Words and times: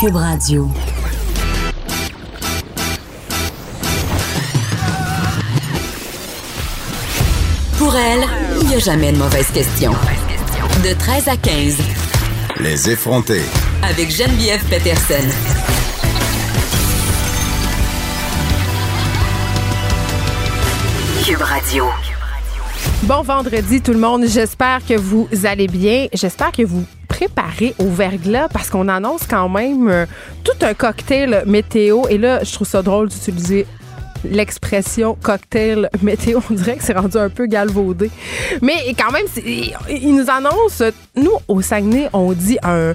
Cube 0.00 0.14
Radio. 0.14 0.70
Pour 7.78 7.96
elle, 7.96 8.24
il 8.60 8.68
n'y 8.68 8.74
a 8.76 8.78
jamais 8.78 9.10
de 9.10 9.18
mauvaise 9.18 9.50
question. 9.50 9.90
De 10.84 10.96
13 10.96 11.28
à 11.28 11.36
15. 11.36 11.78
Les 12.60 12.90
effronter. 12.90 13.42
Avec 13.82 14.12
Geneviève 14.12 14.62
Peterson. 14.70 15.14
Cube 21.24 21.42
Radio. 21.42 21.86
Bon 23.02 23.22
vendredi 23.22 23.80
tout 23.80 23.92
le 23.92 23.98
monde, 23.98 24.26
j'espère 24.28 24.78
que 24.86 24.94
vous 24.94 25.28
allez 25.42 25.66
bien. 25.66 26.06
J'espère 26.12 26.52
que 26.52 26.62
vous 26.62 26.84
préparez 27.18 27.74
au 27.80 27.88
verglas 27.88 28.48
parce 28.48 28.70
qu'on 28.70 28.86
annonce 28.86 29.26
quand 29.28 29.48
même 29.48 29.88
euh, 29.88 30.06
tout 30.44 30.64
un 30.64 30.72
cocktail 30.72 31.42
météo 31.46 32.02
et 32.08 32.16
là 32.16 32.44
je 32.44 32.52
trouve 32.52 32.68
ça 32.68 32.80
drôle 32.80 33.08
d'utiliser 33.08 33.66
l'expression 34.24 35.16
cocktail 35.20 35.90
météo. 36.02 36.40
On 36.50 36.54
dirait 36.54 36.76
que 36.76 36.84
c'est 36.84 36.96
rendu 36.96 37.16
un 37.16 37.28
peu 37.28 37.46
galvaudé. 37.46 38.10
Mais 38.62 38.94
quand 38.98 39.12
même, 39.12 39.26
il 39.88 40.14
nous 40.14 40.28
annonce, 40.28 40.82
nous, 41.14 41.30
au 41.46 41.62
Saguenay, 41.62 42.08
on 42.12 42.32
dit 42.32 42.58
un 42.64 42.94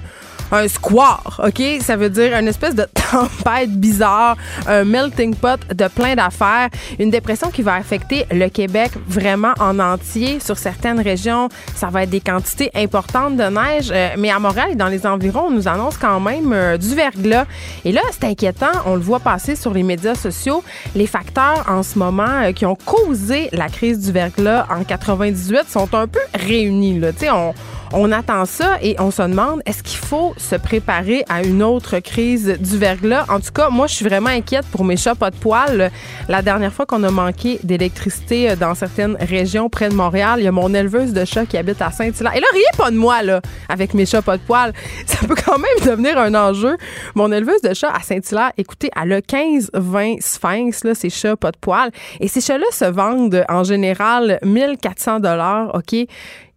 un 0.54 0.68
square, 0.68 1.40
OK? 1.44 1.62
Ça 1.80 1.96
veut 1.96 2.10
dire 2.10 2.36
une 2.36 2.48
espèce 2.48 2.74
de 2.74 2.86
tempête 3.10 3.70
bizarre, 3.70 4.36
un 4.66 4.84
melting 4.84 5.34
pot 5.34 5.60
de 5.72 5.88
plein 5.88 6.14
d'affaires, 6.14 6.68
une 6.98 7.10
dépression 7.10 7.50
qui 7.50 7.62
va 7.62 7.74
affecter 7.74 8.24
le 8.30 8.48
Québec 8.48 8.92
vraiment 9.06 9.52
en 9.60 9.78
entier. 9.78 10.40
Sur 10.40 10.58
certaines 10.58 11.00
régions, 11.00 11.48
ça 11.74 11.88
va 11.88 12.04
être 12.04 12.10
des 12.10 12.20
quantités 12.20 12.70
importantes 12.74 13.36
de 13.36 13.44
neige, 13.44 13.90
euh, 13.92 14.10
mais 14.18 14.30
à 14.30 14.38
Montréal 14.38 14.68
et 14.72 14.74
dans 14.74 14.88
les 14.88 15.06
environs, 15.06 15.46
on 15.48 15.50
nous 15.50 15.68
annonce 15.68 15.96
quand 15.96 16.20
même 16.20 16.52
euh, 16.52 16.76
du 16.76 16.94
verglas. 16.94 17.46
Et 17.84 17.92
là, 17.92 18.00
c'est 18.12 18.24
inquiétant, 18.24 18.72
on 18.86 18.94
le 18.94 19.02
voit 19.02 19.20
passer 19.20 19.56
sur 19.56 19.72
les 19.74 19.82
médias 19.82 20.14
sociaux. 20.14 20.62
Les 20.94 21.06
facteurs 21.06 21.64
en 21.68 21.82
ce 21.82 21.98
moment 21.98 22.42
euh, 22.42 22.52
qui 22.52 22.66
ont 22.66 22.76
causé 22.76 23.48
la 23.52 23.68
crise 23.68 23.98
du 24.00 24.12
verglas 24.12 24.66
en 24.70 24.84
98 24.84 25.68
sont 25.68 25.94
un 25.94 26.06
peu 26.06 26.20
réunis. 26.34 27.00
Là. 27.00 27.10
On, 27.32 27.54
on 27.92 28.10
attend 28.12 28.44
ça 28.44 28.78
et 28.82 28.96
on 28.98 29.10
se 29.10 29.22
demande 29.22 29.62
est-ce 29.66 29.82
qu'il 29.82 29.98
faut 29.98 30.34
se 30.36 30.56
préparer 30.56 31.24
à 31.28 31.42
une 31.42 31.62
autre 31.62 31.98
crise 31.98 32.56
du 32.58 32.78
verglas? 32.78 33.24
En 33.28 33.40
tout 33.40 33.52
cas, 33.52 33.70
moi, 33.70 33.86
je 33.86 33.94
suis 33.94 34.04
vraiment 34.04 34.30
inquiète 34.30 34.66
pour 34.66 34.84
mes 34.84 34.96
chats 34.96 35.14
pas 35.14 35.30
de 35.30 35.36
poils. 35.36 35.90
La 36.28 36.42
dernière 36.42 36.72
fois 36.72 36.86
qu'on 36.86 37.02
a 37.02 37.10
manqué 37.10 37.60
d'électricité 37.62 38.50
euh, 38.50 38.56
dans 38.56 38.74
certaines 38.74 39.16
régions 39.20 39.68
près 39.68 39.88
de 39.88 39.94
Montréal, 39.94 40.40
il 40.40 40.44
y 40.44 40.48
a 40.48 40.52
mon 40.52 40.72
éleveuse 40.74 41.12
de 41.12 41.24
chats 41.24 41.46
qui 41.46 41.56
habite 41.56 41.80
à 41.82 41.90
Saint-Hilaire. 41.90 42.36
Et 42.36 42.40
là, 42.40 42.46
riez 42.52 42.64
pas 42.76 42.90
de 42.90 42.96
moi, 42.96 43.22
là, 43.22 43.40
avec 43.68 43.94
mes 43.94 44.06
chats 44.06 44.22
pas 44.22 44.36
de 44.36 44.42
poils. 44.42 44.72
Ça 45.06 45.26
peut 45.26 45.34
quand 45.34 45.58
même 45.58 45.90
devenir 45.90 46.18
un 46.18 46.34
enjeu. 46.34 46.76
Mon 47.14 47.30
éleveuse 47.32 47.62
de 47.62 47.74
chats 47.74 47.92
à 47.92 48.00
Saint-Hilaire, 48.00 48.52
écoutez, 48.56 48.90
elle 49.00 49.12
a 49.12 49.20
15-20 49.20 50.20
sphinx, 50.20 50.84
là, 50.84 50.94
ces 50.94 51.10
chats 51.10 51.36
pas 51.36 51.52
de 51.52 51.58
poils. 51.58 51.90
Et 52.20 52.28
ces 52.28 52.40
chats-là 52.40 52.66
se 52.72 52.84
vendent 52.84 53.44
en 53.48 53.64
général 53.64 54.38
1400 54.42 55.20
dollars, 55.20 55.74
OK? 55.74 56.06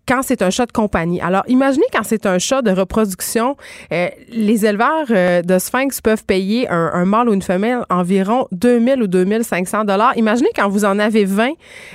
Quand 0.08 0.22
c'est 0.22 0.42
un 0.42 0.50
chat 0.50 0.66
de 0.66 0.72
compagnie. 0.72 1.22
Alors, 1.22 1.44
imaginez 1.48 1.86
quand 1.92 2.04
c'est 2.04 2.26
un 2.26 2.40
chat 2.40 2.62
de 2.62 2.72
reproduction, 2.72 3.58
euh, 3.92 4.08
les 4.30 4.66
éleveurs 4.66 5.08
euh, 5.10 5.42
de 5.42 5.60
sphinx 5.60 6.02
peuvent 6.02 6.24
payer 6.24 6.70
un, 6.70 6.92
un, 6.94 7.06
mâle 7.06 7.30
ou 7.30 7.34
une 7.34 7.42
femelle 7.42 7.82
environ 7.90 8.48
2000 8.52 9.04
ou 9.04 9.08
2500 9.08 9.84
dollars. 9.86 10.18
Imaginez 10.18 10.50
quand 10.56 10.70
vous 10.70 10.86
en 10.86 10.98
avez 11.00 11.26
20 11.26 11.52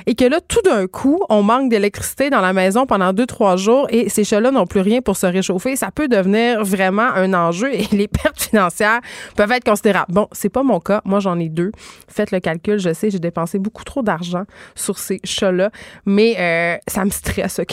et 0.06 0.14
que 0.14 0.24
là, 0.24 0.40
tout 0.46 0.60
d'un 0.62 0.86
coup, 0.86 1.22
on 1.28 1.42
manque 1.42 1.70
d'électricité 1.70 2.30
dans 2.30 2.40
la 2.40 2.52
maison 2.52 2.86
pendant 2.86 3.12
2-3 3.12 3.56
jours 3.56 3.86
et 3.90 4.08
ces 4.08 4.24
chats-là 4.24 4.50
n'ont 4.50 4.66
plus 4.66 4.80
rien 4.80 5.00
pour 5.00 5.16
se 5.16 5.26
réchauffer. 5.26 5.76
Ça 5.76 5.90
peut 5.90 6.08
devenir 6.08 6.62
vraiment 6.64 7.08
un 7.14 7.32
enjeu 7.32 7.72
et 7.74 7.86
les 7.92 8.08
pertes 8.08 8.42
financières 8.42 9.00
peuvent 9.36 9.52
être 9.52 9.64
considérables. 9.64 10.12
Bon, 10.12 10.28
c'est 10.32 10.50
pas 10.50 10.62
mon 10.62 10.80
cas. 10.80 11.00
Moi, 11.04 11.20
j'en 11.20 11.38
ai 11.38 11.48
deux. 11.48 11.72
Faites 12.08 12.30
le 12.30 12.40
calcul. 12.40 12.78
Je 12.78 12.92
sais, 12.92 13.10
j'ai 13.10 13.18
dépensé 13.18 13.58
beaucoup 13.58 13.84
trop 13.84 14.02
d'argent 14.02 14.44
sur 14.74 14.98
ces 14.98 15.20
chats-là, 15.24 15.70
mais 16.04 16.36
euh, 16.38 16.76
ça 16.86 17.04
me 17.04 17.10
stresse. 17.10 17.58
OK? 17.58 17.72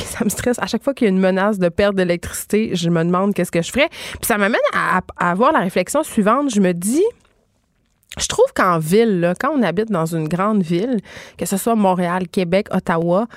À 0.57 0.67
chaque 0.67 0.83
fois 0.83 0.93
qu'il 0.93 1.05
y 1.05 1.09
a 1.09 1.11
une 1.11 1.19
menace 1.19 1.59
de 1.59 1.69
perte 1.69 1.95
d'électricité, 1.95 2.71
je 2.73 2.89
me 2.89 3.03
demande 3.03 3.33
qu'est-ce 3.33 3.51
que 3.51 3.61
je 3.61 3.71
ferais. 3.71 3.89
Puis 3.89 4.25
ça 4.25 4.37
m'amène 4.37 4.59
à, 4.73 5.01
avoir 5.17 5.51
la 5.51 5.59
réflexion 5.59 6.03
suivante. 6.03 6.49
Je 6.53 6.59
me 6.59 6.73
dis, 6.73 7.03
je 8.17 8.27
trouve 8.27 8.51
qu'en 8.55 8.79
ville, 8.79 9.33
quand 9.39 9.51
on 9.55 9.61
habite 9.63 9.91
dans 9.91 10.05
une 10.05 10.27
grande 10.27 10.61
ville, 10.61 10.99
que 11.37 11.45
ce 11.45 11.57
soit 11.57 11.75
Montréal, 11.75 12.27
Québec, 12.27 12.67
Ottawa, 12.71 13.27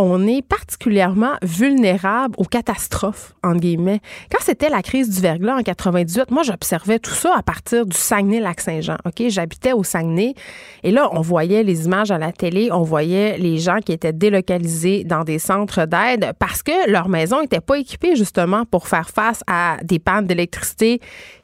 on 0.00 0.26
est 0.26 0.40
particulièrement 0.40 1.34
vulnérable 1.42 2.34
aux 2.38 2.44
catastrophes, 2.44 3.34
entre 3.44 3.60
guillemets. 3.60 4.00
Quand 4.32 4.38
c'était 4.40 4.70
la 4.70 4.82
crise 4.82 5.10
du 5.10 5.20
verglas 5.20 5.56
en 5.56 5.62
98, 5.62 6.30
moi, 6.30 6.42
j'observais 6.42 6.98
tout 6.98 7.10
ça 7.10 7.34
à 7.36 7.42
partir 7.42 7.84
du 7.84 7.96
Saguenay-Lac-Saint-Jean. 7.96 8.96
J'habitais 9.28 9.74
au 9.74 9.84
Saguenay 9.84 10.34
et 10.82 10.90
là, 10.90 11.10
on 11.12 11.20
voyait 11.20 11.62
les 11.62 11.84
images 11.84 12.10
à 12.10 12.16
la 12.16 12.32
télé, 12.32 12.70
on 12.72 12.82
voyait 12.82 13.36
les 13.36 13.58
gens 13.58 13.80
qui 13.84 13.92
étaient 13.92 14.14
délocalisés 14.14 15.04
dans 15.04 15.22
des 15.22 15.38
centres 15.38 15.84
d'aide 15.84 16.32
parce 16.38 16.62
que 16.62 16.90
leur 16.90 17.08
maison 17.08 17.42
n'était 17.42 17.60
pas 17.60 17.78
équipée 17.78 18.16
justement 18.16 18.64
pour 18.64 18.88
faire 18.88 19.10
face 19.10 19.44
à 19.46 19.76
des 19.82 19.98
pannes 19.98 20.26
d'électricité 20.26 21.00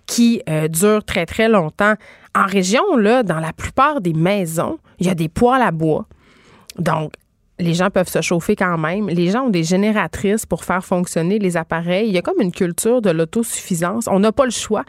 qui 0.06 0.40
euh, 0.48 0.68
durent 0.68 1.04
très, 1.04 1.26
très 1.26 1.48
longtemps. 1.48 1.94
En 2.34 2.46
région, 2.46 2.96
là, 2.96 3.22
dans 3.22 3.40
la 3.40 3.52
plupart 3.52 4.00
des 4.00 4.14
maisons, 4.14 4.78
il 4.98 5.06
y 5.06 5.10
a 5.10 5.14
des 5.14 5.28
poêles 5.28 5.62
à 5.62 5.72
bois. 5.72 6.06
Donc, 6.78 7.12
les 7.58 7.74
gens 7.74 7.90
peuvent 7.90 8.08
se 8.08 8.20
chauffer 8.20 8.54
quand 8.54 8.76
même. 8.76 9.08
Les 9.08 9.30
gens 9.30 9.44
ont 9.44 9.50
des 9.50 9.64
génératrices 9.64 10.44
pour 10.44 10.64
faire 10.64 10.84
fonctionner 10.84 11.38
les 11.38 11.56
appareils. 11.56 12.08
Il 12.08 12.14
y 12.14 12.18
a 12.18 12.22
comme 12.22 12.40
une 12.40 12.52
culture 12.52 13.00
de 13.00 13.10
l'autosuffisance. 13.10 14.06
On 14.10 14.20
n'a 14.20 14.32
pas 14.32 14.44
le 14.44 14.50
choix. 14.50 14.84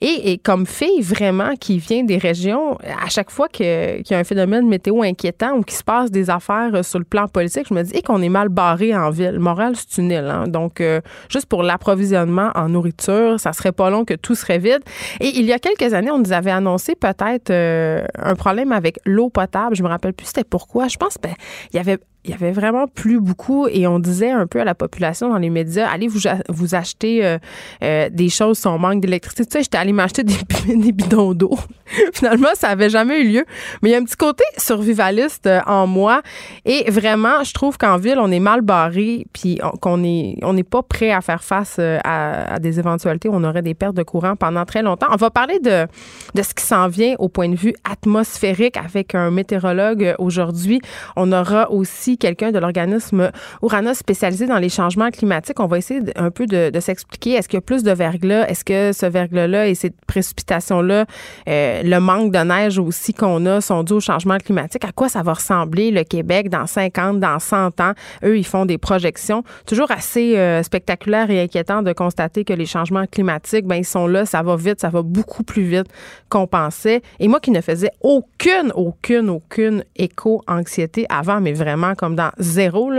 Et, 0.00 0.38
comme 0.38 0.66
fille 0.66 1.00
vraiment 1.00 1.54
qui 1.54 1.78
vient 1.78 2.04
des 2.04 2.18
régions, 2.18 2.76
à 2.78 3.08
chaque 3.08 3.30
fois 3.30 3.48
qu'il 3.48 3.66
y 4.08 4.14
a 4.14 4.18
un 4.18 4.24
phénomène 4.24 4.68
météo 4.68 5.02
inquiétant 5.02 5.56
ou 5.56 5.62
qu'il 5.62 5.76
se 5.76 5.84
passe 5.84 6.10
des 6.10 6.30
affaires 6.30 6.84
sur 6.84 6.98
le 6.98 7.04
plan 7.04 7.28
politique, 7.28 7.66
je 7.68 7.74
me 7.74 7.82
dis 7.82 8.02
qu'on 8.02 8.22
est 8.22 8.28
mal 8.28 8.48
barré 8.48 8.96
en 8.96 9.10
ville. 9.10 9.38
Montréal, 9.38 9.74
c'est 9.76 10.00
une 10.00 10.10
île. 10.10 10.28
Hein? 10.28 10.48
Donc, 10.48 10.80
euh, 10.80 11.00
juste 11.28 11.46
pour 11.46 11.62
l'approvisionnement 11.62 12.50
en 12.54 12.68
nourriture, 12.68 13.38
ça 13.38 13.52
serait 13.52 13.72
pas 13.72 13.90
long 13.90 14.04
que 14.04 14.14
tout 14.14 14.34
serait 14.34 14.58
vide. 14.58 14.82
Et 15.20 15.28
il 15.38 15.44
y 15.44 15.52
a 15.52 15.58
quelques 15.58 15.94
années, 15.94 16.10
on 16.10 16.18
nous 16.18 16.32
avait 16.32 16.50
annoncé 16.50 16.94
peut-être 16.96 17.50
euh, 17.50 18.04
un 18.18 18.34
problème 18.34 18.72
avec 18.72 18.98
l'eau 19.04 19.30
potable. 19.30 19.76
Je 19.76 19.82
me 19.82 19.88
rappelle 19.88 20.12
plus 20.12 20.26
c'était 20.26 20.44
pourquoi. 20.44 20.88
Je 20.88 20.96
pense 20.96 21.16
ben, 21.22 21.34
il 21.72 21.76
y 21.76 21.78
avait 21.78 21.98
il 22.28 22.32
y 22.32 22.34
avait 22.34 22.52
vraiment 22.52 22.86
plus 22.86 23.20
beaucoup 23.20 23.68
et 23.68 23.86
on 23.86 23.98
disait 23.98 24.30
un 24.30 24.46
peu 24.46 24.60
à 24.60 24.64
la 24.64 24.74
population 24.74 25.30
dans 25.30 25.38
les 25.38 25.48
médias 25.48 25.88
allez 25.88 26.08
vous 26.08 26.20
vous 26.48 26.74
acheter 26.74 27.24
euh, 27.24 27.38
euh, 27.82 28.10
des 28.12 28.28
choses 28.28 28.58
sans 28.58 28.78
manque 28.78 29.00
d'électricité. 29.00 29.46
Tu 29.46 29.52
sais 29.52 29.62
j'étais 29.62 29.78
allée 29.78 29.94
m'acheter 29.94 30.24
des, 30.24 30.34
bidons 30.92 31.32
d'eau. 31.32 31.58
Finalement 32.12 32.48
ça 32.54 32.68
avait 32.68 32.90
jamais 32.90 33.22
eu 33.22 33.28
lieu. 33.32 33.44
Mais 33.80 33.88
il 33.88 33.92
y 33.92 33.94
a 33.94 33.98
un 33.98 34.04
petit 34.04 34.16
côté 34.16 34.44
survivaliste 34.58 35.46
euh, 35.46 35.60
en 35.66 35.86
moi 35.86 36.20
et 36.66 36.90
vraiment 36.90 37.42
je 37.44 37.54
trouve 37.54 37.78
qu'en 37.78 37.96
ville 37.96 38.18
on 38.18 38.30
est 38.30 38.40
mal 38.40 38.60
barré 38.60 39.26
puis 39.32 39.58
qu'on 39.80 40.04
est 40.04 40.36
on 40.42 40.52
n'est 40.52 40.64
pas 40.64 40.82
prêt 40.82 41.10
à 41.10 41.22
faire 41.22 41.42
face 41.42 41.78
à, 41.78 42.54
à, 42.54 42.58
des 42.58 42.78
éventualités 42.78 43.30
où 43.30 43.34
on 43.34 43.44
aurait 43.44 43.62
des 43.62 43.74
pertes 43.74 43.96
de 43.96 44.02
courant 44.02 44.36
pendant 44.36 44.66
très 44.66 44.82
longtemps. 44.82 45.06
On 45.10 45.16
va 45.16 45.30
parler 45.30 45.60
de 45.60 45.86
de 46.34 46.42
ce 46.42 46.52
qui 46.52 46.64
s'en 46.64 46.88
vient 46.88 47.14
au 47.18 47.30
point 47.30 47.48
de 47.48 47.56
vue 47.56 47.74
atmosphérique 47.90 48.76
avec 48.76 49.14
un 49.14 49.30
météorologue 49.30 50.14
aujourd'hui. 50.18 50.80
On 51.16 51.32
aura 51.32 51.70
aussi 51.70 52.17
quelqu'un 52.18 52.52
de 52.52 52.58
l'organisme 52.58 53.30
Uranus 53.62 53.98
spécialisé 53.98 54.46
dans 54.46 54.58
les 54.58 54.68
changements 54.68 55.10
climatiques. 55.10 55.60
On 55.60 55.66
va 55.66 55.78
essayer 55.78 56.00
un 56.16 56.30
peu 56.30 56.46
de, 56.46 56.78
s'expliquer. 56.80 57.32
Est-ce 57.32 57.48
qu'il 57.48 57.56
y 57.56 57.58
a 57.58 57.62
plus 57.62 57.82
de 57.82 57.92
verglas? 57.92 58.46
Est-ce 58.48 58.64
que 58.64 58.92
ce 58.92 59.06
verglas-là 59.06 59.68
et 59.68 59.74
ces 59.74 59.90
précipitations-là, 60.06 61.06
euh, 61.48 61.82
le 61.82 61.98
manque 61.98 62.32
de 62.32 62.38
neige 62.38 62.78
aussi 62.78 63.14
qu'on 63.14 63.44
a, 63.46 63.60
sont 63.60 63.82
dus 63.82 63.94
au 63.94 64.00
changement 64.00 64.38
climatique? 64.38 64.84
À 64.84 64.92
quoi 64.92 65.08
ça 65.08 65.22
va 65.22 65.34
ressembler 65.34 65.90
le 65.90 66.04
Québec 66.04 66.48
dans 66.48 66.66
50, 66.66 67.20
dans 67.20 67.38
100 67.38 67.80
ans? 67.80 67.92
Eux, 68.24 68.38
ils 68.38 68.46
font 68.46 68.64
des 68.64 68.78
projections. 68.78 69.42
Toujours 69.66 69.90
assez 69.90 70.36
euh, 70.36 70.62
spectaculaire 70.62 71.30
et 71.30 71.42
inquiétant 71.42 71.82
de 71.82 71.92
constater 71.92 72.44
que 72.44 72.52
les 72.52 72.66
changements 72.66 73.06
climatiques, 73.06 73.66
ben 73.66 73.76
ils 73.76 73.84
sont 73.84 74.06
là, 74.06 74.26
ça 74.26 74.42
va 74.42 74.56
vite, 74.56 74.80
ça 74.80 74.88
va 74.88 75.02
beaucoup 75.02 75.42
plus 75.42 75.62
vite 75.62 75.86
qu'on 76.28 76.46
pensait. 76.46 77.02
Et 77.20 77.28
moi 77.28 77.40
qui 77.40 77.50
ne 77.50 77.60
faisais 77.60 77.90
aucune, 78.00 78.72
aucune, 78.74 79.30
aucune 79.30 79.84
éco-anxiété 79.96 81.06
avant, 81.08 81.40
mais 81.40 81.52
vraiment 81.52 81.94
comme 81.94 82.07
dans 82.14 82.30
zéro, 82.38 82.90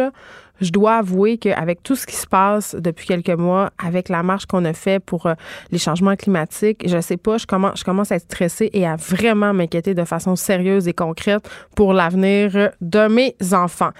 je 0.61 0.71
dois 0.71 0.97
avouer 0.97 1.37
qu'avec 1.37 1.83
tout 1.83 1.95
ce 1.95 2.05
qui 2.05 2.15
se 2.15 2.27
passe 2.27 2.75
depuis 2.75 3.07
quelques 3.07 3.29
mois, 3.29 3.71
avec 3.83 4.09
la 4.09 4.23
marche 4.23 4.45
qu'on 4.45 4.65
a 4.65 4.73
fait 4.73 4.99
pour 4.99 5.25
euh, 5.25 5.33
les 5.71 5.77
changements 5.77 6.15
climatiques, 6.15 6.83
je 6.85 6.99
sais 6.99 7.17
pas, 7.17 7.37
je 7.37 7.45
commence, 7.45 7.79
je 7.79 7.83
commence 7.83 8.11
à 8.11 8.15
être 8.15 8.23
stressée 8.23 8.69
et 8.73 8.85
à 8.85 8.95
vraiment 8.95 9.53
m'inquiéter 9.53 9.93
de 9.93 10.03
façon 10.03 10.35
sérieuse 10.35 10.87
et 10.87 10.93
concrète 10.93 11.49
pour 11.75 11.93
l'avenir 11.93 12.71
de 12.81 13.07
mes 13.07 13.35
enfants. 13.53 13.91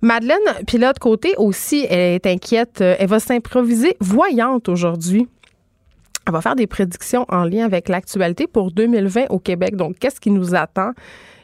Madeleine 0.00 0.38
pilote 0.66 0.98
côté 0.98 1.34
aussi, 1.36 1.86
elle 1.88 2.14
est 2.14 2.26
inquiète. 2.26 2.80
Elle 2.80 3.06
va 3.06 3.20
s'improviser 3.20 3.96
voyante 4.00 4.68
aujourd'hui. 4.68 5.28
Elle 6.26 6.32
va 6.32 6.40
faire 6.40 6.56
des 6.56 6.66
prédictions 6.66 7.24
en 7.28 7.44
lien 7.44 7.64
avec 7.64 7.88
l'actualité 7.88 8.48
pour 8.48 8.72
2020 8.72 9.26
au 9.30 9.38
Québec. 9.38 9.76
Donc, 9.76 9.98
qu'est-ce 10.00 10.20
qui 10.20 10.30
nous 10.30 10.56
attend? 10.56 10.90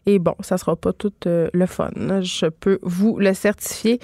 Et 0.08 0.19
bon, 0.19 0.34
ça 0.40 0.56
sera 0.56 0.75
pas 0.75 0.94
tout 0.94 1.12
euh, 1.26 1.50
le 1.52 1.66
fun. 1.66 1.90
Je 2.22 2.46
peux 2.46 2.78
vous 2.81 3.19
le 3.19 3.34
certifier. 3.34 4.00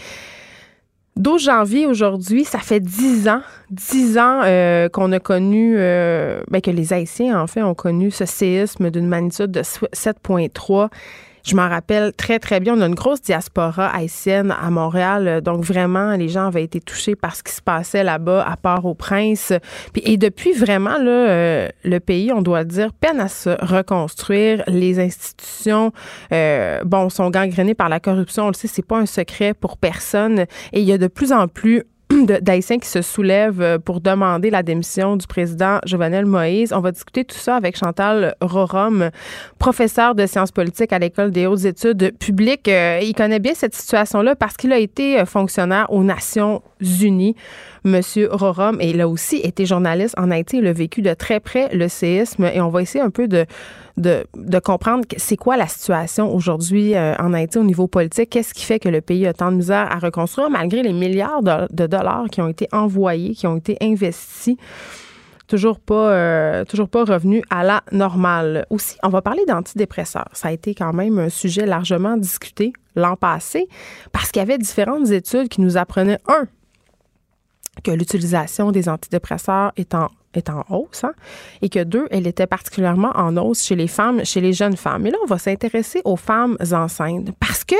12 1.16 1.42
janvier 1.42 1.86
aujourd'hui, 1.86 2.44
ça 2.44 2.58
fait 2.58 2.80
10 2.80 3.26
ans, 3.28 3.40
10 3.70 4.18
ans 4.18 4.42
euh, 4.44 4.90
qu'on 4.90 5.12
a 5.12 5.18
connu, 5.18 5.76
euh, 5.78 6.42
ben, 6.50 6.60
que 6.60 6.70
les 6.70 6.92
Haïtiens, 6.92 7.40
en 7.40 7.46
fait, 7.46 7.62
ont 7.62 7.74
connu 7.74 8.10
ce 8.10 8.26
séisme 8.26 8.90
d'une 8.90 9.06
magnitude 9.06 9.50
de 9.50 9.62
7,3. 9.62 10.90
Je 11.44 11.56
m'en 11.56 11.68
rappelle 11.68 12.12
très, 12.14 12.38
très 12.38 12.58
bien. 12.58 12.74
On 12.74 12.80
a 12.80 12.86
une 12.86 12.94
grosse 12.94 13.20
diaspora 13.20 13.88
haïtienne 13.94 14.50
à 14.50 14.70
Montréal. 14.70 15.42
Donc, 15.42 15.62
vraiment, 15.62 16.16
les 16.16 16.30
gens 16.30 16.46
avaient 16.46 16.64
été 16.64 16.80
touchés 16.80 17.16
par 17.16 17.36
ce 17.36 17.42
qui 17.42 17.52
se 17.52 17.60
passait 17.60 18.02
là-bas, 18.02 18.42
à 18.48 18.56
Port-au-Prince. 18.56 19.52
et 19.94 20.16
depuis, 20.16 20.52
vraiment, 20.52 20.96
là, 20.96 21.10
euh, 21.10 21.68
le 21.84 22.00
pays, 22.00 22.32
on 22.32 22.40
doit 22.40 22.64
dire, 22.64 22.94
peine 22.94 23.20
à 23.20 23.28
se 23.28 23.50
reconstruire. 23.62 24.64
Les 24.68 24.98
institutions, 24.98 25.92
euh, 26.32 26.80
bon, 26.84 27.10
sont 27.10 27.28
gangrénées 27.28 27.74
par 27.74 27.90
la 27.90 28.00
corruption. 28.00 28.44
On 28.44 28.48
le 28.48 28.54
sait, 28.54 28.68
c'est 28.68 28.86
pas 28.86 28.98
un 28.98 29.06
secret 29.06 29.52
pour 29.52 29.76
personne. 29.76 30.46
Et 30.72 30.80
il 30.80 30.84
y 30.84 30.92
a 30.92 30.98
de 30.98 31.08
plus 31.08 31.30
en 31.30 31.46
plus 31.46 31.84
d'Haïtiens 32.10 32.78
qui 32.78 32.88
se 32.88 33.02
soulèvent 33.02 33.60
euh, 33.60 33.78
pour 33.78 34.00
demander 34.00 34.50
la 34.50 34.62
démission 34.62 35.16
du 35.16 35.26
président 35.26 35.78
Jovenel 35.86 36.26
Moïse. 36.26 36.72
On 36.72 36.80
va 36.80 36.92
discuter 36.92 37.24
tout 37.24 37.36
ça 37.36 37.56
avec 37.56 37.76
Chantal 37.76 38.34
Rorom, 38.40 39.10
professeur 39.58 40.14
de 40.14 40.26
sciences 40.26 40.52
politiques 40.52 40.92
à 40.92 40.98
l'École 40.98 41.30
des 41.30 41.46
hautes 41.46 41.64
études 41.64 42.16
publiques. 42.18 42.68
Euh, 42.68 43.00
il 43.02 43.14
connaît 43.14 43.40
bien 43.40 43.54
cette 43.54 43.74
situation-là 43.74 44.36
parce 44.36 44.56
qu'il 44.56 44.72
a 44.72 44.78
été 44.78 45.20
euh, 45.20 45.24
fonctionnaire 45.24 45.86
aux 45.90 46.02
Nations 46.02 46.62
unies. 46.80 47.36
Monsieur 47.86 48.30
Rorom, 48.32 48.80
et 48.80 48.88
il 48.90 49.00
a 49.02 49.08
aussi 49.08 49.36
été 49.36 49.66
journaliste 49.66 50.14
en 50.18 50.30
Haïti. 50.30 50.56
Il 50.56 50.66
a 50.66 50.72
vécu 50.72 51.02
de 51.02 51.12
très 51.12 51.38
près 51.38 51.68
le 51.74 51.88
séisme 51.88 52.44
et 52.46 52.58
on 52.62 52.70
va 52.70 52.80
essayer 52.80 53.04
un 53.04 53.10
peu 53.10 53.28
de 53.28 53.44
de, 53.96 54.58
comprendre 54.58 55.04
c'est 55.16 55.36
quoi 55.36 55.56
la 55.56 55.68
situation 55.68 56.34
aujourd'hui 56.34 56.94
euh, 56.94 57.14
en 57.18 57.32
Haïti 57.32 57.58
au 57.58 57.62
niveau 57.62 57.86
politique? 57.86 58.30
Qu'est-ce 58.30 58.54
qui 58.54 58.64
fait 58.64 58.78
que 58.78 58.88
le 58.88 59.00
pays 59.00 59.26
a 59.26 59.32
tant 59.32 59.52
de 59.52 59.56
misère 59.56 59.88
à 59.90 59.98
reconstruire 59.98 60.50
malgré 60.50 60.82
les 60.82 60.92
milliards 60.92 61.42
de, 61.42 61.86
dollars 61.86 62.26
qui 62.30 62.40
ont 62.40 62.48
été 62.48 62.68
envoyés, 62.72 63.34
qui 63.34 63.46
ont 63.46 63.56
été 63.56 63.76
investis 63.80 64.56
toujours 65.46 65.78
pas 65.78 66.10
euh, 66.10 66.64
toujours 66.64 66.88
pas 66.88 67.04
revenu 67.04 67.42
à 67.50 67.62
la 67.62 67.82
normale? 67.92 68.66
Aussi, 68.70 68.96
on 69.02 69.10
va 69.10 69.22
parler 69.22 69.44
d'antidépresseurs. 69.46 70.30
Ça 70.32 70.48
a 70.48 70.52
été 70.52 70.74
quand 70.74 70.92
même 70.92 71.18
un 71.18 71.28
sujet 71.28 71.66
largement 71.66 72.16
discuté 72.16 72.72
l'an 72.96 73.16
passé 73.16 73.68
parce 74.12 74.30
qu'il 74.30 74.40
y 74.40 74.42
avait 74.42 74.58
différentes 74.58 75.10
études 75.10 75.48
qui 75.48 75.60
nous 75.60 75.76
apprenaient 75.76 76.20
un 76.28 76.46
que 77.82 77.90
l'utilisation 77.90 78.72
des 78.72 78.88
antidépresseurs 78.88 79.72
est 79.76 79.94
en 79.94 80.08
est 80.36 80.50
en 80.50 80.64
hausse, 80.70 81.04
hein, 81.04 81.14
et 81.62 81.68
que 81.68 81.82
deux, 81.82 82.06
elle 82.10 82.26
était 82.26 82.46
particulièrement 82.46 83.12
en 83.14 83.36
hausse 83.36 83.64
chez 83.64 83.76
les 83.76 83.88
femmes, 83.88 84.24
chez 84.24 84.40
les 84.40 84.52
jeunes 84.52 84.76
femmes. 84.76 85.06
Et 85.06 85.10
là, 85.10 85.18
on 85.22 85.26
va 85.26 85.38
s'intéresser 85.38 86.00
aux 86.04 86.16
femmes 86.16 86.56
enceintes 86.72 87.30
parce 87.38 87.64
que 87.64 87.76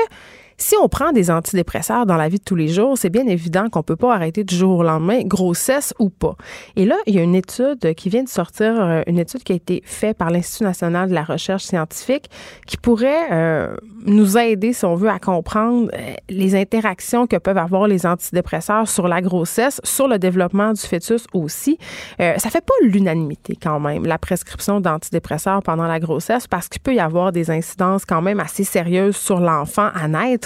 si 0.57 0.75
on 0.81 0.87
prend 0.87 1.11
des 1.11 1.29
antidépresseurs 1.31 2.05
dans 2.05 2.15
la 2.15 2.29
vie 2.29 2.37
de 2.37 2.43
tous 2.43 2.55
les 2.55 2.69
jours, 2.69 2.97
c'est 2.97 3.09
bien 3.09 3.27
évident 3.27 3.69
qu'on 3.69 3.83
peut 3.83 3.97
pas 3.97 4.13
arrêter 4.13 4.43
du 4.45 4.55
jour 4.55 4.79
au 4.79 4.83
lendemain, 4.83 5.21
grossesse 5.23 5.93
ou 5.99 6.09
pas. 6.09 6.35
Et 6.77 6.85
là, 6.85 6.95
il 7.07 7.15
y 7.15 7.19
a 7.19 7.23
une 7.23 7.35
étude 7.35 7.93
qui 7.95 8.09
vient 8.09 8.23
de 8.23 8.29
sortir, 8.29 8.73
euh, 8.79 9.01
une 9.07 9.19
étude 9.19 9.43
qui 9.43 9.51
a 9.51 9.55
été 9.55 9.83
faite 9.85 10.17
par 10.17 10.29
l'Institut 10.29 10.63
national 10.63 11.09
de 11.09 11.13
la 11.13 11.23
recherche 11.23 11.63
scientifique, 11.63 12.29
qui 12.65 12.77
pourrait 12.77 13.31
euh, 13.31 13.75
nous 14.05 14.37
aider, 14.37 14.71
si 14.71 14.85
on 14.85 14.95
veut, 14.95 15.09
à 15.09 15.19
comprendre 15.19 15.89
euh, 15.93 16.13
les 16.29 16.55
interactions 16.55 17.27
que 17.27 17.35
peuvent 17.35 17.57
avoir 17.57 17.87
les 17.87 18.05
antidépresseurs 18.05 18.87
sur 18.87 19.09
la 19.09 19.21
grossesse, 19.21 19.81
sur 19.83 20.07
le 20.07 20.19
développement 20.19 20.71
du 20.71 20.81
fœtus 20.81 21.25
aussi. 21.33 21.77
ça 22.17 22.49
fait 22.49 22.63
pas 22.63 22.73
l'unanimité 22.81 23.57
quand 23.61 23.79
même, 23.79 24.05
la 24.05 24.17
prescription 24.17 24.79
d'antidépresseurs 24.79 25.61
pendant 25.63 25.85
la 25.85 25.99
grossesse, 25.99 26.47
parce 26.47 26.69
qu'il 26.69 26.81
peut 26.81 26.95
y 26.95 26.99
avoir 26.99 27.31
des 27.31 27.51
incidences 27.51 28.05
quand 28.05 28.21
même 28.21 28.39
assez 28.39 28.63
sérieuses 28.63 29.17
sur 29.17 29.39
l'enfant 29.39 29.89
à 29.93 30.07
naître. 30.07 30.44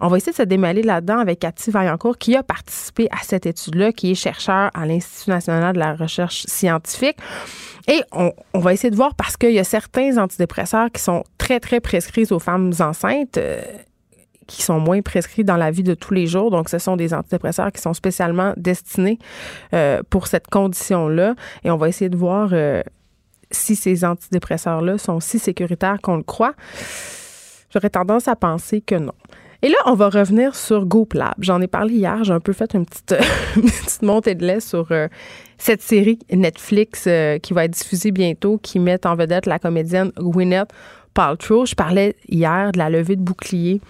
On 0.00 0.08
va 0.08 0.16
essayer 0.16 0.32
de 0.32 0.36
se 0.36 0.42
démêler 0.42 0.82
là-dedans 0.82 1.18
avec 1.18 1.40
Cathy 1.40 1.70
Vaillancourt 1.70 2.18
qui 2.18 2.36
a 2.36 2.42
participé 2.42 3.08
à 3.10 3.22
cette 3.22 3.46
étude-là, 3.46 3.92
qui 3.92 4.12
est 4.12 4.14
chercheur 4.14 4.70
à 4.74 4.86
l'Institut 4.86 5.30
national 5.30 5.74
de 5.74 5.78
la 5.78 5.94
recherche 5.94 6.44
scientifique. 6.46 7.16
Et 7.88 8.02
on, 8.12 8.32
va 8.58 8.72
essayer 8.72 8.90
de 8.90 8.96
voir 8.96 9.14
parce 9.14 9.36
qu'il 9.36 9.52
y 9.52 9.58
a 9.58 9.64
certains 9.64 10.18
antidépresseurs 10.18 10.90
qui 10.90 11.00
sont 11.00 11.22
très, 11.38 11.60
très 11.60 11.80
prescrits 11.80 12.26
aux 12.32 12.40
femmes 12.40 12.72
enceintes. 12.80 13.38
Euh, 13.38 13.60
qui 14.46 14.62
sont 14.62 14.78
moins 14.78 15.02
prescrits 15.02 15.42
dans 15.42 15.56
la 15.56 15.72
vie 15.72 15.82
de 15.82 15.94
tous 15.94 16.14
les 16.14 16.28
jours. 16.28 16.52
Donc, 16.52 16.68
ce 16.68 16.78
sont 16.78 16.96
des 16.96 17.12
antidépresseurs 17.12 17.72
qui 17.72 17.80
sont 17.80 17.94
spécialement 17.94 18.54
destinés 18.56 19.18
euh, 19.74 20.02
pour 20.08 20.28
cette 20.28 20.46
condition-là. 20.46 21.34
Et 21.64 21.70
on 21.72 21.76
va 21.76 21.88
essayer 21.88 22.08
de 22.08 22.16
voir 22.16 22.50
euh, 22.52 22.80
si 23.50 23.74
ces 23.74 24.04
antidépresseurs-là 24.04 24.98
sont 24.98 25.18
si 25.18 25.38
sécuritaires 25.38 25.98
qu'on 26.00 26.16
le 26.16 26.22
croit. 26.22 26.54
J'aurais 27.76 27.90
tendance 27.90 28.26
à 28.26 28.36
penser 28.36 28.80
que 28.80 28.94
non. 28.94 29.12
Et 29.60 29.68
là, 29.68 29.76
on 29.84 29.92
va 29.92 30.08
revenir 30.08 30.56
sur 30.56 30.86
GoPlab. 30.86 31.34
J'en 31.40 31.60
ai 31.60 31.66
parlé 31.66 31.92
hier, 31.92 32.24
j'ai 32.24 32.32
un 32.32 32.40
peu 32.40 32.54
fait 32.54 32.72
une 32.74 32.86
petite, 32.86 34.00
montée 34.00 34.34
de 34.34 34.46
lait 34.46 34.60
sur 34.60 34.92
euh, 34.92 35.08
cette 35.58 35.82
série 35.82 36.18
Netflix 36.32 37.04
euh, 37.06 37.36
qui 37.36 37.52
va 37.52 37.66
être 37.66 37.72
diffusée 37.72 38.12
bientôt, 38.12 38.56
qui 38.56 38.78
met 38.78 39.06
en 39.06 39.14
vedette 39.14 39.44
la 39.44 39.58
comédienne 39.58 40.10
Gwyneth 40.16 40.70
Paltrow. 41.12 41.66
Je 41.66 41.74
parlais 41.74 42.16
hier 42.30 42.72
de 42.72 42.78
la 42.78 42.88
levée 42.88 43.16
de 43.16 43.20
bouclier 43.20 43.82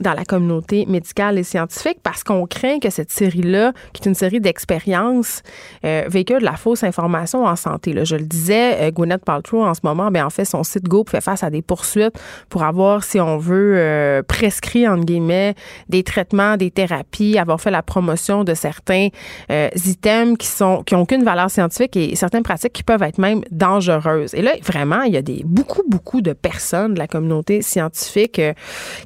dans 0.00 0.14
la 0.14 0.24
communauté 0.24 0.86
médicale 0.86 1.38
et 1.38 1.42
scientifique 1.42 1.98
parce 2.02 2.22
qu'on 2.22 2.46
craint 2.46 2.78
que 2.78 2.90
cette 2.90 3.10
série-là, 3.10 3.72
qui 3.92 4.02
est 4.02 4.08
une 4.08 4.14
série 4.14 4.40
d'expériences, 4.40 5.42
euh, 5.84 6.04
véhicule 6.08 6.38
de 6.38 6.44
la 6.44 6.56
fausse 6.56 6.84
information 6.84 7.44
en 7.44 7.56
santé. 7.56 7.92
Là. 7.92 8.04
Je 8.04 8.16
le 8.16 8.24
disais, 8.24 8.76
euh, 8.80 8.90
Gwyneth 8.90 9.24
Paltrow, 9.24 9.64
en 9.64 9.74
ce 9.74 9.80
moment, 9.82 10.10
bien, 10.10 10.26
en 10.26 10.30
fait, 10.30 10.44
son 10.44 10.62
site 10.62 10.84
Go 10.84 11.04
fait 11.08 11.20
face 11.20 11.42
à 11.42 11.50
des 11.50 11.62
poursuites 11.62 12.16
pour 12.48 12.62
avoir, 12.62 13.04
si 13.04 13.20
on 13.20 13.38
veut, 13.38 13.74
euh, 13.76 14.22
prescrit, 14.22 14.86
entre 14.86 15.04
guillemets, 15.04 15.54
des 15.88 16.02
traitements, 16.02 16.56
des 16.56 16.70
thérapies, 16.70 17.38
avoir 17.38 17.60
fait 17.60 17.70
la 17.70 17.82
promotion 17.82 18.44
de 18.44 18.54
certains 18.54 19.08
euh, 19.50 19.68
items 19.86 20.36
qui 20.38 20.46
sont 20.46 20.82
qui 20.84 20.94
ont 20.94 21.02
aucune 21.02 21.24
valeur 21.24 21.50
scientifique 21.50 21.96
et 21.96 22.14
certaines 22.16 22.42
pratiques 22.42 22.72
qui 22.72 22.82
peuvent 22.82 23.02
être 23.02 23.18
même 23.18 23.42
dangereuses. 23.50 24.34
Et 24.34 24.42
là, 24.42 24.52
vraiment, 24.62 25.02
il 25.02 25.14
y 25.14 25.16
a 25.16 25.22
des 25.22 25.42
beaucoup, 25.44 25.82
beaucoup 25.88 26.20
de 26.20 26.32
personnes 26.32 26.94
de 26.94 26.98
la 26.98 27.06
communauté 27.06 27.62
scientifique 27.62 28.40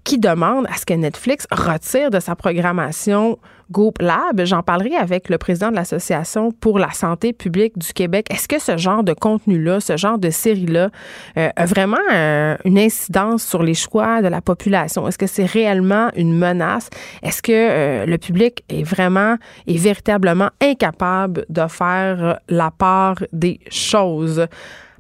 qui 0.05 0.19
demandent 0.19 0.67
à 0.67 0.75
que 0.85 0.95
Netflix 0.95 1.47
retire 1.51 2.11
de 2.11 2.21
sa 2.21 2.35
programmation 2.35 3.39
Goop 3.73 4.01
Lab. 4.01 4.45
J'en 4.45 4.63
parlerai 4.63 4.97
avec 4.97 5.29
le 5.29 5.39
président 5.39 5.71
de 5.71 5.77
l'Association 5.77 6.53
pour 6.53 6.79
la 6.79 6.91
santé 6.91 7.33
publique 7.33 7.79
du 7.79 7.93
Québec. 7.93 8.27
Est-ce 8.31 8.47
que 8.47 8.61
ce 8.61 8.77
genre 8.77 9.03
de 9.03 9.15
contenu-là, 9.15 9.81
ce 9.81 9.97
genre 9.97 10.19
de 10.19 10.31
série-là, 10.31 10.91
euh, 11.39 11.49
a 11.57 11.67
vraiment 11.67 11.97
euh, 12.13 12.57
une 12.65 12.79
incidence 12.79 13.43
sur 13.43 13.63
les 13.63 13.75
choix 13.75 14.23
de 14.23 14.29
la 14.29 14.41
population? 14.41 15.09
Est-ce 15.09 15.19
que 15.19 15.27
c'est 15.27 15.47
réellement 15.47 16.11
une 16.17 16.37
menace? 16.37 16.91
Est-ce 17.23 17.43
que 17.43 17.53
euh, 17.53 18.07
le 18.07 18.19
public 18.19 18.63
est 18.69 18.83
vraiment 18.83 19.37
et 19.67 19.79
véritablement 19.79 20.51
incapable 20.61 21.47
de 21.49 21.67
faire 21.67 22.39
la 22.49 22.71
part 22.71 23.17
des 23.33 23.59
choses? 23.71 24.47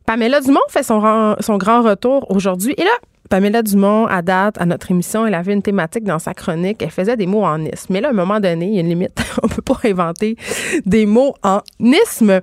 Pamela 0.07 0.41
Dumont 0.41 0.61
fait 0.69 0.83
son, 0.83 1.37
son 1.41 1.57
grand 1.59 1.83
retour 1.83 2.29
aujourd'hui. 2.31 2.75
Et 2.77 2.85
là, 2.85 2.91
Pamela 3.33 3.63
Dumont, 3.63 4.05
à 4.09 4.21
date, 4.21 4.61
à 4.61 4.67
notre 4.67 4.91
émission, 4.91 5.27
elle 5.27 5.33
avait 5.33 5.55
une 5.55 5.63
thématique 5.63 6.05
dans 6.05 6.19
sa 6.19 6.35
chronique. 6.35 6.83
Elle 6.83 6.91
faisait 6.91 7.17
des 7.17 7.25
mots 7.25 7.45
en 7.45 7.65
isme. 7.65 7.87
Mais 7.89 8.03
là, 8.03 8.09
à 8.09 8.11
un 8.11 8.15
moment 8.15 8.41
donné, 8.41 8.67
il 8.67 8.75
y 8.75 8.77
a 8.77 8.83
une 8.83 8.91
limite. 8.91 9.19
On 9.43 9.49
peut 9.49 9.63
pas 9.63 9.79
inventer 9.85 10.37
des 10.85 11.07
mots 11.07 11.35
en 11.43 11.63
isme. 11.81 12.41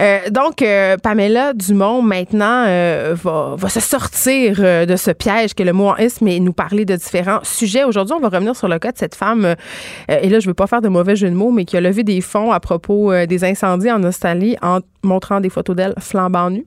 Euh, 0.00 0.18
donc, 0.30 0.62
euh, 0.62 0.96
Pamela 0.96 1.52
Dumont, 1.52 2.00
maintenant, 2.00 2.64
euh, 2.66 3.14
va, 3.22 3.54
va, 3.58 3.68
se 3.68 3.80
sortir 3.80 4.56
de 4.86 4.96
ce 4.96 5.10
piège 5.10 5.52
qu'est 5.52 5.64
le 5.64 5.74
mot 5.74 5.88
en 5.88 5.96
isme 5.96 6.26
et 6.26 6.40
nous 6.40 6.54
parler 6.54 6.86
de 6.86 6.96
différents 6.96 7.40
sujets. 7.42 7.84
Aujourd'hui, 7.84 8.14
on 8.16 8.20
va 8.20 8.30
revenir 8.30 8.56
sur 8.56 8.68
le 8.68 8.78
cas 8.78 8.92
de 8.92 8.98
cette 8.98 9.16
femme, 9.16 9.54
et 10.08 10.30
là, 10.30 10.40
je 10.40 10.46
veux 10.46 10.54
pas 10.54 10.66
faire 10.66 10.80
de 10.80 10.88
mauvais 10.88 11.16
jeu 11.16 11.28
de 11.28 11.34
mots, 11.34 11.50
mais 11.50 11.66
qui 11.66 11.76
a 11.76 11.82
levé 11.82 12.02
des 12.02 12.22
fonds 12.22 12.50
à 12.50 12.60
propos 12.60 13.12
des 13.26 13.44
incendies 13.44 13.92
en 13.92 14.02
Australie 14.02 14.56
en 14.62 14.80
montrant 15.04 15.40
des 15.40 15.50
photos 15.50 15.76
d'elle 15.76 15.94
flambant 15.98 16.50
nue. 16.50 16.66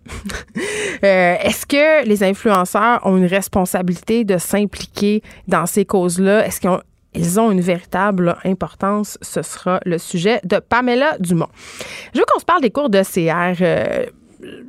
Est-ce 1.01 1.65
que 1.65 2.05
les 2.07 2.23
influenceurs 2.23 3.05
ont 3.05 3.17
une 3.17 3.25
responsabilité 3.25 4.23
de 4.23 4.37
s'impliquer 4.37 5.21
dans 5.47 5.65
ces 5.65 5.85
causes-là? 5.85 6.45
Est-ce 6.45 6.59
qu'ils 6.59 7.39
ont 7.39 7.51
une 7.51 7.61
véritable 7.61 8.35
importance? 8.43 9.17
Ce 9.21 9.41
sera 9.41 9.79
le 9.85 9.97
sujet 9.97 10.39
de 10.43 10.59
Pamela 10.59 11.17
Dumont. 11.19 11.49
Je 12.13 12.19
veux 12.19 12.25
qu'on 12.25 12.39
se 12.39 12.45
parle 12.45 12.61
des 12.61 12.71
cours 12.71 12.89
de 12.89 13.01
CR. 13.01 13.61
Euh, 13.61 14.05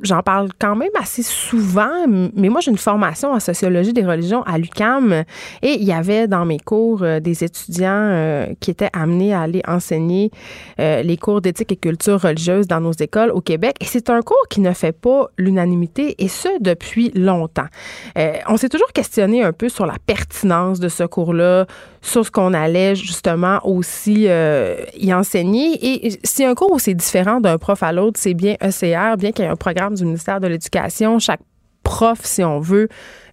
j'en 0.01 0.21
parle 0.21 0.49
quand 0.59 0.75
même 0.75 0.89
assez 0.99 1.23
souvent, 1.23 2.05
mais 2.07 2.49
moi, 2.49 2.61
j'ai 2.61 2.71
une 2.71 2.77
formation 2.77 3.33
en 3.33 3.39
sociologie 3.39 3.93
des 3.93 4.05
religions 4.05 4.43
à 4.43 4.57
l'UCAM 4.57 5.23
et 5.61 5.73
il 5.73 5.83
y 5.83 5.91
avait 5.91 6.27
dans 6.27 6.45
mes 6.45 6.59
cours 6.59 7.03
euh, 7.03 7.19
des 7.19 7.43
étudiants 7.43 7.89
euh, 7.91 8.47
qui 8.59 8.71
étaient 8.71 8.89
amenés 8.93 9.33
à 9.33 9.41
aller 9.41 9.61
enseigner 9.67 10.31
euh, 10.79 11.01
les 11.03 11.17
cours 11.17 11.41
d'éthique 11.41 11.71
et 11.71 11.75
culture 11.75 12.21
religieuse 12.21 12.67
dans 12.67 12.81
nos 12.81 12.91
écoles 12.91 13.31
au 13.31 13.41
Québec. 13.41 13.75
Et 13.81 13.85
c'est 13.85 14.09
un 14.09 14.21
cours 14.21 14.47
qui 14.49 14.61
ne 14.61 14.73
fait 14.73 14.91
pas 14.91 15.27
l'unanimité 15.37 16.15
et 16.17 16.27
ce, 16.27 16.49
depuis 16.61 17.11
longtemps. 17.13 17.67
on 18.47 18.57
s'est 18.57 18.69
toujours 18.69 18.91
questionné 18.93 19.43
un 19.43 19.53
peu 19.53 19.69
sur 19.69 19.85
la 19.85 19.95
pertinence 20.05 20.79
de 20.79 20.89
ce 20.89 21.03
cours-là, 21.03 21.65
sur 22.01 22.25
ce 22.25 22.31
qu'on 22.31 22.53
allait 22.53 22.95
justement 22.95 23.59
aussi 23.63 24.27
y 24.97 25.13
enseigner. 25.13 26.05
Et 26.05 26.19
si 26.23 26.43
un 26.43 26.55
cours 26.55 26.79
c'est 26.79 26.93
différent 26.93 27.39
d'un 27.39 27.57
prof 27.57 27.83
à 27.83 27.91
l'autre, 27.91 28.19
c'est 28.19 28.33
bien 28.33 28.55
ECR, 28.61 29.17
bien 29.17 29.31
qu'il 29.31 29.45
y 29.45 29.47
ait 29.47 29.51
un 29.51 29.55
programme 29.59 29.95
du 29.95 30.05
ministère 30.05 30.39
de 30.39 30.47
l'Éducation. 30.47 31.19
Chaque 31.19 31.41
prof, 31.83 32.19
si 32.23 32.43
on 32.43 32.59
veut, 32.59 32.87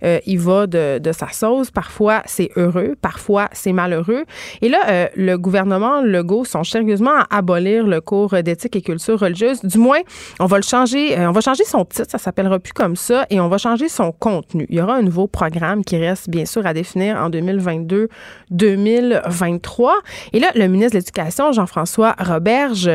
euh, 0.04 0.18
il 0.26 0.38
va 0.38 0.66
de, 0.66 1.00
sa 1.12 1.28
sauce. 1.28 1.70
Parfois, 1.70 2.22
c'est 2.26 2.50
heureux, 2.56 2.96
parfois, 3.00 3.48
c'est 3.52 3.72
malheureux. 3.72 4.24
Et 4.62 4.68
là, 4.68 4.80
euh, 4.88 5.06
le 5.16 5.38
gouvernement 5.38 6.02
Legault 6.02 6.44
sont 6.44 6.64
sérieusement 6.64 7.20
à 7.30 7.38
abolir 7.38 7.86
le 7.86 8.00
cours 8.00 8.34
d'éthique 8.42 8.74
et 8.76 8.82
culture 8.82 9.20
religieuse. 9.20 9.62
Du 9.62 9.78
moins, 9.78 10.00
on 10.40 10.46
va 10.46 10.56
le 10.56 10.62
changer, 10.62 11.18
euh, 11.18 11.28
on 11.28 11.32
va 11.32 11.40
changer 11.40 11.64
son 11.64 11.84
titre, 11.84 12.10
ça 12.10 12.18
s'appellera 12.18 12.58
plus 12.58 12.72
comme 12.72 12.96
ça, 12.96 13.26
et 13.30 13.38
on 13.40 13.48
va 13.48 13.58
changer 13.58 13.88
son 13.88 14.12
contenu. 14.12 14.66
Il 14.68 14.76
y 14.76 14.80
aura 14.80 14.94
un 14.94 15.02
nouveau 15.02 15.26
programme 15.26 15.84
qui 15.84 15.96
reste 15.96 16.30
bien 16.30 16.44
sûr 16.44 16.64
à 16.66 16.74
définir 16.74 17.16
en 17.16 17.30
2022-2023. 17.30 19.92
Et 20.32 20.40
là, 20.40 20.50
le 20.54 20.66
ministre 20.66 20.92
de 20.92 20.98
l'Éducation, 20.98 21.52
Jean-François 21.52 22.14
Roberge, 22.18 22.90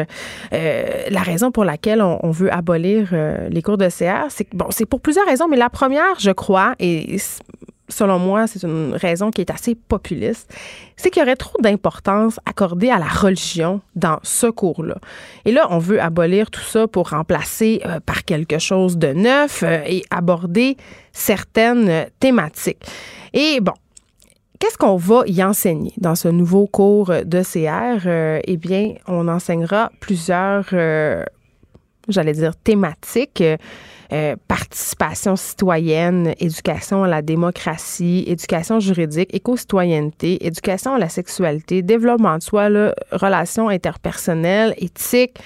la 0.51 1.21
raison 1.21 1.51
pour 1.51 1.65
laquelle 1.65 2.01
on, 2.01 2.31
veut 2.31 2.53
abolir 2.53 3.13
les 3.49 3.61
cours 3.61 3.77
de 3.77 3.89
CR, 3.89 4.29
c'est 4.29 4.47
bon, 4.53 4.67
c'est 4.69 4.85
pour 4.85 5.01
plusieurs 5.01 5.25
raisons, 5.25 5.49
mais 5.49 5.57
la 5.57 5.69
première, 5.69 6.17
je 6.19 6.31
crois, 6.31 6.75
selon 7.91 8.19
moi, 8.19 8.47
c'est 8.47 8.63
une 8.63 8.93
raison 8.95 9.29
qui 9.29 9.41
est 9.41 9.51
assez 9.51 9.75
populiste, 9.75 10.51
c'est 10.95 11.09
qu'il 11.09 11.21
y 11.21 11.23
aurait 11.23 11.35
trop 11.35 11.57
d'importance 11.61 12.39
accordée 12.45 12.89
à 12.89 12.97
la 12.97 13.07
religion 13.07 13.81
dans 13.95 14.19
ce 14.23 14.47
cours-là. 14.47 14.95
Et 15.45 15.51
là, 15.51 15.67
on 15.69 15.77
veut 15.77 16.01
abolir 16.01 16.49
tout 16.49 16.61
ça 16.61 16.87
pour 16.87 17.09
remplacer 17.09 17.81
euh, 17.85 17.99
par 17.99 18.23
quelque 18.23 18.59
chose 18.59 18.97
de 18.97 19.13
neuf 19.13 19.63
euh, 19.63 19.83
et 19.85 20.03
aborder 20.09 20.77
certaines 21.11 22.07
thématiques. 22.19 22.83
Et 23.33 23.59
bon, 23.61 23.73
Qu'est-ce 24.59 24.77
qu'on 24.77 24.95
va 24.95 25.23
y 25.25 25.43
enseigner 25.43 25.91
dans 25.97 26.13
ce 26.13 26.27
nouveau 26.27 26.67
cours 26.67 27.11
de 27.25 27.41
CR? 27.41 28.05
Euh, 28.05 28.39
eh 28.43 28.57
bien, 28.57 28.93
on 29.07 29.27
enseignera 29.27 29.91
plusieurs, 29.99 30.65
j'allais 32.07 32.33
dire, 32.33 32.55
thématiques. 32.55 33.43
Euh, 34.13 34.35
participation 34.49 35.37
citoyenne, 35.37 36.33
éducation 36.37 37.05
à 37.05 37.07
la 37.07 37.21
démocratie, 37.21 38.25
éducation 38.27 38.81
juridique, 38.81 39.33
éco-citoyenneté, 39.33 40.45
éducation 40.45 40.95
à 40.95 40.99
la 40.99 41.07
sexualité, 41.07 41.81
développement 41.81 42.37
de 42.37 42.43
soi, 42.43 42.67
relations 43.13 43.69
interpersonnelles, 43.69 44.73
éthique. 44.77 45.39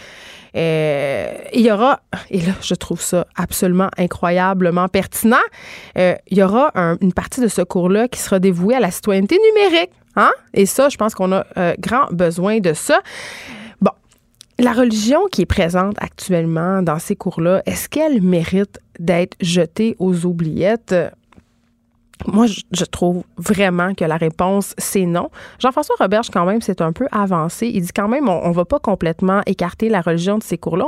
Euh, 0.56 1.32
il 1.54 1.62
y 1.62 1.72
aura, 1.72 2.00
et 2.32 2.40
là, 2.40 2.54
je 2.60 2.74
trouve 2.74 3.02
ça 3.02 3.28
absolument 3.36 3.90
incroyablement 4.00 4.88
pertinent, 4.88 5.38
euh, 6.00 6.16
il 6.28 6.40
y 6.40 6.42
aura 6.42 6.72
une 7.02 7.14
partie 7.14 7.42
de 7.42 7.48
ce 7.48 7.62
cours-là 7.62 8.08
qui 8.08 8.20
sera 8.20 8.40
dévouée 8.40 8.74
à 8.74 8.80
la 8.80 8.90
citoyenneté 8.90 9.38
numérique. 9.54 9.92
Hein? 10.16 10.32
Et 10.56 10.66
ça, 10.66 10.90
je 10.90 10.98
pense 10.98 11.14
qu'on 11.14 11.34
a 11.34 11.46
grand 11.78 12.08
besoin 12.12 12.60
de 12.62 12.74
ça. 12.74 13.02
La 14.58 14.72
religion 14.72 15.20
qui 15.30 15.42
est 15.42 15.46
présente 15.46 15.96
actuellement 16.00 16.82
dans 16.82 16.98
ces 16.98 17.18
cours-là, 17.18 17.62
est-ce 17.66 17.90
qu'elle 17.90 18.22
mérite 18.22 18.80
d'être 19.00 19.36
jetée 19.42 19.98
aux 20.00 20.26
oubliettes? 20.26 20.96
Moi, 22.28 22.46
je, 22.48 22.86
trouve 22.86 23.24
vraiment 23.38 23.94
que 23.94 24.06
la 24.06 24.18
réponse, 24.18 24.74
c'est 24.78 25.06
non. 25.06 25.30
Jean-François 25.60 25.96
Roberge, 26.00 26.30
quand 26.32 26.46
même, 26.46 26.62
c'est 26.62 26.82
un 26.82 26.92
peu 26.92 27.08
avancé. 27.12 27.68
Il 27.74 27.82
dit 27.82 27.92
quand 27.94 28.08
même, 28.08 28.30
on 28.30 28.50
ne 28.50 28.54
va 28.54 28.66
pas 28.66 28.80
complètement 28.80 29.42
écarter 29.46 29.90
la 29.90 30.02
religion 30.02 30.38
de 30.38 30.44
ces 30.44 30.58
cours-là. 30.58 30.86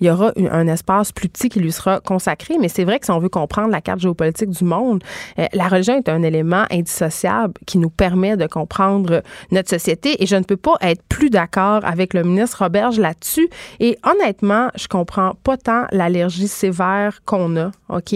Il 0.00 0.06
y 0.06 0.10
aura 0.10 0.32
un, 0.36 0.66
espace 0.68 1.12
plus 1.12 1.28
petit 1.28 1.48
qui 1.48 1.60
lui 1.60 1.72
sera 1.72 2.00
consacré, 2.00 2.56
mais 2.60 2.68
c'est 2.68 2.84
vrai 2.84 2.98
que 2.98 3.06
si 3.06 3.10
on 3.10 3.18
veut 3.18 3.28
comprendre 3.28 3.70
la 3.70 3.80
carte 3.80 4.00
géopolitique 4.00 4.50
du 4.50 4.64
monde, 4.64 5.02
euh, 5.38 5.46
la 5.52 5.66
religion 5.66 5.96
est 5.96 6.08
un 6.08 6.22
élément 6.22 6.64
indissociable 6.70 7.54
qui 7.66 7.78
nous 7.78 7.90
permet 7.90 8.36
de 8.36 8.46
comprendre 8.46 9.22
notre 9.50 9.70
société. 9.70 10.22
Et 10.22 10.26
je 10.26 10.36
ne 10.36 10.44
peux 10.44 10.56
pas 10.56 10.76
être 10.82 11.02
plus 11.08 11.30
d'accord 11.30 11.84
avec 11.84 12.14
le 12.14 12.22
ministre 12.22 12.62
Roberge 12.62 12.98
là-dessus. 13.00 13.48
Et 13.80 13.98
honnêtement, 14.04 14.68
je 14.76 14.86
comprends 14.88 15.32
pas 15.42 15.56
tant 15.56 15.86
l'allergie 15.90 16.48
sévère 16.48 17.20
qu'on 17.24 17.56
a, 17.56 17.70
OK, 17.88 18.14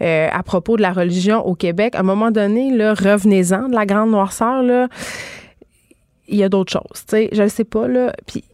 euh, 0.00 0.28
à 0.32 0.42
propos 0.42 0.76
de 0.76 0.82
la 0.82 0.92
religion 0.92 1.46
À 1.70 2.00
un 2.00 2.02
moment 2.02 2.30
donné, 2.30 2.70
revenez-en 2.72 3.68
de 3.68 3.74
la 3.74 3.86
grande 3.86 4.10
noirceur, 4.10 4.88
il 6.26 6.36
y 6.36 6.42
a 6.42 6.48
d'autres 6.48 6.72
choses. 6.72 7.04
Je 7.10 7.42
ne 7.42 7.48
sais 7.48 7.64
pas. 7.64 7.86
Puis 8.26 8.44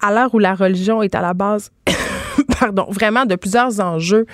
à 0.00 0.12
l'heure 0.12 0.34
où 0.34 0.38
la 0.38 0.54
religion 0.54 1.02
est 1.02 1.14
à 1.14 1.22
la 1.22 1.34
base 1.34 1.70
pardon, 2.60 2.86
vraiment 2.90 3.24
de 3.24 3.34
plusieurs 3.34 3.80
enjeux 3.80 4.26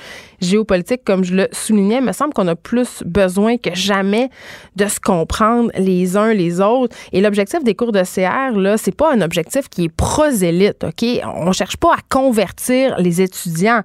géopolitiques, 0.43 1.05
comme 1.05 1.25
je 1.25 1.35
le 1.35 1.49
soulignais. 1.53 2.01
Me 2.01 2.13
semble 2.13 2.33
qu'on 2.35 2.49
a 2.49 2.57
plus 2.57 3.03
besoin 3.05 3.57
que 3.57 3.75
jamais 3.75 4.31
de 4.77 4.87
se 4.87 5.01
comprendre 5.01 5.71
les 5.77 6.17
uns 6.17 6.33
les 6.33 6.61
autres. 6.61 6.97
Et 7.13 7.21
l'objectif 7.21 7.63
des 7.65 7.75
cours 7.75 7.93
de 7.93 8.03
CR, 8.03 8.59
là, 8.59 8.77
c'est 8.77 8.95
pas 8.95 9.13
un 9.13 9.21
objectif 9.21 9.69
qui 9.69 9.85
est 9.85 9.95
prosélyte, 9.95 10.85
OK? 10.85 11.05
On 11.25 11.53
cherche 11.53 11.77
pas 11.77 11.95
à 11.95 11.99
convertir 12.09 12.97
les 12.99 13.21
étudiants. 13.21 13.83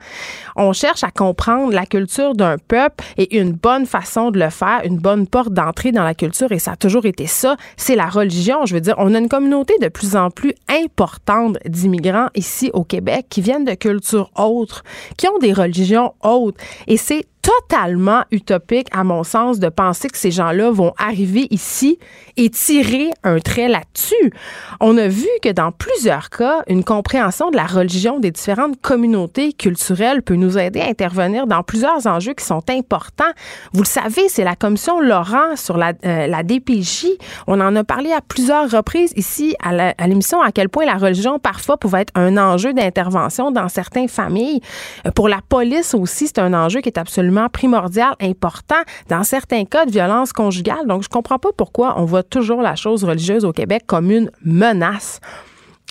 On 0.56 0.74
cherche 0.74 1.04
à 1.04 1.12
comprendre 1.12 1.74
la 1.74 1.86
culture 1.86 2.36
d'un 2.36 2.58
peuple 2.58 3.04
et 3.18 3.38
une 3.38 3.54
bonne 3.54 3.86
façon 3.86 4.32
de 4.32 4.40
le 4.40 4.50
faire, 4.50 4.82
une 4.84 4.98
bonne 4.98 5.28
porte 5.28 5.54
d'entrée 5.54 5.92
dans 5.92 6.04
la 6.04 6.14
culture, 6.14 6.52
et 6.52 6.60
ça 6.60 6.72
a 6.72 6.76
toujours 6.76 7.06
été 7.06 7.28
ça, 7.28 7.56
c'est 7.76 7.96
la 7.96 8.08
religion. 8.08 8.66
Je 8.66 8.74
veux 8.74 8.82
dire, 8.82 8.96
on 8.98 9.14
a 9.14 9.20
une 9.20 9.30
communauté 9.30 9.76
de 9.82 9.88
plus 9.88 10.16
en 10.16 10.30
plus 10.30 10.54
importante 10.70 11.58
d'immigrants 11.66 12.28
ici 12.36 12.70
au 12.74 12.84
Québec 12.84 13.28
qui 13.30 13.42
viennent 13.42 13.66
de 13.66 13.74
cultures 13.74 14.32
autres, 14.36 14.84
qui 15.18 15.28
ont 15.28 15.38
des 15.40 15.54
religions 15.54 16.14
autres. 16.24 16.47
Et 16.88 16.98
c'est 16.98 17.26
totalement 17.42 18.24
utopique, 18.32 18.88
à 18.92 19.04
mon 19.04 19.24
sens, 19.24 19.60
de 19.60 19.70
penser 19.70 20.10
que 20.10 20.18
ces 20.18 20.32
gens-là 20.32 20.72
vont 20.72 20.94
arriver 20.98 21.48
ici 21.50 21.98
et 22.38 22.50
tirer 22.50 23.10
un 23.24 23.40
trait 23.40 23.68
là-dessus. 23.68 24.32
On 24.80 24.98
a 24.98 25.08
vu 25.08 25.28
que 25.42 25.50
dans 25.50 25.72
plusieurs 25.72 26.30
cas, 26.30 26.62
une 26.68 26.84
compréhension 26.84 27.50
de 27.50 27.56
la 27.56 27.66
religion 27.66 28.20
des 28.20 28.32
différentes 28.32 28.80
communautés 28.82 29.54
culturelles 29.54 30.22
peut 30.22 30.36
nous 30.36 30.58
aider 30.58 30.80
à 30.80 30.88
intervenir 30.88 31.48
dans 31.48 31.64
plusieurs 31.64 32.06
enjeux 32.08 32.34
qui 32.34 32.46
sont 32.46 32.64
importants. 32.70 33.32
Vous 33.74 33.82
le 33.82 33.88
savez, 33.88 34.30
c'est 34.30 34.44
la 34.44 34.56
commission 34.56 35.00
Laurent 35.00 35.56
sur 35.56 35.78
la, 35.78 35.94
euh, 36.06 36.28
la 36.28 36.44
DPJ. 36.44 37.08
On 37.48 37.60
en 37.60 37.76
a 37.76 37.84
parlé 37.84 38.12
à 38.12 38.22
plusieurs 38.22 38.70
reprises 38.70 39.14
ici 39.16 39.56
à 39.64 40.08
l'émission 40.08 40.42
à 40.42 40.52
quel 40.52 40.70
point 40.70 40.86
la 40.86 40.96
religion 40.96 41.40
parfois 41.40 41.78
pouvait 41.78 42.02
être 42.02 42.14
un 42.16 42.38
enjeu 42.38 42.74
d'intervention 42.74 43.52
dans 43.52 43.70
certaines 43.70 44.10
familles. 44.10 44.62
Euh, 45.06 45.12
pour 45.12 45.28
la 45.28 45.40
police 45.48 45.94
aussi, 45.94 46.28
c'est 46.28 46.40
un 46.40 46.54
enjeu 46.54 46.82
qui 46.82 46.90
est 46.90 47.00
absolument 47.00 47.50
primordial, 47.50 48.14
important 48.22 48.76
dans 49.10 49.24
certains 49.24 49.66
cas 49.66 49.86
de 49.86 49.92
violence 49.92 50.34
conjugale. 50.34 50.86
Donc, 50.88 51.04
je 51.04 51.10
comprends 51.10 51.40
pas 51.40 51.50
pourquoi 51.56 51.96
on 51.98 52.06
voit 52.06 52.24
toujours 52.30 52.62
la 52.62 52.76
chose 52.76 53.04
religieuse 53.04 53.46
au 53.46 53.54
Québec 53.54 53.84
comme 53.88 54.12
une 54.12 54.32
menace 54.44 55.20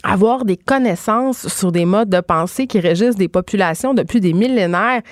avoir 0.02 0.44
des 0.44 0.56
connaissances 0.56 1.48
sur 1.48 1.72
des 1.72 1.84
modes 1.84 2.10
de 2.10 2.20
pensée 2.20 2.66
qui 2.66 2.80
régissent 2.80 3.16
des 3.16 3.28
populations 3.28 3.94
depuis 3.94 4.20
des 4.20 4.32
millénaires, 4.32 5.02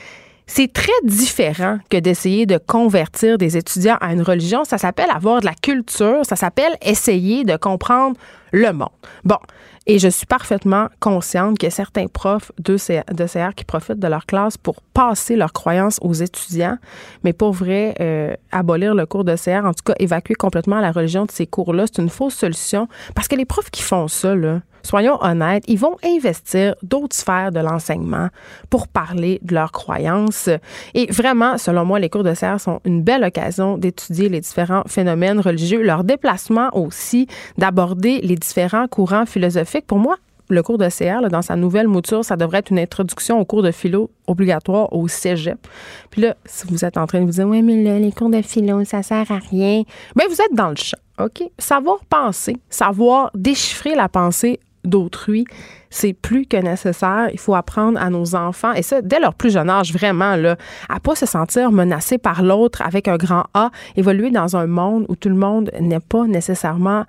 c'est 0.47 0.73
très 0.73 0.93
différent 1.05 1.79
que 1.91 1.97
d'essayer 1.97 2.47
de 2.47 2.59
convertir 2.59 3.39
des 3.39 3.57
étudiants 3.57 3.97
à 4.01 4.13
une 4.13 4.23
religion. 4.23 4.65
Ça 4.65 4.79
s'appelle 4.79 5.09
avoir 5.13 5.41
de 5.41 5.47
la 5.47 5.55
culture, 5.55 6.21
ça 6.23 6.37
s'appelle 6.37 6.77
essayer 6.83 7.45
de 7.45 7.57
comprendre 7.57 8.17
le 8.55 8.73
monde. 8.73 8.89
Bon, 9.25 9.39
et 9.87 9.99
je 9.99 10.09
suis 10.09 10.27
parfaitement 10.27 10.89
consciente 11.01 11.59
qu'il 11.59 11.67
y 11.67 11.73
a 11.73 11.75
certains 11.75 12.07
profs 12.07 12.53
de, 12.59 12.77
CR 12.77 13.55
qui 13.55 13.65
profitent 13.65 13.99
de 13.99 14.07
leur 14.07 14.27
classe 14.27 14.57
pour 14.57 14.81
passer 14.95 15.37
leurs 15.37 15.53
croyances 15.53 15.99
aux 16.01 16.15
étudiants, 16.15 16.79
mais 17.25 17.33
pour 17.33 17.53
vrai, 17.53 17.95
euh, 18.01 18.35
abolir 18.53 18.95
le 18.95 19.07
cours 19.07 19.25
de 19.25 19.37
CR, 19.37 19.67
en 19.67 19.75
tout 19.75 19.83
cas 19.85 19.95
évacuer 19.99 20.35
complètement 20.35 20.81
la 20.81 20.93
religion 20.93 21.27
de 21.27 21.33
ces 21.33 21.47
cours-là, 21.47 21.87
c'est 21.87 22.01
une 22.01 22.09
fausse 22.09 22.35
solution 22.35 22.89
parce 23.15 23.29
que 23.29 23.35
les 23.35 23.45
profs 23.45 23.71
qui 23.71 23.83
font 23.83 24.09
ça, 24.09 24.35
là, 24.35 24.61
soyons 24.85 25.19
honnêtes, 25.23 25.65
ils 25.67 25.79
vont 25.79 25.97
investir 26.05 26.75
d'autres 26.83 27.17
sphères 27.17 27.51
de 27.51 27.61
l'enseignement 27.61 28.29
pour 28.71 28.87
parler 28.87 29.41
de 29.43 29.55
leurs 29.55 29.73
croyances. 29.73 30.49
Et 30.95 31.11
vraiment, 31.11 31.59
selon 31.59 31.85
moi, 31.85 31.99
les 31.99 32.11
cours 32.11 32.23
de 32.23 32.35
serre 32.35 32.61
sont 32.61 32.81
une 32.85 33.03
belle 33.03 33.25
occasion 33.25 33.79
d'étudier 33.79 34.29
les 34.29 34.41
différents 34.41 34.85
phénomènes 34.87 35.41
religieux, 35.41 35.83
leur 35.83 36.05
déplacement 36.05 36.71
aussi, 36.77 37.27
d'aborder 37.59 38.21
les 38.21 38.37
différents 38.47 38.87
courants 38.89 39.27
philosophiques. 39.27 39.87
Pour 39.87 39.99
moi, 39.99 40.17
le 40.51 40.63
cours 40.63 40.79
de 40.79 40.89
CR, 40.89 41.29
dans 41.31 41.43
sa 41.43 41.57
nouvelle 41.57 41.89
mouture, 41.89 42.25
ça 42.25 42.37
devrait 42.37 42.59
être 42.59 42.71
une 42.71 42.79
introduction 42.79 43.41
au 43.41 43.45
cours 43.45 43.63
de 43.63 43.71
philo 43.71 44.11
obligatoire 44.27 44.93
au 44.93 45.09
cégep. 45.09 45.67
Puis 46.11 46.23
là, 46.23 46.37
si 46.45 46.67
vous 46.69 46.85
êtes 46.85 46.99
en 46.99 47.07
train 47.07 47.21
de 47.21 47.25
vous 47.25 47.33
dire, 47.33 47.47
oui, 47.47 47.63
mais 47.63 47.83
là, 47.83 47.99
les 47.99 48.13
cours 48.13 48.31
de 48.31 48.43
philo, 48.43 48.85
ça 48.85 49.03
sert 49.03 49.31
à 49.31 49.39
rien, 49.39 49.83
bien, 50.15 50.27
vous 50.29 50.41
êtes 50.41 50.55
dans 50.55 50.69
le 50.69 50.77
champ, 50.77 50.99
OK? 51.19 51.45
Savoir 51.59 52.05
penser, 52.05 52.57
savoir 52.69 53.31
déchiffrer 53.35 53.95
la 53.95 54.09
pensée 54.09 54.61
d'autrui, 54.85 55.47
c'est 55.95 56.13
plus 56.13 56.45
que 56.45 56.57
nécessaire. 56.57 57.29
Il 57.33 57.39
faut 57.39 57.55
apprendre 57.55 58.01
à 58.01 58.11
nos 58.11 58.35
enfants, 58.35 58.73
et 58.73 58.83
ça, 58.83 59.01
dès 59.01 59.21
leur 59.21 59.35
plus 59.35 59.53
jeune 59.53 59.71
âge, 59.71 59.93
vraiment, 59.93 60.35
là, 60.35 60.57
à 60.89 60.99
pas 60.99 61.15
se 61.15 61.25
sentir 61.25 61.71
menacé 61.71 62.19
par 62.19 62.43
l'autre 62.43 62.83
avec 62.83 63.07
un 63.07 63.17
grand 63.17 63.45
A, 63.55 63.71
évoluer 63.95 64.31
dans 64.31 64.57
un 64.57 64.67
monde 64.67 65.07
où 65.09 65.15
tout 65.15 65.29
le 65.29 65.37
monde 65.37 65.71
n'est 65.81 66.01
pas 66.01 66.25
nécessairement 66.25 67.05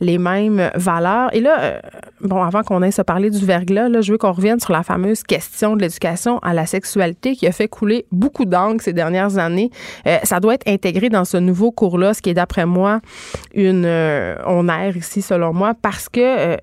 les 0.00 0.18
mêmes 0.18 0.70
valeurs. 0.74 1.34
Et 1.34 1.40
là, 1.40 1.60
euh, 1.60 1.80
bon, 2.20 2.42
avant 2.42 2.62
qu'on 2.62 2.82
aille 2.82 2.92
se 2.92 3.00
parler 3.00 3.30
du 3.30 3.42
verglas, 3.46 3.88
là, 3.88 4.02
je 4.02 4.12
veux 4.12 4.18
qu'on 4.18 4.32
revienne 4.32 4.60
sur 4.60 4.72
la 4.72 4.82
fameuse 4.82 5.22
question 5.22 5.74
de 5.74 5.80
l'éducation 5.80 6.38
à 6.40 6.52
la 6.52 6.66
sexualité 6.66 7.36
qui 7.36 7.46
a 7.46 7.52
fait 7.52 7.68
couler 7.68 8.04
beaucoup 8.12 8.44
d'angles 8.44 8.82
ces 8.82 8.92
dernières 8.92 9.38
années. 9.38 9.70
Euh, 10.06 10.18
ça 10.24 10.40
doit 10.40 10.52
être 10.52 10.68
intégré 10.68 11.08
dans 11.08 11.24
ce 11.24 11.38
nouveau 11.38 11.70
cours-là, 11.72 12.12
ce 12.12 12.20
qui 12.20 12.28
est 12.28 12.34
d'après 12.34 12.66
moi 12.66 13.00
une, 13.54 13.86
euh, 13.86 14.36
on 14.44 14.68
erre 14.68 14.98
ici 14.98 15.22
selon 15.22 15.54
moi, 15.54 15.72
parce 15.80 16.10
que 16.10 16.58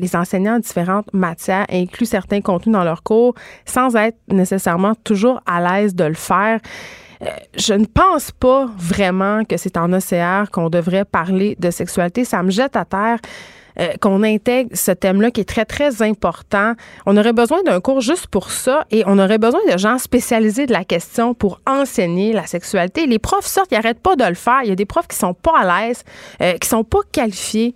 les 0.00 0.16
enseignants 0.16 0.56
en 0.56 0.58
différentes 0.58 1.12
matières 1.12 1.66
incluent 1.70 2.06
certains 2.06 2.40
contenus 2.40 2.72
dans 2.72 2.84
leurs 2.84 3.02
cours 3.02 3.34
sans 3.64 3.94
être 3.96 4.16
nécessairement 4.28 4.94
toujours 5.04 5.40
à 5.46 5.60
l'aise 5.60 5.94
de 5.94 6.04
le 6.04 6.14
faire. 6.14 6.60
Euh, 7.22 7.26
je 7.56 7.74
ne 7.74 7.84
pense 7.84 8.30
pas 8.30 8.66
vraiment 8.78 9.44
que 9.44 9.56
c'est 9.56 9.76
en 9.76 9.92
OCR 9.92 10.50
qu'on 10.50 10.70
devrait 10.70 11.04
parler 11.04 11.54
de 11.58 11.70
sexualité. 11.70 12.24
Ça 12.24 12.42
me 12.42 12.50
jette 12.50 12.76
à 12.76 12.84
terre. 12.84 13.18
Euh, 13.78 13.92
qu'on 14.00 14.22
intègre 14.22 14.70
ce 14.74 14.90
thème-là 14.90 15.30
qui 15.30 15.40
est 15.40 15.48
très, 15.48 15.64
très 15.64 16.02
important. 16.02 16.74
On 17.06 17.16
aurait 17.16 17.32
besoin 17.32 17.62
d'un 17.62 17.80
cours 17.80 18.00
juste 18.00 18.26
pour 18.26 18.50
ça 18.50 18.84
et 18.90 19.04
on 19.06 19.18
aurait 19.18 19.38
besoin 19.38 19.60
de 19.70 19.78
gens 19.78 19.98
spécialisés 19.98 20.66
de 20.66 20.72
la 20.72 20.84
question 20.84 21.34
pour 21.34 21.60
enseigner 21.66 22.32
la 22.32 22.46
sexualité. 22.46 23.06
Les 23.06 23.18
profs 23.18 23.46
sortent, 23.46 23.70
ils 23.70 23.76
n'arrêtent 23.76 24.00
pas 24.00 24.16
de 24.16 24.24
le 24.24 24.34
faire. 24.34 24.60
Il 24.64 24.68
y 24.68 24.72
a 24.72 24.76
des 24.76 24.86
profs 24.86 25.08
qui 25.08 25.16
sont 25.16 25.34
pas 25.34 25.58
à 25.60 25.86
l'aise, 25.86 26.02
euh, 26.42 26.54
qui 26.54 26.68
sont 26.68 26.84
pas 26.84 27.00
qualifiés 27.12 27.74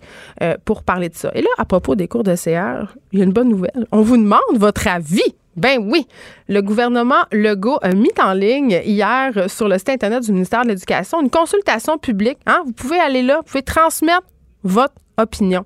pour 0.65 0.83
parler 0.83 1.09
de 1.09 1.15
ça. 1.15 1.31
Et 1.33 1.41
là, 1.41 1.49
à 1.57 1.65
propos 1.65 1.95
des 1.95 2.07
cours 2.07 2.23
de 2.23 2.35
CR, 2.35 2.95
il 3.11 3.19
y 3.19 3.21
a 3.21 3.25
une 3.25 3.31
bonne 3.31 3.49
nouvelle. 3.49 3.87
On 3.91 4.01
vous 4.01 4.17
demande 4.17 4.39
votre 4.53 4.87
avis 4.87 5.35
ben 5.55 5.79
oui, 5.81 6.05
le 6.49 6.61
gouvernement 6.61 7.23
Legault 7.31 7.79
a 7.81 7.93
mis 7.93 8.11
en 8.21 8.33
ligne 8.33 8.81
hier 8.83 9.49
sur 9.49 9.69
le 9.69 9.77
site 9.77 9.89
Internet 9.89 10.23
du 10.23 10.33
ministère 10.33 10.63
de 10.63 10.69
l'Éducation 10.69 11.21
une 11.21 11.29
consultation 11.29 11.97
publique. 11.97 12.39
Hein? 12.45 12.63
Vous 12.65 12.73
pouvez 12.73 12.99
aller 12.99 13.21
là, 13.21 13.37
vous 13.37 13.43
pouvez 13.43 13.63
transmettre 13.63 14.23
votre 14.65 14.95
opinion. 15.17 15.65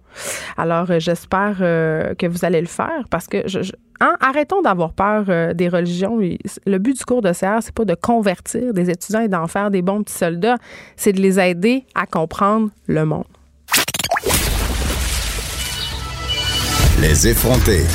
Alors, 0.58 0.92
euh, 0.92 1.00
j'espère 1.00 1.58
euh, 1.62 2.14
que 2.14 2.28
vous 2.28 2.46
allez 2.46 2.62
le 2.62 2.68
faire 2.68 3.06
parce 3.10 3.28
que 3.28 3.48
je, 3.48 3.60
hein? 4.00 4.16
arrêtons 4.20 4.62
d'avoir 4.62 4.94
peur 4.94 5.26
euh, 5.30 5.54
des 5.54 5.70
religions. 5.70 6.20
Le 6.20 6.78
but 6.78 6.98
du 6.98 7.06
cours 7.06 7.22
de 7.22 7.32
CR, 7.32 7.62
c'est 7.62 7.74
pas 7.74 7.86
de 7.86 7.96
convertir 7.96 8.74
des 8.74 8.90
étudiants 8.90 9.22
et 9.22 9.28
d'en 9.28 9.48
faire 9.48 9.72
des 9.72 9.82
bons 9.82 10.04
petits 10.04 10.18
soldats, 10.18 10.58
c'est 10.96 11.14
de 11.14 11.22
les 11.22 11.40
aider 11.40 11.86
à 11.96 12.06
comprendre 12.06 12.70
le 12.88 13.06
monde. 13.06 13.26
Les 17.02 17.28
effronter. 17.30 17.86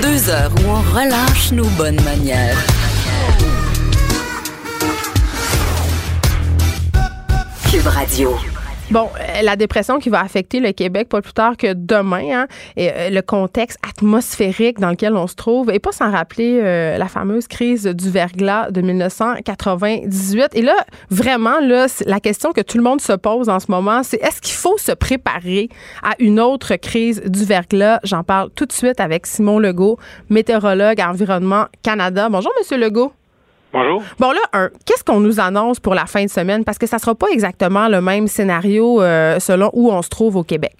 Deux 0.00 0.30
heures 0.30 0.52
où 0.62 0.70
on 0.70 0.80
relâche 0.94 1.50
nos 1.52 1.68
bonnes 1.70 2.00
manières. 2.04 2.56
Cube 7.68 7.86
Radio. 7.86 8.36
Bon, 8.90 9.08
euh, 9.20 9.42
la 9.42 9.54
dépression 9.54 10.00
qui 10.00 10.08
va 10.08 10.20
affecter 10.20 10.58
le 10.58 10.72
Québec 10.72 11.08
pas 11.08 11.22
plus 11.22 11.32
tard 11.32 11.56
que 11.56 11.74
demain, 11.74 12.24
hein, 12.32 12.46
et 12.76 12.90
euh, 12.90 13.10
le 13.10 13.22
contexte 13.22 13.78
atmosphérique 13.88 14.80
dans 14.80 14.90
lequel 14.90 15.14
on 15.14 15.28
se 15.28 15.36
trouve, 15.36 15.70
et 15.70 15.78
pas 15.78 15.92
sans 15.92 16.10
rappeler 16.10 16.58
euh, 16.60 16.98
la 16.98 17.06
fameuse 17.06 17.46
crise 17.46 17.86
du 17.86 18.10
verglas 18.10 18.72
de 18.72 18.80
1998. 18.80 20.48
Et 20.54 20.62
là, 20.62 20.74
vraiment, 21.08 21.60
là, 21.60 21.86
la 22.04 22.18
question 22.18 22.50
que 22.50 22.62
tout 22.62 22.78
le 22.78 22.82
monde 22.82 23.00
se 23.00 23.12
pose 23.12 23.48
en 23.48 23.60
ce 23.60 23.70
moment, 23.70 24.02
c'est 24.02 24.20
est-ce 24.24 24.40
qu'il 24.40 24.54
faut 24.54 24.76
se 24.76 24.90
préparer 24.90 25.68
à 26.02 26.14
une 26.18 26.40
autre 26.40 26.74
crise 26.74 27.22
du 27.24 27.44
verglas? 27.44 28.00
J'en 28.02 28.24
parle 28.24 28.50
tout 28.56 28.66
de 28.66 28.72
suite 28.72 28.98
avec 28.98 29.26
Simon 29.26 29.60
Legault, 29.60 29.98
météorologue 30.30 31.00
à 31.00 31.10
Environnement 31.10 31.66
Canada. 31.84 32.28
Bonjour, 32.28 32.50
Monsieur 32.58 32.76
Legault. 32.76 33.12
Bonjour. 33.72 34.02
Bon 34.18 34.32
là, 34.32 34.68
qu'est-ce 34.84 35.04
qu'on 35.04 35.20
nous 35.20 35.38
annonce 35.38 35.78
pour 35.78 35.94
la 35.94 36.06
fin 36.06 36.24
de 36.24 36.30
semaine? 36.30 36.64
Parce 36.64 36.78
que 36.78 36.86
ça 36.86 36.98
sera 36.98 37.14
pas 37.14 37.28
exactement 37.32 37.88
le 37.88 38.00
même 38.00 38.26
scénario 38.26 39.00
euh, 39.00 39.38
selon 39.38 39.70
où 39.74 39.90
on 39.92 40.02
se 40.02 40.08
trouve 40.08 40.36
au 40.36 40.42
Québec. 40.42 40.72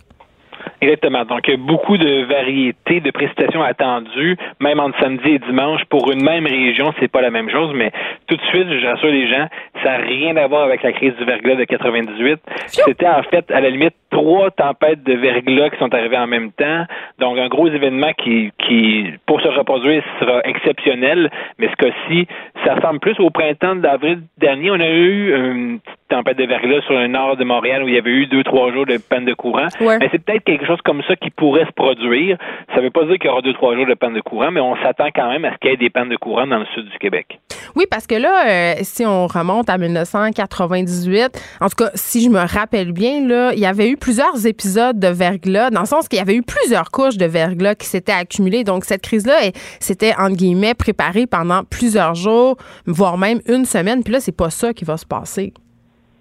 Exactement. 0.83 1.25
Donc, 1.25 1.41
il 1.47 1.51
y 1.51 1.55
a 1.55 1.57
beaucoup 1.59 1.99
de 1.99 2.25
variétés 2.25 3.01
de 3.01 3.11
précipitations 3.11 3.63
attendues, 3.63 4.37
même 4.61 4.81
entre 4.81 4.99
samedi 4.99 5.33
et 5.33 5.39
dimanche. 5.39 5.85
Pour 5.91 6.11
une 6.11 6.23
même 6.23 6.47
région, 6.47 6.93
c'est 6.99 7.09
pas 7.09 7.21
la 7.21 7.31
même 7.31 7.51
chose, 7.51 7.73
mais 7.75 7.93
tout 8.27 8.37
de 8.37 8.43
suite, 8.43 8.67
je 8.69 8.87
rassure 8.87 9.11
les 9.11 9.29
gens, 9.29 9.47
ça 9.83 9.99
n'a 9.99 10.05
rien 10.05 10.37
à 10.37 10.47
voir 10.47 10.63
avec 10.63 10.83
la 10.83 10.93
crise 10.93 11.15
du 11.17 11.25
verglas 11.25 11.57
de 11.57 11.65
98. 11.65 12.41
C'était 12.67 13.07
en 13.07 13.23
fait, 13.25 13.51
à 13.51 13.61
la 13.61 13.69
limite, 13.69 13.95
trois 14.11 14.51
tempêtes 14.51 15.03
de 15.05 15.15
verglas 15.15 15.71
qui 15.71 15.79
sont 15.79 15.93
arrivées 15.95 16.19
en 16.19 16.27
même 16.27 16.53
temps. 16.53 16.85
Donc, 17.19 17.39
un 17.39 17.49
gros 17.49 17.69
événement 17.69 18.13
qui, 18.23 18.51
qui 18.67 19.05
pour 19.27 19.41
se 19.41 19.49
reproduire, 19.49 20.03
sera 20.19 20.41
exceptionnel. 20.45 21.31
Mais 21.59 21.69
ce 21.69 21.77
cas-ci, 21.77 22.27
ça 22.65 22.75
ressemble 22.75 23.01
plus 23.01 23.19
au 23.21 23.31
printemps 23.31 23.77
d'avril 23.77 24.23
dernier. 24.39 24.71
On 24.71 24.81
a 24.81 24.89
eu 24.89 25.35
une 25.35 25.81
petite 25.81 25.99
tempête 26.09 26.37
de 26.37 26.45
verglas 26.45 26.83
sur 26.83 26.95
le 26.95 27.07
nord 27.07 27.37
de 27.37 27.45
Montréal 27.45 27.85
où 27.85 27.89
il 27.89 27.95
y 27.95 27.99
avait 27.99 28.11
eu 28.11 28.27
deux, 28.27 28.43
trois 28.43 28.73
jours 28.73 28.87
de 28.87 28.99
panne 28.99 29.25
de 29.25 29.35
courant. 29.35 29.69
Mais 29.81 30.09
c'est 30.11 30.23
peut-être 30.25 30.45
quelque 30.45 30.67
chose 30.67 30.81
comme 30.85 31.03
ça 31.07 31.17
qui 31.17 31.31
pourrait 31.31 31.67
se 31.67 31.73
produire. 31.73 32.37
Ça 32.75 32.79
ne 32.79 32.83
veut 32.83 32.91
pas 32.91 33.05
dire 33.05 33.17
qu'il 33.19 33.27
y 33.27 33.33
aura 33.33 33.43
deux, 33.43 33.55
trois 33.55 33.75
jours 33.77 33.87
de 33.87 33.95
panne 33.95 34.15
de 34.15 34.21
courant, 34.21 34.51
mais 34.51 34.61
on 34.61 34.77
s'attend 34.83 35.09
quand 35.15 35.29
même 35.29 35.45
à 35.45 35.53
ce 35.53 35.59
qu'il 35.59 35.71
y 35.71 35.75
ait 35.75 35.77
des 35.77 35.91
pannes 35.91 36.09
de 36.09 36.17
courant 36.17 36.47
dans 36.47 36.59
le 36.59 36.67
sud 36.75 36.89
du 36.89 36.99
Québec. 36.99 37.39
Oui, 37.77 37.85
parce 37.89 38.07
que 38.07 38.17
là, 38.17 38.49
euh, 38.49 38.75
si 38.83 39.07
on 39.07 39.27
remonte 39.27 39.71
à 39.71 39.79
1998, 39.79 41.59
en 41.61 41.69
tout 41.69 41.85
cas, 41.85 41.91
si 41.95 42.23
je 42.23 42.29
me 42.29 42.41
rappelle 42.41 42.93
bien, 42.93 43.27
là, 43.27 43.53
il 43.55 43.61
y 43.61 43.67
avait 43.67 43.89
eu 43.89 43.97
plusieurs 44.01 44.47
épisodes 44.47 44.99
de 44.99 45.09
verglas, 45.09 45.71
dans 45.71 45.81
le 45.81 45.87
sens 45.87 46.09
qu'il 46.09 46.19
y 46.19 46.23
avait 46.23 46.35
eu 46.35 46.43
plusieurs 46.43 46.91
couches 46.91 47.17
de 47.17 47.27
verglas 47.27 47.75
qui 47.77 47.87
s'étaient 47.87 48.13
accumulées. 48.13 48.65
Donc, 48.65 48.85
cette 48.85 49.03
crise-là, 49.03 49.51
c'était, 49.79 50.15
entre 50.19 50.37
guillemets, 50.37 50.75
préparée 50.75 51.27
pendant 51.27 51.63
plusieurs 51.65 52.15
jours, 52.15 52.57
voire 52.87 53.19
même 53.19 53.41
une 53.47 53.65
semaine. 53.65 54.03
Puis 54.03 54.13
là, 54.13 54.21
c'est 54.21 54.33
pas 54.33 54.51
ça 54.51 54.75
qui 54.75 54.85
va 54.85 54.97
se 54.97 55.07
passer. 55.07 55.53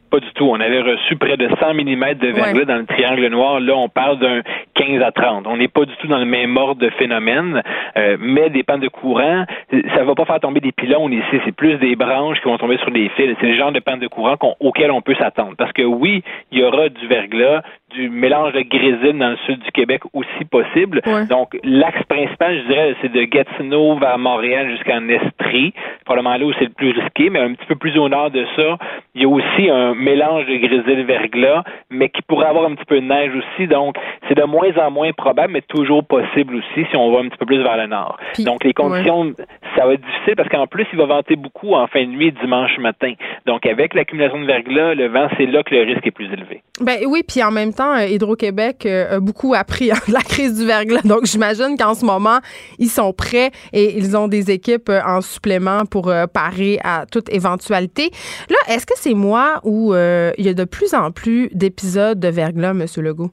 Pas 0.10 0.20
du 0.20 0.32
tout. 0.34 0.46
On 0.46 0.60
avait 0.60 0.82
reçu 0.82 1.16
près 1.18 1.38
de 1.38 1.48
100 1.48 1.74
mm 1.74 2.14
de 2.16 2.28
verglas 2.30 2.66
dans 2.66 2.78
le 2.78 2.86
triangle 2.86 3.28
noir. 3.28 3.60
Là, 3.60 3.76
on 3.76 3.90
parle 3.90 4.20
d'un 4.20 4.42
15 4.74 5.02
à 5.02 5.12
30. 5.12 5.46
On 5.48 5.58
n'est 5.58 5.68
pas 5.68 5.86
du 5.86 5.96
tout 5.98 6.08
dans 6.08 6.18
le 6.18 6.26
même 6.26 6.56
ordre 6.58 6.82
de 6.82 6.90
phénomène, 6.92 7.62
euh, 7.98 8.18
mais 8.20 8.50
des 8.50 8.64
pannes 8.64 8.80
de 8.80 8.88
courant, 8.88 9.46
ça 9.94 10.04
va 10.04 10.16
pas 10.16 10.26
faire 10.26 10.40
tomber 10.40 10.62
des 10.62 10.72
pylônes 10.72 11.14
ici. 11.14 11.42
C'est 11.46 11.56
plus 11.56 11.78
des 11.78 11.96
branches 11.96 12.40
qui 12.40 12.46
vont 12.46 12.58
tomber 12.58 12.78
sur 12.78 12.92
des 12.92 13.10
fils. 13.10 13.36
C'est 13.40 13.48
le 13.48 13.58
genre 13.58 13.72
de 13.72 13.80
panne 13.80 14.00
de 14.00 14.08
courant 14.08 14.36
auquel 14.60 14.92
on 14.92 15.02
peut 15.02 15.16
s'attendre. 15.16 15.54
Parce 15.58 15.74
que 15.74 15.84
oui, 15.84 16.24
il 16.52 16.60
y 16.60 16.64
aura 16.64 16.90
du 16.90 17.08
verglas, 17.08 17.62
du 17.90 18.10
mélange 18.10 18.54
de 18.54 18.62
grésine 18.62 19.20
dans 19.20 19.30
le 19.30 19.38
sud 19.46 19.60
du 19.60 19.72
Québec 19.72 20.02
aussi 20.14 20.46
possible. 20.50 21.02
Donc, 21.30 21.58
l'axe 21.64 22.04
principal, 22.04 22.58
je 22.62 22.68
dirais, 22.68 22.96
c'est 23.02 23.12
de 23.12 23.24
Gatineau 23.24 23.98
vers 23.98 24.18
Montréal 24.18 24.70
jusqu'en 24.72 25.08
Estrie. 25.08 25.74
Probablement 26.06 26.38
là 26.38 26.46
où 26.46 26.54
c'est 26.54 26.66
le 26.66 26.72
plus 26.72 26.92
risqué, 26.92 27.30
mais 27.30 27.40
un 27.40 27.54
petit 27.54 27.66
peu 27.68 27.76
plus 27.76 27.98
au 27.98 28.10
nord 28.10 28.32
de 28.32 28.46
ça, 28.56 28.78
il 29.16 29.22
y 29.22 29.26
a 29.26 29.30
aussi 29.30 29.70
un 29.70 29.94
mélange 29.96 30.46
de 30.46 30.56
grésil 30.58 31.06
verglas, 31.06 31.64
mais 31.90 32.10
qui 32.10 32.22
pourrait 32.24 32.48
avoir 32.48 32.66
un 32.66 32.76
petit 32.76 32.86
peu 32.86 33.00
de 33.00 33.06
neige 33.06 33.32
aussi. 33.36 33.68
Donc, 33.68 33.96
c'est 34.28 34.36
de 34.36 34.44
moins 34.44 34.76
en 34.78 34.92
moins 34.92 35.12
probable, 35.12 35.54
mais 35.54 35.62
toujours 35.62 36.04
possible 36.06 36.56
aussi 36.56 36.86
si 36.90 36.96
on 36.96 37.12
va 37.12 37.20
un 37.20 37.30
petit 37.30 37.38
peu 37.38 37.46
plus 37.46 37.62
vers 37.62 37.78
le 37.78 37.88
nord. 37.88 38.18
Donc, 38.40 38.64
les 38.64 38.74
conditions, 38.74 39.34
ça 39.76 39.86
va 39.86 39.94
être 39.94 40.06
difficile 40.06 40.36
parce 40.36 40.50
qu'en 40.50 40.68
plus, 40.68 40.86
il 40.92 40.98
va 40.98 41.06
venter 41.06 41.36
beaucoup 41.36 41.74
en 41.74 41.88
fin 41.88 42.02
de 42.02 42.10
nuit 42.10 42.32
dimanche 42.42 42.78
matin. 42.80 43.14
Donc, 43.46 43.66
avec 43.66 43.94
l'accumulation 43.94 44.40
de 44.40 44.46
verglas, 44.46 44.94
le 44.94 45.08
vent, 45.08 45.28
c'est 45.38 45.46
là 45.46 45.64
que 45.64 45.74
le 45.74 45.82
risque 45.82 46.06
est 46.06 46.12
plus 46.12 46.32
élevé. 46.32 46.62
Ben 46.82 46.98
oui, 47.08 47.22
puis 47.28 47.44
en 47.44 47.52
même 47.52 47.74
temps, 47.74 47.79
euh, 47.80 48.08
Hydro-Québec 48.08 48.86
euh, 48.86 49.18
a 49.18 49.20
beaucoup 49.20 49.54
appris 49.54 49.90
de 50.08 50.14
la 50.14 50.22
crise 50.22 50.58
du 50.58 50.66
verglas. 50.66 51.02
Donc, 51.06 51.26
j'imagine 51.26 51.78
qu'en 51.78 51.96
ce 51.96 52.06
moment, 52.06 52.40
ils 52.78 52.90
sont 52.90 53.14
prêts 53.14 53.52
et 53.74 53.98
ils 53.98 54.16
ont 54.16 54.28
des 54.28 54.52
équipes 54.52 54.90
euh, 54.90 55.02
en 55.06 55.22
supplément 55.22 55.86
pour 55.86 56.14
parer 56.34 56.80
à 56.84 57.06
toute 57.12 57.30
éventualité. 57.30 58.12
Là, 58.50 58.58
est-ce 58.68 58.86
que 58.86 58.94
c'est 58.96 59.14
moi 59.14 59.60
ou 59.64 59.94
il 59.94 60.46
y 60.46 60.50
a 60.50 60.54
de 60.54 60.64
plus 60.64 60.94
en 60.94 61.12
plus 61.12 61.50
d'épisodes 61.54 62.20
de 62.20 62.28
verglas, 62.28 62.72
M. 62.72 62.86
Legault? 62.98 63.32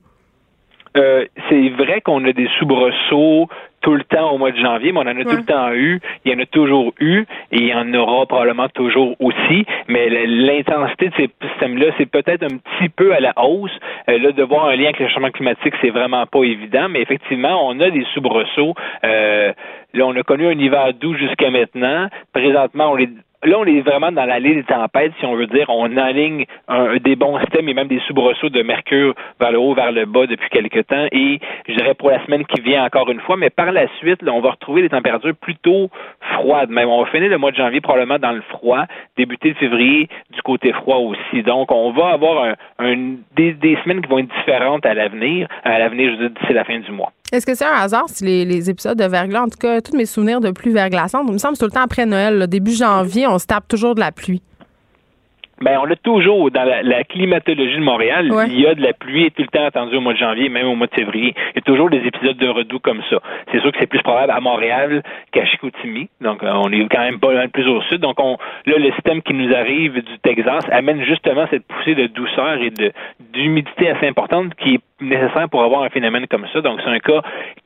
C'est 1.49 1.69
vrai 1.71 2.01
qu'on 2.01 2.25
a 2.25 2.33
des 2.33 2.49
soubresauts 2.59 3.49
tout 3.87 3.95
le 3.95 4.03
temps 4.03 4.33
au 4.33 4.39
mois 4.39 4.51
de 4.51 4.57
janvier, 4.57 4.91
mais 4.91 4.99
on 4.99 5.03
en 5.03 5.07
a 5.07 5.23
tout 5.23 5.37
le 5.37 5.45
temps 5.45 5.73
eu. 5.73 6.01
Il 6.25 6.33
y 6.33 6.35
en 6.35 6.41
a 6.41 6.47
toujours 6.47 6.93
eu 6.99 7.25
et 7.53 7.57
il 7.57 7.67
y 7.67 7.75
en 7.75 7.95
aura 7.95 8.27
probablement 8.27 8.69
toujours 8.69 9.15
aussi. 9.21 9.65
Mais 9.87 10.09
l'intensité 10.27 11.09
de 11.11 11.15
ces 11.17 11.31
systèmes-là, 11.49 11.93
c'est 11.97 12.07
peut-être 12.07 12.43
un 12.43 12.57
petit 12.57 12.89
peu 12.89 13.15
à 13.15 13.21
la 13.21 13.33
hausse. 13.37 13.71
Euh, 14.11 14.19
là, 14.19 14.33
de 14.33 14.43
voir 14.43 14.67
un 14.67 14.75
lien 14.75 14.87
avec 14.87 14.99
le 14.99 15.09
changement 15.09 15.31
climatique, 15.31 15.75
c'est 15.81 15.91
vraiment 15.91 16.27
pas 16.27 16.43
évident. 16.43 16.89
Mais 16.89 17.01
effectivement, 17.01 17.69
on 17.69 17.79
a 17.79 17.91
des 17.91 18.05
soubresauts. 18.13 18.75
Euh, 19.05 19.53
là, 19.95 20.07
on 20.07 20.17
a 20.17 20.23
connu 20.25 20.49
un 20.49 20.59
hiver 20.59 20.93
doux 20.95 21.15
jusqu'à 21.15 21.51
maintenant. 21.51 22.09
Présentement, 22.33 22.91
on 22.91 22.99
est 22.99 23.11
Là, 23.47 23.61
on 23.61 23.65
est 23.65 23.81
vraiment 23.81 24.11
dans 24.11 24.25
l'allée 24.25 24.57
des 24.57 24.65
tempêtes, 24.65 25.13
si 25.21 25.25
on 25.25 25.37
veut 25.37 25.47
dire. 25.47 25.67
On 25.69 25.97
aligne 25.97 26.47
un, 26.67 26.97
des 26.97 27.15
bons 27.15 27.39
systèmes 27.39 27.69
et 27.69 27.75
même 27.75 27.87
des 27.87 28.01
soubresauts 28.01 28.49
de 28.49 28.63
mercure 28.63 29.15
vers 29.39 29.53
le 29.53 29.59
haut, 29.59 29.73
vers 29.73 29.93
le 29.93 30.05
bas 30.05 30.27
depuis 30.27 30.49
quelque 30.49 30.81
temps. 30.81 31.07
Et 31.13 31.39
je 31.69 31.75
dirais 31.75 31.95
pour 31.95 32.11
la 32.11 32.25
semaine 32.25 32.45
qui 32.45 32.61
vient 32.61 32.85
encore 32.85 33.09
une 33.09 33.21
fois. 33.21 33.37
Mais 33.37 33.51
par 33.51 33.71
la 33.71 33.87
suite, 33.99 34.21
là, 34.23 34.33
on 34.33 34.41
va 34.41 34.51
retrouver 34.51 34.83
des 34.83 34.89
températures 34.89 35.37
plutôt 35.37 35.91
froides. 36.33 36.71
Même 36.71 36.89
on 36.89 37.05
va 37.05 37.11
finir 37.13 37.31
le 37.31 37.39
mois 37.39 37.53
de 37.53 37.57
janvier 37.57 37.81
probablement 37.81 38.19
dans 38.19 38.33
le 38.33 38.43
froid, 38.43 38.85
débuter 39.17 39.51
le 39.51 39.55
février 39.55 40.09
du 40.35 40.43
côté 40.43 40.73
froid 40.73 40.97
aussi. 40.97 41.45
Donc, 41.45 41.71
on 41.71 41.93
va 41.93 42.09
avoir 42.09 42.57
un, 42.81 43.15
des, 43.37 43.79
semaines 43.85 44.03
qui 44.03 44.09
vont 44.09 44.19
être 44.19 44.35
différentes 44.41 44.85
à 44.85 44.95
l'avenir. 44.95 45.47
À 45.63 45.79
l'avenir, 45.79 46.11
je 46.11 46.17
veux 46.17 46.29
dire, 46.31 46.41
d'ici 46.41 46.53
la 46.53 46.65
fin 46.65 46.81
du 46.81 46.91
mois. 46.91 47.13
Est-ce 47.33 47.45
que 47.45 47.55
c'est 47.55 47.65
un 47.65 47.75
hasard 47.75 48.09
si 48.09 48.25
les, 48.25 48.71
épisodes 48.71 48.97
de 48.97 49.05
verglas, 49.05 49.43
en 49.43 49.49
tout 49.49 49.59
cas, 49.59 49.81
tous 49.81 49.97
mes 49.97 50.07
souvenirs 50.07 50.41
de 50.41 50.53
pluie 50.53 50.73
verglaçante, 50.73 51.25
il 51.27 51.33
me 51.33 51.39
semble 51.39 51.59
tout 51.59 51.65
le 51.65 51.73
temps 51.73 51.83
après 51.83 52.07
Noël, 52.07 52.47
début 52.47 52.73
janvier, 52.73 53.27
on 53.27 53.39
se 53.39 53.47
tape 53.47 53.67
toujours 53.67 53.97
de 53.97 54.01
la 54.01 54.13
pluie? 54.13 54.43
Ben, 55.63 55.79
on 55.81 55.87
l'a 55.87 55.97
toujours 55.97 56.51
dans 56.51 56.65
la, 56.65 57.05
climatologie 57.05 57.77
de 57.77 57.83
Montréal. 57.83 58.31
Il 58.49 58.61
y 58.61 58.67
a 58.67 58.75
de 58.75 58.83
la 58.83 58.93
pluie 58.93 59.31
tout 59.31 59.41
le 59.41 59.49
temps 59.49 59.65
attendu 59.65 59.97
au 59.97 60.03
mois 60.03 60.13
de 60.13 60.19
janvier, 60.19 60.51
même 60.51 60.67
au 60.67 60.75
mois 60.75 60.87
de 60.87 60.95
février. 60.95 61.35
Il 61.55 61.57
y 61.57 61.59
a 61.59 61.63
toujours 61.63 61.89
des 61.89 62.07
épisodes 62.07 62.37
de 62.37 62.49
redoux 62.49 62.79
comme 62.79 63.01
ça. 63.09 63.21
C'est 63.51 63.61
sûr 63.61 63.73
que 63.73 63.79
c'est 63.81 63.87
plus 63.87 64.03
probable 64.03 64.33
à 64.33 64.41
Montréal 64.41 65.03
qu'à 65.33 65.47
Chicoutimi. 65.47 66.11
Donc, 66.21 66.43
euh, 66.43 66.53
on 66.55 66.71
est 66.73 66.87
quand 66.91 67.01
même 67.01 67.21
pas 67.21 67.33
loin 67.33 67.49
plus 67.49 67.67
au 67.67 67.81
sud. 67.83 68.03
Donc, 68.03 68.21
on, 68.21 68.37
là, 68.67 68.77
le 68.77 68.93
système 68.93 69.23
qui 69.23 69.33
nous 69.33 69.55
arrive 69.55 69.95
du 69.95 70.19
Texas 70.23 70.63
amène 70.71 71.03
justement 71.05 71.47
cette 71.51 71.67
poussée 71.67 71.95
de 71.95 72.07
douceur 72.09 72.61
et 72.61 72.71
de 72.71 72.93
d'humidité 73.33 73.89
assez 73.89 74.07
importante 74.09 74.55
qui 74.57 74.75
est 74.75 74.81
nécessaire 75.01 75.49
pour 75.51 75.63
avoir 75.63 75.83
un 75.83 75.91
phénomène 75.91 76.27
comme 76.29 76.47
ça. 76.53 76.61
Donc, 76.61 76.81
c'est 76.83 76.91
un 76.91 76.99
cas 76.99 77.23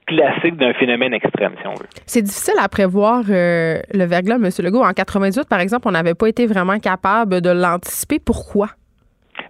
classique 0.07 0.57
d'un 0.57 0.73
phénomène 0.75 1.14
extrême, 1.14 1.53
si 1.61 1.66
on 1.66 1.75
veut. 1.75 1.87
C'est 2.07 2.23
difficile 2.23 2.55
à 2.61 2.69
prévoir 2.69 3.23
euh, 3.29 3.79
le 3.93 4.05
verglas, 4.05 4.37
M. 4.37 4.49
Legault. 4.62 4.85
En 4.85 4.93
98, 4.93 5.49
par 5.49 5.61
exemple, 5.61 5.88
on 5.88 5.93
n'avait 5.93 6.14
pas 6.14 6.29
été 6.29 6.47
vraiment 6.47 6.79
capable 6.79 7.40
de 7.40 7.51
l'anticiper. 7.51 8.19
Pourquoi? 8.19 8.69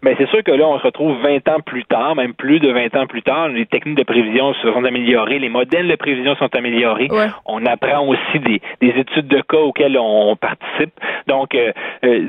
Bien, 0.03 0.14
c'est 0.16 0.29
sûr 0.29 0.43
que 0.43 0.53
là, 0.53 0.66
on 0.66 0.79
se 0.79 0.85
retrouve 0.85 1.21
20 1.23 1.49
ans 1.49 1.61
plus 1.64 1.85
tard, 1.85 2.14
même 2.14 2.33
plus 2.33 2.59
de 2.61 2.71
20 2.71 2.95
ans 2.97 3.07
plus 3.07 3.23
tard. 3.23 3.49
Les 3.49 3.66
techniques 3.66 3.99
de 3.99 4.05
prévision 4.05 4.55
se 4.55 4.73
sont 4.73 4.85
améliorées, 4.85 5.38
les 5.38 5.49
modèles 5.49 5.88
de 5.88 5.97
prévision 5.97 6.35
sont 6.37 6.55
améliorés. 6.55 7.09
On 7.45 7.66
apprend 7.66 8.07
aussi 8.07 8.38
des, 8.40 8.61
études 8.81 9.29
de 9.29 9.43
cas 9.43 9.59
auxquelles 9.59 9.99
on, 9.99 10.37
participe. 10.37 10.93
Donc, 11.27 11.55
euh, 11.55 11.73
euh, 12.05 12.27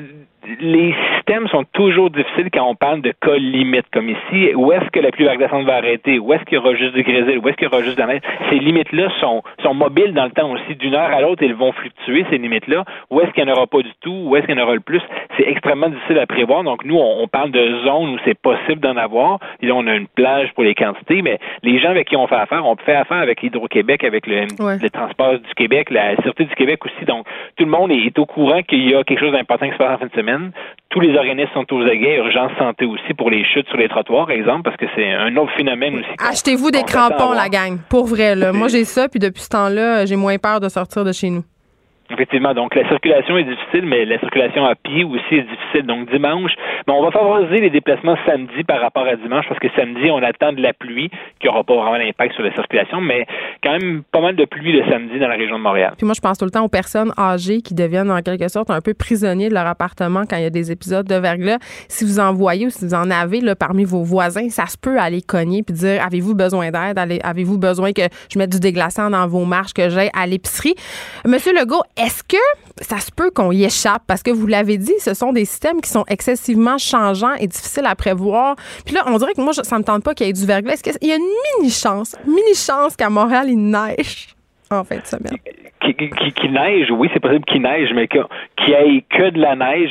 les 0.60 0.95
systèmes 1.15 1.47
sont 1.49 1.63
toujours 1.73 2.10
difficiles 2.10 2.49
quand 2.51 2.67
on 2.67 2.75
parle 2.75 3.01
de 3.01 3.13
cas 3.21 3.36
limites 3.36 3.86
comme 3.93 4.10
ici. 4.10 4.54
Où 4.56 4.71
est-ce 4.71 4.89
que 4.89 4.99
la 4.99 5.12
pluie 5.12 5.25
verglaçante 5.25 5.65
va 5.65 5.75
arrêter? 5.75 6.19
Où 6.19 6.34
est-ce 6.34 6.43
qu'il 6.45 6.56
y 6.56 6.58
aura 6.58 6.73
juste 6.75 6.93
du 6.93 7.04
grésil? 7.04 7.39
Où 7.43 7.47
est-ce 7.47 7.58
qu'il 7.58 7.67
y 7.67 7.71
aura 7.71 7.84
juste 7.84 7.95
de 7.97 8.01
la 8.01 8.08
neige? 8.08 8.21
Ces 8.49 8.58
limites-là 8.58 9.10
sont, 9.19 9.43
sont 9.62 9.73
mobiles 9.73 10.13
dans 10.13 10.25
le 10.25 10.32
temps 10.32 10.51
aussi. 10.51 10.75
D'une 10.75 10.95
heure 10.95 11.12
à 11.12 11.21
l'autre, 11.21 11.43
elles 11.43 11.54
vont 11.54 11.71
fluctuer, 11.73 12.25
ces 12.30 12.38
limites-là. 12.38 12.86
Où 13.10 13.21
est-ce 13.21 13.32
qu'il 13.32 13.45
n'y 13.45 13.51
en 13.51 13.54
aura 13.54 13.67
pas 13.67 13.82
du 13.82 13.91
tout? 14.01 14.23
Où 14.25 14.36
est-ce 14.36 14.45
qu'il 14.47 14.58
y 14.58 14.60
en 14.60 14.63
aura 14.63 14.73
le 14.73 14.82
plus? 14.82 15.01
C'est 15.38 15.47
extrêmement 15.47 15.89
difficile 15.89 16.17
à 16.17 16.25
prévoir. 16.25 16.63
Donc, 16.63 16.86
nous, 16.86 16.97
on, 16.97 17.27
parle 17.27 17.51
de 17.51 17.80
zones 17.86 18.15
où 18.15 18.17
c'est 18.25 18.38
possible 18.38 18.82
d'en 18.82 18.97
avoir. 18.97 19.39
Et 19.62 19.67
là, 19.67 19.73
on 19.75 19.88
a 19.88 19.93
une 19.95 20.08
plage 20.08 20.51
pour 20.54 20.63
les 20.63 20.75
quantités, 20.75 21.21
mais 21.21 21.39
les 21.63 21.80
gens 21.80 21.89
avec 21.89 22.10
qui 22.10 22.15
on 22.15 22.27
fait 22.27 22.36
affaire, 22.36 22.65
on 22.65 22.75
fait 22.75 22.95
affaire 22.95 23.17
avec 23.17 23.41
Hydro-Québec, 23.43 24.04
avec 24.04 24.27
le, 24.27 24.47
le 24.60 24.89
transport 24.89 25.34
du 25.34 25.54
Québec, 25.56 25.89
la 25.91 26.15
Sûreté 26.23 26.45
du 26.45 26.56
Québec 26.56 26.84
aussi. 26.86 27.06
Donc, 27.06 27.25
tout 27.56 27.63
le 27.63 27.69
monde 27.71 27.91
est, 27.91 28.17
au 28.17 28.25
courant 28.25 28.62
qu'il 28.63 28.89
y 28.89 28.95
a 28.95 29.04
quelque 29.04 29.19
chose 29.19 29.32
d'important 29.32 29.67
qui 29.67 29.73
se 29.73 29.77
passe 29.77 29.95
en 29.95 29.97
fin 29.97 30.08
de 30.08 30.12
semaine. 30.12 30.31
Tous 30.89 31.00
les 31.00 31.15
organismes 31.17 31.52
sont 31.54 31.74
aux 31.74 31.84
aguets, 31.84 32.17
urgence 32.17 32.52
santé 32.58 32.86
aussi 32.86 33.13
pour 33.13 33.30
les 33.30 33.46
chutes 33.46 33.67
sur 33.67 33.78
les 33.78 33.88
trottoirs, 33.88 34.28
par 34.28 34.36
exemple, 34.36 34.63
parce 34.63 34.78
que 34.78 34.86
c'est 34.96 35.12
un 35.13 35.36
autre 35.38 35.52
phénomène 35.56 35.96
aussi. 35.96 36.10
Achetez-vous 36.20 36.72
des 36.72 36.84
crampons, 36.84 37.32
la 37.32 37.50
gang, 37.50 37.78
pour 37.89 38.06
vrai. 38.06 38.36
Là. 38.36 38.52
Moi, 38.52 38.67
j'ai 38.74 38.84
ça, 38.84 39.08
puis 39.08 39.20
depuis 39.20 39.41
ce 39.41 39.50
temps-là, 39.50 40.06
j'ai 40.06 40.17
moins 40.17 40.38
peur 40.38 40.60
de 40.60 40.70
sortir 40.70 41.06
de 41.06 41.12
chez 41.12 41.30
nous. 41.30 41.44
Effectivement. 42.12 42.54
Donc, 42.54 42.76
la 42.76 42.88
circulation 42.88 43.38
est 43.38 43.43
difficile, 43.43 43.86
mais 43.86 44.06
la 44.06 44.19
circulation 44.19 44.65
à 44.65 44.76
pied 44.76 45.04
aussi 45.04 45.36
est 45.36 45.43
difficile. 45.43 45.86
Donc, 45.86 46.12
dimanche, 46.12 46.52
mais 46.88 46.93
on 46.93 47.04
va 47.04 47.12
favoriser 47.12 47.62
les 47.62 47.69
déplacements 47.69 48.17
samedi 48.26 48.63
par 48.63 48.82
rapport 48.82 49.06
à 49.06 49.15
dimanche 49.15 49.45
parce 49.47 49.60
que 49.60 49.67
samedi, 49.76 50.10
on 50.12 50.21
attend 50.21 50.52
de 50.54 50.62
la 50.62 50.74
pluie 50.74 51.10
qui 51.39 51.47
n'aura 51.47 51.63
pas 51.63 51.76
vraiment 51.76 51.97
d'impact 51.97 52.36
sur 52.36 52.43
la 52.43 52.54
circulation, 52.54 53.02
mais 53.02 53.26
quand 53.63 53.71
même 53.71 54.04
pas 54.12 54.21
mal 54.21 54.36
de 54.36 54.45
pluie 54.45 54.71
le 54.74 54.84
samedi 54.89 55.19
dans 55.19 55.28
la 55.28 55.36
région 55.36 55.58
de 55.58 55.63
Montréal. 55.63 55.93
Puis 55.97 56.06
moi, 56.06 56.13
je 56.15 56.21
pense 56.21 56.38
tout 56.38 56.45
le 56.45 56.52
temps 56.52 56.63
aux 56.63 56.69
personnes 56.69 57.13
âgées 57.17 57.62
qui 57.62 57.74
deviennent 57.74 58.12
en 58.12 58.21
quelque 58.21 58.47
sorte 58.47 58.69
un 58.69 58.82
peu 58.82 58.93
prisonniers 58.93 59.50
de 59.50 59.54
leur 59.54 59.67
appartement 59.67 60.24
quand 60.30 60.38
il 60.38 60.43
y 60.43 60.45
a 60.45 60.50
des 60.50 60.71
épisodes 60.71 61.08
de 61.08 61.15
verglas. 61.15 61.60
Si 61.88 62.04
vous 62.04 62.19
en 62.19 62.34
voyez 62.34 62.65
ou 62.65 62.69
si 62.69 62.86
vous 62.86 62.93
en 62.93 63.10
avez 63.10 63.41
parmi 63.58 63.86
vos 63.86 64.04
voisins, 64.04 64.50
ça 64.50 64.65
se 64.65 64.78
peut 64.78 65.00
aller 65.00 65.21
cogner 65.21 65.63
puis 65.63 65.74
dire 65.74 66.04
avez-vous 66.06 66.36
besoin 66.36 66.71
d'aide? 66.71 67.00
Avez-vous 67.24 67.58
besoin 67.58 67.93
que 67.93 68.04
je 68.32 68.38
mette 68.38 68.52
du 68.52 68.60
déglaçant 68.60 69.10
dans 69.10 69.28
vos 69.28 69.45
marches 69.45 69.74
que 69.74 69.89
j'ai 69.89 70.10
à 70.17 70.28
l'épicerie? 70.28 70.76
Monsieur 71.26 71.54
Legault, 71.54 71.84
est-ce 72.04 72.24
que 72.24 72.38
ça 72.82 72.98
se 72.98 73.12
peut 73.12 73.32
qu'on 73.32 73.52
y 73.52 73.64
échappe? 73.64 74.04
Parce 74.08 74.24
que 74.24 74.32
vous 74.32 74.48
l'avez 74.48 74.78
dit, 74.78 74.94
ce 75.00 75.14
sont 75.14 75.34
des 75.34 75.46
systèmes 75.46 75.82
qui 75.82 75.90
sont 75.90 76.06
excessivement 76.08 76.78
changeants 76.78 77.34
et 77.36 77.48
difficiles 77.48 77.86
à 77.86 77.96
prévoir. 77.96 78.56
Puis 78.86 78.96
là, 78.96 79.04
on 79.08 79.18
dirait 79.18 79.34
que 79.34 79.42
moi, 79.42 79.54
ça 79.54 79.78
me 79.78 79.84
tente 79.84 80.04
pas 80.04 80.14
qu'il 80.14 80.28
y 80.28 80.30
ait 80.30 80.34
du 80.34 80.46
verglas. 80.46 80.74
Est-ce 80.74 80.98
qu'il 81.00 81.10
y 81.10 81.12
a 81.12 81.16
une 81.16 81.30
mini-chance, 81.60 82.16
mini-chance 82.26 82.96
qu'à 82.96 83.10
Montréal, 83.10 83.48
il 83.50 83.58
neige 83.58 84.36
en 84.72 84.84
fin 84.84 84.98
de 84.98 85.06
semaine? 85.06 85.38
Qui, 85.82 86.50
neige, 86.50 86.92
oui, 86.92 87.10
c'est 87.14 87.20
possible 87.20 87.44
qu'il 87.46 87.64
neige, 87.64 87.90
mais 87.94 88.08
qu'il 88.08 88.24
n'y 88.68 88.74
ait 88.74 89.06
que 89.10 89.30
de 89.32 89.40
la 89.40 89.56
neige, 89.56 89.90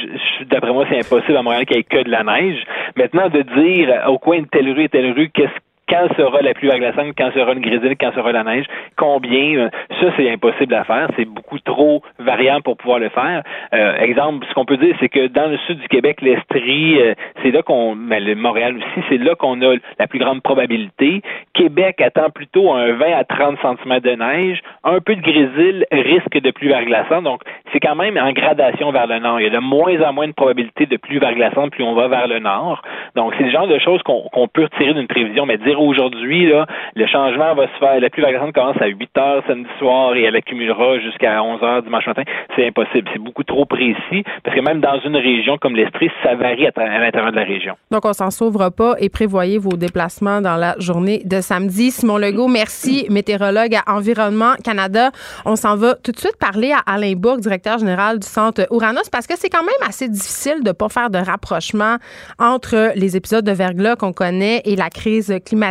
d'après 0.48 0.72
moi, 0.72 0.86
c'est 0.88 0.98
impossible 0.98 1.36
à 1.36 1.42
Montréal 1.42 1.66
qu'il 1.66 1.76
n'y 1.76 1.80
ait 1.80 1.84
que 1.84 2.02
de 2.04 2.10
la 2.10 2.22
neige. 2.22 2.64
Maintenant, 2.96 3.28
de 3.28 3.42
dire 3.42 4.04
au 4.08 4.18
coin 4.18 4.40
de 4.40 4.46
telle 4.46 4.70
rue 4.70 4.84
et 4.84 4.88
telle 4.88 5.12
rue, 5.12 5.30
qu'est-ce 5.30 5.50
quand 5.90 6.08
sera 6.16 6.40
la 6.40 6.54
pluie 6.54 6.68
verglaçante, 6.68 7.14
quand 7.18 7.32
sera 7.32 7.52
une 7.52 7.60
grisille, 7.60 7.96
quand 7.96 8.12
sera 8.14 8.32
la 8.32 8.44
neige, 8.44 8.66
combien, 8.96 9.56
euh, 9.56 9.68
ça 10.00 10.06
c'est 10.16 10.30
impossible 10.30 10.74
à 10.74 10.84
faire, 10.84 11.08
c'est 11.16 11.24
beaucoup 11.24 11.58
trop 11.58 12.02
variant 12.18 12.60
pour 12.60 12.76
pouvoir 12.76 13.00
le 13.00 13.08
faire. 13.08 13.42
Euh, 13.74 13.96
exemple, 13.98 14.46
ce 14.48 14.54
qu'on 14.54 14.64
peut 14.64 14.76
dire, 14.76 14.94
c'est 15.00 15.08
que 15.08 15.26
dans 15.26 15.50
le 15.50 15.58
sud 15.66 15.80
du 15.80 15.88
Québec, 15.88 16.22
l'Estrie, 16.22 17.00
euh, 17.00 17.14
c'est 17.42 17.50
là 17.50 17.62
qu'on, 17.62 17.94
mais 17.94 18.20
le 18.20 18.36
Montréal 18.36 18.76
aussi, 18.76 19.06
c'est 19.08 19.18
là 19.18 19.34
qu'on 19.34 19.60
a 19.62 19.74
la 19.98 20.06
plus 20.06 20.20
grande 20.20 20.42
probabilité. 20.42 21.22
Québec 21.54 22.00
attend 22.00 22.30
plutôt 22.30 22.72
un 22.72 22.92
20 22.92 23.12
à 23.12 23.24
30 23.24 23.58
cm 23.60 24.00
de 24.00 24.10
neige, 24.12 24.60
un 24.84 25.00
peu 25.00 25.16
de 25.16 25.22
grésil, 25.22 25.86
risque 25.90 26.40
de 26.40 26.50
pluie 26.52 26.68
verglaçante, 26.68 27.24
donc 27.24 27.42
c'est 27.72 27.80
quand 27.80 27.96
même 27.96 28.16
en 28.16 28.32
gradation 28.32 28.92
vers 28.92 29.06
le 29.06 29.18
nord. 29.18 29.40
Il 29.40 29.44
y 29.44 29.46
a 29.46 29.50
de 29.50 29.58
moins 29.58 30.00
en 30.02 30.12
moins 30.12 30.28
de 30.28 30.32
probabilité 30.32 30.86
de 30.86 30.96
pluie 30.96 31.18
verglaçante 31.18 31.72
plus 31.72 31.84
on 31.84 31.94
va 31.94 32.08
vers 32.08 32.28
le 32.28 32.38
nord. 32.38 32.82
Donc 33.16 33.34
c'est 33.36 33.44
le 33.44 33.50
genre 33.50 33.66
de 33.66 33.78
choses 33.78 34.02
qu'on 34.02 34.48
peut 34.52 34.64
retirer 34.64 34.94
d'une 34.94 35.06
prévision, 35.06 35.46
mais 35.46 35.58
dire 35.58 35.79
aujourd'hui, 35.80 36.50
le 36.94 37.06
changement 37.06 37.54
va 37.54 37.66
se 37.66 37.78
faire. 37.78 38.00
La 38.00 38.10
pluie 38.10 38.24
commence 38.54 38.80
à 38.80 38.86
8 38.86 39.18
heures 39.18 39.42
samedi 39.46 39.68
soir 39.78 40.14
et 40.14 40.22
elle 40.22 40.36
accumulera 40.36 40.98
jusqu'à 41.00 41.42
11 41.42 41.62
heures 41.62 41.82
dimanche 41.82 42.06
matin. 42.06 42.22
C'est 42.56 42.66
impossible. 42.66 43.08
C'est 43.12 43.18
beaucoup 43.18 43.44
trop 43.44 43.64
précis 43.64 44.24
parce 44.44 44.56
que 44.56 44.60
même 44.60 44.80
dans 44.80 44.98
une 45.00 45.16
région 45.16 45.58
comme 45.58 45.76
l'Estrie, 45.76 46.10
ça 46.22 46.34
varie 46.34 46.66
à, 46.66 46.72
l'intérieur 46.76 47.30
de 47.30 47.36
la 47.36 47.44
région. 47.44 47.74
Donc, 47.90 48.04
on 48.04 48.12
s'en 48.12 48.30
sauvera 48.30 48.70
pas 48.70 48.94
et 48.98 49.08
prévoyez 49.08 49.58
vos 49.58 49.76
déplacements 49.76 50.40
dans 50.40 50.56
la 50.56 50.74
journée 50.78 51.22
de 51.24 51.40
samedi. 51.40 51.90
Simon 51.90 52.18
Legault, 52.18 52.48
merci, 52.48 53.06
météorologue 53.10 53.74
à 53.74 53.94
Environnement 53.94 54.54
Canada. 54.64 55.10
On 55.44 55.56
s'en 55.56 55.76
va 55.76 55.94
tout 55.94 56.12
de 56.12 56.18
suite 56.18 56.36
parler 56.38 56.72
à 56.72 56.92
Alain 56.92 57.14
Bourg, 57.14 57.38
directeur 57.38 57.78
général 57.78 58.18
du 58.18 58.26
Centre 58.26 58.66
Ouranos, 58.70 59.08
parce 59.10 59.26
que 59.26 59.36
c'est 59.36 59.50
quand 59.50 59.62
même 59.62 59.88
assez 59.88 60.08
difficile 60.08 60.62
de 60.62 60.68
ne 60.68 60.72
pas 60.72 60.88
faire 60.88 61.10
de 61.10 61.18
rapprochement 61.18 61.96
entre 62.38 62.92
les 62.96 63.16
épisodes 63.16 63.44
de 63.44 63.52
verglas 63.52 63.96
qu'on 63.96 64.12
connaît 64.12 64.62
et 64.64 64.76
la 64.76 64.90
crise 64.90 65.34
climatique 65.44 65.69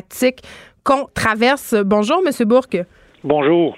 qu'on 0.84 1.08
traverse. 1.14 1.76
Bonjour, 1.86 2.22
M. 2.26 2.48
Bourque. 2.48 2.78
Bonjour 3.24 3.76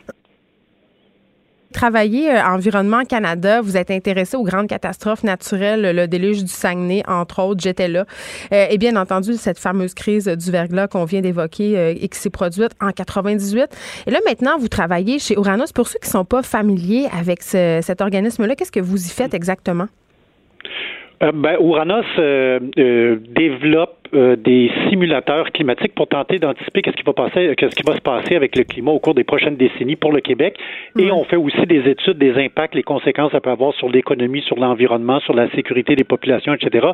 travaillez 1.71 2.29
à 2.29 2.51
euh, 2.51 2.55
Environnement 2.55 3.03
Canada, 3.05 3.61
vous 3.61 3.77
êtes 3.77 3.91
intéressé 3.91 4.37
aux 4.37 4.43
grandes 4.43 4.67
catastrophes 4.67 5.23
naturelles, 5.23 5.95
le 5.95 6.07
déluge 6.07 6.43
du 6.43 6.51
Saguenay, 6.51 7.03
entre 7.07 7.41
autres, 7.41 7.61
j'étais 7.61 7.87
là. 7.87 8.05
Euh, 8.53 8.65
et 8.69 8.77
bien 8.77 8.95
entendu, 8.95 9.33
cette 9.33 9.57
fameuse 9.57 9.93
crise 9.93 10.27
du 10.27 10.51
verglas 10.51 10.87
qu'on 10.87 11.05
vient 11.05 11.21
d'évoquer 11.21 11.77
euh, 11.77 11.93
et 11.99 12.07
qui 12.07 12.19
s'est 12.19 12.29
produite 12.29 12.71
en 12.81 12.91
98. 12.91 13.67
Et 14.07 14.11
là, 14.11 14.19
maintenant, 14.25 14.57
vous 14.59 14.67
travaillez 14.67 15.19
chez 15.19 15.35
Uranus. 15.35 15.71
Pour 15.71 15.87
ceux 15.87 15.99
qui 15.99 16.07
ne 16.07 16.11
sont 16.11 16.25
pas 16.25 16.43
familiers 16.43 17.07
avec 17.17 17.41
cet 17.41 18.01
organisme-là, 18.01 18.55
qu'est-ce 18.55 18.71
que 18.71 18.79
vous 18.79 19.03
y 19.03 19.09
faites 19.09 19.33
exactement? 19.33 19.87
ben, 21.19 21.55
Uranus 21.59 22.05
développe 22.77 24.00
euh, 24.13 24.35
des 24.35 24.71
simulateurs 24.89 25.51
climatiques 25.51 25.95
pour 25.95 26.07
tenter 26.07 26.39
d'anticiper 26.39 26.81
qu'est-ce 26.81 26.97
qui 26.97 27.03
va 27.03 27.13
passer, 27.13 27.53
qu'est-ce 27.57 27.75
qui 27.75 27.83
va 27.85 27.95
se 27.95 28.01
passer 28.01 28.35
avec 28.35 28.55
le 28.55 28.63
climat 28.63 28.91
au 28.91 28.99
cours 28.99 29.15
des 29.15 29.23
prochaines 29.23 29.55
décennies 29.55 29.95
pour 29.95 30.11
le 30.11 30.21
Québec. 30.21 30.57
Et 30.97 31.11
on 31.11 31.23
fait 31.23 31.35
aussi 31.35 31.65
des 31.67 31.89
études 31.89 32.17
des 32.17 32.33
impacts, 32.43 32.75
les 32.75 32.83
conséquences 32.83 33.21
que 33.29 33.37
ça 33.37 33.41
peut 33.41 33.49
avoir 33.49 33.73
sur 33.75 33.89
l'économie, 33.89 34.41
sur 34.41 34.57
l'environnement, 34.57 35.19
sur 35.21 35.33
la 35.33 35.49
sécurité 35.51 35.95
des 35.95 36.03
populations, 36.03 36.53
etc. 36.53 36.87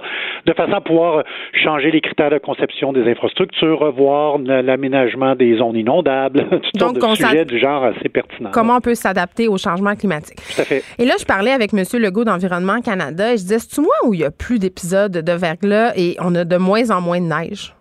De 0.45 0.53
façon 0.53 0.73
à 0.73 0.82
pouvoir 0.82 1.23
changer 1.53 1.91
les 1.91 2.01
critères 2.01 2.30
de 2.30 2.38
conception 2.38 2.93
des 2.93 3.10
infrastructures, 3.10 3.80
revoir 3.80 4.38
l'aménagement 4.39 5.36
des 5.36 5.58
zones 5.58 5.77
inondables, 5.77 6.45
toutes 6.49 6.80
sortes 6.80 6.95
de 6.95 7.15
sujets 7.15 7.45
du 7.45 7.60
genre 7.60 7.84
assez 7.84 8.10
pertinents. 8.10 8.51
Comment 8.51 8.77
on 8.77 8.82
peut 8.82 8.95
s'adapter 8.95 9.47
au 9.47 9.58
changement 9.58 9.95
climatique? 9.95 10.38
Tout 10.56 10.62
à 10.62 10.65
fait. 10.65 10.84
Et 10.97 11.06
là, 11.06 11.15
je 11.19 11.25
parlais 11.25 11.51
avec 11.51 11.73
M. 11.73 11.84
Legault 11.99 12.25
d'Environnement 12.25 12.82
Canada 12.82 13.34
et 13.34 13.38
je 13.38 13.43
disais, 13.43 13.60
c'est-tu 13.60 13.82
moi 13.82 13.95
où 14.06 14.13
il 14.13 14.21
y 14.21 14.25
a 14.25 14.32
plus 14.32 14.60
d'épisodes 14.60 15.12
de 15.12 15.32
verglas 15.32 15.93
et 15.95 16.15
on 16.19 16.36
a 16.36 16.43
de 16.43 16.58
moins 16.58 16.89
en 16.91 17.01
moins 17.01 17.06
moins 17.07 17.21
de 17.21 17.27
neige? 17.27 17.73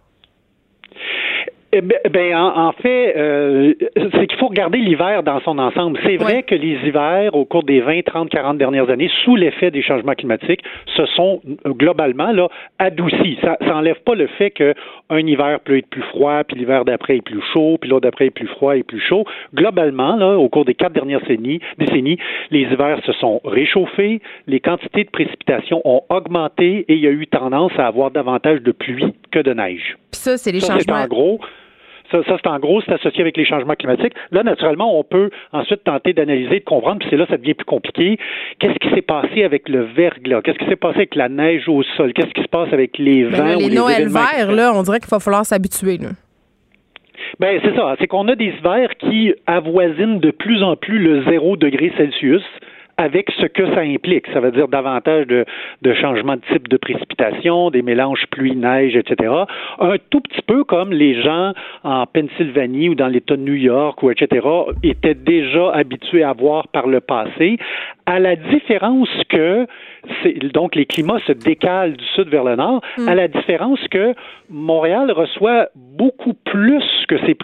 Eh 1.79 1.83
ben, 1.83 1.99
ben 2.11 2.35
en, 2.35 2.73
fait, 2.73 3.13
euh, 3.19 3.75
c'est 3.95 4.27
qu'il 4.27 4.39
faut 4.39 4.47
regarder 4.47 4.79
l'hiver 4.79 5.23
dans 5.23 5.41
son 5.41 5.59
ensemble. 5.59 5.99
C'est 6.07 6.17
vrai 6.17 6.43
que 6.43 6.55
les 6.55 6.79
hivers, 6.87 7.35
au 7.35 7.45
cours 7.45 7.65
des 7.65 7.83
20, 7.83 8.03
30, 8.03 8.31
40 8.31 8.57
dernières 8.57 8.89
années, 8.89 9.11
sous 9.25 9.37
l'effet 9.37 9.71
des 9.71 9.83
changements 9.83 10.15
climatiques, 10.15 10.63
se 10.97 11.05
sont 11.05 11.43
euh, 11.67 11.73
globalement 11.73 12.33
là, 12.33 12.49
adoucis. 12.79 13.37
Ça 13.43 13.59
n'enlève 13.61 14.01
pas 14.07 14.15
le 14.15 14.27
fait 14.27 14.53
qu'un 14.53 14.73
hiver 15.19 15.61
peut 15.61 15.77
être 15.77 15.89
plus 15.89 16.01
froid, 16.05 16.45
puis 16.45 16.57
l'hiver 16.57 16.87
d'après 16.87 17.19
est 17.19 17.23
plus 17.23 17.43
chaud, 17.53 17.77
puis 17.79 17.91
l'autre 17.91 18.05
d'après 18.05 18.29
est 18.29 18.31
plus 18.31 18.49
froid 18.49 18.75
et 18.75 18.83
plus 18.83 19.01
chaud. 19.01 19.27
Globalement, 19.55 20.17
là, 20.17 20.39
au 20.39 20.49
cours 20.49 20.65
des 20.65 20.75
quatre 20.75 20.95
dernières 20.95 21.21
décennies, 21.21 21.61
décennies, 21.77 22.17
les 22.51 22.63
hivers 22.63 23.05
se 23.05 23.13
sont 23.13 23.43
réchauffés, 23.45 24.23
les 24.47 24.61
quantités 24.61 25.05
de 25.05 25.11
précipitations 25.11 25.83
ont 25.85 26.01
augmenté 26.09 26.87
et 26.89 26.95
il 26.95 27.01
y 27.01 27.07
a 27.07 27.11
eu 27.11 27.27
tendance 27.27 27.73
à 27.77 27.87
avoir 27.87 28.11
davantage 28.11 28.63
de 28.63 28.73
pluie 28.73 29.13
que 29.31 29.41
de 29.41 29.53
neige. 29.53 29.99
Puis 30.11 30.21
ça, 30.23 30.39
c'est 30.39 30.53
les 30.53 30.61
changements. 30.61 31.03
en 31.03 31.07
gros. 31.07 31.39
Ça, 32.11 32.23
ça 32.25 32.37
c'est 32.43 32.49
en 32.49 32.59
gros, 32.59 32.81
c'est 32.83 32.93
associé 32.93 33.21
avec 33.21 33.37
les 33.37 33.45
changements 33.45 33.75
climatiques. 33.75 34.15
Là, 34.31 34.43
naturellement, 34.43 34.99
on 34.99 35.05
peut 35.05 35.31
ensuite 35.53 35.85
tenter 35.85 36.13
d'analyser, 36.13 36.61
de 36.61 36.65
comprendre, 36.65 37.01
puis 37.01 37.09
c'est 37.11 37.17
là 37.17 37.27
ça 37.29 37.37
devient 37.37 37.55
plus 37.55 37.65
compliqué. 37.65 38.19
Qu'est-ce 38.59 38.79
qui 38.79 38.95
s'est 38.95 39.03
passé 39.03 39.45
avec 39.45 39.69
le 39.69 39.83
verglas? 39.83 40.43
Qu'est-ce 40.43 40.59
qui 40.59 40.67
s'est 40.67 40.77
passé 40.77 40.97
avec 40.99 41.15
la 41.15 41.29
neige 41.29 41.69
au 41.69 41.83
sol? 41.97 42.13
Qu'est-ce 42.13 42.33
qui 42.33 42.43
se 42.43 42.49
passe 42.49 42.73
avec 42.73 42.99
les 42.99 43.25
ben 43.25 43.31
vents? 43.31 43.59
les, 43.59 43.75
Noël 43.75 44.09
verts, 44.09 44.53
là, 44.53 44.73
on 44.75 44.83
dirait 44.83 45.01
qu'il 45.01 45.11
va 45.11 45.21
falloir 45.21 45.45
s'habituer. 45.45 45.99
Ben 47.41 47.61
c'est 47.63 47.75
ça. 47.75 47.97
C'est 47.99 48.07
qu'on 48.07 48.29
a 48.29 48.35
des 48.37 48.53
hivers 48.59 48.97
qui 48.99 49.35
avoisinent 49.47 50.21
de 50.21 50.31
plus 50.31 50.63
en 50.63 50.77
plus 50.77 50.99
le 50.99 51.25
zéro 51.25 51.57
degré 51.57 51.93
Celsius 51.97 52.43
avec 52.99 53.31
ce 53.39 53.47
que 53.47 53.67
ça 53.75 53.81
implique. 53.81 54.27
Ça 54.33 54.41
veut 54.41 54.51
dire 54.51 54.69
davantage 54.69 55.27
de, 55.27 55.45
de 55.83 55.95
changements 55.95 56.37
de 56.37 56.43
type 56.53 56.69
de 56.69 56.77
précipitation, 56.77 57.71
des 57.71 57.83
mélanges 57.83 58.27
pluie-neige, 58.31 58.97
etc. 58.97 59.33
Un 59.81 59.97
tout 60.11 60.21
petit 60.21 60.43
peu 60.43 60.65
comme 60.65 60.93
les 60.93 61.21
gens 61.23 61.53
en 61.85 62.07
Pennsylvanie 62.07 62.89
ou 62.89 62.95
dans 62.95 63.09
l'État 63.09 63.37
de 63.37 63.43
New 63.43 63.55
York 63.55 64.03
ou 64.03 64.11
etc. 64.11 64.47
étaient 64.83 65.15
déjà 65.15 65.71
habitués 65.73 66.23
à 66.23 66.33
voir 66.33 66.69
par 66.69 66.87
le 66.87 67.01
passé, 67.01 67.59
à 68.07 68.19
la 68.19 68.37
différence 68.37 69.09
que 69.29 69.67
donc 70.55 70.75
les 70.75 70.87
climats 70.87 71.19
se 71.27 71.33
décalent 71.33 71.97
du 71.97 72.05
sud 72.15 72.29
vers 72.29 72.45
le 72.45 72.57
nord, 72.57 72.81
à 73.07 73.15
la 73.15 73.29
différence 73.29 73.81
que 73.89 74.15
Montréal 74.49 75.11
reçoit 75.11 75.69
beaucoup 75.75 76.35
plus 76.35 76.85
que 77.09 77.19
ces, 77.27 77.37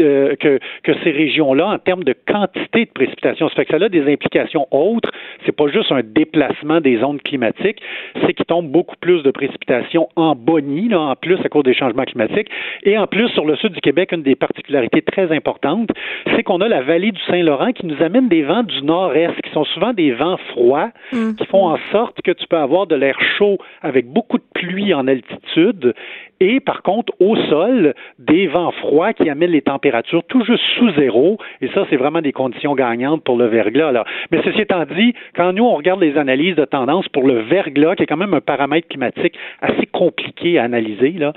euh, 0.00 0.36
que, 0.36 0.58
que 0.82 0.92
ces 1.02 1.10
régions-là 1.10 1.68
en 1.68 1.78
termes 1.78 2.04
de 2.04 2.14
quantité 2.26 2.84
de 2.84 2.90
précipitations. 2.90 3.48
Ça 3.48 3.54
fait 3.54 3.64
que 3.64 3.78
ça 3.78 3.84
a 3.84 3.88
des 3.88 4.12
implications 4.12 4.66
autres. 4.70 5.10
C'est 5.46 5.56
pas 5.56 5.68
juste 5.68 5.90
un 5.92 6.02
déplacement 6.02 6.80
des 6.80 7.02
ondes 7.02 7.22
climatiques, 7.22 7.80
c'est 8.22 8.34
qu'il 8.34 8.44
tombe 8.44 8.68
beaucoup 8.70 8.96
plus 9.00 9.22
de 9.22 9.30
précipitations 9.30 10.08
en 10.16 10.34
Bonnie, 10.34 10.88
là, 10.88 11.00
en 11.00 11.16
plus 11.16 11.38
à 11.44 11.48
cause 11.48 11.64
des 11.64 11.74
changements 11.74 12.04
climatiques. 12.04 12.48
Et 12.82 12.98
en 12.98 13.06
plus, 13.06 13.28
sur 13.30 13.46
le 13.46 13.56
sud 13.56 13.72
du 13.72 13.80
Québec, 13.80 14.12
une 14.12 14.22
des 14.22 14.36
particularités 14.36 15.02
très 15.02 15.34
importantes, 15.34 15.90
c'est 16.34 16.42
qu'on 16.42 16.60
a 16.60 16.68
la 16.68 16.82
vallée 16.82 17.12
du 17.12 17.20
Saint-Laurent 17.28 17.72
qui 17.72 17.86
nous 17.86 18.02
amène 18.02 18.28
des 18.28 18.42
vents 18.42 18.62
du 18.62 18.82
nord-est, 18.82 19.40
qui 19.42 19.50
sont 19.52 19.64
souvent 19.64 19.92
des 19.92 20.09
vents 20.12 20.38
froids, 20.52 20.90
mm. 21.12 21.34
qui 21.34 21.46
font 21.46 21.66
en 21.66 21.78
sorte 21.92 22.20
que 22.22 22.30
tu 22.30 22.46
peux 22.46 22.56
avoir 22.56 22.86
de 22.86 22.94
l'air 22.94 23.18
chaud 23.38 23.58
avec 23.82 24.10
beaucoup 24.10 24.38
de 24.38 24.44
pluie 24.60 24.92
en 24.94 25.06
altitude 25.06 25.94
et 26.40 26.58
par 26.58 26.82
contre, 26.82 27.12
au 27.20 27.36
sol, 27.36 27.94
des 28.18 28.46
vents 28.46 28.70
froids 28.70 29.12
qui 29.12 29.28
amènent 29.28 29.50
les 29.50 29.60
températures 29.60 30.24
tout 30.24 30.42
juste 30.42 30.62
sous 30.78 30.90
zéro. 30.94 31.36
Et 31.60 31.68
ça, 31.68 31.86
c'est 31.90 31.96
vraiment 31.96 32.22
des 32.22 32.32
conditions 32.32 32.74
gagnantes 32.74 33.22
pour 33.24 33.36
le 33.36 33.46
verglas. 33.46 33.92
Là. 33.92 34.04
Mais 34.30 34.40
ceci 34.42 34.62
étant 34.62 34.84
dit, 34.86 35.12
quand 35.36 35.52
nous, 35.52 35.64
on 35.64 35.76
regarde 35.76 36.00
les 36.00 36.16
analyses 36.16 36.56
de 36.56 36.64
tendance 36.64 37.06
pour 37.08 37.26
le 37.26 37.40
verglas, 37.42 37.94
qui 37.94 38.04
est 38.04 38.06
quand 38.06 38.16
même 38.16 38.32
un 38.32 38.40
paramètre 38.40 38.88
climatique 38.88 39.34
assez 39.60 39.84
compliqué 39.86 40.58
à 40.58 40.64
analyser, 40.64 41.10
là, 41.10 41.34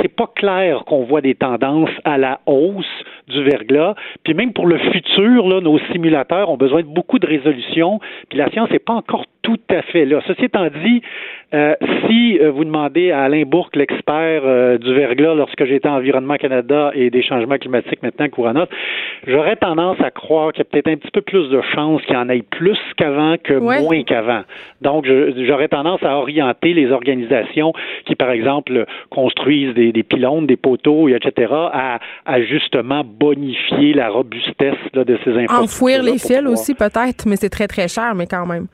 c'est 0.00 0.14
pas 0.14 0.30
clair 0.34 0.84
qu'on 0.86 1.04
voit 1.04 1.20
des 1.20 1.34
tendances 1.34 1.90
à 2.04 2.16
la 2.16 2.40
hausse 2.46 2.86
du 3.28 3.42
verglas. 3.42 3.94
Puis 4.24 4.32
même 4.32 4.54
pour 4.54 4.66
le 4.66 4.78
futur, 4.78 5.46
là, 5.46 5.60
nos 5.60 5.78
simulateurs 5.92 6.48
ont 6.48 6.56
besoin 6.56 6.80
de 6.80 6.86
beaucoup 6.86 7.18
de 7.18 7.26
résolution. 7.26 8.00
Puis 8.30 8.38
la 8.38 8.48
science 8.50 8.70
n'est 8.70 8.78
pas 8.78 8.94
encore 8.94 9.26
tout 9.46 9.60
à 9.70 9.82
fait 9.82 10.04
là. 10.04 10.20
Ceci 10.26 10.46
étant 10.46 10.66
dit, 10.66 11.02
euh, 11.54 11.76
si 12.06 12.36
euh, 12.40 12.50
vous 12.50 12.64
demandez 12.64 13.12
à 13.12 13.22
Alain 13.22 13.44
Bourque, 13.44 13.76
l'expert 13.76 14.42
euh, 14.44 14.76
du 14.76 14.92
verglas 14.92 15.34
lorsque 15.34 15.64
j'étais 15.64 15.88
en 15.88 15.98
Environnement 15.98 16.34
Canada 16.34 16.90
et 16.94 17.10
des 17.10 17.22
changements 17.22 17.56
climatiques 17.56 18.02
maintenant 18.02 18.28
Couronat, 18.28 18.66
j'aurais 19.28 19.54
tendance 19.54 19.98
à 20.00 20.10
croire 20.10 20.52
qu'il 20.52 20.58
y 20.58 20.62
a 20.62 20.64
peut-être 20.64 20.88
un 20.88 20.96
petit 20.96 21.12
peu 21.12 21.20
plus 21.20 21.48
de 21.48 21.60
chances 21.76 22.02
qu'il 22.02 22.14
y 22.14 22.18
en 22.18 22.28
ait 22.28 22.42
plus 22.42 22.78
qu'avant 22.96 23.36
que 23.42 23.54
moins 23.54 24.02
qu'avant. 24.02 24.42
Donc, 24.82 25.06
j'aurais 25.06 25.68
tendance 25.68 26.02
à 26.02 26.16
orienter 26.16 26.74
les 26.74 26.90
organisations 26.90 27.72
qui, 28.04 28.16
par 28.16 28.30
exemple, 28.30 28.84
construisent 29.10 29.74
des, 29.74 29.92
des 29.92 30.02
pylônes, 30.02 30.48
des 30.48 30.56
poteaux, 30.56 31.08
etc., 31.08 31.52
à, 31.52 32.00
à, 32.24 32.42
justement 32.42 33.04
bonifier 33.04 33.94
la 33.94 34.08
robustesse 34.08 34.74
de 34.92 35.18
ces 35.24 35.30
infrastructures. 35.30 35.62
Enfouir 35.62 36.02
les 36.02 36.18
fils 36.18 36.42
aussi, 36.46 36.74
peut-être, 36.74 37.26
mais 37.26 37.36
c'est 37.36 37.50
très, 37.50 37.68
très 37.68 37.86
cher, 37.86 38.12
mais 38.16 38.26
quand 38.26 38.46
même. 38.46 38.66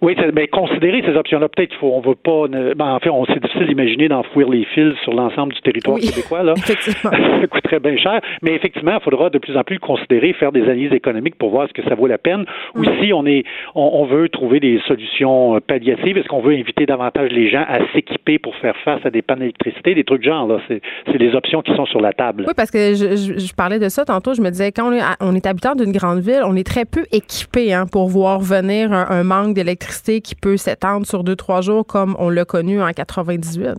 Oui, 0.00 0.14
mais 0.32 0.46
considérer 0.46 1.02
ces 1.04 1.16
options-là, 1.16 1.48
peut-être 1.48 1.74
faut, 1.74 1.92
on 1.92 2.00
veut 2.00 2.14
pas. 2.14 2.46
Ben, 2.48 2.86
en 2.86 3.00
fait, 3.00 3.10
on 3.10 3.24
c'est 3.26 3.42
difficile 3.42 3.66
d'imaginer 3.66 4.08
d'enfouir 4.08 4.48
les 4.48 4.64
fils 4.66 4.94
sur 5.02 5.12
l'ensemble 5.12 5.52
du 5.54 5.60
territoire 5.60 5.98
québécois 5.98 6.44
là. 6.44 6.54
Effectivement. 6.56 7.10
ça 7.40 7.46
coûterait 7.48 7.80
bien 7.80 7.96
cher, 7.96 8.20
mais 8.42 8.54
effectivement, 8.54 8.92
il 8.94 9.02
faudra 9.02 9.28
de 9.28 9.38
plus 9.38 9.56
en 9.56 9.64
plus 9.64 9.80
considérer, 9.80 10.32
faire 10.34 10.52
des 10.52 10.62
analyses 10.62 10.92
économiques 10.92 11.34
pour 11.36 11.50
voir 11.50 11.66
ce 11.66 11.72
que 11.72 11.82
ça 11.88 11.96
vaut 11.96 12.06
la 12.06 12.18
peine. 12.18 12.44
Ou 12.76 12.84
si 13.00 13.12
on 13.12 13.26
est, 13.26 13.44
on, 13.74 14.04
veut 14.04 14.28
trouver 14.28 14.60
des 14.60 14.80
solutions 14.86 15.56
euh, 15.56 15.60
palliatives, 15.60 16.16
est-ce 16.16 16.28
qu'on 16.28 16.40
veut 16.40 16.54
inviter 16.54 16.86
davantage 16.86 17.30
les 17.32 17.50
gens 17.50 17.64
à 17.68 17.80
s'équiper 17.92 18.38
pour 18.38 18.54
faire 18.56 18.76
face 18.84 19.04
à 19.04 19.10
des 19.10 19.22
pannes 19.22 19.40
d'électricité, 19.40 19.94
des 19.96 20.04
trucs 20.04 20.22
genre 20.22 20.46
là? 20.46 20.60
C'est, 20.68 20.80
c'est 21.10 21.18
des 21.18 21.34
options 21.34 21.60
qui 21.60 21.74
sont 21.74 21.86
sur 21.86 22.00
la 22.00 22.12
table. 22.12 22.44
Oui, 22.46 22.54
parce 22.56 22.70
que 22.70 22.94
je, 22.94 23.14
je, 23.16 23.54
parlais 23.54 23.80
de 23.80 23.88
ça 23.88 24.04
tantôt. 24.04 24.34
Je 24.34 24.42
me 24.42 24.50
disais 24.50 24.70
quand 24.70 24.90
on 24.90 24.92
est, 24.92 25.02
on 25.20 25.34
est 25.34 25.46
habitant 25.46 25.74
d'une 25.74 25.92
grande 25.92 26.20
ville, 26.20 26.42
on 26.44 26.54
est 26.54 26.66
très 26.66 26.84
peu 26.84 27.04
équipé 27.12 27.74
hein, 27.74 27.86
pour 27.90 28.08
voir 28.08 28.38
venir 28.38 28.92
un, 28.92 29.06
un 29.10 29.24
manque 29.24 29.54
d'électricité 29.54 29.87
qui 30.20 30.34
peut 30.34 30.56
s'étendre 30.56 31.06
sur 31.06 31.24
deux, 31.24 31.36
trois 31.36 31.60
jours 31.60 31.86
comme 31.86 32.16
on 32.18 32.28
l'a 32.28 32.44
connu 32.44 32.80
en 32.80 32.90
98? 32.90 33.74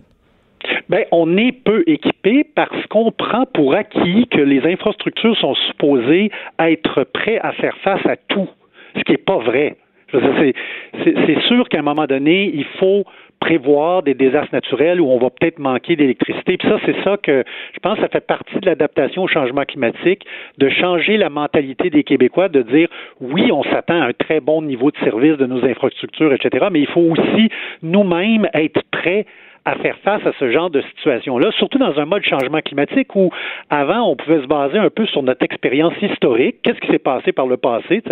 Bien, 0.88 1.04
on 1.12 1.36
est 1.36 1.52
peu 1.52 1.84
équipé 1.86 2.44
parce 2.54 2.86
qu'on 2.88 3.12
prend 3.12 3.46
pour 3.46 3.74
acquis 3.74 4.26
que 4.30 4.40
les 4.40 4.60
infrastructures 4.70 5.36
sont 5.36 5.54
supposées 5.68 6.30
être 6.58 7.04
prêtes 7.04 7.40
à 7.42 7.52
faire 7.52 7.76
face 7.78 8.04
à 8.06 8.16
tout, 8.16 8.48
ce 8.96 9.02
qui 9.02 9.12
n'est 9.12 9.18
pas 9.18 9.38
vrai. 9.38 9.76
C'est 10.12 11.40
sûr 11.46 11.68
qu'à 11.68 11.78
un 11.78 11.82
moment 11.82 12.06
donné, 12.06 12.50
il 12.52 12.66
faut 12.78 13.04
prévoir 13.40 14.02
des 14.02 14.14
désastres 14.14 14.54
naturels 14.54 15.00
où 15.00 15.10
on 15.10 15.18
va 15.18 15.30
peut-être 15.30 15.58
manquer 15.58 15.96
d'électricité. 15.96 16.56
Puis 16.56 16.68
ça, 16.68 16.78
c'est 16.84 17.02
ça 17.02 17.16
que 17.16 17.42
je 17.74 17.80
pense 17.80 17.96
que 17.96 18.02
ça 18.02 18.08
fait 18.08 18.26
partie 18.26 18.58
de 18.60 18.66
l'adaptation 18.66 19.24
au 19.24 19.28
changement 19.28 19.64
climatique, 19.64 20.24
de 20.58 20.68
changer 20.68 21.16
la 21.16 21.30
mentalité 21.30 21.90
des 21.90 22.04
Québécois, 22.04 22.48
de 22.48 22.62
dire 22.62 22.88
oui, 23.20 23.50
on 23.50 23.64
s'attend 23.64 24.00
à 24.00 24.06
un 24.06 24.12
très 24.12 24.40
bon 24.40 24.62
niveau 24.62 24.90
de 24.90 24.98
service 24.98 25.36
de 25.36 25.46
nos 25.46 25.64
infrastructures, 25.64 26.32
etc., 26.32 26.66
mais 26.70 26.80
il 26.80 26.86
faut 26.86 27.00
aussi 27.00 27.48
nous-mêmes 27.82 28.48
être 28.54 28.82
prêts 28.90 29.26
à 29.64 29.74
faire 29.76 29.96
face 29.98 30.24
à 30.26 30.32
ce 30.38 30.50
genre 30.50 30.70
de 30.70 30.80
situation-là, 30.80 31.50
surtout 31.52 31.78
dans 31.78 31.98
un 31.98 32.04
mode 32.06 32.24
changement 32.24 32.60
climatique 32.60 33.14
où 33.14 33.30
avant 33.68 34.10
on 34.10 34.16
pouvait 34.16 34.40
se 34.40 34.46
baser 34.46 34.78
un 34.78 34.90
peu 34.90 35.06
sur 35.06 35.22
notre 35.22 35.44
expérience 35.44 35.94
historique, 36.00 36.56
qu'est-ce 36.62 36.80
qui 36.80 36.90
s'est 36.90 36.98
passé 36.98 37.32
par 37.32 37.46
le 37.46 37.56
passé, 37.56 38.02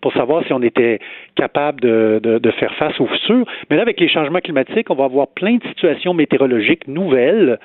pour 0.00 0.12
savoir 0.12 0.44
si 0.46 0.52
on 0.52 0.62
était 0.62 1.00
capable 1.34 1.80
de, 1.80 2.20
de, 2.22 2.38
de, 2.38 2.50
faire 2.52 2.74
face 2.74 2.98
au 3.00 3.06
futur. 3.06 3.44
Mais 3.68 3.76
là, 3.76 3.82
avec 3.82 3.98
les 3.98 4.08
changements 4.08 4.40
climatiques, 4.40 4.90
on 4.90 4.94
va 4.94 5.04
avoir 5.04 5.28
plein 5.28 5.56
de 5.56 5.64
situations 5.68 6.14
météorologiques 6.14 6.86
nouvelles. 6.86 7.58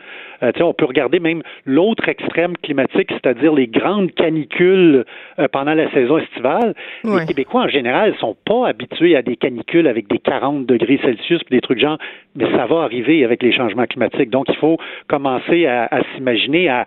Euh, 0.43 0.51
on 0.61 0.73
peut 0.73 0.85
regarder 0.85 1.19
même 1.19 1.41
l'autre 1.65 2.07
extrême 2.09 2.55
climatique, 2.57 3.09
c'est-à-dire 3.11 3.53
les 3.53 3.67
grandes 3.67 4.11
canicules 4.13 5.05
euh, 5.39 5.47
pendant 5.51 5.73
la 5.73 5.89
saison 5.91 6.17
estivale. 6.17 6.73
Les 7.03 7.25
Québécois 7.25 7.63
en 7.63 7.67
général 7.67 8.15
sont 8.19 8.35
pas 8.45 8.67
habitués 8.67 9.15
à 9.15 9.21
des 9.21 9.35
canicules 9.35 9.87
avec 9.87 10.07
des 10.07 10.19
40 10.19 10.65
degrés 10.65 10.99
Celsius, 11.03 11.43
puis 11.43 11.55
des 11.55 11.61
trucs 11.61 11.79
genre, 11.79 11.97
mais 12.37 12.49
ça 12.55 12.65
va 12.67 12.83
arriver 12.83 13.25
avec 13.25 13.41
les 13.43 13.51
changements 13.51 13.85
climatiques. 13.85 14.29
Donc, 14.29 14.45
il 14.47 14.55
faut 14.55 14.77
commencer 15.07 15.65
à, 15.65 15.89
s'imaginer, 16.13 16.69
à, 16.69 16.85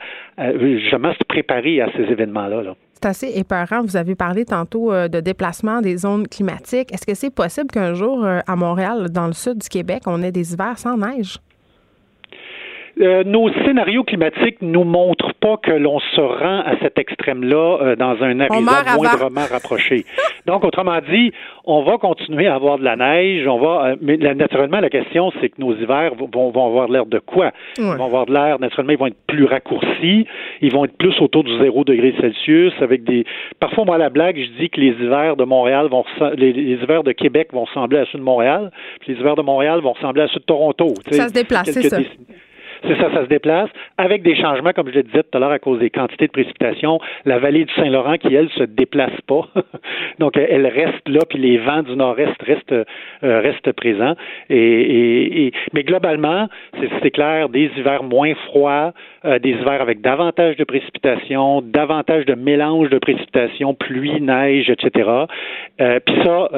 justement 0.58 1.12
se 1.12 1.24
préparer 1.28 1.80
à 1.80 1.90
ces 1.92 2.04
événements-là. 2.04 2.74
C'est 2.94 3.08
assez 3.08 3.38
épeurant. 3.38 3.82
Vous 3.82 3.96
avez 3.96 4.14
parlé 4.14 4.44
tantôt 4.44 4.92
euh, 4.92 5.08
de 5.08 5.20
déplacement 5.20 5.80
des 5.80 5.96
zones 5.96 6.28
climatiques. 6.28 6.92
Est-ce 6.92 7.06
que 7.06 7.14
c'est 7.14 7.34
possible 7.34 7.70
qu'un 7.70 7.94
jour, 7.94 8.24
euh, 8.24 8.40
à 8.46 8.56
Montréal, 8.56 9.08
dans 9.10 9.26
le 9.26 9.32
sud 9.32 9.58
du 9.58 9.68
Québec, 9.68 10.02
on 10.06 10.22
ait 10.22 10.32
des 10.32 10.52
hivers 10.52 10.78
sans 10.78 10.98
neige? 10.98 11.38
Euh, 13.00 13.24
nos 13.24 13.48
scénarios 13.64 14.04
climatiques 14.04 14.58
nous 14.60 14.84
montrent 14.84 15.32
pas 15.40 15.56
que 15.56 15.70
l'on 15.70 16.00
se 16.00 16.20
rend 16.20 16.60
à 16.60 16.78
cet 16.82 16.98
extrême-là 16.98 17.78
euh, 17.80 17.96
dans 17.96 18.22
un 18.22 18.40
horizon 18.40 18.96
moindrement 18.96 19.46
rapproché. 19.50 20.04
Donc, 20.46 20.64
autrement 20.64 20.98
dit, 21.10 21.32
on 21.64 21.82
va 21.82 21.96
continuer 21.96 22.46
à 22.46 22.54
avoir 22.54 22.78
de 22.78 22.84
la 22.84 22.96
neige. 22.96 23.46
On 23.46 23.58
va, 23.58 23.86
euh, 23.86 23.96
mais 24.02 24.16
naturellement, 24.16 24.80
la 24.80 24.90
question, 24.90 25.32
c'est 25.40 25.48
que 25.48 25.60
nos 25.60 25.74
hivers 25.74 26.14
vont, 26.14 26.50
vont 26.50 26.66
avoir 26.66 26.88
l'air 26.88 27.06
de 27.06 27.18
quoi? 27.18 27.52
Ils 27.78 27.84
vont 27.84 28.04
avoir 28.04 28.26
de 28.26 28.34
l'air. 28.34 28.58
Naturellement, 28.58 28.92
ils 28.92 28.98
vont 28.98 29.06
être 29.06 29.26
plus 29.26 29.44
raccourcis. 29.44 30.26
Ils 30.60 30.72
vont 30.72 30.84
être 30.84 30.96
plus 30.98 31.18
autour 31.20 31.44
du 31.44 31.58
zéro 31.58 31.84
degré 31.84 32.14
Celsius. 32.20 32.74
Avec 32.82 33.04
des. 33.04 33.24
Parfois, 33.60 33.84
moi, 33.84 33.94
à 33.94 33.98
la 33.98 34.10
blague, 34.10 34.36
je 34.36 34.60
dis 34.60 34.68
que 34.68 34.80
les 34.80 34.88
hivers 34.88 35.36
de 35.36 35.44
Montréal 35.44 35.88
vont 35.90 36.04
les, 36.36 36.52
les, 36.52 36.72
hivers 36.74 37.02
de 37.02 37.12
Québec 37.12 37.48
vont 37.52 37.64
ressembler 37.64 37.98
à 37.98 38.04
ceux 38.12 38.18
de 38.18 38.24
Montréal. 38.24 38.70
Puis 39.00 39.14
les 39.14 39.20
hivers 39.20 39.36
de 39.36 39.42
Montréal 39.42 39.80
vont 39.80 39.92
ressembler 39.92 40.22
à 40.22 40.28
ceux 40.28 40.40
de 40.40 40.44
Toronto. 40.44 40.92
Ça 41.10 41.28
se 41.28 41.32
déplace, 41.32 41.70
c'est 41.70 41.88
ça. 41.88 41.98
C'est 42.90 43.00
ça, 43.00 43.08
ça 43.14 43.22
se 43.22 43.28
déplace 43.28 43.70
avec 43.98 44.22
des 44.22 44.34
changements, 44.34 44.72
comme 44.72 44.88
je 44.88 44.96
le 44.96 45.02
disais 45.04 45.22
tout 45.22 45.36
à 45.36 45.38
l'heure, 45.38 45.52
à 45.52 45.60
cause 45.60 45.78
des 45.78 45.90
quantités 45.90 46.26
de 46.26 46.32
précipitations. 46.32 46.98
La 47.24 47.38
vallée 47.38 47.64
du 47.64 47.72
Saint-Laurent, 47.74 48.16
qui, 48.16 48.34
elle, 48.34 48.48
se 48.50 48.64
déplace 48.64 49.20
pas. 49.28 49.46
Donc, 50.18 50.36
elle 50.36 50.66
reste 50.66 51.08
là, 51.08 51.20
puis 51.28 51.38
les 51.38 51.58
vents 51.58 51.84
du 51.84 51.94
nord-est 51.94 52.42
restent, 52.42 52.72
euh, 52.72 52.84
restent 53.22 53.70
présents. 53.72 54.16
Et, 54.48 55.52
mais 55.72 55.84
globalement, 55.84 56.48
c'est 57.00 57.12
clair, 57.12 57.48
des 57.48 57.70
hivers 57.76 58.02
moins 58.02 58.34
froids, 58.46 58.92
euh, 59.24 59.38
des 59.38 59.50
hivers 59.50 59.80
avec 59.80 60.00
davantage 60.00 60.56
de 60.56 60.64
précipitations, 60.64 61.62
davantage 61.62 62.24
de 62.26 62.34
mélange 62.34 62.90
de 62.90 62.98
précipitations, 62.98 63.72
pluie, 63.72 64.20
neige, 64.20 64.68
etc. 64.68 65.08
Euh, 65.80 66.00
puis 66.04 66.16
ça, 66.24 66.48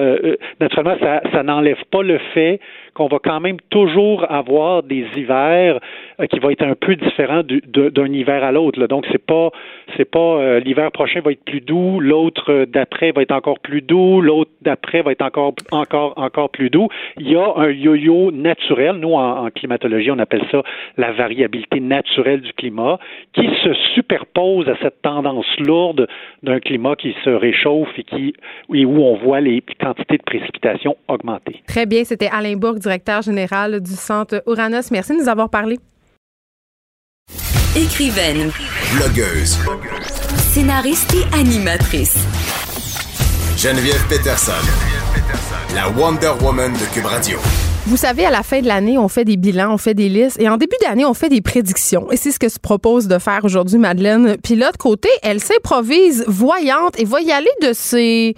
naturellement, 0.61 0.97
ça 1.31 1.43
n'enlève 1.43 1.83
pas 1.91 2.03
le 2.03 2.17
fait 2.33 2.59
qu'on 2.95 3.09
va 3.09 3.19
quand 3.23 3.41
même 3.41 3.59
toujours 3.71 4.31
avoir 4.31 4.83
des 4.83 5.07
hivers 5.17 5.79
qui 6.27 6.39
va 6.39 6.53
être 6.53 6.63
un 6.63 6.75
peu 6.75 6.97
différent 6.97 7.43
d'un 7.45 8.13
hiver 8.13 8.45
à 8.45 8.53
l'autre. 8.53 8.87
Donc 8.87 9.07
c'est 9.11 9.25
pas 9.25 9.51
c'est 9.97 10.11
pas 10.11 10.59
l'hiver 10.61 10.91
prochain 10.93 11.21
va 11.21 11.33
être 11.33 11.45
plus 11.45 11.61
doux, 11.61 12.01
l'autre 12.01 12.67
d'après 12.67 13.13
va 13.13 13.23
être 13.23 13.33
encore 13.33 13.61
plus 13.61 13.83
doux, 13.83 14.21
l'autre 14.21 14.51
d'après 14.63 15.03
va 15.03 15.13
être 15.13 15.23
encore 15.23 15.55
encore 15.71 16.15
encore 16.17 16.51
plus 16.51 16.71
doux. 16.71 16.89
Il 17.19 17.31
y 17.31 17.37
a 17.37 17.53
un 17.57 17.71
yo-yo 17.71 18.31
naturel. 18.33 18.97
Nous 18.97 19.15
en, 19.15 19.47
en 19.47 19.51
climatologie 19.51 20.11
on 20.11 20.19
appelle 20.19 20.45
ça 20.51 20.63
la 20.97 21.13
variabilité 21.13 21.81
naturelle 21.81 22.41
du 22.41 22.53
climat 22.53 22.99
qui 23.33 23.49
se 23.63 23.73
superpose 23.95 24.69
à 24.69 24.77
cette 24.83 25.03
tendance 25.03 25.47
lourde 25.59 26.07
d'un 26.43 26.61
climat 26.61 26.97
qui 26.97 27.15
se 27.25 27.31
réchauffe 27.31 27.89
et 27.99 28.05
qui 28.05 28.35
où 28.69 28.99
on 28.99 29.17
voit 29.17 29.41
les 29.41 29.63
quantités 29.81 30.19
de 30.19 30.23
précipitations 30.23 30.97
augmenter. 31.09 31.63
Très 31.67 31.87
bien, 31.87 32.05
c'était 32.05 32.29
Alain 32.33 32.57
Bourg, 32.57 32.75
directeur 32.75 33.23
général 33.23 33.81
du 33.81 33.93
Centre 33.93 34.43
Uranus. 34.47 34.91
Merci 34.91 35.13
de 35.13 35.23
nous 35.23 35.29
avoir 35.29 35.51
parlé. 35.51 35.77
Écrivaine, 37.75 38.53
blogueuse, 38.95 39.57
scénariste 40.53 41.15
et 41.15 41.35
animatrice. 41.35 42.19
Geneviève 43.57 44.07
Peterson, 44.11 44.53
Geneviève 44.53 45.03
Peterson, 45.15 45.75
la 45.75 45.89
Wonder 45.89 46.33
Woman 46.43 46.75
de 46.75 46.85
Cube 46.93 47.07
Radio. 47.07 47.39
Vous 47.87 47.97
savez, 47.97 48.27
à 48.27 48.31
la 48.31 48.43
fin 48.43 48.61
de 48.61 48.67
l'année, 48.67 48.99
on 48.99 49.09
fait 49.09 49.25
des 49.25 49.39
bilans, 49.39 49.73
on 49.73 49.79
fait 49.79 49.95
des 49.95 50.11
listes. 50.11 50.39
Et 50.39 50.51
en 50.51 50.59
début 50.59 50.77
d'année, 50.83 51.07
on 51.07 51.15
fait 51.15 51.31
des 51.31 51.41
prédictions. 51.41 52.13
Et 52.13 52.19
c'est 52.19 52.31
ce 52.31 52.39
que 52.39 52.51
se 52.51 52.59
propose 52.59 53.09
de 53.09 53.19
faire 53.19 53.41
aujourd'hui 53.43 53.79
Madeleine. 53.79 54.37
Puis 54.45 54.55
l'autre 54.55 54.77
côté, 54.77 55.09
elle 55.23 55.41
s'improvise 55.41 56.25
voyante 56.29 57.01
et 57.01 57.07
va 57.07 57.23
y 57.23 57.33
aller 57.33 57.51
de 57.63 57.73
ses 57.73 58.35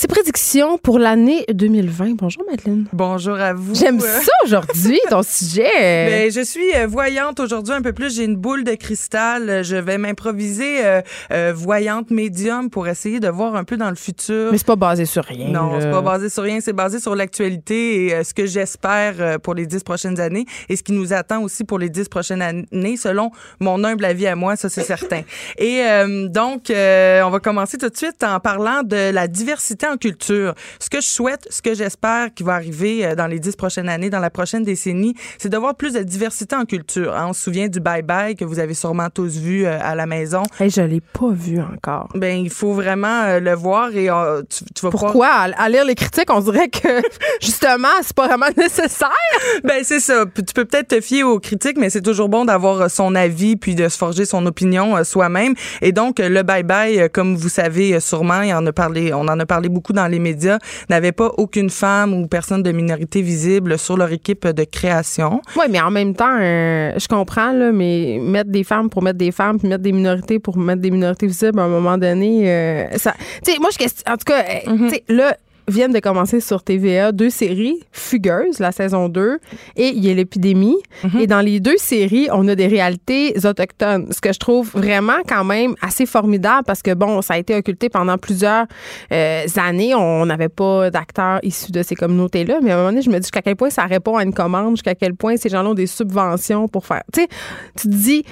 ses 0.00 0.08
prédictions 0.08 0.78
pour 0.78 0.98
l'année 0.98 1.44
2020. 1.52 2.16
Bonjour, 2.16 2.42
Madeleine. 2.50 2.86
Bonjour 2.90 3.38
à 3.38 3.52
vous. 3.52 3.74
J'aime 3.74 4.00
ça 4.00 4.32
aujourd'hui, 4.46 4.98
ton 5.10 5.22
sujet. 5.22 5.68
Ben, 5.76 6.32
je 6.32 6.40
suis 6.40 6.74
euh, 6.74 6.86
voyante 6.86 7.38
aujourd'hui 7.38 7.74
un 7.74 7.82
peu 7.82 7.92
plus. 7.92 8.16
J'ai 8.16 8.24
une 8.24 8.36
boule 8.36 8.64
de 8.64 8.72
cristal. 8.76 9.62
Je 9.62 9.76
vais 9.76 9.98
m'improviser 9.98 10.86
euh, 10.86 11.02
euh, 11.32 11.52
voyante 11.54 12.10
médium 12.10 12.70
pour 12.70 12.88
essayer 12.88 13.20
de 13.20 13.28
voir 13.28 13.56
un 13.56 13.64
peu 13.64 13.76
dans 13.76 13.90
le 13.90 13.94
futur. 13.94 14.50
Mais 14.50 14.56
c'est 14.56 14.66
pas 14.66 14.74
basé 14.74 15.04
sur 15.04 15.22
rien. 15.22 15.48
Non, 15.48 15.78
c'est 15.78 15.90
pas 15.90 16.00
basé 16.00 16.30
sur 16.30 16.44
rien. 16.44 16.60
C'est 16.62 16.72
basé 16.72 16.98
sur 16.98 17.14
l'actualité 17.14 18.06
et 18.06 18.24
ce 18.24 18.32
que 18.32 18.46
j'espère 18.46 19.38
pour 19.40 19.52
les 19.52 19.66
dix 19.66 19.84
prochaines 19.84 20.18
années 20.18 20.46
et 20.70 20.76
ce 20.76 20.82
qui 20.82 20.92
nous 20.92 21.12
attend 21.12 21.42
aussi 21.42 21.62
pour 21.62 21.78
les 21.78 21.90
dix 21.90 22.08
prochaines 22.08 22.40
années, 22.40 22.96
selon 22.96 23.32
mon 23.60 23.84
humble 23.84 24.06
avis 24.06 24.28
à 24.28 24.34
moi, 24.34 24.56
ça 24.56 24.70
c'est 24.70 24.82
certain. 24.82 25.20
Et 25.58 25.82
donc, 26.30 26.70
on 26.70 27.30
va 27.30 27.38
commencer 27.42 27.76
tout 27.76 27.90
de 27.90 27.96
suite 27.98 28.24
en 28.24 28.40
parlant 28.40 28.82
de 28.82 29.10
la 29.10 29.28
diversité 29.28 29.89
en 29.90 29.96
culture. 29.96 30.54
Ce 30.78 30.88
que 30.88 31.00
je 31.00 31.06
souhaite, 31.06 31.46
ce 31.50 31.62
que 31.62 31.74
j'espère 31.74 32.32
qui 32.34 32.42
va 32.42 32.54
arriver 32.54 33.04
euh, 33.04 33.14
dans 33.14 33.26
les 33.26 33.38
dix 33.38 33.56
prochaines 33.56 33.88
années, 33.88 34.10
dans 34.10 34.20
la 34.20 34.30
prochaine 34.30 34.62
décennie, 34.62 35.14
c'est 35.38 35.48
de 35.48 35.56
voir 35.56 35.74
plus 35.74 35.94
de 35.94 36.02
diversité 36.02 36.56
en 36.56 36.64
culture. 36.64 37.14
Hein, 37.14 37.26
on 37.30 37.32
se 37.32 37.42
souvient 37.42 37.68
du 37.68 37.80
Bye 37.80 38.02
Bye 38.02 38.36
que 38.36 38.44
vous 38.44 38.58
avez 38.58 38.74
sûrement 38.74 39.08
tous 39.10 39.38
vu 39.38 39.66
euh, 39.66 39.78
à 39.82 39.94
la 39.94 40.06
maison. 40.06 40.42
Hey, 40.58 40.70
je 40.70 40.82
l'ai 40.82 41.00
pas 41.00 41.30
vu 41.30 41.60
encore. 41.60 42.08
Ben, 42.14 42.38
il 42.38 42.50
faut 42.50 42.72
vraiment 42.72 43.22
euh, 43.24 43.40
le 43.40 43.54
voir 43.54 43.88
et 43.94 44.08
tu, 44.48 44.64
tu, 44.74 44.82
vas 44.82 44.90
Pourquoi? 44.90 45.28
À, 45.28 45.68
lire 45.68 45.84
les 45.84 45.94
critiques, 45.94 46.30
on 46.30 46.40
dirait 46.40 46.68
que 46.68 47.02
justement, 47.40 47.88
c'est 48.02 48.14
pas 48.14 48.28
vraiment 48.28 48.46
nécessaire. 48.56 49.10
ben, 49.64 49.82
c'est 49.82 50.00
ça. 50.00 50.24
Tu 50.34 50.54
peux 50.54 50.64
peut-être 50.64 50.88
te 50.88 51.00
fier 51.00 51.22
aux 51.22 51.40
critiques, 51.40 51.78
mais 51.78 51.90
c'est 51.90 52.02
toujours 52.02 52.28
bon 52.28 52.44
d'avoir 52.44 52.90
son 52.90 53.14
avis 53.14 53.56
puis 53.56 53.74
de 53.74 53.88
se 53.88 53.96
forger 53.96 54.24
son 54.24 54.44
opinion 54.46 55.02
soi-même. 55.04 55.54
Et 55.82 55.92
donc, 55.92 56.18
le 56.18 56.42
Bye 56.42 56.62
Bye, 56.62 57.08
comme 57.10 57.36
vous 57.36 57.48
savez 57.48 57.98
sûrement, 58.00 58.42
en 58.52 58.66
a 58.66 58.72
parlé, 58.72 59.12
on 59.12 59.20
en 59.28 59.38
a 59.38 59.46
parlé 59.46 59.68
beaucoup 59.68 59.79
dans 59.92 60.06
les 60.06 60.18
médias, 60.18 60.58
n'avaient 60.88 61.12
pas 61.12 61.30
aucune 61.38 61.70
femme 61.70 62.14
ou 62.14 62.26
personne 62.26 62.62
de 62.62 62.72
minorité 62.72 63.22
visible 63.22 63.78
sur 63.78 63.96
leur 63.96 64.12
équipe 64.12 64.46
de 64.46 64.64
création. 64.64 65.40
Oui, 65.56 65.66
mais 65.70 65.80
en 65.80 65.90
même 65.90 66.14
temps, 66.14 66.38
euh, 66.40 66.92
je 66.96 67.08
comprends, 67.08 67.52
là, 67.52 67.72
mais 67.72 68.18
mettre 68.20 68.50
des 68.50 68.64
femmes 68.64 68.90
pour 68.90 69.02
mettre 69.02 69.18
des 69.18 69.32
femmes, 69.32 69.58
puis 69.58 69.68
mettre 69.68 69.82
des 69.82 69.92
minorités 69.92 70.38
pour 70.38 70.56
mettre 70.56 70.80
des 70.80 70.90
minorités 70.90 71.26
visibles, 71.26 71.58
à 71.60 71.64
un 71.64 71.68
moment 71.68 71.98
donné, 71.98 72.50
euh, 72.50 72.98
ça. 72.98 73.14
Tu 73.44 73.52
sais, 73.52 73.58
moi, 73.58 73.70
je 73.70 73.84
en 74.10 74.16
tout 74.16 74.24
cas, 74.24 74.42
mm-hmm. 74.42 74.88
tu 74.88 74.90
sais, 74.90 75.04
là, 75.08 75.36
viennent 75.68 75.92
de 75.92 76.00
commencer 76.00 76.40
sur 76.40 76.62
TVA 76.62 77.12
deux 77.12 77.30
séries, 77.30 77.80
Fugueuse, 77.92 78.58
la 78.58 78.72
saison 78.72 79.08
2, 79.08 79.38
et 79.76 79.88
il 79.88 80.04
y 80.04 80.10
a 80.10 80.14
l'épidémie. 80.14 80.76
Mhm. 81.04 81.20
Et 81.20 81.26
dans 81.26 81.40
les 81.40 81.60
deux 81.60 81.76
séries, 81.76 82.28
on 82.32 82.46
a 82.48 82.54
des 82.54 82.66
réalités 82.66 83.34
autochtones, 83.44 84.12
ce 84.12 84.20
que 84.20 84.32
je 84.32 84.38
trouve 84.38 84.70
vraiment 84.72 85.18
quand 85.28 85.44
même 85.44 85.74
assez 85.80 86.06
formidable 86.06 86.64
parce 86.66 86.82
que, 86.82 86.94
bon, 86.94 87.22
ça 87.22 87.34
a 87.34 87.38
été 87.38 87.54
occulté 87.54 87.88
pendant 87.88 88.18
plusieurs 88.18 88.66
euh, 89.12 89.46
années. 89.56 89.94
On 89.94 90.26
n'avait 90.26 90.48
pas 90.48 90.90
d'acteurs 90.90 91.40
issus 91.42 91.72
de 91.72 91.82
ces 91.82 91.94
communautés-là, 91.94 92.60
mais 92.62 92.70
à 92.70 92.74
un 92.74 92.76
moment 92.78 92.90
donné, 92.90 93.02
je 93.02 93.10
me 93.10 93.18
dis 93.18 93.24
jusqu'à 93.24 93.42
quel 93.42 93.56
point 93.56 93.70
ça 93.70 93.84
répond 93.84 94.16
à 94.16 94.24
une 94.24 94.34
commande, 94.34 94.76
jusqu'à 94.76 94.94
quel 94.94 95.14
point 95.14 95.36
ces 95.36 95.48
gens-là 95.48 95.70
ont 95.70 95.74
des 95.74 95.86
subventions 95.86 96.68
pour 96.68 96.86
faire. 96.86 97.02
Tu 97.12 97.22
sais, 97.22 97.28
tu 97.76 97.88
te 97.88 97.94
dis 97.94 98.24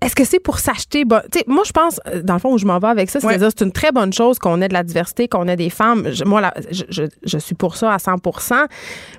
est-ce 0.00 0.16
que 0.16 0.24
c'est 0.24 0.40
pour 0.40 0.58
s'acheter? 0.58 1.04
Bon, 1.04 1.20
moi, 1.46 1.62
je 1.64 1.72
pense, 1.72 2.00
euh, 2.06 2.22
dans 2.22 2.34
le 2.34 2.40
fond, 2.40 2.52
où 2.52 2.58
je 2.58 2.66
m'en 2.66 2.78
vais 2.78 2.88
avec 2.88 3.08
ça, 3.08 3.20
c'est 3.20 3.38
dire 3.38 3.50
c'est 3.56 3.64
une 3.64 3.72
très 3.72 3.92
bonne 3.92 4.12
chose 4.12 4.38
qu'on 4.38 4.60
ait 4.60 4.68
de 4.68 4.72
la 4.72 4.82
diversité, 4.82 5.28
qu'on 5.28 5.46
ait 5.46 5.56
des 5.56 5.70
femmes. 5.70 6.08
moi, 6.24 6.50
je, 6.70 7.04
je, 7.22 7.38
suis 7.38 7.54
pour 7.54 7.76
ça 7.76 7.92
à 7.92 7.98
100% 7.98 8.66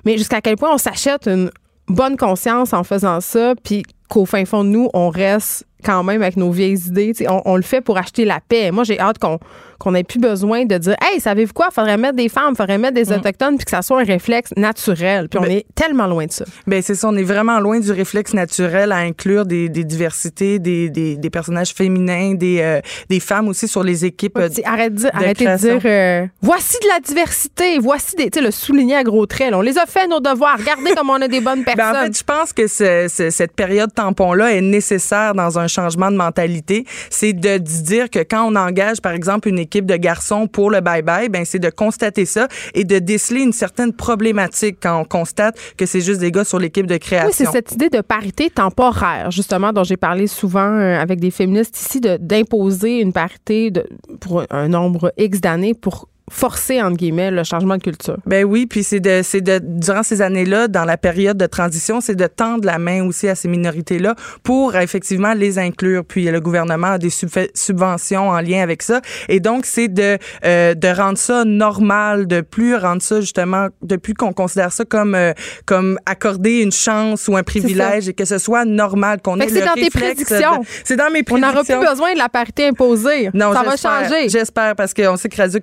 Mais 0.04 0.18
jusqu'à 0.18 0.40
quel 0.40 0.56
point 0.56 0.72
on 0.72 0.78
s'achète 0.78 1.26
une 1.26 1.50
bonne 1.88 2.16
conscience 2.16 2.74
en 2.74 2.84
faisant 2.84 3.20
ça, 3.20 3.54
puis 3.62 3.82
qu'au 4.08 4.26
fin 4.26 4.44
fond 4.44 4.62
de 4.62 4.68
nous, 4.68 4.90
on 4.92 5.08
reste 5.08 5.64
quand 5.84 6.02
même 6.04 6.20
avec 6.22 6.36
nos 6.36 6.50
vieilles 6.50 6.86
idées. 6.86 7.14
On, 7.28 7.40
on, 7.46 7.56
le 7.56 7.62
fait 7.62 7.80
pour 7.80 7.96
acheter 7.96 8.24
la 8.24 8.40
paix. 8.40 8.70
Moi, 8.70 8.84
j'ai 8.84 8.98
hâte 9.00 9.18
qu'on 9.18 9.38
qu'on 9.78 9.92
n'ait 9.92 10.04
plus 10.04 10.18
besoin 10.18 10.64
de 10.64 10.76
dire 10.76 10.96
Hey, 11.00 11.20
savez-vous 11.20 11.52
quoi? 11.52 11.68
Faudrait 11.72 11.96
mettre 11.96 12.16
des 12.16 12.28
femmes, 12.28 12.56
faudrait 12.56 12.78
mettre 12.78 12.94
des 12.94 13.10
mm. 13.10 13.18
autochtones, 13.18 13.56
puis 13.56 13.64
que 13.64 13.70
ça 13.70 13.82
soit 13.82 14.00
un 14.00 14.04
réflexe 14.04 14.50
naturel. 14.56 15.28
Puis 15.28 15.38
on 15.38 15.42
ben 15.42 15.52
est 15.52 15.66
tellement 15.74 16.06
loin 16.06 16.26
de 16.26 16.32
ça. 16.32 16.44
Ben 16.66 16.82
c'est 16.82 16.94
ça, 16.94 17.08
on 17.08 17.16
est 17.16 17.22
vraiment 17.22 17.60
loin 17.60 17.78
du 17.78 17.92
réflexe 17.92 18.34
naturel 18.34 18.92
à 18.92 18.96
inclure 18.96 19.46
des, 19.46 19.68
des 19.68 19.84
diversités, 19.84 20.58
des, 20.58 20.90
des, 20.90 21.16
des, 21.16 21.30
personnages 21.30 21.72
féminins, 21.72 22.34
des, 22.34 22.60
euh, 22.60 22.80
des 23.08 23.20
femmes 23.20 23.48
aussi 23.48 23.68
sur 23.68 23.82
les 23.82 24.04
équipes. 24.04 24.38
arrête 24.64 24.94
de, 24.94 25.08
arrêtez 25.12 25.46
de 25.46 25.56
dire 25.56 25.80
euh, 25.84 26.26
voici 26.42 26.76
de 26.82 26.88
la 26.88 27.00
diversité, 27.00 27.78
voici 27.78 28.16
des. 28.16 28.30
Tu 28.30 28.40
sais, 28.40 28.44
le 28.44 28.50
souligner 28.50 28.96
à 28.96 29.04
gros 29.04 29.26
traits. 29.26 29.54
on 29.54 29.60
les 29.60 29.78
a 29.78 29.86
fait 29.86 30.06
nos 30.08 30.20
devoirs. 30.20 30.56
Regardez 30.58 30.92
comme 30.94 31.10
on 31.10 31.20
a 31.20 31.28
des 31.28 31.40
bonnes 31.40 31.64
personnes. 31.64 31.78
Ben 31.78 31.96
en 31.96 32.04
fait, 32.06 32.18
je 32.18 32.24
pense 32.24 32.52
que 32.52 32.66
cette 32.66 33.52
période 33.52 33.94
tampon-là 33.94 34.52
est 34.52 34.60
nécessaire 34.60 35.32
dans 35.34 35.58
un 35.60 35.68
changement 35.68 36.10
de 36.10 36.16
mentalité. 36.16 36.84
C'est 37.08 37.32
de 37.32 37.56
dire 37.58 38.10
que 38.10 38.18
quand 38.18 38.44
on 38.50 38.56
engage, 38.56 39.00
par 39.00 39.12
exemple, 39.12 39.48
une 39.48 39.60
équipe 39.60 39.67
de 39.68 39.96
garçons 39.96 40.46
pour 40.46 40.70
le 40.70 40.78
bye-bye, 40.78 41.28
ben 41.28 41.44
c'est 41.44 41.58
de 41.58 41.70
constater 41.70 42.24
ça 42.24 42.48
et 42.74 42.84
de 42.84 42.98
déceler 42.98 43.42
une 43.42 43.52
certaine 43.52 43.92
problématique 43.92 44.78
quand 44.82 45.00
on 45.00 45.04
constate 45.04 45.58
que 45.76 45.86
c'est 45.86 46.00
juste 46.00 46.20
des 46.20 46.32
gars 46.32 46.44
sur 46.44 46.58
l'équipe 46.58 46.86
de 46.86 46.96
création. 46.96 47.28
Oui, 47.28 47.34
c'est 47.34 47.46
cette 47.46 47.72
idée 47.72 47.90
de 47.90 48.00
parité 48.00 48.50
temporaire, 48.50 49.30
justement, 49.30 49.72
dont 49.72 49.84
j'ai 49.84 49.96
parlé 49.96 50.26
souvent 50.26 50.72
euh, 50.72 50.98
avec 50.98 51.20
des 51.20 51.30
féministes 51.30 51.78
ici, 51.78 52.00
d'imposer 52.00 53.00
une 53.00 53.12
parité 53.12 53.70
de, 53.70 53.84
pour 54.20 54.44
un 54.50 54.68
nombre 54.68 55.12
X 55.16 55.40
d'années 55.40 55.74
pour 55.74 56.08
forcer 56.30 56.82
entre 56.82 56.96
guillemets 56.96 57.30
le 57.30 57.44
changement 57.44 57.76
de 57.76 57.82
culture. 57.82 58.16
Ben 58.26 58.44
oui, 58.44 58.66
puis 58.66 58.82
c'est 58.82 59.00
de 59.00 59.20
c'est 59.22 59.40
de 59.40 59.60
durant 59.62 60.02
ces 60.02 60.22
années-là 60.22 60.68
dans 60.68 60.84
la 60.84 60.96
période 60.96 61.36
de 61.36 61.46
transition, 61.46 62.00
c'est 62.00 62.14
de 62.14 62.26
tendre 62.26 62.64
la 62.64 62.78
main 62.78 63.04
aussi 63.04 63.28
à 63.28 63.34
ces 63.34 63.48
minorités-là 63.48 64.14
pour 64.42 64.76
effectivement 64.76 65.34
les 65.34 65.58
inclure. 65.58 66.04
Puis 66.04 66.24
le 66.24 66.40
gouvernement 66.40 66.92
a 66.92 66.98
des 66.98 67.10
subventions 67.10 68.28
en 68.30 68.40
lien 68.40 68.62
avec 68.62 68.82
ça 68.82 69.00
et 69.28 69.40
donc 69.40 69.66
c'est 69.66 69.88
de 69.88 70.18
euh, 70.44 70.74
de 70.74 70.88
rendre 70.88 71.18
ça 71.18 71.44
normal, 71.44 72.26
de 72.26 72.40
plus 72.40 72.76
rendre 72.76 73.02
ça 73.02 73.20
justement 73.20 73.68
de 73.82 73.96
plus 73.96 74.14
qu'on 74.14 74.32
considère 74.32 74.72
ça 74.72 74.84
comme 74.84 75.14
euh, 75.14 75.32
comme 75.66 75.98
accorder 76.06 76.60
une 76.60 76.72
chance 76.72 77.28
ou 77.28 77.36
un 77.36 77.42
privilège 77.42 78.08
et 78.08 78.14
que 78.14 78.24
ce 78.24 78.38
soit 78.38 78.64
normal 78.64 79.20
qu'on 79.22 79.38
ait 79.40 79.46
le 79.46 79.52
C'est 79.52 79.64
dans 79.64 79.74
tes 79.74 79.90
prédictions. 79.90 80.64
C'est 80.84 80.96
dans 80.96 81.10
mes 81.10 81.22
prédictions. 81.22 81.48
On 81.48 81.52
n'aura 81.52 81.64
plus 81.64 81.90
besoin 81.90 82.12
de 82.14 82.18
la 82.18 82.28
parité 82.28 82.68
imposée. 82.68 83.30
Non, 83.34 83.52
ça 83.52 83.62
va 83.62 83.76
changer. 83.76 84.28
J'espère 84.28 84.74
parce 84.76 84.94
qu'on 84.94 85.16
sait 85.16 85.28
que 85.28 85.36
Radio 85.36 85.60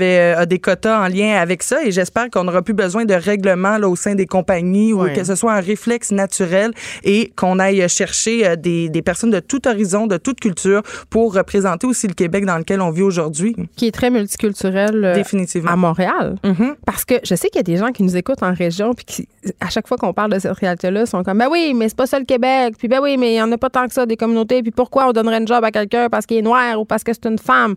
Canada 0.00 0.40
euh, 0.40 0.46
des 0.46 0.58
quotas 0.58 1.04
en 1.04 1.08
lien 1.08 1.36
avec 1.36 1.62
ça 1.62 1.84
et 1.84 1.92
j'espère 1.92 2.30
qu'on 2.30 2.44
n'aura 2.44 2.62
plus 2.62 2.74
besoin 2.74 3.04
de 3.04 3.14
règlements 3.14 3.78
là, 3.78 3.88
au 3.88 3.96
sein 3.96 4.14
des 4.14 4.26
compagnies 4.26 4.92
ou 4.92 5.04
que 5.14 5.24
ce 5.24 5.34
soit 5.34 5.52
un 5.52 5.60
réflexe 5.60 6.10
naturel 6.10 6.72
et 7.04 7.32
qu'on 7.36 7.58
aille 7.58 7.88
chercher 7.88 8.46
euh, 8.46 8.56
des, 8.56 8.88
des, 8.88 9.02
personnes 9.02 9.30
de 9.30 9.40
tout 9.40 9.66
horizon, 9.68 10.06
de 10.06 10.16
toute 10.16 10.40
culture 10.40 10.82
pour 11.08 11.34
représenter 11.34 11.86
aussi 11.86 12.06
le 12.06 12.14
Québec 12.14 12.46
dans 12.46 12.58
lequel 12.58 12.80
on 12.80 12.90
vit 12.90 13.02
aujourd'hui. 13.02 13.54
Qui 13.76 13.86
est 13.86 13.92
très 13.92 14.10
multiculturel 14.10 15.04
euh, 15.04 15.14
Définitivement. 15.14 15.70
à 15.70 15.76
Montréal. 15.76 16.36
Mm-hmm. 16.44 16.74
Parce 16.86 17.04
que 17.04 17.14
je 17.22 17.34
sais 17.34 17.48
qu'il 17.48 17.58
y 17.58 17.60
a 17.60 17.64
des 17.64 17.76
gens 17.76 17.92
qui 17.92 18.02
nous 18.02 18.16
écoutent 18.16 18.42
en 18.42 18.54
région 18.54 18.94
puis 18.94 19.04
qui, 19.04 19.28
à 19.60 19.68
chaque 19.68 19.86
fois 19.86 19.96
qu'on 19.96 20.12
parle 20.12 20.32
de 20.32 20.38
cette 20.38 20.56
réalité-là, 20.56 21.06
sont 21.06 21.22
comme, 21.22 21.38
ben 21.38 21.48
oui, 21.50 21.74
mais 21.74 21.88
c'est 21.88 21.96
pas 21.96 22.06
ça 22.06 22.18
le 22.18 22.24
Québec. 22.24 22.74
Puis 22.78 22.88
ben 22.88 23.00
oui, 23.02 23.16
mais 23.16 23.30
il 23.30 23.34
n'y 23.34 23.42
en 23.42 23.50
a 23.52 23.58
pas 23.58 23.70
tant 23.70 23.86
que 23.86 23.92
ça 23.92 24.06
des 24.06 24.16
communautés. 24.16 24.62
Puis 24.62 24.72
pourquoi 24.72 25.08
on 25.08 25.12
donnerait 25.12 25.36
un 25.36 25.46
job 25.46 25.62
à 25.64 25.70
quelqu'un 25.70 26.08
parce 26.08 26.26
qu'il 26.26 26.38
est 26.38 26.42
noir 26.42 26.80
ou 26.80 26.84
parce 26.84 27.04
que 27.04 27.12
c'est 27.12 27.26
une 27.26 27.38
femme? 27.38 27.74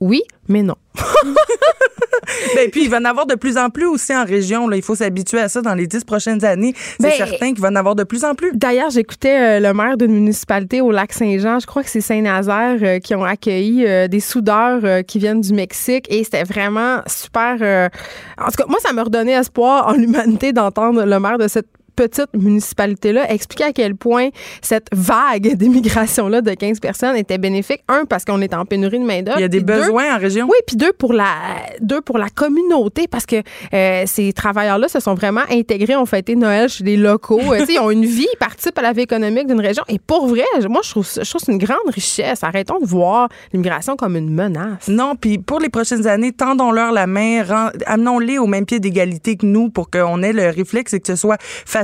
oui, 0.00 0.22
mais 0.50 0.62
non. 0.62 0.74
ben, 2.54 2.70
puis, 2.70 2.84
il 2.84 2.90
va 2.90 2.98
en 2.98 3.04
avoir 3.04 3.26
de 3.26 3.36
plus 3.36 3.56
en 3.56 3.70
plus 3.70 3.86
aussi 3.86 4.14
en 4.14 4.24
région. 4.24 4.68
Là. 4.68 4.76
Il 4.76 4.82
faut 4.82 4.96
s'habituer 4.96 5.38
à 5.38 5.48
ça 5.48 5.62
dans 5.62 5.74
les 5.74 5.86
dix 5.86 6.04
prochaines 6.04 6.44
années. 6.44 6.74
C'est 6.98 7.18
ben, 7.18 7.28
certain 7.28 7.52
qu'il 7.52 7.60
va 7.60 7.68
en 7.68 7.76
avoir 7.76 7.94
de 7.94 8.02
plus 8.02 8.24
en 8.24 8.34
plus. 8.34 8.50
D'ailleurs, 8.54 8.90
j'écoutais 8.90 9.58
euh, 9.58 9.60
le 9.60 9.72
maire 9.72 9.96
d'une 9.96 10.12
municipalité 10.12 10.80
au 10.80 10.90
lac 10.90 11.12
Saint-Jean, 11.12 11.60
je 11.60 11.66
crois 11.66 11.84
que 11.84 11.88
c'est 11.88 12.00
Saint-Nazaire, 12.00 12.78
euh, 12.82 12.98
qui 12.98 13.14
ont 13.14 13.24
accueilli 13.24 13.86
euh, 13.86 14.08
des 14.08 14.20
soudeurs 14.20 15.04
qui 15.04 15.18
viennent 15.20 15.40
du 15.40 15.52
Mexique 15.52 16.06
et 16.10 16.24
c'était 16.24 16.44
vraiment 16.44 17.00
super. 17.06 17.90
en 18.38 18.46
tout 18.46 18.56
cas, 18.56 18.66
moi, 18.68 18.78
ça 18.80 18.92
me 18.92 19.02
redonnait 19.02 19.32
espoir 19.32 19.86
en 19.86 19.92
l'humanité 19.96 20.52
d'entendre 20.52 21.04
le 21.04 21.20
maire 21.20 21.38
de 21.38 21.46
cette 21.46 21.68
petite 21.90 22.32
municipalité-là, 22.34 23.30
expliquer 23.32 23.64
à 23.64 23.72
quel 23.72 23.94
point 23.94 24.28
cette 24.62 24.88
vague 24.92 25.54
d'immigration-là 25.56 26.40
de 26.40 26.52
15 26.52 26.80
personnes 26.80 27.16
était 27.16 27.38
bénéfique. 27.38 27.82
Un, 27.88 28.04
parce 28.04 28.24
qu'on 28.24 28.40
est 28.40 28.54
en 28.54 28.64
pénurie 28.64 28.98
de 28.98 29.04
main-d'œuvre. 29.04 29.38
Il 29.38 29.42
y 29.42 29.44
a 29.44 29.48
des 29.48 29.60
besoins 29.60 30.14
en 30.14 30.18
région. 30.18 30.46
Oui, 30.46 30.56
puis 30.66 30.76
deux, 30.76 30.92
pour 30.92 31.12
la, 31.12 31.34
deux, 31.80 32.00
pour 32.00 32.18
la 32.18 32.28
communauté, 32.28 33.06
parce 33.08 33.26
que 33.26 33.36
euh, 33.74 34.04
ces 34.06 34.32
travailleurs-là 34.32 34.88
se 34.88 35.00
sont 35.00 35.14
vraiment 35.14 35.42
intégrés, 35.50 35.96
ont 35.96 36.06
fêté 36.06 36.36
Noël 36.36 36.68
chez 36.68 36.84
des 36.84 36.96
locaux. 36.96 37.40
Euh, 37.40 37.64
ils 37.68 37.78
ont 37.78 37.90
une 37.90 38.04
vie, 38.04 38.26
ils 38.32 38.38
participent 38.38 38.78
à 38.78 38.82
la 38.82 38.92
vie 38.92 39.02
économique 39.02 39.46
d'une 39.46 39.60
région. 39.60 39.84
Et 39.88 39.98
pour 39.98 40.26
vrai, 40.26 40.44
moi, 40.68 40.80
je 40.84 40.90
trouve, 40.90 41.06
je 41.06 41.28
trouve 41.28 41.40
c'est 41.44 41.52
une 41.52 41.58
grande 41.58 41.78
richesse. 41.88 42.42
Arrêtons 42.42 42.78
de 42.80 42.86
voir 42.86 43.28
l'immigration 43.52 43.96
comme 43.96 44.16
une 44.16 44.30
menace. 44.30 44.88
Non, 44.88 45.14
puis 45.16 45.38
pour 45.38 45.60
les 45.60 45.68
prochaines 45.68 46.06
années, 46.06 46.32
tendons-leur 46.32 46.92
la 46.92 47.06
main, 47.06 47.42
amenons-les 47.86 48.38
au 48.38 48.46
même 48.46 48.66
pied 48.66 48.80
d'égalité 48.80 49.36
que 49.36 49.46
nous 49.46 49.70
pour 49.70 49.90
qu'on 49.90 50.22
ait 50.22 50.32
le 50.32 50.48
réflexe 50.48 50.94
et 50.94 51.00
que 51.00 51.06
ce 51.06 51.16
soit 51.16 51.38
facile 51.40 51.79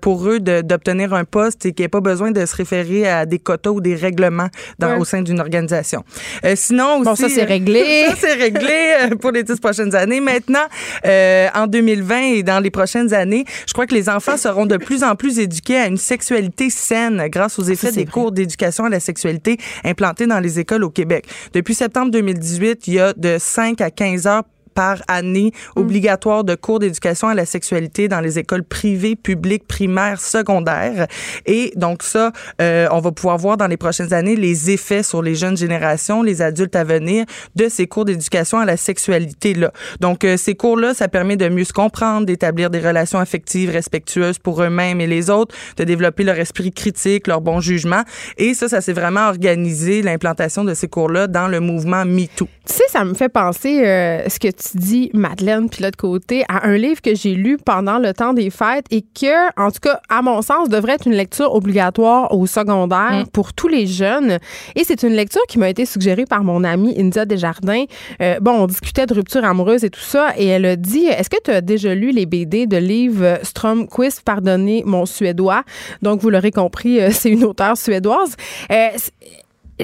pour 0.00 0.28
eux 0.28 0.40
d'obtenir 0.40 1.14
un 1.14 1.24
poste 1.24 1.66
et 1.66 1.72
qu'il 1.72 1.82
n'y 1.82 1.86
ait 1.86 1.88
pas 1.88 2.00
besoin 2.00 2.30
de 2.30 2.44
se 2.46 2.56
référer 2.56 3.08
à 3.08 3.26
des 3.26 3.38
quotas 3.38 3.70
ou 3.70 3.80
des 3.80 3.94
règlements 3.94 4.48
dans, 4.78 4.98
au 4.98 5.04
sein 5.04 5.22
d'une 5.22 5.40
organisation. 5.40 6.04
Euh, 6.44 6.54
sinon 6.56 6.96
aussi... 6.96 7.04
Bon, 7.04 7.14
ça, 7.14 7.28
c'est 7.28 7.44
réglé. 7.44 8.06
ça, 8.08 8.14
c'est 8.18 8.34
réglé 8.34 8.94
euh, 9.02 9.16
pour 9.16 9.30
les 9.30 9.42
dix 9.42 9.58
prochaines 9.58 9.94
années. 9.94 10.20
Maintenant, 10.20 10.66
euh, 11.06 11.48
en 11.54 11.66
2020 11.66 12.20
et 12.20 12.42
dans 12.42 12.60
les 12.60 12.70
prochaines 12.70 13.12
années, 13.14 13.44
je 13.66 13.72
crois 13.72 13.86
que 13.86 13.94
les 13.94 14.08
enfants 14.08 14.36
seront 14.36 14.66
de 14.66 14.76
plus 14.76 15.04
en 15.04 15.14
plus 15.14 15.38
éduqués 15.38 15.76
à 15.76 15.86
une 15.86 15.96
sexualité 15.96 16.70
saine 16.70 17.26
grâce 17.28 17.58
aux 17.58 17.64
effets 17.64 17.92
des 17.92 18.06
cours 18.06 18.32
d'éducation 18.32 18.84
à 18.84 18.88
la 18.88 19.00
sexualité 19.00 19.58
implantés 19.84 20.26
dans 20.26 20.40
les 20.40 20.58
écoles 20.58 20.84
au 20.84 20.90
Québec. 20.90 21.26
Depuis 21.52 21.74
septembre 21.74 22.10
2018, 22.10 22.86
il 22.86 22.94
y 22.94 23.00
a 23.00 23.12
de 23.14 23.36
5 23.38 23.80
à 23.80 23.90
15 23.90 24.26
heures 24.26 24.44
par 24.74 25.02
année 25.08 25.52
mm. 25.76 25.80
obligatoire 25.80 26.44
de 26.44 26.54
cours 26.54 26.78
d'éducation 26.78 27.28
à 27.28 27.34
la 27.34 27.46
sexualité 27.46 28.08
dans 28.08 28.20
les 28.20 28.38
écoles 28.38 28.64
privées, 28.64 29.16
publiques, 29.16 29.66
primaires, 29.66 30.20
secondaires. 30.20 31.06
Et 31.46 31.72
donc 31.76 32.02
ça, 32.02 32.32
euh, 32.60 32.88
on 32.90 33.00
va 33.00 33.12
pouvoir 33.12 33.38
voir 33.38 33.56
dans 33.56 33.66
les 33.66 33.76
prochaines 33.76 34.12
années 34.12 34.36
les 34.36 34.70
effets 34.70 35.02
sur 35.02 35.22
les 35.22 35.34
jeunes 35.34 35.56
générations, 35.56 36.22
les 36.22 36.42
adultes 36.42 36.76
à 36.76 36.84
venir 36.84 37.24
de 37.56 37.68
ces 37.68 37.86
cours 37.86 38.04
d'éducation 38.04 38.58
à 38.58 38.64
la 38.64 38.76
sexualité 38.76 39.54
là. 39.54 39.72
Donc 40.00 40.24
euh, 40.24 40.36
ces 40.36 40.54
cours-là, 40.54 40.94
ça 40.94 41.08
permet 41.08 41.36
de 41.36 41.48
mieux 41.48 41.64
se 41.64 41.72
comprendre, 41.72 42.26
d'établir 42.26 42.70
des 42.70 42.80
relations 42.80 43.18
affectives 43.18 43.70
respectueuses 43.70 44.38
pour 44.38 44.62
eux-mêmes 44.62 45.00
et 45.00 45.06
les 45.06 45.30
autres, 45.30 45.54
de 45.76 45.84
développer 45.84 46.24
leur 46.24 46.38
esprit 46.38 46.72
critique, 46.72 47.26
leur 47.26 47.40
bon 47.40 47.60
jugement. 47.60 48.02
Et 48.38 48.54
ça, 48.54 48.68
ça 48.68 48.80
s'est 48.80 48.92
vraiment 48.92 49.28
organisé 49.28 50.02
l'implantation 50.02 50.64
de 50.64 50.74
ces 50.74 50.88
cours-là 50.88 51.26
dans 51.26 51.48
le 51.48 51.60
mouvement 51.60 52.04
MeToo. 52.04 52.48
Tu 52.66 52.74
sais, 52.74 52.84
ça 52.88 53.04
me 53.04 53.14
fait 53.14 53.28
penser 53.28 53.84
euh, 53.84 54.28
ce 54.28 54.38
que 54.38 54.48
tu 54.48 54.61
dis, 54.74 55.10
Madeleine, 55.12 55.68
puis 55.68 55.82
l'autre 55.82 55.96
côté, 55.96 56.44
à 56.48 56.66
un 56.66 56.76
livre 56.76 57.00
que 57.00 57.14
j'ai 57.14 57.34
lu 57.34 57.58
pendant 57.58 57.98
le 57.98 58.12
temps 58.12 58.32
des 58.32 58.50
fêtes 58.50 58.86
et 58.90 59.02
que, 59.02 59.60
en 59.60 59.70
tout 59.70 59.80
cas, 59.80 60.00
à 60.08 60.22
mon 60.22 60.42
sens, 60.42 60.68
devrait 60.68 60.94
être 60.94 61.06
une 61.06 61.14
lecture 61.14 61.54
obligatoire 61.54 62.32
au 62.32 62.46
secondaire 62.46 63.24
mm. 63.24 63.26
pour 63.32 63.52
tous 63.52 63.68
les 63.68 63.86
jeunes. 63.86 64.38
Et 64.76 64.84
c'est 64.84 65.02
une 65.02 65.12
lecture 65.12 65.42
qui 65.48 65.58
m'a 65.58 65.68
été 65.68 65.86
suggérée 65.86 66.26
par 66.26 66.44
mon 66.44 66.64
amie 66.64 66.94
India 66.98 67.24
Desjardins. 67.24 67.84
Euh, 68.20 68.38
bon, 68.40 68.52
on 68.52 68.66
discutait 68.66 69.06
de 69.06 69.14
rupture 69.14 69.44
amoureuse 69.44 69.84
et 69.84 69.90
tout 69.90 70.00
ça, 70.00 70.32
et 70.36 70.46
elle 70.46 70.64
a 70.64 70.76
dit 70.76 71.06
Est-ce 71.06 71.30
que 71.30 71.42
tu 71.42 71.50
as 71.50 71.60
déjà 71.60 71.94
lu 71.94 72.12
les 72.12 72.26
BD 72.26 72.66
de 72.66 72.76
livre 72.76 73.38
Stromquist, 73.42 74.22
Pardonnez 74.22 74.82
mon 74.86 75.06
suédois 75.06 75.64
Donc, 76.02 76.20
vous 76.20 76.30
l'aurez 76.30 76.52
compris, 76.52 77.00
euh, 77.00 77.10
c'est 77.12 77.30
une 77.30 77.44
auteure 77.44 77.76
suédoise. 77.76 78.36
Euh, 78.70 78.88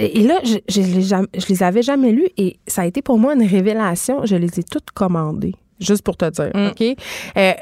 et 0.03 0.23
là, 0.23 0.41
je, 0.45 0.57
je, 0.69 0.81
les, 0.81 1.45
les 1.49 1.63
avais 1.63 1.83
jamais 1.83 2.13
lus 2.13 2.29
et 2.37 2.57
ça 2.67 2.83
a 2.83 2.87
été 2.87 3.03
pour 3.03 3.19
moi 3.19 3.35
une 3.35 3.47
révélation. 3.47 4.25
Je 4.25 4.37
les 4.37 4.61
ai 4.61 4.63
toutes 4.63 4.91
commandées, 4.93 5.55
juste 5.81 6.03
pour 6.03 6.17
te 6.17 6.29
dire, 6.31 6.51
mm. 6.55 6.67
OK? 6.69 6.97
Euh, 7.37 7.53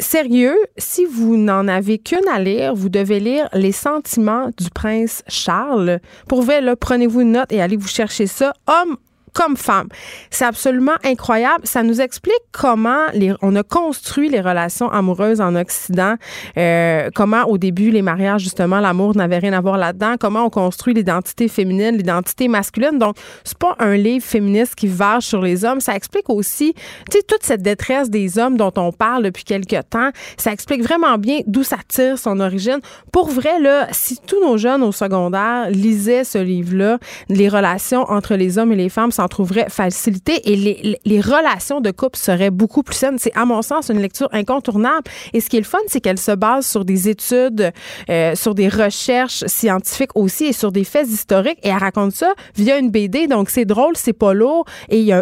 sérieux, 0.00 0.56
si 0.76 1.04
vous 1.04 1.36
n'en 1.36 1.68
avez 1.68 1.98
qu'une 1.98 2.26
à 2.32 2.38
lire, 2.38 2.74
vous 2.74 2.88
devez 2.88 3.20
lire 3.20 3.48
Les 3.52 3.72
sentiments 3.72 4.50
du 4.56 4.70
prince 4.70 5.22
Charles. 5.28 6.00
Pour 6.28 6.42
vrai, 6.42 6.60
là, 6.60 6.76
prenez-vous 6.76 7.22
une 7.22 7.32
note 7.32 7.52
et 7.52 7.60
allez 7.60 7.76
vous 7.76 7.88
chercher 7.88 8.26
ça. 8.26 8.52
Homme 8.66 8.96
comme 9.38 9.56
femme. 9.56 9.86
C'est 10.30 10.46
absolument 10.46 10.96
incroyable. 11.04 11.60
Ça 11.62 11.84
nous 11.84 12.00
explique 12.00 12.42
comment 12.50 13.06
les, 13.14 13.32
on 13.40 13.54
a 13.54 13.62
construit 13.62 14.28
les 14.28 14.40
relations 14.40 14.90
amoureuses 14.90 15.40
en 15.40 15.54
Occident, 15.54 16.16
euh, 16.56 17.08
comment 17.14 17.44
au 17.44 17.56
début 17.56 17.92
les 17.92 18.02
mariages 18.02 18.42
justement 18.42 18.80
l'amour 18.80 19.14
n'avait 19.14 19.38
rien 19.38 19.52
à 19.52 19.60
voir 19.60 19.78
là-dedans, 19.78 20.16
comment 20.18 20.44
on 20.44 20.50
construit 20.50 20.92
l'identité 20.92 21.46
féminine, 21.46 21.96
l'identité 21.96 22.48
masculine. 22.48 22.98
Donc 22.98 23.14
c'est 23.44 23.56
pas 23.56 23.76
un 23.78 23.94
livre 23.94 24.24
féministe 24.24 24.74
qui 24.74 24.88
vache 24.88 25.26
sur 25.26 25.40
les 25.40 25.64
hommes. 25.64 25.80
Ça 25.80 25.94
explique 25.94 26.28
aussi, 26.30 26.74
tu 27.08 27.18
sais, 27.18 27.22
toute 27.22 27.44
cette 27.44 27.62
détresse 27.62 28.10
des 28.10 28.40
hommes 28.40 28.56
dont 28.56 28.72
on 28.76 28.90
parle 28.90 29.22
depuis 29.22 29.44
quelques 29.44 29.88
temps. 29.88 30.10
Ça 30.36 30.50
explique 30.50 30.82
vraiment 30.82 31.16
bien 31.16 31.42
d'où 31.46 31.62
ça 31.62 31.76
tire 31.86 32.18
son 32.18 32.40
origine. 32.40 32.80
Pour 33.12 33.28
vrai 33.30 33.60
là, 33.60 33.86
si 33.92 34.18
tous 34.26 34.40
nos 34.40 34.58
jeunes 34.58 34.82
au 34.82 34.90
secondaire 34.90 35.70
lisaient 35.70 36.24
ce 36.24 36.38
livre-là, 36.38 36.98
les 37.28 37.48
relations 37.48 38.02
entre 38.10 38.34
les 38.34 38.58
hommes 38.58 38.72
et 38.72 38.76
les 38.76 38.88
femmes 38.88 39.12
s'en 39.28 39.44
trouveraient 39.44 39.68
facilité 39.68 40.50
et 40.50 40.98
les, 41.04 41.20
relations 41.20 41.80
de 41.80 41.90
couple 41.90 42.18
seraient 42.18 42.50
beaucoup 42.50 42.82
plus 42.82 42.94
saines. 42.94 43.18
C'est, 43.18 43.36
à 43.36 43.44
mon 43.44 43.62
sens, 43.62 43.90
une 43.90 44.00
lecture 44.00 44.28
incontournable. 44.32 45.04
Et 45.32 45.40
ce 45.40 45.50
qui 45.50 45.56
est 45.56 45.60
le 45.60 45.66
fun, 45.66 45.78
c'est 45.88 46.00
qu'elle 46.00 46.18
se 46.18 46.32
base 46.32 46.66
sur 46.66 46.84
des 46.84 47.08
études, 47.08 47.72
euh, 48.08 48.34
sur 48.34 48.54
des 48.54 48.68
recherches 48.68 49.44
scientifiques 49.46 50.14
aussi 50.14 50.46
et 50.46 50.52
sur 50.52 50.72
des 50.72 50.84
faits 50.84 51.08
historiques. 51.08 51.58
Et 51.62 51.68
elle 51.68 51.78
raconte 51.78 52.12
ça 52.12 52.32
via 52.54 52.78
une 52.78 52.90
BD. 52.90 53.26
Donc, 53.26 53.50
c'est 53.50 53.64
drôle, 53.64 53.96
c'est 53.96 54.12
pas 54.12 54.32
lourd. 54.32 54.64
Et, 54.88 55.12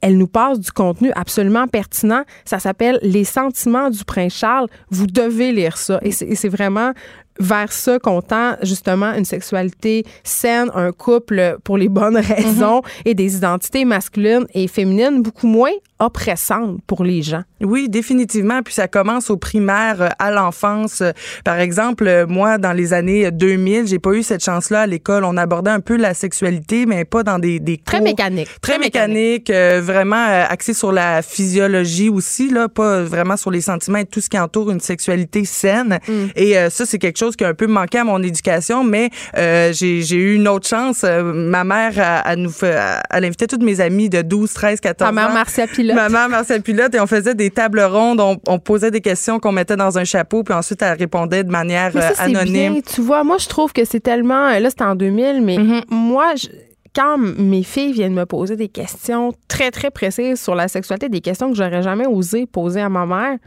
elle 0.00 0.18
nous 0.18 0.26
passe 0.26 0.60
du 0.60 0.70
contenu 0.70 1.12
absolument 1.14 1.66
pertinent. 1.66 2.24
Ça 2.44 2.58
s'appelle 2.58 2.98
Les 3.00 3.24
sentiments 3.24 3.88
du 3.88 4.04
prince 4.04 4.34
Charles. 4.34 4.68
Vous 4.90 5.06
devez 5.06 5.50
lire 5.50 5.78
ça. 5.78 5.98
Et 6.02 6.12
c'est 6.12 6.48
vraiment 6.48 6.92
vers 7.38 7.72
ça 7.72 7.98
qu'on 7.98 8.22
tend 8.22 8.56
justement 8.62 9.12
une 9.14 9.24
sexualité 9.24 10.04
saine, 10.22 10.70
un 10.74 10.92
couple 10.92 11.58
pour 11.64 11.78
les 11.78 11.88
bonnes 11.88 12.16
raisons 12.34 12.80
mm-hmm. 12.80 13.02
et 13.06 13.14
des 13.14 13.36
identités 13.36 13.84
masculines 13.84 14.46
et 14.54 14.68
féminines 14.68 15.22
beaucoup 15.22 15.46
moins 15.46 15.72
oppressantes 15.98 16.80
pour 16.86 17.04
les 17.04 17.22
gens. 17.22 17.42
Oui, 17.60 17.88
définitivement. 17.88 18.62
Puis 18.62 18.74
ça 18.74 18.88
commence 18.88 19.30
au 19.30 19.36
primaire, 19.36 20.02
euh, 20.02 20.08
à 20.18 20.30
l'enfance. 20.30 21.02
Par 21.44 21.58
exemple, 21.58 22.06
euh, 22.06 22.26
moi, 22.26 22.58
dans 22.58 22.72
les 22.72 22.92
années 22.92 23.30
2000, 23.30 23.86
j'ai 23.86 23.98
pas 23.98 24.12
eu 24.12 24.22
cette 24.22 24.44
chance-là 24.44 24.82
à 24.82 24.86
l'école. 24.86 25.24
On 25.24 25.36
abordait 25.36 25.70
un 25.70 25.80
peu 25.80 25.96
la 25.96 26.14
sexualité, 26.14 26.86
mais 26.86 27.04
pas 27.04 27.22
dans 27.22 27.38
des, 27.38 27.60
des 27.60 27.78
très 27.78 28.00
mécaniques. 28.00 28.48
Très, 28.60 28.78
mécaniques, 28.78 29.50
euh, 29.50 29.80
vraiment 29.82 30.44
axé 30.48 30.74
sur 30.74 30.92
la 30.92 31.22
physiologie 31.22 32.08
aussi, 32.08 32.50
là, 32.50 32.68
pas 32.68 33.02
vraiment 33.02 33.36
sur 33.36 33.50
les 33.50 33.60
sentiments 33.60 33.98
et 33.98 34.04
tout 34.04 34.20
ce 34.20 34.28
qui 34.28 34.38
entoure 34.38 34.70
une 34.70 34.80
sexualité 34.80 35.44
saine. 35.44 35.98
Mm. 36.08 36.12
Et 36.36 36.54
ça, 36.70 36.86
c'est 36.86 36.98
quelque 36.98 37.18
chose 37.18 37.36
qui 37.36 37.44
a 37.44 37.48
un 37.48 37.54
peu 37.54 37.66
manqué 37.66 37.98
à 37.98 38.04
mon 38.04 38.22
éducation, 38.22 38.84
mais 38.84 39.10
euh, 39.36 39.72
j'ai 39.72 40.16
eu 40.16 40.34
une 40.34 40.48
autre 40.48 40.68
chance. 40.68 41.02
Euh, 41.04 41.22
ma 41.22 41.64
mère, 41.64 41.92
a, 41.96 42.36
nous 42.36 42.50
fait, 42.50 42.76
elle 43.10 43.24
invitait 43.24 43.46
toutes 43.46 43.62
mes 43.62 43.80
amies 43.80 44.08
de 44.08 44.22
12, 44.22 44.52
13, 44.52 44.80
14 44.80 45.10
ans. 45.10 45.12
Ma 45.12 45.22
mère 45.26 45.34
Marcia 45.34 45.66
Pilote. 45.84 45.96
Ma 45.96 46.08
mère 46.08 46.28
Marcia 46.28 46.58
Pilote 46.60 46.94
et 46.94 47.00
on 47.00 47.06
faisait 47.06 47.34
des 47.34 47.50
tables 47.50 47.80
rondes, 47.80 48.20
on, 48.20 48.58
posait 48.58 48.90
des 48.90 49.00
questions 49.00 49.38
qu'on 49.38 49.52
mettait 49.52 49.76
dans 49.76 49.98
un 49.98 50.04
chapeau, 50.04 50.42
puis 50.42 50.54
ensuite 50.54 50.82
elle 50.82 50.98
répondait 50.98 51.44
de 51.44 51.50
manière 51.50 51.90
mais 51.94 52.00
ça, 52.00 52.22
anonyme. 52.22 52.72
Bien. 52.74 52.82
Tu 52.82 53.00
vois, 53.00 53.24
moi 53.24 53.38
je 53.38 53.48
trouve 53.48 53.72
que 53.72 53.84
c'est 53.84 54.00
tellement, 54.00 54.50
là 54.50 54.70
c'était 54.70 54.84
en 54.84 54.94
2000, 54.94 55.42
mais 55.42 55.56
mm-hmm. 55.56 55.82
moi 55.90 56.34
je, 56.36 56.48
quand 56.94 57.18
mes 57.18 57.62
filles 57.62 57.92
viennent 57.92 58.14
me 58.14 58.26
poser 58.26 58.56
des 58.56 58.68
questions 58.68 59.32
très, 59.48 59.70
très 59.70 59.90
précises 59.90 60.40
sur 60.40 60.54
la 60.54 60.68
sexualité, 60.68 61.08
des 61.08 61.20
questions 61.20 61.50
que 61.50 61.56
j'aurais 61.56 61.82
jamais 61.82 62.06
osé 62.06 62.46
poser 62.46 62.80
à 62.80 62.88
ma 62.88 63.04
mère, 63.04 63.38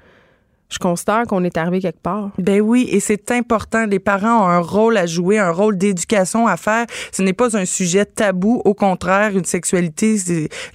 je 0.70 0.80
constate 0.80 1.28
qu'on 1.28 1.44
est 1.46 1.58
arrivé 1.58 1.80
quelque 1.80 2.02
part. 2.02 2.32
Ben 2.38 2.60
oui, 2.60 2.88
et 2.92 3.00
c'est 3.00 3.32
important. 3.32 3.86
Les 3.86 4.00
parents 4.00 4.44
ont 4.44 4.48
un 4.48 4.60
rôle 4.60 4.98
à 4.98 5.06
jouer, 5.06 5.40
un 5.40 5.52
rôle 5.52 5.78
d'éducation 5.78 6.46
à 6.46 6.58
faire. 6.58 6.86
Ce 7.14 7.22
n'est 7.22 7.34
pas 7.34 7.58
un 7.58 7.66
sujet 7.66 8.04
tabou. 8.04 8.62
Au 8.66 8.74
contraire, 8.74 9.32
une 9.38 9.46
sexualité, 9.46 10.18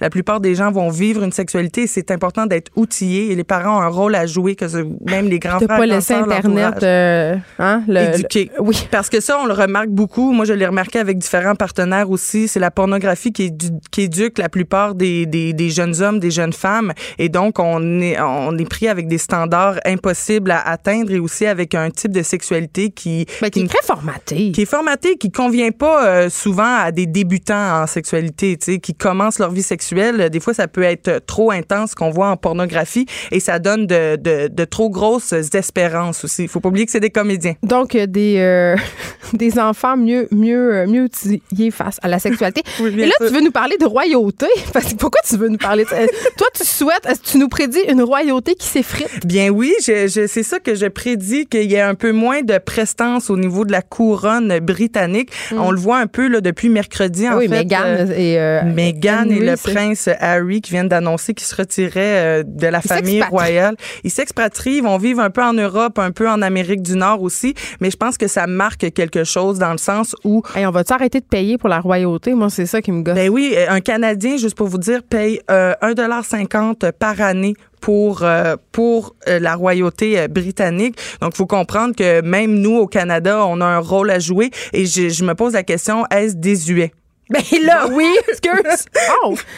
la 0.01 0.09
plupart 0.09 0.39
des 0.39 0.55
gens 0.55 0.71
vont 0.71 0.89
vivre 0.89 1.23
une 1.23 1.31
sexualité. 1.31 1.85
C'est 1.85 2.09
important 2.09 2.47
d'être 2.47 2.71
outillé 2.75 3.31
et 3.31 3.35
les 3.35 3.43
parents 3.43 3.77
ont 3.77 3.81
un 3.81 3.87
rôle 3.87 4.15
à 4.15 4.25
jouer, 4.25 4.55
que 4.55 4.65
même 5.09 5.27
les 5.27 5.37
grands 5.37 5.59
frères. 5.59 5.77
pas 5.77 5.85
laisser 5.85 6.15
Internet, 6.15 6.81
euh, 6.81 7.35
hein, 7.59 7.83
le, 7.87 8.15
éduquer. 8.15 8.49
oui. 8.59 8.87
Parce 8.89 9.09
que 9.09 9.21
ça, 9.21 9.37
on 9.39 9.45
le 9.45 9.53
remarque 9.53 9.89
beaucoup. 9.89 10.31
Moi, 10.31 10.45
je 10.45 10.53
l'ai 10.53 10.65
remarqué 10.65 10.97
avec 10.97 11.19
différents 11.19 11.55
partenaires 11.55 12.09
aussi. 12.09 12.47
C'est 12.47 12.59
la 12.59 12.71
pornographie 12.71 13.31
qui, 13.31 13.51
qui 13.91 14.01
éduque 14.01 14.39
la 14.39 14.49
plupart 14.49 14.95
des, 14.95 15.27
des, 15.27 15.53
des, 15.53 15.69
jeunes 15.69 16.01
hommes, 16.01 16.19
des 16.19 16.31
jeunes 16.31 16.53
femmes. 16.53 16.93
Et 17.19 17.29
donc, 17.29 17.59
on 17.59 18.01
est, 18.01 18.19
on 18.19 18.57
est 18.57 18.69
pris 18.69 18.87
avec 18.87 19.07
des 19.07 19.19
standards 19.19 19.79
impossible 19.85 20.51
à 20.51 20.67
atteindre 20.67 21.11
et 21.11 21.19
aussi 21.19 21.45
avec 21.45 21.75
un 21.75 21.89
type 21.89 22.11
de 22.11 22.21
sexualité 22.23 22.89
qui, 22.89 23.25
ben, 23.41 23.49
qui, 23.49 23.61
est 23.61 23.67
très 23.67 23.85
formaté. 23.85 24.51
Qui 24.51 24.61
est 24.61 24.65
formaté, 24.65 25.17
qui 25.17 25.31
convient 25.31 25.71
pas 25.71 26.05
euh, 26.05 26.29
souvent 26.29 26.77
à 26.77 26.91
des 26.91 27.05
débutants 27.05 27.81
en 27.81 27.87
sexualité, 27.87 28.57
tu 28.57 28.73
sais, 28.73 28.79
qui 28.79 28.93
commencent 28.93 29.39
leur 29.39 29.51
vie 29.51 29.63
sexuelle. 29.63 30.29
Des 30.29 30.39
fois, 30.39 30.53
ça 30.53 30.67
peut 30.67 30.83
être 30.83 31.25
trop 31.25 31.51
intense 31.51 31.95
qu'on 31.95 32.09
voit 32.09 32.29
en 32.29 32.37
pornographie 32.37 33.05
et 33.31 33.39
ça 33.39 33.59
donne 33.59 33.87
de, 33.87 34.15
de, 34.15 34.47
de 34.47 34.65
trop 34.65 34.89
grosses 34.89 35.33
espérances 35.33 36.23
aussi. 36.23 36.43
Il 36.43 36.49
faut 36.49 36.59
pas 36.59 36.69
oublier 36.69 36.85
que 36.85 36.91
c'est 36.91 36.99
des 36.99 37.09
comédiens. 37.09 37.55
Donc, 37.63 37.95
des, 37.95 38.37
euh, 38.37 38.75
des 39.33 39.59
enfants 39.59 39.97
mieux, 39.97 40.27
mieux, 40.31 40.85
mieux 40.87 41.03
outillés 41.03 41.71
face 41.71 41.97
à 42.01 42.07
la 42.07 42.19
sexualité. 42.19 42.61
et 42.79 43.05
là, 43.05 43.13
tu 43.17 43.33
veux 43.33 43.41
nous 43.41 43.51
parler 43.51 43.77
de 43.77 43.85
royauté? 43.85 44.47
Parce 44.73 44.93
que 44.93 44.97
pourquoi 44.97 45.21
tu 45.27 45.37
veux 45.37 45.49
nous 45.49 45.57
parler 45.57 45.83
de 45.83 45.89
ça? 45.89 45.97
Toi, 46.37 46.47
tu 46.53 46.65
souhaites, 46.65 47.07
tu 47.23 47.37
nous 47.37 47.49
prédis 47.49 47.81
une 47.89 48.01
royauté 48.01 48.55
qui 48.55 48.67
s'effrite? 48.67 49.25
Bien 49.25 49.49
oui, 49.49 49.72
je, 49.81 50.27
c'est 50.27 50.43
ça 50.43 50.59
que 50.59 50.75
je 50.75 50.85
prédis 50.85 51.45
qu'il 51.45 51.71
y 51.71 51.75
ait 51.75 51.81
un 51.81 51.95
peu 51.95 52.11
moins 52.11 52.41
de 52.41 52.57
prestance 52.57 53.29
au 53.29 53.37
niveau 53.37 53.65
de 53.65 53.71
la 53.71 53.81
couronne 53.81 54.59
britannique. 54.59 55.31
Mm. 55.51 55.59
On 55.59 55.71
le 55.71 55.77
voit 55.79 55.99
un 55.99 56.07
peu 56.07 56.27
là, 56.27 56.41
depuis 56.41 56.69
mercredi. 56.69 57.27
En 57.27 57.37
oui, 57.37 57.47
fait, 57.47 57.63
Meghan 57.63 57.83
euh, 57.83 58.05
et, 58.15 58.39
euh, 58.39 58.63
Meghan 58.63 59.29
et 59.29 59.39
le 59.39 59.55
prince 59.55 60.09
Harry 60.19 60.61
qui 60.61 60.71
viennent 60.71 60.89
d'annoncer 60.89 61.33
qu'ils 61.33 61.47
se 61.47 61.55
retiraient 61.55 62.41
euh, 62.41 62.43
de 62.45 62.67
la 62.67 62.81
famille 62.81 63.21
royale. 63.23 63.75
Ils 64.03 64.11
s'expatrient, 64.11 64.77
ils 64.77 64.83
vont 64.83 64.97
vivre 64.97 65.21
un 65.21 65.29
peu 65.29 65.43
en 65.43 65.53
Europe, 65.53 65.99
un 65.99 66.11
peu 66.11 66.29
en 66.29 66.41
Amérique 66.41 66.81
du 66.81 66.95
Nord 66.95 67.21
aussi. 67.21 67.53
Mais 67.79 67.91
je 67.91 67.97
pense 67.97 68.17
que 68.17 68.27
ça 68.27 68.47
marque 68.47 68.91
quelque 68.93 69.23
chose 69.23 69.59
dans 69.59 69.71
le 69.71 69.77
sens 69.77 70.15
où. 70.23 70.41
on 70.55 70.71
va-tu 70.71 70.93
arrêter 70.93 71.19
de 71.19 71.25
payer 71.25 71.57
pour 71.57 71.69
la 71.69 71.79
royauté? 71.79 72.33
Moi, 72.33 72.49
c'est 72.49 72.65
ça 72.65 72.81
qui 72.81 72.91
me 72.91 73.03
gosse. 73.03 73.15
Ben 73.15 73.29
oui, 73.29 73.55
un 73.67 73.81
Canadien, 73.81 74.37
juste 74.37 74.55
pour 74.55 74.67
vous 74.67 74.77
dire, 74.77 75.01
paye 75.03 75.39
euh, 75.51 75.73
1,50 75.81 76.91
par 76.91 77.21
année 77.21 77.53
pour 77.83 78.23
euh, 78.23 78.55
pour 78.71 79.13
euh, 79.27 79.39
la 79.39 79.55
royauté 79.55 80.17
euh, 80.17 80.29
britannique. 80.29 80.97
Donc, 81.21 81.35
faut 81.35 81.45
comprendre 81.45 81.93
que 81.93 82.21
même 82.21 82.55
nous 82.55 82.77
au 82.77 82.87
Canada, 82.87 83.45
on 83.45 83.59
a 83.59 83.65
un 83.65 83.79
rôle 83.79 84.09
à 84.09 84.19
jouer. 84.19 84.51
Et 84.71 84.85
je, 84.85 85.09
je 85.09 85.23
me 85.25 85.35
pose 85.35 85.51
la 85.51 85.63
question 85.63 86.05
est-ce 86.09 86.37
désuet? 86.37 86.93
Ben 87.29 87.41
là, 87.63 87.87
oui, 87.89 88.13
excuse. 88.27 88.85
Oh! 89.23 89.35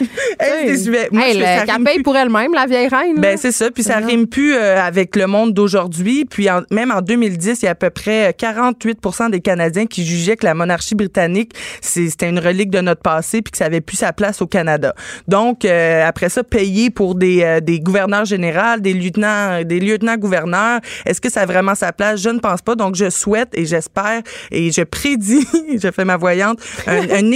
Moi, 1.12 1.28
hey, 1.28 1.40
je 1.40 1.84
paye 1.84 2.02
pour 2.02 2.16
elle-même, 2.16 2.54
la 2.54 2.66
vieille 2.66 2.88
reine. 2.88 3.18
Ben 3.18 3.36
c'est 3.36 3.50
ça. 3.50 3.70
Puis 3.70 3.82
ça 3.82 3.96
rime 3.96 4.26
plus 4.28 4.54
euh, 4.54 4.80
avec 4.80 5.16
le 5.16 5.26
monde 5.26 5.52
d'aujourd'hui. 5.52 6.24
Puis 6.24 6.48
même 6.70 6.92
en 6.92 7.02
2010, 7.02 7.62
il 7.62 7.64
y 7.64 7.68
a 7.68 7.72
à 7.72 7.74
peu 7.74 7.90
près 7.90 8.34
48 8.38 9.00
des 9.30 9.40
Canadiens 9.40 9.86
qui 9.86 10.06
jugeaient 10.06 10.36
que 10.36 10.46
la 10.46 10.54
monarchie 10.54 10.94
britannique, 10.94 11.54
c'était 11.80 12.28
une 12.28 12.38
relique 12.38 12.70
de 12.70 12.80
notre 12.80 13.02
passé 13.02 13.42
puis 13.42 13.50
que 13.50 13.58
ça 13.58 13.64
avait 13.64 13.80
plus 13.80 13.96
sa 13.96 14.12
place 14.12 14.40
au 14.40 14.46
Canada. 14.46 14.94
Donc, 15.26 15.64
euh, 15.64 16.06
après 16.06 16.28
ça, 16.28 16.44
payer 16.44 16.90
pour 16.90 17.16
des, 17.16 17.42
euh, 17.42 17.60
des 17.60 17.80
gouverneurs 17.80 18.24
généraux, 18.24 18.78
des 18.78 18.94
lieutenants, 18.94 19.62
des 19.64 19.80
lieutenants-gouverneurs, 19.80 20.80
est-ce 21.04 21.20
que 21.20 21.30
ça 21.30 21.42
a 21.42 21.46
vraiment 21.46 21.74
sa 21.74 21.92
place? 21.92 22.20
Je 22.20 22.30
ne 22.30 22.38
pense 22.38 22.62
pas. 22.62 22.76
Donc, 22.76 22.94
je 22.94 23.10
souhaite 23.10 23.48
et 23.54 23.66
j'espère 23.66 24.22
et 24.52 24.70
je 24.70 24.82
prédis, 24.82 25.46
je 25.82 25.90
fais 25.90 26.04
ma 26.04 26.16
voyante, 26.16 26.60
un, 26.86 27.10
un 27.10 27.32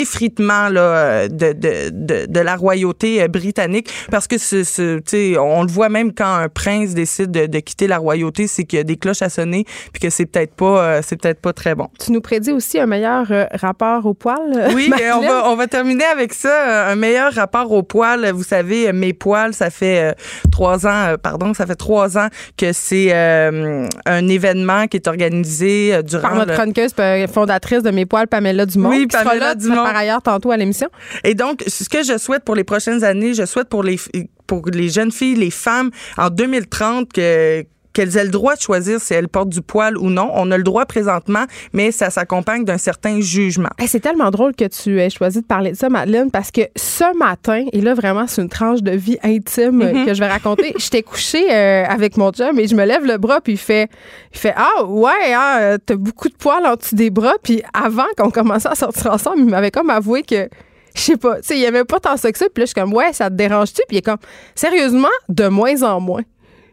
là, 0.48 1.28
de, 1.28 1.52
de, 1.52 1.90
de, 1.90 2.26
de, 2.26 2.40
la 2.40 2.56
royauté 2.56 3.22
euh, 3.22 3.28
britannique 3.28 3.90
parce 4.10 4.26
que 4.26 4.38
ce, 4.38 4.64
ce 4.64 5.38
on 5.38 5.62
le 5.62 5.70
voit 5.70 5.88
même 5.88 6.12
quand 6.12 6.32
un 6.32 6.48
prince 6.48 6.94
décide 6.94 7.30
de, 7.30 7.46
de 7.46 7.58
quitter 7.60 7.86
la 7.86 7.98
royauté, 7.98 8.46
c'est 8.46 8.64
qu'il 8.64 8.78
y 8.78 8.80
a 8.80 8.84
des 8.84 8.96
cloches 8.96 9.22
à 9.22 9.28
sonner 9.28 9.64
puis 9.92 10.00
que 10.00 10.10
c'est 10.10 10.26
peut-être 10.26 10.54
pas 10.54 10.82
euh, 10.82 11.00
c'est 11.04 11.20
peut-être 11.20 11.40
pas 11.40 11.52
très 11.52 11.74
bon. 11.74 11.88
Tu 11.98 12.12
nous 12.12 12.20
prédis 12.20 12.52
aussi 12.52 12.78
un 12.78 12.86
meilleur 12.86 13.26
euh, 13.30 13.44
rapport 13.54 14.06
au 14.06 14.14
poil. 14.14 14.70
Oui, 14.74 14.92
on 15.14 15.20
va 15.20 15.48
on 15.50 15.56
va 15.56 15.66
terminer 15.66 16.04
avec 16.04 16.32
ça, 16.32 16.88
un 16.88 16.96
meilleur 16.96 17.32
rapport 17.32 17.70
au 17.72 17.82
poil. 17.82 18.30
Vous 18.32 18.44
savez, 18.44 18.92
mes 18.92 19.12
poils, 19.12 19.54
ça 19.54 19.70
fait 19.70 20.14
trois 20.50 20.86
ans, 20.86 21.14
pardon, 21.22 21.54
ça 21.54 21.66
fait 21.66 21.74
trois 21.74 22.18
ans 22.18 22.28
que 22.56 22.72
c'est 22.72 23.12
un 23.12 24.28
événement 24.28 24.86
qui 24.86 24.96
est 24.96 25.08
organisé 25.08 26.02
durant 26.02 26.22
par 26.22 26.34
notre 26.34 26.54
chroniqueuse 26.54 26.92
fondatrice 27.32 27.82
de 27.82 27.90
mes 27.90 28.06
poils, 28.06 28.26
Pamela 28.26 28.66
Dumont. 28.66 28.90
Oui, 28.90 29.06
Pamela 29.06 29.54
Dumont. 29.54 29.84
Par 29.84 29.96
ailleurs, 29.96 30.09
tantôt 30.18 30.50
à 30.50 30.56
l'émission. 30.56 30.88
Et 31.24 31.34
donc, 31.34 31.62
ce 31.66 31.88
que 31.88 32.02
je 32.02 32.18
souhaite 32.18 32.44
pour 32.44 32.54
les 32.54 32.64
prochaines 32.64 33.04
années, 33.04 33.34
je 33.34 33.46
souhaite 33.46 33.68
pour 33.68 33.82
les, 33.82 33.98
pour 34.46 34.66
les 34.66 34.88
jeunes 34.88 35.12
filles, 35.12 35.36
les 35.36 35.50
femmes, 35.50 35.90
en 36.18 36.30
2030, 36.30 37.12
que 37.12 37.64
qu'elles 37.92 38.16
aient 38.16 38.24
le 38.24 38.30
droit 38.30 38.56
de 38.56 38.60
choisir 38.60 39.00
si 39.00 39.14
elles 39.14 39.28
portent 39.28 39.48
du 39.48 39.62
poil 39.62 39.96
ou 39.96 40.10
non. 40.10 40.30
On 40.34 40.50
a 40.50 40.56
le 40.56 40.62
droit 40.62 40.86
présentement, 40.86 41.44
mais 41.72 41.90
ça 41.90 42.10
s'accompagne 42.10 42.64
d'un 42.64 42.78
certain 42.78 43.20
jugement. 43.20 43.70
c'est 43.86 44.00
tellement 44.00 44.30
drôle 44.30 44.54
que 44.54 44.64
tu 44.66 45.00
aies 45.00 45.10
choisi 45.10 45.40
de 45.40 45.46
parler 45.46 45.72
de 45.72 45.76
ça, 45.76 45.88
Madeleine, 45.88 46.30
parce 46.30 46.50
que 46.50 46.62
ce 46.76 47.16
matin, 47.16 47.64
et 47.72 47.80
là, 47.80 47.94
vraiment, 47.94 48.26
c'est 48.26 48.42
une 48.42 48.48
tranche 48.48 48.82
de 48.82 48.92
vie 48.92 49.18
intime 49.22 49.82
mm-hmm. 49.82 50.06
que 50.06 50.14
je 50.14 50.20
vais 50.20 50.28
raconter. 50.28 50.74
J'étais 50.78 51.02
couchée 51.02 51.52
euh, 51.52 51.84
avec 51.86 52.16
mon 52.16 52.30
chum 52.30 52.58
et 52.58 52.66
je 52.66 52.74
me 52.74 52.84
lève 52.84 53.04
le 53.04 53.18
bras, 53.18 53.40
puis 53.40 53.54
il 53.54 53.58
fait, 53.58 53.88
il 54.32 54.38
fait 54.38 54.54
Ah, 54.56 54.84
ouais, 54.84 55.34
ah, 55.34 55.76
t'as 55.84 55.96
beaucoup 55.96 56.28
de 56.28 56.34
poils 56.34 56.64
en 56.66 56.76
dessous 56.76 56.94
des 56.94 57.10
bras. 57.10 57.34
Puis 57.42 57.62
avant 57.74 58.06
qu'on 58.16 58.30
commençait 58.30 58.68
à 58.68 58.74
sortir 58.74 59.12
ensemble, 59.12 59.40
il 59.40 59.46
m'avait 59.46 59.70
comme 59.70 59.90
avoué 59.90 60.22
que 60.22 60.48
je 60.94 61.00
sais 61.00 61.16
pas, 61.16 61.36
tu 61.36 61.48
sais, 61.48 61.56
il 61.56 61.60
y 61.60 61.66
avait 61.66 61.84
pas 61.84 62.00
tant 62.00 62.16
ça 62.16 62.32
que 62.32 62.38
ça. 62.38 62.46
Puis 62.52 62.62
là, 62.62 62.64
je 62.64 62.72
suis 62.72 62.74
comme, 62.74 62.92
ouais, 62.92 63.12
ça 63.12 63.30
te 63.30 63.34
dérange-tu? 63.34 63.82
Puis 63.88 63.96
il 63.96 63.98
est 63.98 64.02
comme, 64.02 64.18
sérieusement, 64.54 65.08
de 65.28 65.48
moins 65.48 65.82
en 65.82 66.00
moins. 66.00 66.22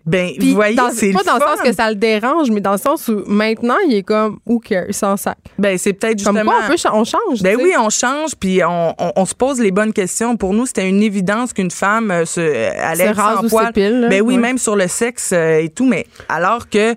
Ben, 0.07 0.31
vous 0.39 0.53
voyez, 0.53 0.77
c'est 0.93 1.11
Pas 1.11 1.23
dans 1.23 1.35
le 1.35 1.41
sens 1.41 1.61
que 1.61 1.73
ça 1.73 1.89
le 1.89 1.95
dérange, 1.95 2.49
mais 2.49 2.61
dans 2.61 2.71
le 2.71 2.77
sens 2.77 3.09
où 3.09 3.23
maintenant, 3.27 3.75
il 3.87 3.95
est 3.95 4.03
comme, 4.03 4.39
who 4.45 4.59
cares, 4.59 4.85
sans 4.91 5.17
sac. 5.17 5.37
Ben, 5.59 5.77
c'est 5.77 5.91
peut-être 5.91 6.17
justement. 6.17 6.39
Comme 6.39 6.47
quoi, 6.47 6.59
on, 6.63 6.69
peut, 6.69 6.89
on 6.93 7.03
change. 7.03 7.41
Ben 7.43 7.57
oui, 7.61 7.73
on 7.77 7.89
change, 7.89 8.35
puis 8.39 8.61
on, 8.63 8.95
on, 8.97 9.25
se 9.25 9.35
pose 9.35 9.59
les 9.59 9.71
bonnes 9.71 9.91
questions. 9.91 10.37
Pour 10.37 10.53
nous, 10.53 10.65
c'était 10.65 10.87
une 10.87 11.03
évidence 11.03 11.51
qu'une 11.51 11.71
femme 11.71 12.09
euh, 12.11 12.25
se, 12.25 12.39
allait 12.79 13.09
se 13.09 13.15
sans 13.15 13.49
poil. 13.49 13.73
ben 13.73 14.21
oui, 14.21 14.37
même 14.37 14.57
sur 14.57 14.77
le 14.77 14.87
sexe 14.87 15.31
euh, 15.33 15.59
et 15.59 15.69
tout, 15.69 15.85
mais 15.85 16.07
alors 16.29 16.69
que 16.69 16.95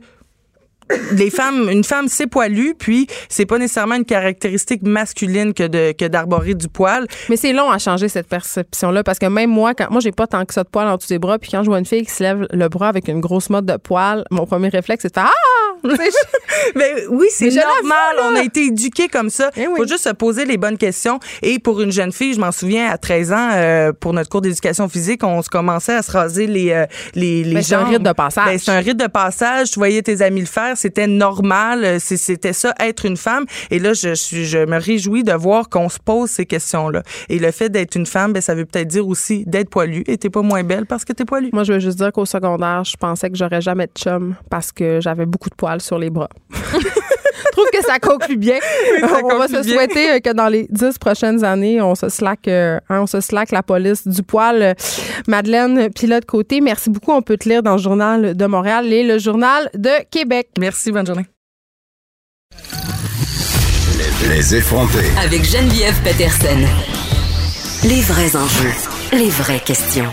les 1.13 1.31
femmes, 1.31 1.69
une 1.71 1.85
femme 1.85 2.09
c'est 2.09 2.27
poilu, 2.27 2.75
puis 2.79 3.07
c'est 3.29 3.47
pas 3.47 3.59
nécessairement 3.59 3.97
une 3.97 4.05
caractéristique 4.05 4.83
masculine 4.83 5.55
que 5.55 5.67
de 5.67 5.93
que 5.93 6.07
d'arborer 6.07 6.55
du 6.55 6.69
poil. 6.69 7.07
Mais 7.29 7.37
c'est 7.37 7.53
long 7.53 7.71
à 7.71 7.79
changer 7.79 8.09
cette 8.09 8.29
perception-là 8.29 9.05
parce 9.05 9.19
que 9.19 9.27
même 9.27 9.51
moi, 9.51 9.75
quand 9.75 9.91
moi 9.91 10.01
j'ai 10.01 10.13
pas 10.13 10.27
tant 10.27 10.45
que 10.45 10.55
ça 10.55 10.65
de 10.65 10.69
poil 10.69 10.87
en 10.89 10.97
dessous 10.97 11.09
des 11.09 11.19
bras, 11.19 11.39
puis 11.39 11.51
quand 11.51 11.63
je 11.63 11.69
vois 11.69 11.79
une 11.79 11.87
fille 11.87 12.05
qui 12.05 12.13
se 12.13 12.23
lève 12.23 12.47
le 12.51 12.69
bras 12.69 12.89
avec 12.89 13.09
une 13.09 13.21
grosse 13.21 13.51
mode 13.51 13.67
de 13.67 13.77
poil, 13.77 14.25
mon 14.31 14.47
premier 14.47 14.69
réflexe 14.69 15.03
c'est 15.03 15.09
de 15.09 15.15
faire 15.15 15.31
ah. 15.31 15.50
Mais 16.77 17.07
oui, 17.09 17.27
c'est 17.31 17.51
normal. 17.51 18.17
on 18.25 18.37
a 18.37 18.43
été 18.43 18.67
éduqués 18.67 19.09
comme 19.09 19.31
ça. 19.31 19.51
Il 19.57 19.63
eh 19.63 19.77
faut 19.77 19.87
juste 19.87 20.05
se 20.05 20.13
poser 20.15 20.45
les 20.45 20.57
bonnes 20.57 20.79
questions. 20.79 21.21
Et 21.43 21.59
pour 21.59 21.81
une 21.81 21.93
jeune 21.93 22.13
fille, 22.13 22.35
je 22.35 22.41
m'en 22.41 22.53
souviens, 22.53 22.91
à 22.91 22.99
13 22.99 23.33
ans, 23.33 23.49
euh, 23.53 23.93
pour 23.93 24.13
notre 24.13 24.29
cours 24.29 24.41
d'éducation 24.41 24.89
physique, 24.89 25.23
on 25.25 25.43
se 25.43 25.49
commençait 25.49 25.95
à 25.95 26.03
se 26.03 26.11
raser 26.11 26.47
les, 26.47 26.73
euh, 26.73 26.87
les, 27.15 27.45
les 27.45 27.55
ben, 27.55 27.63
C'est 27.63 27.75
un 27.75 27.85
rite 27.85 28.03
de 28.03 28.13
passage. 28.13 28.47
Ben, 28.47 28.59
c'est 28.59 28.71
un 28.71 28.81
rite 28.81 28.99
de 28.99 29.07
passage. 29.07 29.71
Tu 29.71 29.79
voyais 29.79 30.03
tes 30.03 30.23
amis 30.23 30.41
le 30.41 30.47
faire 30.47 30.71
c'était 30.77 31.07
normal, 31.07 32.01
c'était 32.01 32.53
ça 32.53 32.75
être 32.81 33.05
une 33.05 33.17
femme. 33.17 33.45
Et 33.71 33.79
là, 33.79 33.93
je, 33.93 34.15
je 34.15 34.65
me 34.65 34.79
réjouis 34.79 35.25
de 35.25 35.33
voir 35.33 35.69
qu'on 35.69 35.89
se 35.89 35.99
pose 35.99 36.31
ces 36.31 36.47
questions-là. 36.47 37.03
Et 37.29 37.39
le 37.39 37.51
fait 37.51 37.69
d'être 37.69 37.95
une 37.95 38.07
femme, 38.07 38.33
ben, 38.33 38.41
ça 38.41 38.55
veut 38.55 38.65
peut-être 38.65 38.89
dire 38.89 39.07
aussi 39.07 39.45
d'être 39.47 39.71
poilue. 39.71 40.03
Et 40.07 40.19
t'es 40.19 40.31
pas 40.31 40.43
moins 40.43 40.65
belle 40.65 40.87
parce 40.87 41.05
que 41.05 41.13
t'es 41.13 41.25
poilue. 41.25 41.51
Moi, 41.53 41.65
je 41.65 41.75
veux 41.75 41.81
juste 41.81 41.99
dire 41.99 42.13
qu'au 42.13 42.25
secondaire, 42.25 42.85
je 42.85 42.97
pensais 42.97 43.31
que 43.31 43.37
j'aurais 43.37 43.61
jamais 43.61 43.87
de 43.87 43.93
chum 43.99 44.35
parce 44.51 44.73
que 44.73 45.01
j'avais 45.01 45.27
beaucoup 45.27 45.51
de 45.51 45.55
poils 45.55 45.70
sur 45.79 45.99
les 45.99 46.11
bras. 46.11 46.29
je 46.53 46.57
trouve 47.53 47.67
que 47.73 47.83
ça 47.83 47.99
conclut 47.99 48.37
bien. 48.37 48.59
on 49.25 49.39
va 49.39 49.49
se 49.49 49.63
souhaiter 49.63 50.11
euh, 50.11 50.19
que 50.21 50.33
dans 50.33 50.49
les 50.49 50.67
dix 50.71 50.99
prochaines 50.99 51.45
années, 51.45 51.81
on 51.81 51.95
se 51.95 52.09
slack, 52.09 52.49
euh, 52.49 52.79
hein, 52.89 53.01
on 53.03 53.07
se 53.07 53.21
slack 53.21 53.53
la 53.53 53.63
police 53.63 54.07
du 54.07 54.23
poil. 54.23 54.75
Madeleine 55.29 55.91
Pilote 55.91 56.25
Côté, 56.25 56.61
merci 56.61 56.91
beaucoup. 56.91 57.13
On 57.13 57.23
peut 57.23 57.37
te 57.37 57.49
lire 57.49 57.63
dans 57.63 57.77
le 57.77 57.83
journal 57.83 58.37
de 58.37 58.47
Montréal 58.47 58.93
et 58.93 59.05
le 59.05 59.19
journal 59.19 59.71
de 59.75 59.91
Québec. 60.11 60.49
Merci, 60.59 60.91
bonne 60.91 61.07
journée. 61.07 61.27
Les 64.29 64.55
effrontés. 64.55 65.11
Avec 65.23 65.45
Geneviève 65.45 65.99
Peterson. 66.03 66.67
Les 67.85 68.03
vrais 68.03 68.37
enjeux, 68.37 68.75
les 69.13 69.31
vraies 69.31 69.61
questions. 69.61 70.13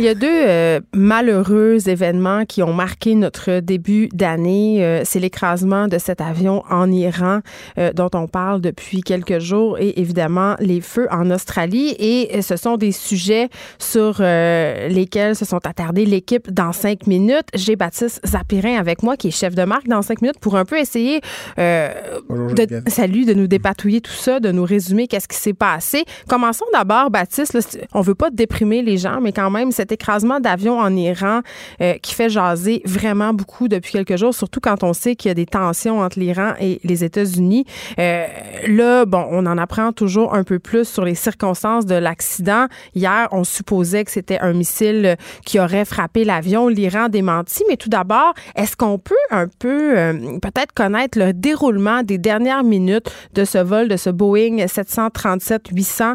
Il 0.00 0.04
y 0.04 0.08
a 0.08 0.14
deux 0.14 0.28
euh, 0.30 0.80
malheureux 0.94 1.90
événements 1.90 2.46
qui 2.46 2.62
ont 2.62 2.72
marqué 2.72 3.14
notre 3.14 3.60
début 3.60 4.08
d'année. 4.14 4.82
Euh, 4.82 5.02
c'est 5.04 5.20
l'écrasement 5.20 5.88
de 5.88 5.98
cet 5.98 6.22
avion 6.22 6.62
en 6.70 6.90
Iran 6.90 7.40
euh, 7.76 7.92
dont 7.92 8.08
on 8.14 8.26
parle 8.26 8.62
depuis 8.62 9.02
quelques 9.02 9.40
jours 9.40 9.78
et 9.78 10.00
évidemment 10.00 10.56
les 10.58 10.80
feux 10.80 11.06
en 11.10 11.30
Australie. 11.30 11.94
Et 11.98 12.40
ce 12.40 12.56
sont 12.56 12.78
des 12.78 12.92
sujets 12.92 13.50
sur 13.78 14.20
lesquels 14.20 15.36
se 15.36 15.44
sont 15.44 15.66
attardés 15.66 16.06
l'équipe 16.06 16.50
dans 16.50 16.72
cinq 16.72 17.06
minutes. 17.06 17.48
J'ai 17.52 17.76
Baptiste 17.76 18.26
Zapirin 18.26 18.78
avec 18.78 19.02
moi 19.02 19.18
qui 19.18 19.28
est 19.28 19.32
chef 19.32 19.54
de 19.54 19.64
marque 19.64 19.86
dans 19.86 20.00
cinq 20.00 20.22
minutes 20.22 20.40
pour 20.40 20.56
un 20.56 20.64
peu 20.64 20.78
essayer 20.78 21.20
de, 21.58 22.88
salut, 22.88 23.26
de 23.26 23.34
nous 23.34 23.48
dépatouiller 23.48 24.00
tout 24.00 24.12
ça, 24.12 24.40
de 24.40 24.50
nous 24.50 24.64
résumer 24.64 25.08
qu'est-ce 25.08 25.28
qui 25.28 25.36
s'est 25.36 25.52
passé. 25.52 26.04
Commençons 26.26 26.64
d'abord, 26.72 27.10
Baptiste, 27.10 27.52
là, 27.52 27.60
on 27.92 28.00
veut 28.00 28.14
pas 28.14 28.30
déprimer 28.30 28.80
les 28.80 28.96
gens, 28.96 29.20
mais 29.20 29.32
quand 29.32 29.50
même, 29.50 29.72
cette 29.72 29.89
écrasement 29.92 30.40
d'avion 30.40 30.78
en 30.78 30.94
Iran 30.96 31.40
euh, 31.80 31.94
qui 31.94 32.14
fait 32.14 32.28
jaser 32.28 32.82
vraiment 32.84 33.32
beaucoup 33.32 33.68
depuis 33.68 33.92
quelques 33.92 34.16
jours, 34.16 34.34
surtout 34.34 34.60
quand 34.60 34.82
on 34.82 34.92
sait 34.92 35.16
qu'il 35.16 35.28
y 35.28 35.32
a 35.32 35.34
des 35.34 35.46
tensions 35.46 36.00
entre 36.00 36.18
l'Iran 36.18 36.52
et 36.60 36.80
les 36.84 37.04
États-Unis. 37.04 37.64
Euh, 37.98 38.26
là, 38.68 39.04
bon, 39.04 39.26
on 39.30 39.46
en 39.46 39.58
apprend 39.58 39.92
toujours 39.92 40.34
un 40.34 40.44
peu 40.44 40.58
plus 40.58 40.88
sur 40.88 41.04
les 41.04 41.14
circonstances 41.14 41.86
de 41.86 41.94
l'accident. 41.94 42.66
Hier, 42.94 43.28
on 43.32 43.44
supposait 43.44 44.04
que 44.04 44.10
c'était 44.10 44.38
un 44.40 44.52
missile 44.52 45.16
qui 45.44 45.58
aurait 45.58 45.84
frappé 45.84 46.24
l'avion. 46.24 46.68
L'Iran 46.68 47.08
démenti. 47.08 47.64
Mais 47.68 47.76
tout 47.76 47.88
d'abord, 47.88 48.34
est-ce 48.56 48.76
qu'on 48.76 48.98
peut 48.98 49.14
un 49.30 49.46
peu 49.58 49.98
euh, 49.98 50.38
peut-être 50.40 50.72
connaître 50.72 51.18
le 51.18 51.32
déroulement 51.32 52.02
des 52.02 52.18
dernières 52.18 52.64
minutes 52.64 53.10
de 53.34 53.44
ce 53.44 53.58
vol 53.58 53.88
de 53.88 53.96
ce 53.96 54.10
Boeing 54.10 54.56
737-800 54.66 56.14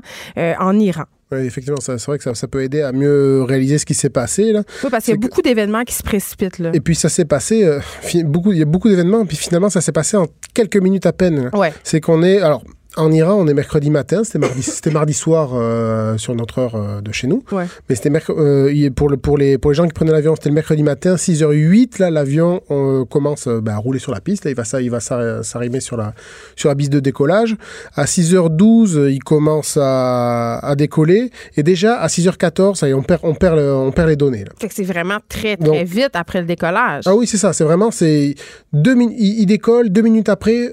en 0.59 0.79
Iran? 0.79 1.05
Effectivement, 1.43 1.79
c'est 1.79 2.01
vrai 2.05 2.17
que 2.17 2.33
ça, 2.33 2.47
peut 2.47 2.63
aider 2.63 2.81
à 2.81 2.91
mieux 2.91 3.43
réaliser 3.43 3.77
ce 3.77 3.85
qui 3.85 3.93
s'est 3.93 4.09
passé. 4.09 4.51
Là. 4.51 4.63
Oui, 4.83 4.89
parce 4.89 5.05
qu'il 5.05 5.13
y 5.13 5.17
a 5.17 5.19
beaucoup 5.19 5.41
d'événements 5.41 5.83
qui 5.83 5.93
se 5.93 6.03
précipitent. 6.03 6.59
Là. 6.59 6.71
Et 6.73 6.79
puis 6.79 6.95
ça 6.95 7.09
s'est 7.09 7.25
passé, 7.25 7.63
euh, 7.63 7.79
beaucoup, 8.23 8.51
il 8.51 8.59
y 8.59 8.61
a 8.61 8.65
beaucoup 8.65 8.89
d'événements, 8.89 9.25
puis 9.25 9.37
finalement 9.37 9.69
ça 9.69 9.81
s'est 9.81 9.91
passé 9.91 10.17
en 10.17 10.27
quelques 10.53 10.77
minutes 10.77 11.05
à 11.05 11.13
peine. 11.13 11.49
Ouais. 11.53 11.73
C'est 11.83 12.01
qu'on 12.01 12.23
est, 12.23 12.39
alors 12.39 12.63
en 12.97 13.11
Iran, 13.11 13.35
on 13.39 13.47
est 13.47 13.53
mercredi 13.53 13.89
matin, 13.89 14.23
c'était 14.23 14.89
mardi, 14.91 15.13
soir 15.13 15.51
euh, 15.53 16.17
sur 16.17 16.35
notre 16.35 16.59
heure 16.59 16.75
euh, 16.75 17.01
de 17.01 17.11
chez 17.11 17.27
nous. 17.27 17.43
Ouais. 17.51 17.65
Mais 17.89 17.95
c'était 17.95 18.11
euh, 18.29 18.89
pour, 18.95 19.09
le, 19.09 19.17
pour, 19.17 19.37
les, 19.37 19.57
pour 19.57 19.71
les 19.71 19.75
gens 19.75 19.85
qui 19.85 19.93
prenaient 19.93 20.11
l'avion, 20.11 20.35
c'était 20.35 20.49
le 20.49 20.55
mercredi 20.55 20.83
matin, 20.83 21.15
6h08. 21.15 21.99
Là, 21.99 22.09
l'avion 22.09 22.61
commence 23.09 23.47
bah, 23.47 23.73
à 23.73 23.77
rouler 23.77 23.99
sur 23.99 24.11
la 24.11 24.21
piste. 24.21 24.45
Là, 24.45 24.51
il 24.51 24.55
va, 24.55 24.63
ça, 24.63 24.81
il 24.81 24.89
va 24.89 24.99
s'arr- 24.99 25.43
s'arrimer 25.43 25.79
sur 25.79 25.97
la, 25.97 26.13
sur 26.55 26.69
la 26.69 26.75
piste 26.75 26.91
de 26.91 26.99
décollage. 26.99 27.55
À 27.95 28.05
6h12, 28.05 28.95
euh, 28.97 29.11
il 29.11 29.23
commence 29.23 29.77
à, 29.81 30.57
à 30.59 30.75
décoller. 30.75 31.31
Et 31.57 31.63
déjà, 31.63 31.95
à 31.97 32.07
6h14, 32.07 32.75
ça 32.75 32.87
y 32.87 32.91
est, 32.91 32.93
on 32.93 33.03
perd, 33.03 33.21
on 33.23 33.33
perd, 33.35 33.57
le- 33.57 33.73
on 33.73 33.91
perd 33.91 34.09
les 34.09 34.15
données. 34.15 34.43
Là. 34.45 34.51
Fait 34.59 34.67
que 34.67 34.73
c'est 34.73 34.83
vraiment 34.83 35.17
très, 35.29 35.57
très 35.57 35.65
Donc- 35.65 35.83
vite 35.87 36.11
après 36.13 36.39
le 36.41 36.45
décollage. 36.47 37.03
Ah 37.05 37.15
oui, 37.15 37.27
c'est 37.27 37.37
ça. 37.37 37.53
C'est 37.53 37.63
vraiment, 37.63 37.91
c'est 37.91 38.35
il, 38.73 39.35
il 39.39 39.45
décolle, 39.45 39.89
deux 39.89 40.01
minutes 40.01 40.29
après, 40.29 40.71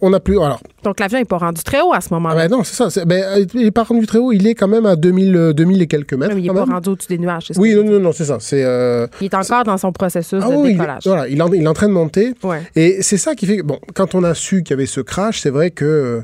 on 0.00 0.10
n'a 0.10 0.20
plus. 0.20 0.38
Alors, 0.40 0.60
Donc, 0.84 1.00
l'avion 1.00 1.18
n'est 1.18 1.24
pas 1.24 1.38
rendu 1.38 1.61
très 1.64 1.80
haut 1.80 1.92
à 1.92 2.00
ce 2.00 2.08
ah 2.10 2.14
moment-là. 2.14 2.34
ben 2.48 2.50
non, 2.50 2.64
c'est 2.64 2.88
ça. 2.88 3.04
ben, 3.04 3.22
euh, 3.22 3.44
il 3.54 3.66
est 3.66 3.70
pas 3.70 3.82
rendu 3.84 4.06
très 4.06 4.18
haut. 4.18 4.32
Il 4.32 4.46
est 4.46 4.54
quand 4.54 4.68
même 4.68 4.86
à 4.86 4.96
2000, 4.96 5.36
euh, 5.36 5.52
2000 5.52 5.82
et 5.82 5.86
quelques 5.86 6.14
mètres. 6.14 6.34
Mais 6.34 6.40
il 6.40 6.46
n'est 6.46 6.54
pas 6.54 6.66
même. 6.66 6.74
rendu 6.74 6.90
au-dessus 6.90 7.08
des 7.08 7.18
nuages. 7.18 7.44
c'est 7.48 7.54
ce 7.54 7.58
Oui, 7.60 7.74
non, 7.74 7.84
non, 7.84 8.00
non, 8.00 8.12
c'est 8.12 8.24
ça. 8.24 8.38
C'est. 8.40 8.62
euh, 8.64 9.06
Il 9.20 9.26
est 9.26 9.34
encore 9.34 9.64
dans 9.64 9.78
son 9.78 9.92
processus 9.92 10.40
Ah 10.44 10.48
de 10.50 10.54
oui, 10.54 10.70
il, 10.70 10.72
décollage. 10.72 11.02
voilà, 11.06 11.28
il, 11.28 11.42
en- 11.42 11.52
il 11.52 11.62
est 11.62 11.66
en 11.66 11.74
train 11.74 11.88
de 11.88 11.92
monter. 11.92 12.34
Ouais. 12.42 12.62
Et 12.76 13.02
c'est 13.02 13.16
ça 13.18 13.34
qui 13.34 13.46
fait 13.46 13.58
que, 13.58 13.62
bon, 13.62 13.78
quand 13.94 14.14
on 14.14 14.24
a 14.24 14.34
su 14.34 14.62
qu'il 14.62 14.70
y 14.70 14.74
avait 14.74 14.86
ce 14.86 15.00
crash, 15.00 15.40
c'est 15.40 15.50
vrai 15.50 15.70
que, 15.70 15.84
euh, 15.84 16.20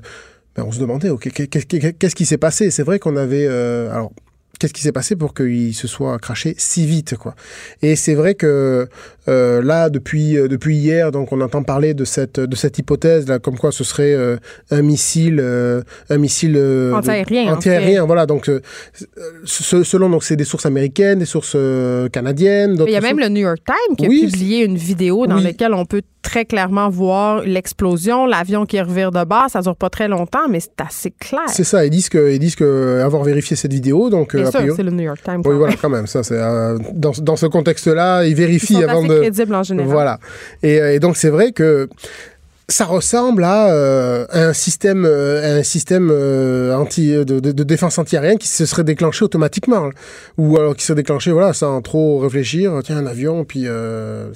ben, 0.56 0.64
on 0.66 0.72
se 0.72 0.80
demandait, 0.80 1.10
ok, 1.10 1.28
qu'est- 1.32 1.46
qu'est- 1.46 1.92
qu'est-ce 1.98 2.14
qui 2.14 2.26
s'est 2.26 2.36
passé? 2.38 2.70
C'est 2.70 2.82
vrai 2.82 2.98
qu'on 2.98 3.16
avait, 3.16 3.46
euh, 3.48 3.92
alors, 3.92 4.12
qu'est-ce 4.58 4.72
qui 4.72 4.82
s'est 4.82 4.92
passé 4.92 5.16
pour 5.16 5.34
qu'il 5.34 5.74
se 5.74 5.86
soit 5.88 6.18
crashé 6.18 6.54
si 6.58 6.86
vite, 6.86 7.16
quoi 7.16 7.34
Et 7.82 7.96
c'est 7.96 8.14
vrai 8.14 8.34
que 8.34 8.88
euh, 9.28 9.62
là, 9.62 9.90
depuis 9.90 10.36
euh, 10.36 10.48
depuis 10.48 10.76
hier, 10.76 11.10
donc 11.12 11.32
on 11.32 11.40
entend 11.40 11.62
parler 11.62 11.94
de 11.94 12.04
cette 12.04 12.40
de 12.40 12.56
cette 12.56 12.78
hypothèse 12.78 13.26
là, 13.28 13.38
comme 13.38 13.58
quoi 13.58 13.72
ce 13.72 13.84
serait 13.84 14.14
euh, 14.14 14.36
un 14.70 14.82
missile, 14.82 15.40
un 16.10 16.18
missile 16.18 16.56
Antiaérien, 16.94 17.52
en 17.52 17.56
antiaérien, 17.56 18.04
voilà. 18.06 18.26
Donc, 18.26 18.50
ce- 19.44 19.82
selon 19.84 20.10
donc 20.10 20.24
c'est 20.24 20.36
des 20.36 20.44
sources 20.44 20.66
américaines, 20.66 21.18
des 21.18 21.24
sources 21.26 21.56
canadiennes. 22.12 22.76
Il 22.86 22.92
y 22.92 22.96
a 22.96 23.00
même 23.00 23.18
le 23.18 23.28
New 23.28 23.40
York 23.42 23.58
Times 23.66 23.96
qui 23.96 24.06
a 24.06 24.08
publié 24.08 24.64
une 24.64 24.76
vidéo 24.76 25.26
dans 25.26 25.36
Oui. 25.36 25.42
laquelle 25.44 25.74
on 25.74 25.84
peut 25.84 26.02
très 26.30 26.44
clairement 26.44 26.90
voir 26.90 27.42
l'explosion, 27.42 28.26
l'avion 28.26 28.66
qui 28.66 28.78
revire 28.80 29.10
de 29.12 29.24
bas. 29.24 29.46
Ça 29.48 29.60
dure 29.62 29.76
pas 29.76 29.88
très 29.88 30.08
longtemps, 30.08 30.46
mais 30.50 30.60
c'est 30.60 30.78
assez 30.86 31.10
clair. 31.10 31.40
C'est 31.48 31.64
ça, 31.64 31.84
ils 31.86 31.90
disent 31.90 32.10
que, 32.10 32.30
ils 32.32 32.38
disent 32.38 32.54
que 32.56 33.00
avoir 33.02 33.22
vérifié 33.24 33.56
cette 33.56 33.72
vidéo, 33.72 34.10
donc 34.10 34.36
Bien 34.36 34.44
euh, 34.46 34.50
sûr, 34.50 34.60
priori- 34.60 34.76
c'est 34.76 34.82
le 34.82 34.90
New 34.90 35.04
York 35.04 35.20
Times. 35.24 35.36
oui, 35.38 35.42
quand 35.44 35.56
voilà, 35.56 35.74
quand 35.80 35.88
même, 35.88 36.06
ça, 36.06 36.22
c'est 36.22 36.34
euh, 36.38 36.76
dans, 36.92 37.12
dans 37.28 37.36
ce 37.36 37.46
contexte-là, 37.46 38.24
ils 38.24 38.30
Ils 38.30 38.34
vérifient 38.34 38.74
sont 38.74 38.82
avant 38.88 38.98
assez 39.04 39.08
de. 39.08 39.20
crédibles 39.20 39.54
en 39.54 39.62
général. 39.62 39.90
Voilà, 39.90 40.18
et, 40.62 40.80
euh, 40.80 40.94
et 40.94 40.98
donc 41.00 41.16
c'est 41.16 41.30
vrai 41.30 41.52
que 41.52 41.88
ça 42.70 42.84
ressemble 42.84 43.44
à 43.44 43.72
euh, 43.72 44.26
un 44.30 44.52
système, 44.52 45.06
euh, 45.06 45.58
un 45.60 45.62
système 45.62 46.10
euh, 46.12 46.76
anti 46.76 47.12
de, 47.12 47.24
de- 47.24 47.52
de 47.52 47.62
défense 47.64 47.98
antiaérienne 47.98 48.36
qui 48.36 48.48
se 48.48 48.66
serait 48.66 48.84
déclenché 48.84 49.24
automatiquement, 49.24 49.86
hein. 49.86 49.90
ou 50.36 50.58
alors 50.58 50.76
qui 50.76 50.84
serait 50.84 50.96
déclenché, 50.96 51.30
voilà, 51.32 51.54
sans 51.54 51.80
trop 51.80 52.18
réfléchir. 52.18 52.78
Tiens, 52.84 52.98
un 52.98 53.06
avion, 53.06 53.44
puis 53.46 53.62
euh, 53.66 54.28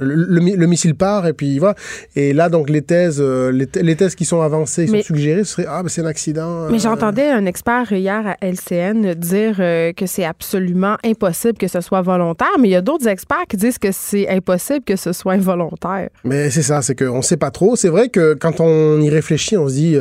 le, 0.00 0.14
le 0.14 0.40
mi- 0.40 0.56
le 0.56 0.66
missile 0.66 0.94
part, 0.94 1.26
et 1.26 1.32
puis 1.32 1.58
voilà. 1.58 1.74
Et 2.16 2.32
là, 2.32 2.48
donc 2.48 2.68
les 2.70 2.82
thèses, 2.82 3.18
euh, 3.20 3.52
les, 3.52 3.68
les 3.82 3.96
thèses 3.96 4.14
qui 4.14 4.24
sont 4.24 4.40
avancées, 4.40 4.86
qui 4.86 4.92
Mais- 4.92 5.02
sont 5.02 5.14
suggérées, 5.14 5.44
ce 5.44 5.52
serait 5.52 5.66
ah, 5.68 5.82
ben, 5.82 5.88
c'est 5.88 6.00
un 6.02 6.06
accident. 6.06 6.68
Mais 6.70 6.76
euh, 6.76 6.80
j'entendais 6.80 7.28
un 7.28 7.46
expert 7.46 7.92
hier 7.92 8.26
à 8.26 8.36
LCN 8.44 9.14
dire 9.14 9.56
euh, 9.60 9.92
que 9.92 10.06
c'est 10.06 10.24
absolument 10.24 10.96
impossible 11.04 11.58
que 11.58 11.68
ce 11.68 11.80
soit 11.80 12.02
volontaire, 12.02 12.48
mais 12.58 12.68
il 12.68 12.72
y 12.72 12.76
a 12.76 12.80
d'autres 12.80 13.08
experts 13.08 13.44
qui 13.48 13.56
disent 13.56 13.78
que 13.78 13.92
c'est 13.92 14.28
impossible 14.28 14.84
que 14.84 14.96
ce 14.96 15.12
soit 15.12 15.34
involontaire. 15.34 16.08
Mais 16.24 16.50
c'est 16.50 16.62
ça, 16.62 16.82
c'est 16.82 16.94
qu'on 16.98 17.18
ne 17.18 17.22
sait 17.22 17.36
pas 17.36 17.50
trop. 17.50 17.76
C'est 17.76 17.88
vrai 17.88 18.08
que 18.08 18.34
quand 18.34 18.60
on 18.60 19.00
y 19.00 19.10
réfléchit, 19.10 19.56
on 19.56 19.68
se 19.68 19.74
dit. 19.74 19.96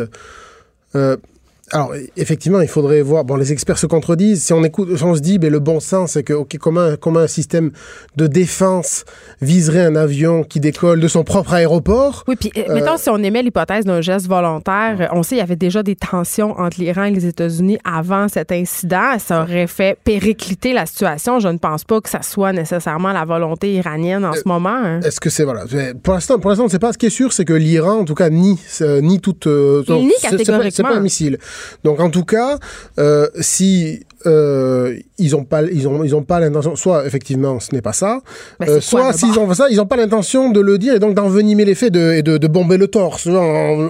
euh, 0.96 1.18
alors, 1.72 1.94
effectivement, 2.18 2.62
il 2.62 2.68
faudrait 2.68 3.02
voir. 3.02 3.24
Bon, 3.26 3.36
les 3.36 3.52
experts 3.52 3.78
se 3.78 3.86
contredisent. 3.88 4.44
Si 4.46 4.54
on 4.54 4.64
écoute, 4.64 4.96
si 4.98 5.04
on 5.04 5.16
se 5.16 5.20
dit, 5.22 5.38
ben, 5.40 5.52
le 5.52 5.60
bon 5.60 5.80
sens, 5.80 6.12
c'est 6.14 6.24
que, 6.24 6.34
OK, 6.34 6.58
comment, 6.60 6.82
un- 6.82 6.96
comment 6.96 7.20
un 7.20 7.28
système 7.28 7.72
de 8.16 8.28
défense 8.28 9.06
viserait 9.42 9.86
un 9.86 9.96
avion 9.96 10.44
qui 10.44 10.60
décolle 10.60 11.00
de 11.00 11.08
son 11.08 11.24
propre 11.24 11.54
aéroport? 11.54 12.24
Oui, 12.28 12.36
puis 12.40 12.52
euh, 12.58 12.64
Euh, 12.70 12.74
mettons, 12.76 12.98
si 12.98 13.10
on 13.10 13.18
émet 13.18 13.42
l'hypothèse 13.44 13.86
d'un 13.86 14.02
geste 14.02 14.28
volontaire, 14.28 14.98
euh, 15.02 15.06
on 15.12 15.24
sait 15.24 15.30
qu'il 15.30 15.38
y 15.38 15.42
avait 15.42 15.56
déjà 15.56 15.84
des 15.84 15.96
tensions 15.96 16.52
entre 16.60 16.80
l'Iran 16.80 17.04
et 17.06 17.12
les 17.12 17.26
États-Unis 17.26 17.78
avant 17.84 18.28
cet 18.28 18.52
incident. 18.52 19.18
Ça 19.20 19.44
aurait 19.44 19.68
fait 19.68 19.98
péricliter 20.04 20.74
la 20.74 20.86
situation. 20.86 21.40
Je 21.40 21.48
ne 21.48 21.58
pense 21.58 21.84
pas 21.84 22.02
que 22.02 22.10
ça 22.10 22.22
soit 22.22 22.54
nécessairement 22.54 23.12
la 23.14 23.26
volonté 23.26 23.74
iranienne 23.74 24.26
en 24.26 24.34
ce 24.34 24.42
moment. 24.46 24.70
hein. 24.70 25.00
Est-ce 25.02 25.20
que 25.20 25.30
c'est 25.30 25.44
voilà 25.44 25.66
Pour 26.04 26.14
l'instant, 26.14 26.40
pour 26.40 26.50
l'instant, 26.50 26.64
on 26.64 26.68
ne 26.68 26.72
sait 26.72 26.80
pas. 26.80 26.94
Ce 26.94 26.98
qui 26.98 27.06
est 27.06 27.10
sûr, 27.12 27.34
c'est 27.34 27.46
que 27.46 27.54
l'Iran, 27.54 28.00
en 28.00 28.06
tout 28.06 28.16
cas, 28.16 28.30
nie, 28.30 28.58
euh, 28.82 29.02
nie 29.02 29.20
toute. 29.20 29.48
euh, 29.48 29.84
Il 29.88 29.94
nie 29.96 30.12
c'est- 30.20 30.30
c'est 30.30 30.30
pas- 30.32 30.38
catégoriquement. 30.38 30.90
pas 30.90 30.96
un 30.96 31.00
missile. 31.02 31.38
Donc, 31.84 32.00
en 32.00 32.10
tout 32.10 32.26
cas, 32.26 32.60
euh, 32.98 33.28
si 33.40 34.06
euh, 34.26 34.98
ils 35.20 35.32
n'ont 35.32 35.44
pas, 35.44 35.62
ils 35.64 35.88
ont, 35.88 36.04
ils 36.04 36.16
ont 36.16 36.24
pas 36.24 36.40
l'intention. 36.40 36.76
Soit 36.76 37.06
effectivement, 37.06 37.60
ce 37.60 37.74
n'est 37.74 37.82
pas 37.82 37.94
ça. 37.94 38.22
Ben, 38.60 38.70
Euh, 38.70 38.82
soit 38.82 39.14
s'ils 39.14 39.38
ont 39.40 39.54
ça, 39.54 39.68
ils 39.70 39.78
n'ont 39.78 39.86
pas 39.86 39.98
l'intention 39.98 40.50
de 40.52 40.60
le 40.60 40.78
dire 40.78 40.96
et 40.96 41.00
donc 41.00 41.14
d'envenimer 41.14 41.66
les 41.66 41.76
faits 41.76 41.94
de, 41.94 42.14
et 42.14 42.24
de, 42.24 42.38
de 42.38 42.48
bomber 42.48 42.78
le 42.78 42.88
torse 42.88 43.28
en, 43.28 43.32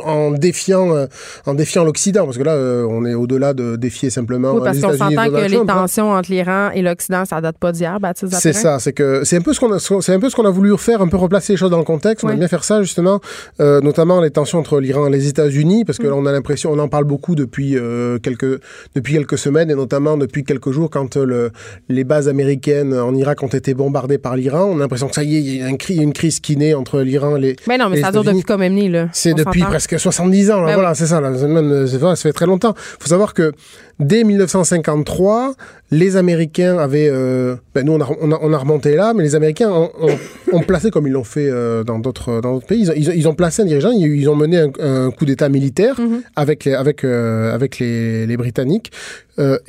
en 0.05 0.31
défiant, 0.31 0.95
euh, 0.95 1.05
en 1.45 1.53
défiant 1.53 1.83
l'Occident. 1.83 2.25
Parce 2.25 2.37
que 2.37 2.43
là, 2.43 2.53
euh, 2.53 2.85
on 2.89 3.05
est 3.05 3.13
au-delà 3.13 3.53
de 3.53 3.75
défier 3.75 4.09
simplement 4.09 4.53
Oui, 4.53 4.61
parce 4.63 4.79
qu'on 4.79 4.91
s'entend 4.97 5.29
que 5.29 5.49
les 5.49 5.57
hein. 5.57 5.65
tensions 5.65 6.11
entre 6.11 6.31
l'Iran 6.31 6.71
et 6.73 6.81
l'Occident, 6.81 7.25
ça 7.25 7.41
date 7.41 7.57
pas 7.57 7.71
d'hier, 7.71 7.99
Baptiste 7.99 8.33
C'est 8.39 8.53
ça, 8.53 8.79
c'est 8.79 8.93
que 8.93 9.23
c'est 9.23 9.37
un 9.37 9.41
peu 9.41 9.53
ce 9.53 9.59
qu'on 9.59 9.71
a, 9.71 9.79
c'est 9.79 10.13
un 10.13 10.19
peu 10.19 10.29
ce 10.29 10.35
qu'on 10.35 10.45
a 10.45 10.49
voulu 10.51 10.75
faire, 10.77 11.01
un 11.01 11.07
peu 11.07 11.17
replacer 11.17 11.53
les 11.53 11.57
choses 11.57 11.71
dans 11.71 11.77
le 11.77 11.83
contexte. 11.83 12.23
On 12.25 12.29
aime 12.29 12.39
bien 12.39 12.47
faire 12.47 12.63
ça 12.63 12.81
justement, 12.81 13.19
notamment 13.59 14.21
les 14.21 14.31
tensions 14.31 14.59
entre 14.59 14.79
l'Iran 14.79 15.07
et 15.07 15.11
les 15.11 15.27
États-Unis, 15.27 15.85
parce 15.85 15.97
que 15.97 16.07
Mm. 16.07 16.09
là, 16.09 16.15
on 16.15 16.25
a 16.25 16.31
l'impression, 16.31 16.71
on 16.71 16.79
en 16.79 16.87
parle 16.87 17.05
beaucoup 17.05 17.35
depuis 17.35 17.75
quelques 18.23 18.59
depuis 18.95 19.13
quelques 19.13 19.37
semaines 19.37 19.69
et 19.69 19.75
notamment 19.75 20.17
depuis 20.17 20.43
quelques 20.43 20.71
jours 20.71 20.89
quand 20.89 21.17
le, 21.25 21.51
les 21.89 22.03
bases 22.03 22.27
américaines 22.27 22.93
en 22.93 23.13
Irak 23.15 23.43
ont 23.43 23.47
été 23.47 23.73
bombardées 23.73 24.17
par 24.17 24.35
l'Iran. 24.35 24.65
On 24.71 24.77
a 24.77 24.79
l'impression 24.79 25.07
que 25.07 25.15
ça 25.15 25.23
y 25.23 25.35
est, 25.37 25.39
il 25.41 25.55
y 25.57 25.61
a 25.61 25.65
un 25.65 25.75
cri- 25.75 25.95
une 26.01 26.13
crise 26.13 26.39
qui 26.39 26.57
naît 26.57 26.73
entre 26.73 27.01
l'Iran 27.01 27.35
et 27.37 27.39
les. 27.41 27.55
Mais 27.67 27.77
non, 27.77 27.89
mais 27.89 28.01
ça 28.01 28.11
dure 28.11 28.23
depuis 28.23 28.43
Khomeini, 28.43 28.89
là. 28.89 29.09
C'est 29.13 29.33
depuis 29.33 29.61
presque 29.61 29.99
70 29.99 30.51
ans, 30.51 30.61
là, 30.61 30.67
Ben 30.67 30.73
voilà, 30.75 30.95
c'est 30.95 31.07
ça, 31.07 31.21
là, 31.21 31.29
même, 31.31 31.87
ça 31.87 32.15
fait 32.15 32.33
très 32.33 32.45
longtemps. 32.45 32.73
Il 32.77 33.03
faut 33.03 33.09
savoir 33.09 33.33
que 33.33 33.51
dès 33.99 34.23
1953, 34.23 35.53
les 35.91 36.15
Américains 36.17 36.77
avaient, 36.77 37.09
euh, 37.11 37.55
ben 37.75 37.85
nous 37.85 37.93
on 37.93 38.01
a, 38.01 38.07
on, 38.21 38.31
a, 38.31 38.39
on 38.41 38.53
a 38.53 38.57
remonté 38.57 38.95
là, 38.95 39.13
mais 39.13 39.23
les 39.23 39.35
Américains 39.35 39.69
ont, 39.69 39.89
ont- 40.01 40.17
ont 40.57 40.61
placé, 40.61 40.91
comme 40.91 41.07
ils 41.07 41.11
l'ont 41.13 41.23
fait 41.23 41.49
euh, 41.49 41.83
dans 41.83 41.99
d'autres 41.99 42.41
pays, 42.67 42.81
ils 42.81 42.91
ont, 42.91 42.93
ils 42.95 43.09
ont- 43.09 43.13
ils 43.15 43.27
ont 43.27 43.35
placé 43.35 43.61
un 43.61 43.65
dirigeant, 43.65 43.91
ils, 43.91 44.07
ils 44.15 44.29
ont 44.29 44.35
mené 44.35 44.57
un, 44.59 44.71
un 44.79 45.11
coup 45.11 45.25
d'État 45.25 45.49
militaire 45.49 45.99
Mhm. 45.99 46.21
avec, 46.35 46.65
les, 46.65 46.73
avec, 46.73 47.03
euh, 47.03 47.53
avec 47.53 47.79
les, 47.79 48.25
les 48.25 48.37
Britanniques 48.37 48.91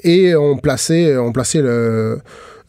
et 0.05 0.35
ont 0.35 0.57
placé, 0.59 1.17
ont 1.17 1.33
placé 1.33 1.61
le... 1.63 2.19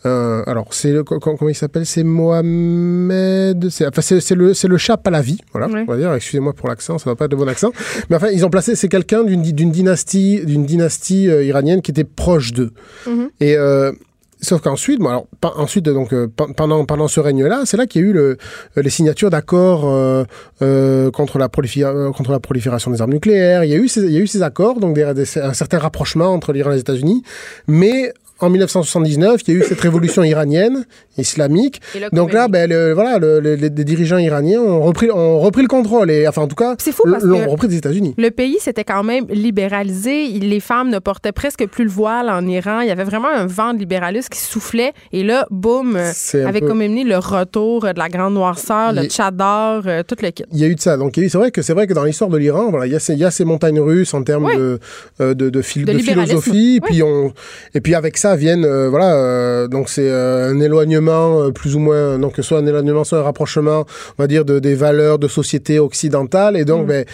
un- 0.04 0.44
alors, 0.48 0.68
c'est 0.74 0.92
le, 0.92 1.04
co- 1.04 1.20
co- 1.20 1.36
comment 1.36 1.50
il 1.50 1.56
s'appelle? 1.56 1.86
C'est 1.86 2.04
Mohamed. 2.04 3.70
C'est 3.70 3.88
enfin, 3.88 4.02
c'est- 4.02 4.20
c'est 4.20 4.36
le, 4.36 4.54
c'est 4.54 4.68
le 4.68 4.78
chat 4.78 4.98
Pahlavi. 4.98 5.40
Voilà, 5.52 5.68
Ouais. 5.68 5.84
on 5.88 5.92
va 5.92 5.98
dire. 5.98 6.14
Excusez-moi 6.14 6.54
pour 6.54 6.70
l'accent, 6.70 6.98
ça 6.98 7.10
va 7.10 7.16
pas 7.16 7.26
être 7.26 7.32
de 7.32 7.36
bon 7.36 7.48
accent. 7.48 7.72
Mais 8.10 8.16
enfin, 8.16 8.30
ils 8.30 8.46
ont 8.46 8.50
placé. 8.50 8.76
C'est 8.76 8.90
quelqu'un 8.90 9.24
d'une 9.24 9.42
d'une 9.42 9.72
dynastie, 9.72 10.44
d'une 10.46 10.66
dynastie 10.66 11.30
euh, 11.30 11.44
iranienne 11.44 11.82
qui 11.82 11.92
était 11.92 12.04
proche 12.04 12.54
d'eux. 12.54 12.72
Mhm. 13.08 13.30
Et 13.40 13.56
euh, 13.58 13.92
sauf 14.42 14.62
qu'ensuite, 14.62 15.00
bon, 15.00 15.10
alors 15.10 15.28
pa- 15.40 15.54
ensuite 15.58 15.86
donc 15.86 16.14
euh, 16.14 16.28
pe- 16.28 16.52
pendant 16.56 16.84
pendant 16.86 17.08
ce 17.08 17.20
règne-là, 17.20 17.62
c'est 17.66 17.78
là 17.78 17.86
qu'il 17.86 18.02
y 18.02 18.06
a 18.06 18.08
eu 18.08 18.14
le, 18.14 18.38
euh, 18.78 18.82
les 18.82 18.90
signatures 18.90 19.30
d'accords 19.30 19.84
euh, 19.88 20.24
euh, 20.62 21.12
contre 21.12 21.38
la 21.38 21.48
prolifé- 21.48 21.84
euh, 21.86 22.12
contre 22.12 22.32
la 22.32 22.40
prolifération 22.40 22.90
des 22.92 23.02
armes 23.02 23.14
nucléaires. 23.14 23.64
Il 23.64 23.70
y 23.70 23.74
a 23.74 23.78
eu 23.78 23.88
ces, 23.88 24.02
il 24.02 24.12
y 24.12 24.18
a 24.18 24.20
eu 24.20 24.28
ces 24.28 24.42
accords, 24.42 24.80
donc 24.80 24.96
des, 24.96 25.14
des- 25.14 25.38
un 25.40 25.54
certain 25.54 25.78
rapprochement 25.80 26.28
entre 26.34 26.54
l'Iran 26.54 26.72
et 26.72 26.76
les 26.76 26.80
États-Unis, 26.82 27.24
mais 27.68 28.14
en 28.42 28.50
1979, 28.50 29.42
il 29.48 29.54
y 29.54 29.58
a 29.58 29.60
eu 29.60 29.64
cette 29.64 29.82
révolution 29.82 30.24
iranienne, 30.24 30.86
islamique. 31.18 31.82
Donc 32.14 32.34
là, 32.34 32.48
ben, 32.48 32.70
le- 32.70 32.94
voilà, 32.94 33.18
le- 33.20 33.40
le- 33.40 33.56
les, 33.56 33.70
dirigeants 33.70 34.18
iraniens 34.18 34.62
ont 34.62 34.82
repris, 34.82 35.10
ont 35.12 35.40
repris 35.40 35.62
le 35.62 35.68
contrôle. 35.68 36.10
Et, 36.12 36.28
enfin, 36.28 36.42
en 36.44 36.48
tout 36.48 36.56
cas, 36.56 36.76
C'est 36.78 36.92
fou 36.92 37.04
parce 37.10 37.24
l'ont 37.24 37.48
repris 37.50 37.68
des 37.68 37.78
États-Unis. 37.78 38.14
Le 38.18 38.30
pays 38.32 38.58
s'était 38.60 38.84
quand 38.84 39.04
même 39.04 39.26
libéralisé. 39.30 40.28
Les 40.40 40.60
femmes 40.60 40.90
ne 40.90 41.00
portaient 41.00 41.32
presque 41.32 41.66
plus 41.68 41.84
le 41.86 41.90
voile 41.90 42.30
en 42.30 42.46
Iran. 42.48 42.82
Il 42.82 42.88
y 42.88 42.92
avait 42.92 43.04
vraiment 43.04 43.28
un 43.30 43.46
vent 43.46 43.74
de 43.74 43.80
libéralisme 43.80 44.30
qui 44.30 44.40
soufflait. 44.40 44.94
Et 45.12 45.24
là, 45.24 45.46
boum, 45.52 45.98
avec 45.98 46.62
peu- 46.64 46.68
comme 46.68 46.82
ennemi 46.82 47.04
le 47.04 47.18
retour 47.18 47.82
de 47.84 47.98
la 48.00 48.10
grande 48.10 48.34
noirceur, 48.34 48.94
le 48.94 49.04
tchador, 49.06 49.84
euh, 49.86 50.04
tout 50.08 50.16
le 50.22 50.30
kit. 50.32 50.44
Il 50.52 50.60
y 50.60 50.64
a 50.64 50.68
eu 50.68 50.76
de 50.76 50.82
ça. 50.82 50.98
Donc, 50.98 51.14
c'est 51.16 51.38
vrai 51.38 51.52
que 51.52 51.62
c'est 51.62 51.74
vrai 51.74 51.88
que 51.88 51.94
dans 51.94 52.04
l'histoire 52.04 52.30
de 52.30 52.38
l'Iran, 52.38 52.70
voilà, 52.70 52.86
il 52.88 52.92
y 52.92 52.96
a 52.96 53.00
ces, 53.00 53.14
il 53.14 53.20
y 53.20 53.26
a 53.26 53.32
ces 53.32 53.46
montagnes 53.46 53.80
russes 53.80 54.14
en 54.14 54.24
termes 54.24 54.50
de, 54.56 54.80
euh, 55.22 55.34
de, 55.34 55.50
de, 55.50 55.62
phil- 55.62 55.86
De 55.86 55.92
de 55.94 55.98
libéralisme. 55.98 56.42
philosophie. 56.42 56.80
Puis 56.84 57.04
on, 57.04 57.34
et 57.74 57.82
puis 57.82 57.96
avec 57.96 58.18
ça 58.18 58.36
viennent, 58.36 58.66
euh, 58.66 58.90
voilà, 58.90 59.14
euh, 59.16 59.68
donc 59.68 59.90
c'est 59.90 60.10
un 60.10 60.60
éloignement 60.60 61.11
euh, 61.12 61.52
plus 61.52 61.76
ou 61.76 61.80
moins, 61.80 62.18
donc 62.20 62.36
soit 62.42 62.60
un 62.60 62.66
éloignement, 62.66 63.04
soit 63.04 63.20
un 63.20 63.24
rapprochement, 63.24 63.86
on 64.18 64.24
va 64.24 64.28
dire, 64.28 64.46
de, 64.46 64.60
des 64.60 64.76
valeurs 64.76 65.20
de 65.20 65.28
société 65.28 65.80
occidentale. 65.80 66.58
Et 66.58 66.66
donc, 66.66 66.84
Mm. 66.86 66.88
ben, 66.88 67.06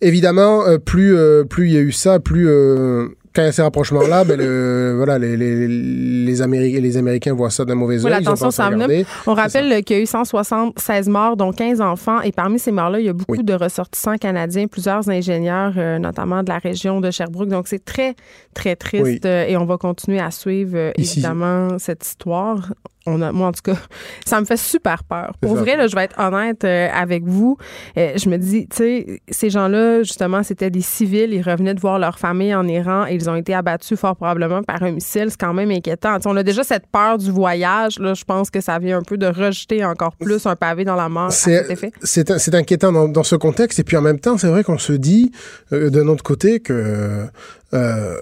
évidemment, 0.00 0.66
euh, 0.66 0.78
plus, 0.78 1.16
euh, 1.16 1.44
plus 1.44 1.68
il 1.68 1.74
y 1.74 1.78
a 1.78 1.80
eu 1.80 1.92
ça, 1.92 2.18
plus, 2.20 2.48
euh, 2.48 3.06
quand 3.34 3.40
il 3.40 3.46
y 3.46 3.48
a 3.48 3.52
ces 3.52 3.62
rapprochements-là, 3.62 4.24
ben 4.24 4.38
le, 4.38 4.92
voilà, 4.94 5.18
les, 5.18 5.38
les, 5.38 5.66
les, 5.66 6.42
Américains, 6.42 6.80
les 6.80 6.96
Américains 6.98 7.32
voient 7.32 7.48
ça 7.48 7.64
d'un 7.64 7.74
mauvais 7.76 7.96
tendance 7.98 8.60
à 8.60 8.68
regarder. 8.68 9.06
On 9.26 9.32
rappelle 9.32 9.82
qu'il 9.84 9.96
y 9.96 10.00
a 10.00 10.02
eu 10.02 10.06
176 10.06 11.08
morts, 11.08 11.36
dont 11.38 11.50
15 11.50 11.80
enfants. 11.80 12.20
Et 12.20 12.30
parmi 12.30 12.58
ces 12.58 12.72
morts-là, 12.72 13.00
il 13.00 13.06
y 13.06 13.08
a 13.08 13.14
beaucoup 13.14 13.32
Oui. 13.32 13.42
de 13.42 13.54
ressortissants 13.54 14.18
canadiens, 14.18 14.66
plusieurs 14.66 15.08
ingénieurs, 15.08 15.72
euh, 15.78 15.98
notamment 15.98 16.42
de 16.42 16.50
la 16.50 16.58
région 16.58 17.00
de 17.00 17.10
Sherbrooke. 17.10 17.48
Donc, 17.48 17.68
c'est 17.68 17.82
très, 17.82 18.16
très 18.52 18.76
triste. 18.76 19.04
Oui. 19.04 19.20
euh, 19.24 19.46
et 19.48 19.56
on 19.56 19.64
va 19.64 19.78
continuer 19.78 20.20
à 20.20 20.30
suivre, 20.30 20.72
euh, 20.76 20.92
évidemment, 20.98 21.78
cette 21.78 22.04
histoire. 22.04 22.74
On 23.06 23.20
a, 23.20 23.32
moi, 23.32 23.48
en 23.48 23.52
tout 23.52 23.62
cas, 23.62 23.76
ça 24.24 24.40
me 24.40 24.46
fait 24.46 24.56
super 24.56 25.04
peur. 25.04 25.32
Pour 25.40 25.56
vrai, 25.56 25.76
là, 25.76 25.86
je 25.86 25.96
vais 25.96 26.04
être 26.04 26.18
honnête 26.18 26.64
euh, 26.64 26.88
avec 26.92 27.24
vous. 27.24 27.56
Euh, 27.96 28.12
je 28.16 28.28
me 28.28 28.36
dis, 28.36 28.68
tu 28.68 28.76
sais, 28.76 29.22
ces 29.28 29.50
gens-là, 29.50 30.02
justement, 30.02 30.42
c'était 30.42 30.70
des 30.70 30.80
civils. 30.80 31.32
Ils 31.32 31.42
revenaient 31.42 31.74
de 31.74 31.80
voir 31.80 31.98
leur 31.98 32.18
famille 32.18 32.54
en 32.54 32.66
Iran 32.66 33.06
et 33.08 33.14
ils 33.14 33.28
ont 33.28 33.34
été 33.34 33.54
abattus 33.54 33.98
fort 33.98 34.16
probablement 34.16 34.62
par 34.62 34.82
un 34.82 34.92
missile. 34.92 35.26
C'est 35.30 35.40
quand 35.40 35.54
même 35.54 35.70
inquiétant. 35.70 36.18
On 36.24 36.36
a 36.36 36.42
déjà 36.42 36.62
cette 36.62 36.86
peur 36.86 37.18
du 37.18 37.30
voyage. 37.30 37.98
Là, 37.98 38.14
je 38.14 38.24
pense 38.24 38.50
que 38.50 38.60
ça 38.60 38.78
vient 38.78 38.98
un 38.98 39.02
peu 39.02 39.16
de 39.16 39.26
rejeter 39.26 39.84
encore 39.84 40.14
plus 40.16 40.46
un 40.46 40.56
pavé 40.56 40.84
dans 40.84 40.96
la 40.96 41.08
mort 41.08 41.32
C'est 41.32 42.54
inquiétant 42.54 42.92
dans, 42.92 43.08
dans 43.08 43.22
ce 43.24 43.36
contexte. 43.36 43.78
Et 43.78 43.84
puis 43.84 43.96
en 43.96 44.02
même 44.02 44.20
temps, 44.20 44.38
c'est 44.38 44.48
vrai 44.48 44.62
qu'on 44.62 44.78
se 44.78 44.92
dit, 44.92 45.32
euh, 45.72 45.90
d'un 45.90 46.08
autre 46.08 46.22
côté, 46.22 46.60
que 46.60 47.26
euh, 47.74 48.16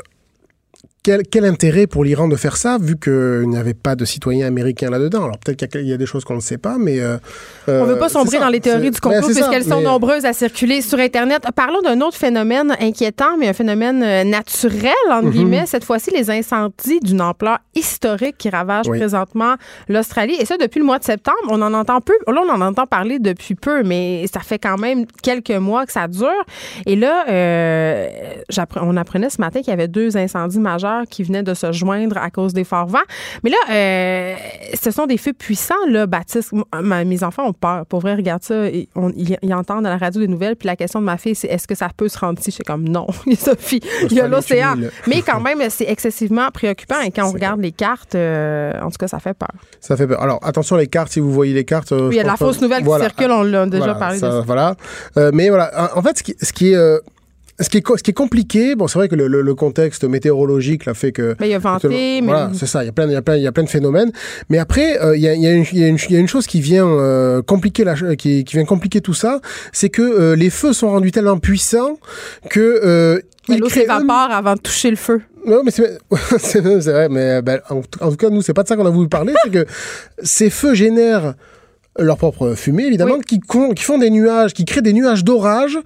quel, 1.02 1.22
quel 1.22 1.44
intérêt 1.46 1.86
pour 1.86 2.04
l'Iran 2.04 2.28
de 2.28 2.36
faire 2.36 2.56
ça, 2.56 2.76
vu 2.80 2.98
qu'il 2.98 3.48
n'y 3.48 3.56
avait 3.56 3.74
pas 3.74 3.96
de 3.96 4.04
citoyens 4.04 4.46
américains 4.46 4.90
là-dedans? 4.90 5.24
Alors 5.24 5.38
peut-être 5.38 5.66
qu'il 5.66 5.80
y 5.80 5.82
a- 5.82 5.86
il 5.86 5.88
y, 5.88 5.92
a 5.94 5.96
des 5.96 6.04
choses 6.06 6.24
qu'on 6.24 6.34
ne 6.34 6.40
sait 6.40 6.58
pas, 6.58 6.76
mais... 6.78 7.00
euh, 7.00 7.16
On 7.68 7.72
ne 7.72 7.84
veut 7.86 7.92
euh, 7.94 7.96
pas 7.96 8.08
c'est 8.08 8.14
sombrer 8.18 8.36
ça. 8.36 8.44
dans 8.44 8.50
les 8.50 8.60
théories 8.60 8.90
du 8.90 9.00
complot 9.00 9.20
ben, 9.20 9.26
puisqu'elles 9.34 9.64
sont 9.64 9.80
nombreuses 9.80 10.24
à 10.26 10.32
circuler 10.34 10.82
sur 10.82 10.98
Internet. 10.98 11.42
Parlons 11.56 11.80
d'un 11.80 12.00
autre 12.02 12.16
phénomène 12.16 12.76
inquiétant, 12.80 13.36
mais 13.38 13.48
un 13.48 13.52
phénomène 13.54 14.02
euh, 14.02 14.24
naturel, 14.24 14.92
entre 15.10 15.24
Mhm. 15.26 15.30
guillemets. 15.30 15.66
Cette 15.66 15.84
fois-ci, 15.84 16.10
les 16.10 16.30
incendies 16.30 17.00
d'une 17.00 17.22
ampleur 17.22 17.58
historique 17.74 18.36
qui 18.36 18.50
ravagent 18.50 18.88
Oui. 18.88 18.98
présentement 18.98 19.54
l'Australie. 19.88 20.36
Et 20.38 20.44
ça, 20.44 20.58
depuis 20.58 20.80
le 20.80 20.84
mois 20.86 20.98
de 20.98 21.04
septembre. 21.04 21.38
On 21.48 21.62
en 21.62 21.72
entend 21.72 22.00
peu. 22.02 22.12
Là, 22.26 22.42
on 22.46 22.50
en 22.50 22.60
entend 22.60 22.86
parler 22.86 23.18
depuis 23.18 23.54
peu, 23.54 23.82
mais 23.82 24.26
ça 24.32 24.40
fait 24.40 24.58
quand 24.58 24.76
même 24.78 25.06
quelques 25.22 25.50
mois 25.50 25.86
que 25.86 25.92
ça 25.92 26.06
dure. 26.08 26.28
Et 26.84 26.96
là, 26.96 27.24
euh, 27.28 28.08
on 28.82 28.96
apprenait 28.98 29.30
ce 29.30 29.40
matin 29.40 29.60
qu'il 29.60 29.70
y 29.70 29.72
avait 29.72 29.88
deux 29.88 30.16
incendies 30.18 30.60
majeurs 30.60 30.89
qui 31.10 31.22
venaient 31.22 31.42
de 31.42 31.54
se 31.54 31.72
joindre 31.72 32.16
à 32.18 32.30
cause 32.30 32.52
des 32.52 32.64
forts 32.64 32.86
vents. 32.86 32.98
Mais 33.44 33.50
là, 33.50 33.56
euh, 33.70 34.34
ce 34.80 34.90
sont 34.90 35.06
des 35.06 35.16
feux 35.16 35.32
puissants, 35.32 35.74
là, 35.88 36.06
Baptiste. 36.06 36.52
Ma- 36.80 37.04
mes 37.04 37.22
enfants 37.24 37.46
ont 37.46 37.52
peur. 37.52 37.86
Pour 37.86 38.00
vrai, 38.00 38.14
regarde 38.14 38.42
ça. 38.42 38.68
Ils, 38.68 38.88
on- 38.94 39.10
ils- 39.16 39.38
ils 39.42 39.54
entendent 39.54 39.86
à 39.86 39.90
la 39.90 39.96
radio 39.98 40.20
des 40.20 40.28
nouvelles. 40.28 40.56
Puis 40.56 40.66
la 40.66 40.76
question 40.76 41.00
de 41.00 41.04
ma 41.04 41.16
fille, 41.16 41.34
c'est 41.34 41.48
est-ce 41.48 41.66
que 41.66 41.74
ça 41.74 41.88
peut 41.96 42.08
se 42.08 42.18
rendre 42.18 42.38
ici? 42.38 42.50
Je 42.50 42.56
suis 42.56 42.64
comme 42.64 42.88
non, 42.88 43.06
Sophie. 43.38 43.80
Il 44.04 44.12
y 44.12 44.20
a 44.20 44.28
l'océan. 44.28 44.76
Mais 45.06 45.22
quand 45.22 45.40
même, 45.40 45.62
c'est 45.70 45.84
excessivement 45.88 46.50
préoccupant. 46.52 47.00
Et 47.00 47.10
quand 47.10 47.26
on 47.28 47.32
regarde 47.32 47.60
les 47.60 47.72
cartes, 47.72 48.14
euh, 48.14 48.72
en 48.80 48.90
tout 48.90 48.98
cas, 48.98 49.08
ça 49.08 49.18
fait 49.20 49.34
peur. 49.34 49.48
Ça 49.80 49.96
fait 49.96 50.06
peur. 50.06 50.20
Alors 50.22 50.38
attention 50.42 50.76
les 50.76 50.86
cartes, 50.86 51.12
si 51.12 51.20
vous 51.20 51.30
voyez 51.32 51.54
les 51.54 51.64
cartes... 51.64 51.92
euh, 51.92 52.08
Oui, 52.08 52.14
il 52.14 52.16
y 52.18 52.20
a 52.20 52.24
de 52.24 52.28
la 52.28 52.36
fausse 52.36 52.60
nouvelle 52.60 52.82
Voilà. 52.84 53.06
qui 53.06 53.10
circule. 53.16 53.32
On 53.32 53.42
l'a 53.42 53.66
déjà 53.66 53.78
Voilà, 53.84 53.94
parlé 53.94 54.18
ça, 54.18 54.26
de 54.28 54.32
ça. 54.32 54.40
Voilà. 54.46 54.74
Euh, 55.16 55.30
mais 55.34 55.48
voilà, 55.48 55.90
en 55.94 55.98
en 55.98 56.02
fait, 56.02 56.18
ce 56.18 56.22
qui, 56.22 56.34
ce 56.40 56.52
qui 56.52 56.72
est... 56.72 56.98
ce 57.60 57.68
qui, 57.68 57.78
est, 57.78 57.82
co- 57.82 57.96
ce 57.96 58.02
qui 58.02 58.10
est 58.10 58.14
compliqué, 58.14 58.74
bon, 58.74 58.88
c'est 58.88 58.98
vrai 58.98 59.08
que 59.08 59.14
le, 59.14 59.26
le- 59.26 59.42
le 59.42 59.54
contexte 59.54 60.04
météorologique 60.04 60.86
là, 60.86 60.94
fait 60.94 61.12
que 61.12 61.36
Mais 61.40 61.48
il 61.48 61.50
y 61.50 61.54
a 61.54 61.58
venté, 61.58 61.88
mais. 61.88 62.20
voilà, 62.22 62.50
c'est 62.54 62.66
ça. 62.66 62.82
Il 62.82 62.86
y 62.86 62.88
a 62.88 62.92
plein, 62.92 63.06
il 63.06 63.12
y 63.12 63.16
a 63.16 63.22
plein, 63.22 63.36
il 63.36 63.42
y 63.42 63.46
a 63.46 63.52
plein 63.52 63.64
de 63.64 63.68
phénomènes. 63.68 64.10
Mais 64.48 64.58
après, 64.58 65.00
euh, 65.02 65.16
il 65.16 65.22
y, 65.22 65.28
a, 65.28 65.34
il 65.34 65.42
y, 65.42 65.46
a 65.46 65.52
une- 65.52 65.64
il 65.72 65.78
y 65.78 65.84
a 65.84 65.88
une- 65.88 65.98
il 66.08 66.12
y 66.14 66.16
a 66.16 66.20
une 66.20 66.28
chose 66.28 66.46
qui 66.46 66.60
vient 66.60 66.86
euh, 66.88 67.42
compliquer 67.42 67.84
la, 67.84 67.96
ch- 67.96 68.16
qui, 68.16 68.44
qui 68.44 68.56
vient 68.56 68.64
compliquer 68.64 69.00
tout 69.00 69.14
ça, 69.14 69.40
c'est 69.72 69.88
que 69.90 70.02
euh, 70.02 70.36
les 70.36 70.50
feux 70.50 70.72
sont 70.72 70.88
rendus 70.90 71.12
tellement 71.12 71.38
puissants 71.38 71.98
que 72.48 72.60
euh, 72.84 73.20
L'eau 73.48 73.68
s'évapore 73.68 74.30
avant 74.30 74.54
de 74.54 74.60
toucher 74.60 74.90
le 74.90 74.96
feu. 74.96 75.20
non, 75.46 75.62
mais 75.64 75.70
c'est 75.72 75.98
vrai, 76.60 77.08
mais 77.08 77.42
ben, 77.42 77.60
en, 77.68 77.82
tout- 77.82 78.02
en 78.02 78.10
tout 78.10 78.16
cas, 78.16 78.30
nous, 78.30 78.42
c'est 78.42 78.54
pas 78.54 78.62
de 78.62 78.68
ça 78.68 78.76
qu'on 78.76 78.86
a 78.86 78.90
voulu 78.90 79.08
parler, 79.08 79.32
c'est 79.44 79.50
que 79.50 79.66
ces 80.22 80.50
feux 80.50 80.74
génèrent 80.74 81.34
leur 81.98 82.16
propre 82.16 82.54
fumée, 82.54 82.84
évidemment, 82.86 83.16
Oui. 83.16 83.24
qui, 83.26 83.40
con- 83.40 83.74
qui 83.74 83.82
font 83.82 83.98
des 83.98 84.10
nuages, 84.10 84.54
qui 84.54 84.64
créent 84.64 84.80
des 84.80 84.92
nuages 84.92 85.24
d'orage, 85.24 85.76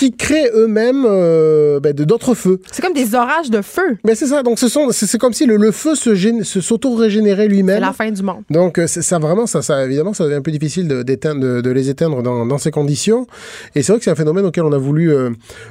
qui 0.00 0.12
créent 0.16 0.50
eux-mêmes 0.54 1.04
euh, 1.06 1.78
ben, 1.78 1.92
d'autres 1.92 2.34
feux. 2.34 2.58
C'est 2.72 2.80
comme 2.80 2.94
des 2.94 3.14
orages 3.14 3.50
de 3.50 3.60
feu. 3.60 3.98
Mais 4.06 4.14
c'est 4.14 4.26
ça, 4.28 4.42
donc 4.42 4.58
ce 4.58 4.68
sont, 4.68 4.88
c'est 4.92 5.18
comme 5.18 5.34
si 5.34 5.44
le, 5.44 5.56
le 5.56 5.72
feu 5.72 5.94
se 5.94 6.14
s'auto-régénérait 6.60 7.42
C'est 7.42 7.48
lui-même. 7.48 7.80
la 7.82 7.92
fin 7.92 8.10
du 8.10 8.22
monde. 8.22 8.42
Donc 8.48 8.78
euh, 8.78 8.86
ça 8.86 9.18
vraiment 9.18 9.46
ça, 9.46 9.60
ça 9.60 9.84
évidemment 9.84 10.14
ça 10.14 10.24
devient 10.24 10.36
un 10.36 10.40
peu 10.42 10.50
difficile 10.52 10.88
de, 10.88 11.02
d'éteindre- 11.02 11.40
de, 11.40 11.60
de 11.60 11.70
les 11.70 11.90
éteindre 11.90 12.22
dans, 12.22 12.46
dans 12.46 12.56
ces 12.56 12.70
conditions 12.70 13.26
et 13.74 13.82
c'est 13.82 13.92
vrai 13.92 13.98
que 13.98 14.04
c'est 14.04 14.10
un 14.10 14.14
phénomène 14.14 14.46
auquel 14.46 14.64
on 14.64 14.72
a 14.72 14.78
voulu 14.78 15.12
euh, 15.12 15.30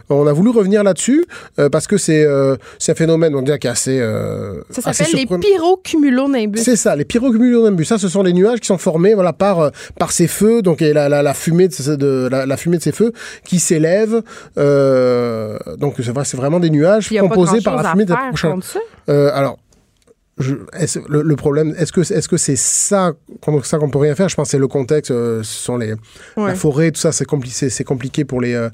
on 0.10 0.28
a 0.28 0.34
voulu 0.34 0.50
revenir 0.52 0.84
là-dessus 0.84 1.26
euh, 1.58 1.70
parce 1.70 1.88
que 1.88 1.98
c'est 1.98 2.26
c'est 2.78 2.92
un 2.92 2.96
phénomène 2.96 3.34
on 3.36 3.42
dirait 3.42 3.58
qui 3.58 3.66
est 3.68 3.72
assez 3.72 3.98
Ça 4.70 4.94
s'appelle 4.94 5.16
les 5.16 5.26
pyrocumulonimbus. 5.26 6.60
C'est 6.60 6.76
ça, 6.76 6.96
les 6.96 7.06
pyrocumulonimbus. 7.06 7.86
Ça, 7.86 7.98
ce 7.98 8.08
sont 8.08 8.22
les 8.24 8.34
nuages 8.34 8.60
qui 8.60 8.68
sont 8.68 8.78
formés, 8.78 9.14
voilà, 9.16 9.34
par 9.34 9.72
par 9.98 10.12
ces 10.12 10.28
feux, 10.28 10.62
donc 10.62 10.82
et 10.82 10.94
la, 10.94 11.10
la, 11.10 11.24
la 11.24 11.34
fumée 11.34 11.68
de, 11.68 12.28
la, 12.30 12.46
la 12.46 12.58
fumée 12.58 12.78
de 12.78 12.84
ces 12.84 12.92
feux 12.92 13.12
qui 13.44 13.60
Euh, 14.58 15.58
donc 15.78 15.96
c'est 15.98 16.12
vrai, 16.12 16.26
vraiment 16.38 16.60
des 16.60 16.70
nuages 16.70 17.10
composés 17.10 17.62
par 17.62 17.82
la 17.82 17.92
fumée 17.92 18.06
de 18.06 18.14
ça. 18.14 18.80
Euh, 19.10 19.32
alors. 19.34 19.58
Je, 20.42 20.56
le, 21.10 21.22
le 21.22 21.36
problème, 21.36 21.76
est-ce 21.78 21.92
que 21.92 22.00
est-ce 22.00 22.30
que 22.30 22.38
c'est 22.38 22.56
ça 22.56 23.12
qu'on 23.42 23.62
ça 23.62 23.78
qu'on 23.78 23.90
peut 23.90 24.00
rien 24.00 24.16
faire? 24.16 24.30
Je 24.30 24.38
pense 24.38 24.48
que 24.48 24.52
c'est 24.52 24.58
le 24.58 24.70
contexte. 24.70 25.12
euh, 25.12 25.44
ce 25.44 25.64
sont 25.66 25.76
les 25.76 25.96
Ouais. 26.38 26.48
la 26.52 26.56
forêt, 26.56 26.92
tout 26.92 27.02
ça, 27.02 27.12
c'est 27.12 27.26
compliqué, 27.26 27.70
c'est 27.70 27.84
compliqué 27.84 28.24
pour 28.24 28.40
les 28.40 28.54
euh, 28.54 28.70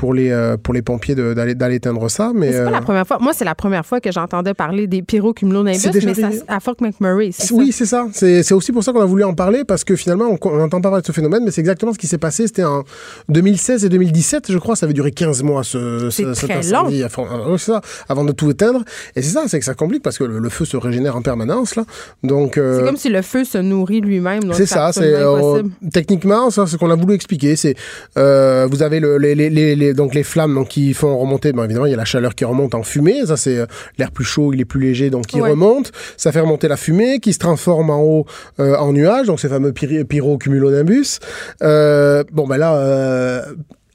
pour 0.00 0.14
les 0.14 0.30
euh, 0.30 0.56
pour 0.56 0.72
les 0.72 0.80
pompiers 0.80 1.14
d'aller 1.14 1.54
d'aller 1.54 1.74
éteindre 1.74 2.10
ça. 2.10 2.32
Mais 2.34 2.46
Mais 2.46 2.52
c'est 2.52 2.62
pas 2.64 2.68
euh, 2.68 2.70
la 2.70 2.80
première 2.80 3.06
fois. 3.06 3.18
Moi, 3.20 3.32
c'est 3.34 3.44
la 3.44 3.54
première 3.54 3.84
fois 3.84 4.00
que 4.00 4.10
j'entendais 4.10 4.54
parler 4.54 4.86
des 4.86 5.02
pyrocumulonimbus, 5.02 5.90
mais 6.06 6.14
ça, 6.14 6.30
à 6.48 6.58
Fort 6.58 6.76
McMurray, 6.80 7.30
Oui, 7.52 7.70
c'est 7.70 7.84
ça. 7.84 8.06
C'est 8.12 8.52
aussi 8.52 8.72
pour 8.72 8.82
ça 8.82 8.92
qu'on 8.92 9.02
a 9.02 9.04
voulu 9.04 9.24
en 9.24 9.34
parler, 9.34 9.64
parce 9.64 9.84
que 9.84 9.94
finalement, 9.96 10.24
on 10.30 10.38
on 10.48 10.56
n'entend 10.56 10.80
pas 10.80 10.88
parler 10.88 11.02
de 11.02 11.06
ce 11.06 11.12
phénomène, 11.12 11.42
mais 11.44 11.50
c'est 11.50 11.60
exactement 11.60 11.92
ce 11.92 11.98
qui 11.98 12.06
s'est 12.06 12.16
passé. 12.18 12.46
C'était 12.46 12.64
en 12.64 12.84
2016 13.28 13.84
et 13.84 13.88
2017, 13.90 14.50
je 14.50 14.58
crois. 14.58 14.74
Ça 14.74 14.86
avait 14.86 14.94
duré 14.94 15.12
15 15.12 15.42
mois, 15.42 15.62
ce, 15.64 16.08
ce- 16.10 16.32
cet 16.34 16.48
très 16.48 16.58
incendie, 16.74 17.02
avant- 17.02 17.26
euh, 17.52 17.58
ça, 17.58 17.82
avant 18.08 18.24
de 18.24 18.32
tout 18.32 18.50
éteindre. 18.50 18.82
Et 19.16 19.22
c'est 19.22 19.30
ça, 19.34 19.44
c'est 19.48 19.58
que 19.58 19.64
ça 19.66 19.74
complique, 19.74 20.02
parce 20.02 20.16
que 20.16 20.24
le, 20.24 20.38
le 20.38 20.48
feu 20.48 20.64
se 20.64 20.76
régénère 20.78 21.14
en 21.16 21.22
permanence. 21.22 21.76
Là. 21.76 21.84
Donc, 22.22 22.56
euh, 22.56 22.78
C'est 22.80 22.86
comme 22.86 22.96
si 22.96 23.08
le 23.10 23.20
feu 23.22 23.44
se 23.44 23.58
nourrit 23.58 24.00
lui-même. 24.00 24.40
c'est 24.54 24.64
ça, 24.66 24.92
c'est 24.92 25.12
euh, 25.14 25.62
techniquement 25.92 26.50
ça, 26.50 26.64
c'est 26.66 26.72
ce 26.72 26.76
qu'on 26.78 26.90
a 26.90 26.94
voulu 26.96 27.14
expliquer. 27.14 27.56
C'est 27.56 27.74
euh, 28.16 28.66
vous 28.70 28.82
avez 28.82 29.00
le, 29.00 29.18
les, 29.18 29.34
les, 29.34 29.50
les, 29.50 29.89
les- 29.90 29.94
donc 29.94 30.14
les 30.14 30.22
flammes 30.22 30.54
donc 30.54 30.68
qui 30.68 30.94
font 30.94 31.16
remonter. 31.18 31.52
Bon, 31.52 31.64
évidemment, 31.64 31.86
il 31.86 31.90
y 31.90 31.94
a 31.94 31.96
la 31.96 32.04
chaleur 32.04 32.34
qui 32.34 32.44
remonte 32.44 32.74
en 32.74 32.82
fumée. 32.82 33.26
Ça, 33.26 33.36
c'est 33.36 33.58
euh, 33.58 33.66
l'air 33.98 34.10
plus 34.10 34.24
chaud, 34.24 34.52
il 34.52 34.60
est 34.60 34.64
plus 34.64 34.80
léger, 34.80 35.10
donc 35.10 35.32
il 35.34 35.42
Ouais. 35.42 35.50
remonte. 35.50 35.92
Ça 36.16 36.32
fait 36.32 36.40
remonter 36.40 36.68
la 36.68 36.76
fumée, 36.76 37.20
qui 37.20 37.32
se 37.32 37.38
transforme 37.38 37.90
en 37.90 38.02
haut 38.02 38.26
euh, 38.58 38.76
en 38.76 38.92
nuage. 38.92 39.26
Donc 39.26 39.40
ces 39.40 39.48
fameux 39.48 39.72
pyrocumulonimbus. 39.72 41.18
Euh, 41.62 42.24
bon, 42.32 42.46
ben 42.46 42.56
là. 42.56 43.44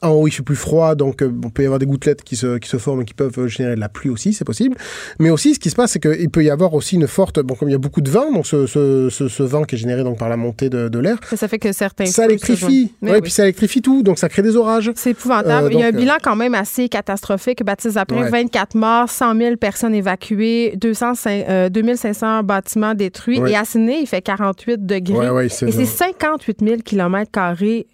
Euh, 0.06 0.10
en 0.10 0.14
haut, 0.14 0.28
il 0.28 0.32
fait 0.32 0.43
plus 0.43 0.56
froid, 0.56 0.95
donc 0.95 1.22
euh, 1.22 1.32
on 1.43 1.49
peut 1.49 1.64
y 1.64 1.66
avoir 1.66 1.80
des 1.80 1.86
gouttelettes 1.86 2.24
qui 2.24 2.36
se, 2.36 2.58
qui 2.58 2.70
se 2.70 2.78
forment 2.78 3.01
et 3.01 3.06
qui 3.06 3.14
peuvent 3.14 3.38
euh, 3.38 3.47
générer 3.47 3.76
de 3.76 3.80
la 3.80 3.89
pluie 3.89 4.10
aussi, 4.10 4.34
c'est 4.34 4.45
possible. 4.45 4.76
Mais 5.20 5.30
aussi, 5.30 5.53
ce 5.56 5.60
qui 5.60 5.70
se 5.70 5.76
passe, 5.76 5.91
c'est 5.91 5.99
qu'il 5.99 6.30
peut 6.30 6.43
y 6.43 6.49
avoir 6.49 6.74
aussi 6.74 6.95
une 6.95 7.08
forte, 7.08 7.39
bon, 7.39 7.56
comme 7.56 7.70
il 7.70 7.74
y 7.74 7.76
a 7.76 7.80
beaucoup 7.80 8.01
de 8.01 8.10
vent, 8.10 8.32
donc 8.32 8.45
ce, 8.47 8.66
ce, 8.68 9.10
ce, 9.10 9.28
ce 9.28 9.43
vent 9.43 9.64
qui 9.64 9.76
est 9.76 9.78
généré 9.78 10.03
donc 10.03 10.18
par 10.18 10.30
la 10.30 10.38
montée 10.38 10.70
de, 10.70 10.88
de 10.89 10.99
l'air, 10.99 11.18
Ça, 11.36 11.47
fait 11.47 11.60
que 11.60 11.72
certains. 11.72 12.06
ça 12.06 12.26
électrifie. 12.26 12.91
Ouais, 13.01 13.14
oui. 13.14 13.22
puis 13.22 13.32
ça 13.32 13.43
électrifie 13.43 13.82
tout, 13.82 14.03
donc 14.03 14.18
ça 14.20 14.30
crée 14.30 14.41
des 14.41 14.56
orages. 14.56 14.91
C'est 14.95 15.12
épouvantable. 15.12 15.68
Euh, 15.68 15.72
Il 15.72 15.80
y 15.80 15.84
a 15.84 15.88
un 15.88 15.91
donc, 15.91 15.99
bilan 16.01 16.16
quand 16.24 16.36
même 16.36 16.56
assez 16.56 16.89
catastrophique. 16.89 17.64
Baptiste 17.64 17.97
après 17.97 18.16
Ouais. 18.16 18.30
24 18.30 18.76
morts, 18.76 19.10
100 19.10 19.36
000 19.36 19.56
personnes 19.58 19.93
évacuées, 19.93 20.74
205, 20.78 21.45
euh, 21.49 21.70
2500 21.70 22.43
bâtiments 22.43 22.93
détruits. 22.93 23.39
Ouais. 23.39 23.51
Et 23.51 23.56
à 23.56 23.66
Sydney, 23.66 23.99
il 24.01 24.08
fait 24.08 24.22
48 24.22 24.86
degrés. 24.86 25.45
Et 25.45 25.49
c'est 25.49 25.72
ça. 25.72 26.06
58 26.06 26.60
000 26.64 26.76
km 26.84 27.30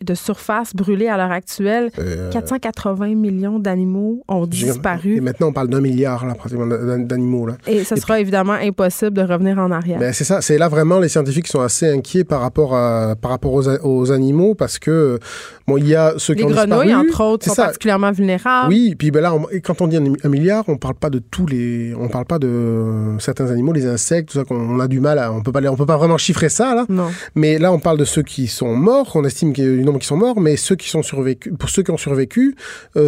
de 0.04 0.14
surface 0.14 0.76
brûlée 0.76 1.08
à 1.08 1.18
l'heure 1.18 1.32
actuelle. 1.32 1.92
Euh, 2.02 2.30
480 2.32 3.16
millions 3.16 3.60
d'animaux 3.60 4.24
ont 4.28 4.46
disparu. 4.46 5.16
Et 5.18 5.22
maintenant, 5.22 5.48
on 5.48 5.54
parle 5.54 5.68
d'un 5.70 5.82
milliard, 5.82 6.26
là, 6.26 6.34
pratiquement, 6.36 6.66
d'an- 6.68 7.00
d'animaux, 7.00 7.46
là. 7.48 7.58
Et 7.68 7.84
ce 7.84 7.96
sera 7.96 8.20
évidemment 8.20 8.54
impossible 8.54 9.12
de 9.14 9.22
revenir 9.22 9.58
en 9.60 9.72
arrière. 9.72 10.00
Ben, 10.00 10.14
c'est 10.14 10.24
ça, 10.24 10.42
c'est 10.42 10.58
là 10.58 10.68
vraiment 10.68 11.00
les 11.00 11.10
scientifiques 11.10 11.48
sont 11.48 11.62
assez 11.62 11.90
inquiets 11.90 12.24
par 12.24 12.42
rapport 12.42 12.76
à 12.76 13.16
par 13.20 13.32
rapport 13.32 13.54
aux, 13.54 14.12
animaux 14.12 14.56
parce 14.56 14.80
que 14.80 15.20
bon 15.68 15.78
il 15.78 15.88
y 15.88 15.96
a 15.96 16.14
ceux 16.18 16.34
Les 16.34 16.40
qui 16.40 16.46
ont 16.46 16.50
grenouilles, 16.50 16.88
disparu. 16.88 17.08
entre 17.10 17.24
autres, 17.24 17.44
C'est 17.44 17.50
sont 17.52 17.56
ça. 17.56 17.64
particulièrement 17.66 18.12
vulnérables. 18.12 18.70
Oui, 18.70 18.96
puis 18.98 19.12
ben 19.12 19.22
là, 19.22 19.34
on- 19.34 19.46
quand 19.64 19.82
on 19.82 19.88
dit 19.88 19.98
un, 19.98 20.04
un 20.24 20.30
milliard, 20.30 20.64
on 20.68 20.78
parle 20.78 20.96
pas 20.96 21.10
de 21.10 21.20
tous 21.20 21.46
les, 21.46 21.94
on 22.00 22.08
parle 22.08 22.26
pas 22.26 22.40
de 22.40 22.48
euh, 22.48 23.20
certains 23.20 23.50
animaux, 23.52 23.74
les 23.74 23.86
insectes, 23.86 24.30
tout 24.32 24.40
ça 24.40 24.44
qu'on 24.44 24.56
on 24.56 24.80
a 24.80 24.88
du 24.88 25.00
mal 25.00 25.20
à, 25.20 25.32
on 25.32 25.42
peut 25.42 25.52
pas, 25.52 25.62
les- 25.62 25.68
on 25.68 25.76
peut 25.76 25.86
pas 25.86 25.98
vraiment 25.98 26.18
chiffrer 26.18 26.50
ça 26.50 26.76
là. 26.76 26.86
Non. 26.90 27.08
Mais 27.36 27.58
là, 27.60 27.72
on 27.72 27.80
parle 27.80 27.98
de 27.98 28.06
ceux 28.06 28.24
qui 28.24 28.48
sont 28.48 28.76
morts, 28.76 29.12
on 29.16 29.24
estime 29.24 29.54
qu'il 29.54 29.64
y 29.64 29.68
a 29.68 29.72
du 29.72 29.84
nombre 29.84 30.00
qui 30.00 30.08
sont 30.08 30.18
morts, 30.18 30.40
mais 30.40 30.56
ceux 30.58 30.76
qui 30.76 30.90
sont 30.90 31.02
survécus, 31.04 31.54
pour 31.58 31.70
ceux 31.70 31.81
qui 31.84 31.92
ont 31.92 31.98
survécu, 31.98 32.56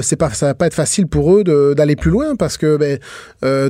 c'est 0.02 0.16
pas, 0.16 0.30
va 0.30 0.54
pas 0.54 0.68
être 0.68 0.74
facile 0.74 1.08
pour 1.08 1.36
eux 1.36 1.44
d'aller 1.76 1.96
plus 1.96 2.12
loin 2.12 2.36
parce 2.36 2.58
que 2.58 2.78
ben, 2.78 3.00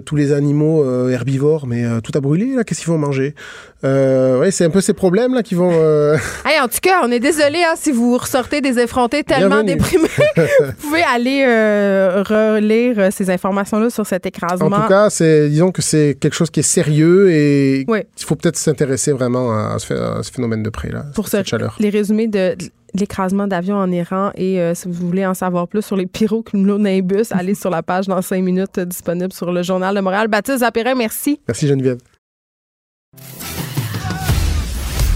tous 0.02 0.16
les 0.16 0.32
animaux 0.32 1.10
herbivores, 1.10 1.68
mais 1.68 1.84
tout 2.02 2.12
a 2.16 2.22
brûlé 2.22 2.56
là, 2.56 2.64
qu'est-ce 2.64 2.82
qu'ils 2.82 2.92
vont 2.92 2.98
manger? 2.98 3.36
Euh, 3.84 4.40
ouais, 4.40 4.52
c'est 4.52 4.66
un 4.66 4.70
peu 4.70 4.82
ces 4.82 4.94
problèmes-là 4.94 5.44
qui 5.44 5.56
vont. 5.56 5.72
Euh... 5.74 6.18
en 6.64 6.68
tout 6.68 6.80
cas, 6.82 7.02
on 7.04 7.12
est 7.12 7.20
désolé 7.20 7.64
hein, 7.64 7.74
si 7.76 7.92
vous 7.92 8.18
ressortez 8.18 8.62
des 8.62 8.80
effrontés 8.80 9.24
tellement 9.24 9.64
déprimés. 9.64 10.08
vous 10.38 10.88
pouvez 10.88 11.04
aller 11.04 11.44
euh, 11.46 12.24
relire 12.26 13.00
euh, 13.00 13.10
ces 13.12 13.30
informations-là 13.30 13.90
sur 13.90 14.06
cet 14.06 14.26
écrasement. 14.26 14.68
En 14.68 14.82
tout 14.82 14.88
cas, 14.88 15.10
c'est, 15.10 15.50
disons 15.50 15.72
que 15.72 15.82
c'est 15.82 16.18
quelque 16.20 16.36
chose 16.36 16.50
qui 16.50 16.62
est 16.62 16.64
sérieux 16.64 17.32
et 17.32 17.82
il 17.82 18.26
faut 18.26 18.36
peut-être 18.36 18.58
s'intéresser 18.58 19.12
vraiment 19.12 19.52
à 19.52 19.78
ce, 19.80 20.32
phénomène 20.34 20.64
de 20.64 20.70
près, 20.70 20.90
là. 20.90 21.06
Pour 21.16 21.28
cette 21.28 21.48
chaleur. 21.48 21.76
Les 21.80 21.90
résumés 21.90 22.28
de 22.28 22.56
l'écrasement 22.96 23.48
d'avions 23.48 23.78
en 23.78 23.92
Iran 23.92 24.32
et 24.36 24.60
euh, 24.60 24.76
si 24.76 24.88
vous 24.88 24.94
voulez 24.94 25.26
en 25.26 25.34
savoir 25.34 25.68
plus 25.68 25.82
sur 25.82 25.98
les 25.98 26.06
pyrocumulonimbus, 26.06 27.26
allez 27.32 27.56
sur 27.56 27.70
la 27.70 27.84
page 27.84 28.08
dans 28.08 28.22
cinq 28.22 28.42
minutes 28.44 28.80
disponible 28.80 29.34
sur 29.34 29.52
le 29.52 29.64
Journal 29.64 29.96
de 29.96 30.02
Montréal. 30.02 30.28
Baptiste 30.28 30.60
Zapérin, 30.60 30.96
merci. 30.96 31.40
Merci 31.48 31.68
Geneviève. 31.68 31.98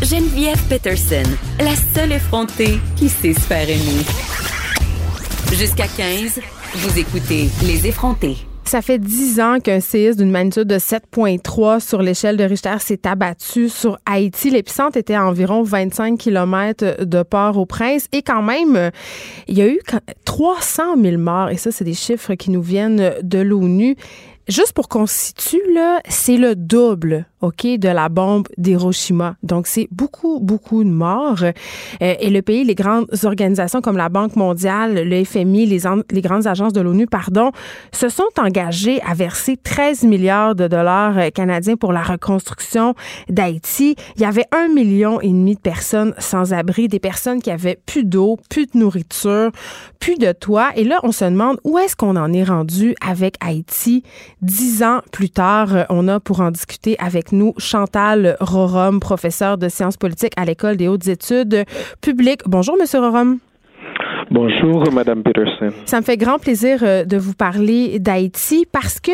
Geneviève 0.10 0.62
Peterson, 0.70 1.30
la 1.60 1.76
seule 1.76 2.14
effrontée 2.14 2.80
qui 2.96 3.10
sait 3.10 3.34
se. 3.34 3.54
Jusqu'à 5.54 5.88
15, 5.88 6.40
vous 6.76 6.98
écoutez 6.98 7.50
Les 7.66 7.86
effrontés. 7.88 8.38
Ça 8.64 8.82
fait 8.82 9.00
dix 9.00 9.42
ans 9.42 9.60
qu'un 9.60 9.82
séisme 9.82 10.20
d'une 10.20 10.32
magnitude 10.32 10.64
de 10.64 10.78
7,3 10.78 11.82
sur 11.82 12.02
l'échelle 12.02 12.38
de 12.38 12.46
Richter 12.46 12.76
s'est 12.80 13.06
abattu 13.06 13.68
sur 13.68 13.98
Haïti. 14.06 14.50
L'épicentre 14.50 14.96
était 14.96 15.16
à 15.16 15.26
environ 15.26 15.64
25 15.64 16.18
km 16.18 17.04
de 17.04 17.24
Port-au-Prince. 17.24 18.08
Et 18.14 18.22
quand 18.22 18.42
même, 18.42 18.92
il 19.50 19.58
y 19.58 19.62
a 19.62 19.68
eu 19.68 19.82
300 20.24 21.02
000 21.02 21.18
morts. 21.18 21.50
Et 21.50 21.58
ça, 21.58 21.72
c'est 21.74 21.84
des 21.84 21.94
chiffres 21.94 22.36
qui 22.36 22.50
nous 22.50 22.62
viennent 22.62 23.16
de 23.24 23.40
l'ONU. 23.40 23.98
Juste 24.48 24.74
pour 24.74 24.88
qu'on 24.88 25.06
se 25.06 25.14
situe, 25.14 25.62
c'est 26.08 26.38
le 26.38 26.56
double 26.56 27.26
OK, 27.42 27.66
de 27.66 27.90
la 27.90 28.10
bombe 28.10 28.48
d'Hiroshima. 28.58 29.36
Donc, 29.44 29.68
c'est 29.68 29.88
beaucoup, 29.92 30.40
beaucoup 30.40 30.84
de 30.84 30.90
morts. 30.90 31.44
Euh, 31.44 31.52
et 32.00 32.32
le 32.32 32.42
pays, 32.42 32.64
les 32.64 32.74
grandes 32.74 33.06
organisations 33.24 33.80
comme 33.80 33.98
la 33.98 34.10
Banque 34.10 34.36
mondiale, 34.36 35.08
le 35.08 35.24
FMI, 35.24 35.68
les, 35.68 35.82
les 36.10 36.22
grandes 36.22 36.48
agences 36.48 36.74
de 36.74 36.82
l'ONU, 36.82 37.06
pardon, 37.06 37.52
se 37.92 38.10
sont 38.10 38.30
engagées 38.40 39.00
à 39.04 39.14
verser 39.14 39.56
13 39.56 40.04
milliards 40.04 40.56
de 40.56 40.68
dollars 40.68 41.18
euh, 41.18 41.30
canadiens 41.30 41.76
pour 41.76 41.94
la 41.94 42.02
reconstruction 42.02 42.96
d'Haïti. 43.30 43.96
Il 44.16 44.24
y 44.24 44.26
avait 44.26 44.48
un 44.52 44.68
million 44.68 45.22
et 45.22 45.28
demi 45.28 45.54
de 45.54 45.60
personnes 45.60 46.16
sans 46.18 46.54
abri, 46.54 46.88
des 46.88 47.00
personnes 47.00 47.42
qui 47.42 47.52
avaient 47.52 47.78
plus 47.86 48.04
d'eau, 48.04 48.40
plus 48.50 48.66
de 48.66 48.80
nourriture, 48.80 49.52
plus 50.00 50.18
de 50.18 50.32
toit. 50.32 50.72
Et 50.76 50.84
là, 50.84 51.00
on 51.04 51.12
se 51.12 51.26
demande 51.26 51.60
où 51.64 51.78
est-ce 51.78 51.96
qu'on 51.96 52.16
en 52.16 52.34
est 52.34 52.44
rendu 52.44 52.96
avec 53.00 53.36
Haïti. 53.42 54.04
Dix 54.42 54.84
ans 54.84 55.02
plus 55.12 55.32
tard, 55.32 55.76
euh, 55.76 55.84
on 55.90 56.08
a 56.08 56.20
pour 56.20 56.42
en 56.42 56.52
discuter 56.52 56.96
avec 57.00 57.32
nous 57.32 57.56
Chantal 57.58 58.38
Rorom, 58.40 59.00
professeure 59.00 59.58
de 59.58 59.68
sciences 59.68 59.98
politiques 59.98 60.34
à 60.38 60.46
l'École 60.46 60.78
des 60.78 60.88
hautes 60.88 61.08
études 61.08 61.66
publiques. 62.02 62.42
Bonjour, 62.46 62.78
Monsieur 62.80 63.00
Rorom. 63.00 63.40
Bonjour, 64.30 64.92
Madame 64.92 65.24
Peterson. 65.24 65.72
Ça 65.86 66.02
me 66.02 66.06
fait 66.06 66.18
grand 66.18 66.38
plaisir 66.38 66.80
euh, 66.82 67.06
de 67.06 67.16
vous 67.16 67.34
parler 67.34 67.98
d'Haïti 68.00 68.68
parce 68.70 69.00
que 69.00 69.12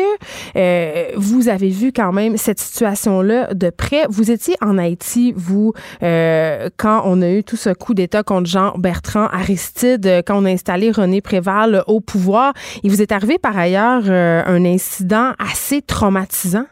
euh, 0.56 1.12
vous 1.16 1.48
avez 1.48 1.68
vu 1.68 1.92
quand 1.92 2.12
même 2.12 2.36
cette 2.36 2.58
situation-là 2.58 3.54
de 3.54 3.70
près. 3.70 4.06
Vous 4.08 4.32
étiez 4.32 4.56
en 4.60 4.76
Haïti, 4.76 5.32
vous, 5.36 5.72
euh, 6.02 6.68
quand 6.76 7.02
on 7.04 7.22
a 7.22 7.30
eu 7.30 7.44
tout 7.44 7.56
ce 7.56 7.70
coup 7.70 7.94
d'État 7.94 8.24
contre 8.24 8.48
Jean-Bertrand 8.48 9.26
Aristide, 9.26 10.22
quand 10.26 10.42
on 10.42 10.46
a 10.46 10.50
installé 10.50 10.90
René 10.90 11.20
Préval 11.20 11.84
au 11.86 12.00
pouvoir. 12.00 12.52
Il 12.82 12.90
vous 12.90 13.00
est 13.00 13.12
arrivé 13.12 13.38
par 13.38 13.56
ailleurs 13.56 14.10
un 14.10 14.64
incident 14.64 15.32
assez 15.38 15.80
traumatisant? 15.80 16.66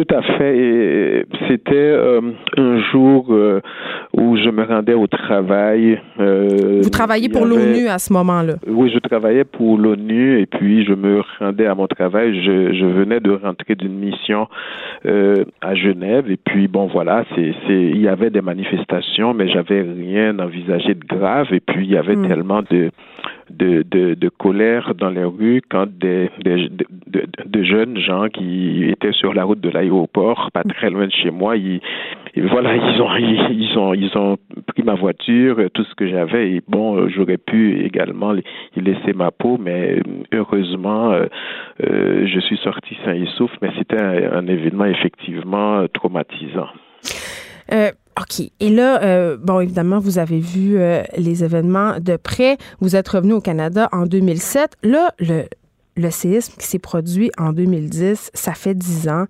Tout 0.00 0.14
à 0.14 0.22
fait. 0.22 1.26
C'était 1.46 1.74
euh, 1.74 2.22
un 2.56 2.78
jour 2.90 3.26
euh, 3.30 3.60
où 4.14 4.34
je 4.36 4.48
me 4.48 4.64
rendais 4.64 4.94
au 4.94 5.06
travail. 5.06 6.00
Euh, 6.18 6.80
Vous 6.82 6.88
travailliez 6.88 7.28
pour 7.28 7.44
l'ONU 7.44 7.86
à 7.86 7.98
ce 7.98 8.10
moment-là? 8.14 8.54
Oui, 8.66 8.90
je 8.94 8.98
travaillais 8.98 9.44
pour 9.44 9.76
l'ONU 9.76 10.40
et 10.40 10.46
puis 10.46 10.86
je 10.86 10.94
me 10.94 11.20
rendais 11.38 11.66
à 11.66 11.74
mon 11.74 11.86
travail. 11.86 12.34
Je, 12.42 12.72
je 12.72 12.86
venais 12.86 13.20
de 13.20 13.32
rentrer 13.32 13.74
d'une 13.74 13.98
mission 13.98 14.48
à 15.04 15.74
Genève 15.74 16.30
et 16.30 16.38
puis 16.38 16.68
bon 16.68 16.86
voilà, 16.86 17.24
c'est, 17.34 17.54
c'est, 17.66 17.82
il 17.82 18.00
y 18.00 18.08
avait 18.08 18.30
des 18.30 18.42
manifestations, 18.42 19.34
mais 19.34 19.48
j'avais 19.48 19.82
rien 19.82 20.38
envisagé 20.38 20.94
de 20.94 21.04
grave 21.04 21.48
et 21.52 21.60
puis 21.60 21.86
il 21.86 21.92
y 21.92 21.96
avait 21.96 22.16
hmm. 22.16 22.28
tellement 22.28 22.62
de 22.70 22.90
de, 23.50 23.84
de, 23.90 24.14
de, 24.14 24.28
colère 24.28 24.94
dans 24.94 25.10
les 25.10 25.24
rues 25.24 25.62
quand 25.68 25.86
des, 25.86 26.30
des 26.42 26.68
de, 26.68 27.26
de, 27.44 27.62
jeunes 27.62 27.98
gens 27.98 28.28
qui 28.28 28.84
étaient 28.84 29.12
sur 29.12 29.34
la 29.34 29.44
route 29.44 29.60
de 29.60 29.68
l'aéroport, 29.68 30.50
pas 30.52 30.62
très 30.64 30.90
loin 30.90 31.06
de 31.06 31.12
chez 31.12 31.30
moi, 31.30 31.56
ils, 31.56 31.80
voilà, 32.36 32.76
ils 32.76 33.02
ont, 33.02 33.16
ils, 33.16 33.78
ont, 33.78 33.94
ils 33.94 34.16
ont 34.16 34.36
pris 34.66 34.82
ma 34.82 34.94
voiture, 34.94 35.56
tout 35.74 35.84
ce 35.84 35.94
que 35.94 36.08
j'avais, 36.08 36.52
et 36.52 36.62
bon, 36.68 37.08
j'aurais 37.08 37.38
pu 37.38 37.84
également 37.84 38.34
y 38.34 38.80
laisser 38.80 39.12
ma 39.12 39.30
peau, 39.30 39.58
mais 39.60 40.00
heureusement, 40.32 41.12
euh, 41.12 41.26
euh, 41.84 42.26
je 42.26 42.40
suis 42.40 42.58
sorti 42.58 42.96
sain 43.04 43.14
et 43.14 43.26
sauf, 43.36 43.50
mais 43.62 43.70
c'était 43.78 44.00
un, 44.00 44.32
un 44.32 44.46
événement 44.46 44.86
effectivement 44.86 45.86
traumatisant. 45.92 46.68
Euh, 47.72 47.90
OK. 48.20 48.42
Et 48.60 48.70
là, 48.70 49.02
euh, 49.02 49.36
bon, 49.40 49.60
évidemment, 49.60 49.98
vous 49.98 50.18
avez 50.18 50.40
vu 50.40 50.78
euh, 50.78 51.02
les 51.16 51.42
événements 51.42 51.98
de 52.00 52.16
près. 52.16 52.58
Vous 52.80 52.96
êtes 52.96 53.08
revenu 53.08 53.32
au 53.32 53.40
Canada 53.40 53.88
en 53.92 54.04
2007. 54.04 54.76
Là, 54.82 55.14
le, 55.18 55.44
séisme 56.10 56.54
qui 56.58 56.66
s'est 56.66 56.78
produit 56.78 57.30
en 57.38 57.52
2010, 57.52 58.30
ça 58.32 58.52
fait 58.54 58.74
dix 58.74 59.08
ans. 59.08 59.26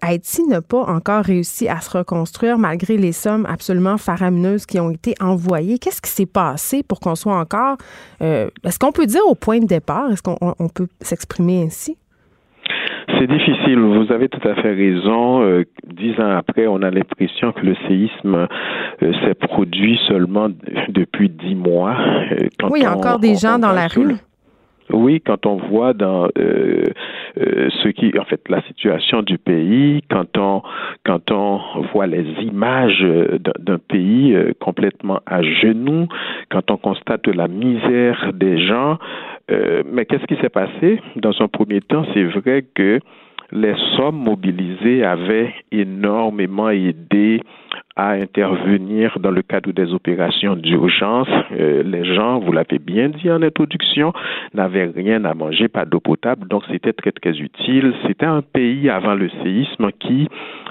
Haïti 0.00 0.44
n'a 0.44 0.62
pas 0.62 0.82
encore 0.82 1.24
réussi 1.24 1.68
à 1.68 1.80
se 1.80 1.90
reconstruire 1.90 2.56
malgré 2.56 2.96
les 2.96 3.10
sommes 3.10 3.46
absolument 3.46 3.98
faramineuses 3.98 4.64
qui 4.64 4.78
ont 4.78 4.92
été 4.92 5.16
envoyées. 5.20 5.78
Qu'est-ce 5.78 6.00
qui 6.00 6.10
s'est 6.10 6.24
passé 6.24 6.84
pour 6.84 7.00
qu'on 7.00 7.16
soit 7.16 7.36
encore... 7.36 7.78
Est-ce 8.20 8.78
qu'on 8.78 8.92
peut 8.92 9.06
dire 9.06 9.26
au 9.26 9.34
point 9.34 9.58
de 9.58 9.66
départ? 9.66 10.12
Est-ce 10.12 10.22
qu'on 10.22 10.68
peut 10.72 10.86
s'exprimer 11.00 11.64
ainsi? 11.64 11.96
C'est 13.18 13.26
difficile, 13.26 13.78
vous 13.78 14.12
avez 14.12 14.28
tout 14.28 14.46
à 14.48 14.54
fait 14.54 14.72
raison. 14.72 15.42
Euh, 15.42 15.64
dix 15.86 16.18
ans 16.20 16.36
après, 16.36 16.66
on 16.66 16.82
a 16.82 16.90
l'impression 16.90 17.52
que 17.52 17.60
le 17.60 17.76
séisme 17.86 18.46
euh, 19.02 19.12
s'est 19.22 19.34
produit 19.34 19.98
seulement 20.08 20.48
depuis 20.88 21.28
dix 21.28 21.54
mois. 21.54 21.96
Euh, 22.32 22.48
oui, 22.70 22.80
il 22.80 22.82
y 22.82 22.86
a 22.86 22.96
encore 22.96 23.18
des 23.18 23.36
gens 23.36 23.58
dans 23.58 23.72
la 23.72 23.86
rue. 23.86 24.16
Oui, 24.92 25.20
quand 25.20 25.46
on 25.46 25.56
voit 25.56 25.94
dans 25.94 26.28
euh, 26.38 26.84
euh, 27.38 27.68
ce 27.82 27.88
qui, 27.88 28.12
en 28.18 28.24
fait, 28.24 28.40
la 28.48 28.62
situation 28.62 29.22
du 29.22 29.38
pays, 29.38 30.02
quand 30.10 30.36
on 30.36 30.62
quand 31.04 31.30
on 31.30 31.60
voit 31.92 32.06
les 32.06 32.24
images 32.42 33.04
d'un 33.58 33.78
pays 33.78 34.34
euh, 34.34 34.52
complètement 34.60 35.20
à 35.26 35.42
genoux, 35.42 36.06
quand 36.50 36.70
on 36.70 36.76
constate 36.76 37.26
la 37.28 37.48
misère 37.48 38.32
des 38.34 38.58
gens, 38.58 38.98
euh, 39.50 39.82
mais 39.90 40.04
qu'est-ce 40.04 40.26
qui 40.26 40.36
s'est 40.40 40.48
passé? 40.48 41.00
Dans 41.16 41.34
un 41.40 41.48
premier 41.48 41.80
temps, 41.80 42.04
c'est 42.12 42.24
vrai 42.24 42.64
que 42.74 43.00
les 43.54 43.74
sommes 43.96 44.16
mobilisées 44.16 45.04
avaient 45.04 45.54
énormément 45.70 46.70
aidé 46.70 47.40
à 47.96 48.10
intervenir 48.10 49.18
dans 49.20 49.30
le 49.30 49.42
cadre 49.42 49.70
des 49.72 49.92
opérations 49.94 50.56
d'urgence. 50.56 51.28
Euh, 51.52 51.84
les 51.84 52.04
gens, 52.04 52.40
vous 52.40 52.50
l'avez 52.50 52.80
bien 52.80 53.08
dit 53.08 53.30
en 53.30 53.40
introduction, 53.40 54.12
n'avaient 54.52 54.86
rien 54.86 55.24
à 55.24 55.34
manger, 55.34 55.68
pas 55.68 55.84
d'eau 55.84 56.00
potable, 56.00 56.48
donc 56.48 56.64
c'était 56.70 56.92
très 56.92 57.12
très 57.12 57.38
utile. 57.38 57.94
C'était 58.06 58.26
un 58.26 58.42
pays 58.42 58.90
avant 58.90 59.14
le 59.14 59.30
séisme 59.44 59.90
qui 60.00 60.28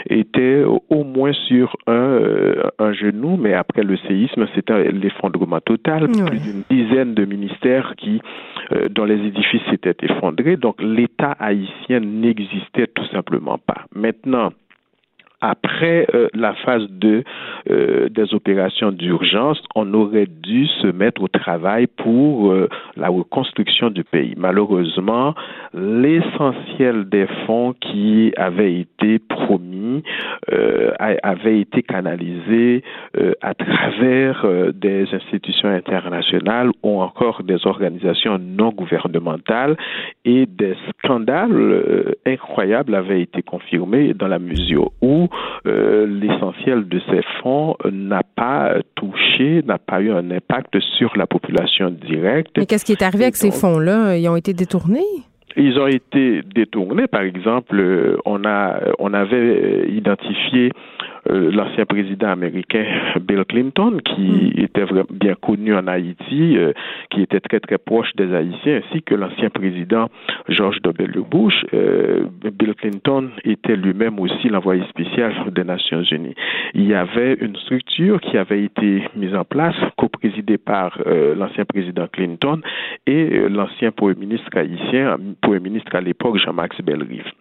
était 0.10 0.64
au 0.90 1.04
moins 1.06 1.32
sur 1.48 1.78
un, 1.88 1.94
euh, 1.94 2.64
un 2.78 2.92
genou, 2.92 3.38
mais 3.38 3.54
après 3.54 3.84
le 3.84 3.96
séisme, 3.96 4.46
c'était 4.54 4.92
l'effondrement 4.92 5.62
total. 5.62 6.10
Plus 6.10 6.40
d'une 6.40 6.64
dizaine 6.70 7.14
de 7.14 7.24
ministères 7.24 7.94
qui, 7.98 8.22
euh, 8.74 8.90
dont 8.90 9.06
les 9.06 9.26
édifices 9.26 9.62
s'étaient 9.70 9.96
effondrés, 10.02 10.58
donc 10.58 10.82
l'État 10.82 11.38
haïtien 11.40 12.02
n'existait 12.02 12.73
tout 12.74 13.06
simplement 13.12 13.58
pas. 13.58 13.86
Maintenant, 13.94 14.52
après 15.44 16.08
euh, 16.16 16.30
la 16.34 16.54
phase 16.54 16.88
2 16.90 17.24
euh, 17.70 18.08
des 18.10 18.34
opérations 18.34 18.92
d'urgence, 18.92 19.62
on 19.76 19.94
aurait 19.94 20.26
dû 20.26 20.68
se 20.82 20.88
mettre 20.88 21.22
au 21.22 21.28
travail 21.28 21.88
pour 21.88 22.52
euh, 22.52 22.70
la 22.96 23.10
reconstruction 23.10 23.90
du 23.90 24.06
pays. 24.06 24.36
Malheureusement, 24.38 25.36
l'essentiel 25.74 27.10
des 27.10 27.28
fonds 27.46 27.74
qui 27.82 28.32
avaient 28.38 28.80
été 28.80 29.20
promis 29.20 30.04
avaient 31.24 31.60
été 31.60 31.82
canalisés 31.84 32.84
à 33.42 33.54
travers 33.54 34.46
des 34.74 35.08
institutions 35.14 35.70
internationales 35.70 36.70
ou 36.84 37.02
encore 37.02 37.44
des 37.44 37.66
organisations 37.66 38.38
non 38.38 38.70
gouvernementales 38.70 39.76
et 40.26 40.46
des 40.46 40.76
scandales 40.90 42.16
incroyables 42.26 42.96
avaient 42.96 43.22
été 43.22 43.42
confirmés 43.42 44.14
dans 44.14 44.28
la 44.28 44.40
mesure 44.40 44.92
où 45.02 45.28
l'essentiel 45.66 46.88
de 46.88 47.00
ces 47.10 47.22
fonds 47.42 47.76
n'a 47.90 48.22
pas 48.36 48.76
touché, 48.96 49.62
n'a 49.66 49.78
pas 49.78 50.02
eu 50.02 50.12
un 50.12 50.32
impact 50.32 50.80
sur 50.98 51.16
la 51.16 51.28
population 51.28 51.90
directe. 51.90 52.52
Mais 52.58 52.66
qu'est-ce 52.66 52.86
qui 52.86 52.92
est 52.92 53.02
arrivé 53.02 53.26
avec 53.26 53.36
ces 53.36 53.52
fonds-là? 53.52 54.18
Ils 54.18 54.28
ont 54.28 54.36
été 54.36 54.54
détournés? 54.54 55.00
Ils 55.56 55.80
ont 55.80 55.88
été 55.88 56.42
détournés. 56.56 57.08
Par 57.08 57.22
exemple, 57.22 58.18
on 58.26 58.44
a, 58.44 58.80
on 59.00 59.14
avait 59.14 59.88
identifié 59.90 60.72
euh, 61.30 61.52
l'ancien 61.52 61.86
président 61.86 62.30
américain 62.30 62.86
Bill 63.22 63.46
Clinton, 63.46 63.98
qui 64.04 64.22
mm. 64.22 64.64
était 64.64 64.86
bien 65.10 65.36
connu 65.36 65.74
en 65.76 65.88
Haïti, 65.88 66.58
euh, 66.58 66.74
qui 67.10 67.22
était 67.22 67.40
très 67.40 67.60
très 67.60 67.78
proche 67.78 68.14
des 68.16 68.34
Haïtiens, 68.34 68.82
ainsi 68.84 69.02
que 69.04 69.16
l'ancien 69.16 69.50
président 69.50 70.10
George 70.50 70.82
W. 70.82 71.22
Bush. 71.30 71.66
Euh, 71.74 72.26
Bill 72.54 72.76
Clinton 72.76 73.30
était 73.44 73.76
lui-même 73.76 74.20
aussi 74.20 74.50
l'envoyé 74.50 74.84
spécial 74.90 75.34
des 75.52 75.64
Nations 75.64 76.04
Unies. 76.04 76.36
Il 76.74 76.86
y 76.88 76.94
avait 76.94 77.36
une 77.40 77.56
structure 77.56 78.20
qui 78.20 78.38
avait 78.38 78.64
été 78.64 79.04
mise 79.16 79.36
en 79.36 79.46
place, 79.46 79.76
co-présidée 79.98 80.58
par 80.58 80.98
l'ancien 81.38 81.66
président 81.66 82.08
Clinton 82.08 82.62
et 83.08 83.48
l'ancien 83.50 83.92
premier 83.92 84.16
ministre 84.16 84.50
haïtien, 84.56 85.18
premier 85.42 85.60
ministre 85.60 85.96
à 85.96 86.02
l'époque 86.02 86.38
Jean-Max 86.38 86.82
Bellerive. 86.82 87.32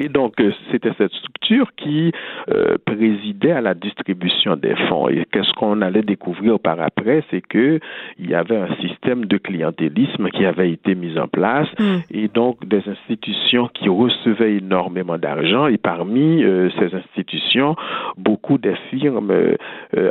Et 0.00 0.08
donc, 0.08 0.40
euh, 0.40 0.50
c'était 0.72 0.92
cette 0.96 1.12
structure 1.12 1.70
qui 1.76 2.10
euh, 2.50 2.76
présidait 2.86 3.52
à 3.52 3.60
la 3.60 3.74
distribution 3.74 4.56
des 4.56 4.74
fonds. 4.88 5.10
Et 5.10 5.26
qu'est-ce 5.30 5.52
qu'on 5.52 5.82
allait 5.82 6.02
découvrir 6.02 6.58
par 6.58 6.80
après, 6.80 7.22
c'est 7.30 7.42
que 7.42 7.78
il 8.18 8.30
y 8.30 8.34
avait 8.34 8.56
un 8.56 8.74
système 8.76 9.26
de 9.26 9.36
clientélisme 9.36 10.30
qui 10.30 10.46
avait 10.46 10.72
été 10.72 10.94
mis 10.94 11.18
en 11.18 11.28
place 11.28 11.68
hmm. 11.78 11.98
et 12.10 12.28
donc 12.28 12.66
des 12.66 12.82
institutions 12.88 13.68
qui 13.74 13.90
recevaient 13.90 14.56
énormément 14.56 15.18
d'argent. 15.18 15.66
Et 15.66 15.76
parmi 15.76 16.42
euh, 16.42 16.70
ces 16.78 16.94
institutions, 16.94 17.76
beaucoup 18.16 18.56
des 18.56 18.76
firmes 18.88 19.32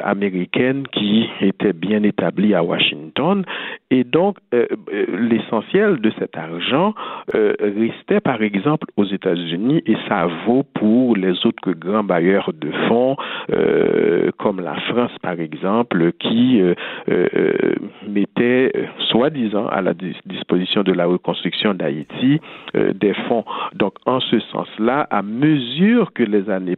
américaines 0.04 0.86
qui 0.92 1.28
étaient 1.42 1.74
bien 1.74 2.04
établies 2.04 2.54
à 2.54 2.64
Washington. 2.64 3.44
Et 3.90 4.04
donc, 4.04 4.38
l'essentiel 5.12 6.00
de 6.00 6.12
cet 6.20 6.38
argent 6.38 6.94
restait, 7.34 8.20
par 8.20 8.42
exemple, 8.42 8.88
aux 8.98 9.06
États-Unis 9.06 9.79
et 9.86 9.98
ça 10.08 10.28
vaut 10.46 10.64
pour 10.74 11.16
les 11.16 11.46
autres 11.46 11.72
grands 11.72 12.04
bailleurs 12.04 12.52
de 12.54 12.72
fonds 12.88 13.16
euh, 13.52 14.32
comme 14.38 14.62
la 14.62 14.76
France 14.90 15.12
par 15.22 15.40
exemple 15.40 16.12
qui 16.20 16.62
euh, 16.62 16.74
euh, 17.10 17.76
mettait 18.08 18.72
soi-disant 19.10 19.68
à 19.68 19.82
la 19.82 19.94
disposition 19.94 20.84
de 20.84 20.94
la 20.94 21.06
reconstruction 21.06 21.74
d'Haïti 21.74 22.40
des 22.74 23.14
fonds. 23.28 23.44
Donc 23.74 23.94
en 24.06 24.20
ce 24.20 24.40
sens-là, 24.40 25.08
à 25.10 25.22
mesure 25.22 26.14
que 26.14 26.24
les 26.24 26.50
années 26.50 26.78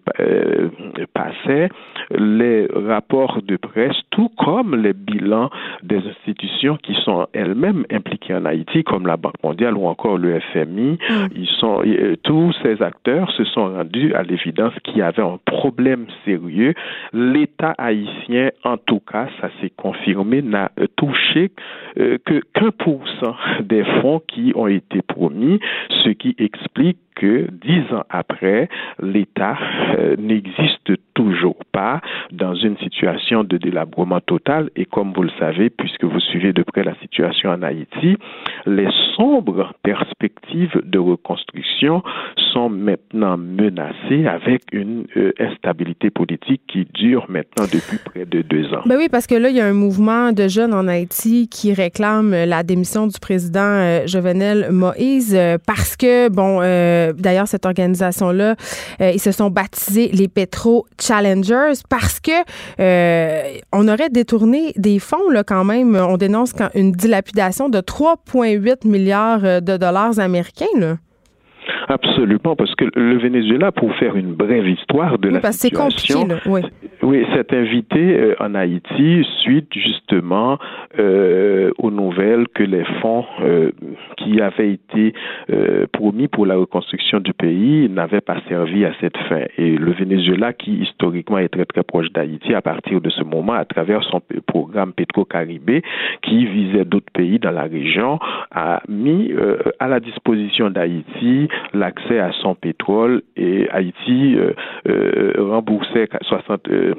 passaient, 1.14 1.70
les 2.12 2.68
rapports 2.74 3.42
de 3.42 3.58
presse, 3.58 3.96
tout 4.12 4.30
comme 4.38 4.76
les 4.76 4.94
bilans 4.94 5.50
des 5.84 5.98
institutions 5.98 6.78
qui 6.78 6.94
sont 7.04 7.28
elles-mêmes 7.34 7.86
impliquées 7.92 8.36
en 8.36 8.46
Haïti, 8.46 8.84
comme 8.84 9.08
la 9.08 9.18
Banque 9.18 9.42
mondiale 9.44 9.78
ou 9.78 9.88
encore 9.88 10.18
le 10.18 10.40
FMI, 10.54 10.98
mm. 11.10 11.28
ils 11.36 11.48
sont 11.60 11.84
tous 12.24 12.54
ces 12.64 12.82
se 13.06 13.44
sont 13.46 13.74
rendus 13.74 14.14
à 14.14 14.24
l'évidence 14.24 14.74
qu'il 14.84 14.98
y 14.98 15.02
avait 15.02 15.22
un 15.22 15.40
problème 15.46 16.06
sérieux. 16.26 16.74
L'État 17.14 17.74
haïtien, 17.78 18.52
en 18.64 18.78
tout 18.78 19.00
cas, 19.00 19.28
ça 19.40 19.50
s'est 19.60 19.72
confirmé, 19.76 20.42
n'a 20.42 20.72
touché 20.96 21.52
euh, 22.00 22.18
que 22.26 22.42
qu'un 22.54 22.72
pour 22.72 23.08
cent 23.20 23.36
des 23.62 23.84
fonds 24.02 24.22
qui 24.28 24.54
ont 24.56 24.68
été 24.68 25.02
promis, 25.02 25.60
ce 26.04 26.10
qui 26.10 26.36
explique 26.38 26.98
que 27.16 27.48
dix 27.52 27.94
ans 27.94 28.04
après, 28.10 28.70
l'État 29.02 29.58
euh, 29.98 30.16
n'existe 30.18 30.92
toujours 31.14 31.60
pas 31.72 32.02
dans 32.32 32.56
une 32.56 32.78
situation 32.78 33.44
de 33.44 33.58
délabrement 33.58 34.22
total. 34.22 34.70
Et 34.76 34.86
comme 34.86 35.14
vous 35.14 35.24
le 35.24 35.32
savez, 35.38 35.70
puisque 35.70 36.04
vous 36.04 36.20
suivez 36.20 36.54
de 36.54 36.64
près 36.64 36.84
la 36.84 36.96
situation 36.96 37.50
en 37.52 37.62
Haïti, 37.62 38.18
les 38.66 38.88
sombres 39.16 39.74
perspectives 39.84 40.82
de 40.84 41.00
reconstruction 41.00 42.04
sont 42.54 42.70
maintenant 42.70 43.38
menacées 43.38 44.28
avec 44.28 44.64
une 44.72 45.06
euh, 45.18 45.32
instabilité 45.40 46.10
politique 46.10 46.62
qui 46.68 46.86
dure 46.94 47.26
maintenant 47.30 47.66
depuis 47.72 47.98
près 48.04 48.26
de 48.26 48.42
deux 48.42 48.74
ans. 48.74 48.82
Ben 48.86 48.98
oui, 48.98 49.08
parce 49.10 49.28
que 49.28 49.36
là, 49.36 49.50
il 49.50 49.56
y 49.56 49.62
a 49.62 49.66
un 49.66 49.74
mouvement 49.74 50.32
de 50.32 50.48
jeunes 50.48 50.74
en 50.74 50.88
Haïti 50.88 51.48
qui 51.50 51.74
réclame 51.74 52.32
la 52.32 52.64
démission 52.64 53.08
du 53.08 53.20
président 53.20 53.60
euh, 53.62 54.08
Jovenel 54.08 54.72
Moïse 54.72 55.38
parce 55.66 55.96
que, 55.96 56.30
bon, 56.30 56.60
d'ailleurs, 57.14 57.48
cette 57.48 57.66
organisation-là, 57.66 58.56
ils 59.00 59.20
se 59.20 59.32
sont 59.32 59.50
baptisés 59.50 60.10
les 60.14 60.28
Petro 60.28 60.86
Challengers 61.00 61.82
parce 61.90 62.20
que 62.20 62.32
euh, 62.80 63.60
on 63.72 63.88
aurait 63.88 64.10
détourné 64.10 64.74
des 64.76 65.00
fonds 65.00 65.18
quand 65.46 65.64
même. 65.64 65.96
On 65.96 66.18
dénonce 66.18 66.54
une 66.76 66.92
dilapidation 66.92 67.70
de 67.70 67.80
3,8 67.80 68.51
milliards 68.86 69.62
de 69.62 69.78
dollars 69.78 70.20
américains 70.20 70.66
là. 70.78 70.98
Absolument, 71.88 72.56
parce 72.56 72.74
que 72.76 72.86
le 72.96 73.18
Venezuela, 73.18 73.72
pour 73.72 73.94
faire 73.96 74.16
une 74.16 74.34
brève 74.34 74.68
histoire 74.68 75.18
de 75.18 75.30
la 75.30 75.52
situation, 75.52 76.28
oui. 76.46 76.62
oui, 77.02 77.26
s'est 77.34 77.56
invité 77.56 78.20
euh, 78.20 78.36
en 78.40 78.56
Haïti 78.56 79.26
suite 79.42 79.74
justement 79.74 80.58
euh, 81.00 81.72
aux 81.78 81.92
nouvelles 81.92 82.48
que 82.54 82.64
les 82.64 82.84
fonds 83.02 83.26
euh, 83.42 83.72
qui 84.18 84.42
avaient 84.42 84.74
été 84.74 85.14
promis 85.92 86.28
pour 86.28 86.46
la 86.46 86.56
reconstruction 86.56 87.20
du 87.20 87.34
pays 87.34 87.90
n'avaient 87.90 88.22
pas 88.22 88.38
servi 88.48 88.86
à 88.86 88.94
cette 89.00 89.18
fin. 89.30 89.44
Et 89.58 89.76
le 89.76 89.92
Venezuela, 89.92 90.54
qui 90.54 90.74
historiquement 90.74 91.40
est 91.40 91.50
très 91.50 91.66
très 91.66 91.84
proche 91.84 92.12
d'Haïti, 92.12 92.54
à 92.54 92.62
partir 92.62 93.02
de 93.02 93.10
ce 93.10 93.24
moment, 93.24 93.54
à 93.54 93.66
travers 93.66 94.04
son 94.04 94.22
programme 94.48 94.94
Petro-Caribé, 94.94 95.82
qui 96.22 96.46
visait 96.46 96.86
d'autres 96.86 97.12
pays 97.14 97.40
dans 97.40 97.52
la 97.52 97.64
région, 97.64 98.20
a 98.52 98.82
mis 98.88 99.34
à 99.80 99.88
la 99.88 100.00
disposition 100.00 100.70
d'Haïti 100.70 101.48
l'accès 101.74 102.20
à 102.20 102.32
son 102.34 102.56
pétrole 102.56 103.22
et 103.36 103.70
Haïti 103.70 104.36
euh, 104.36 104.54
euh, 104.88 105.34
remboursait 105.38 106.06
60% 106.06 106.96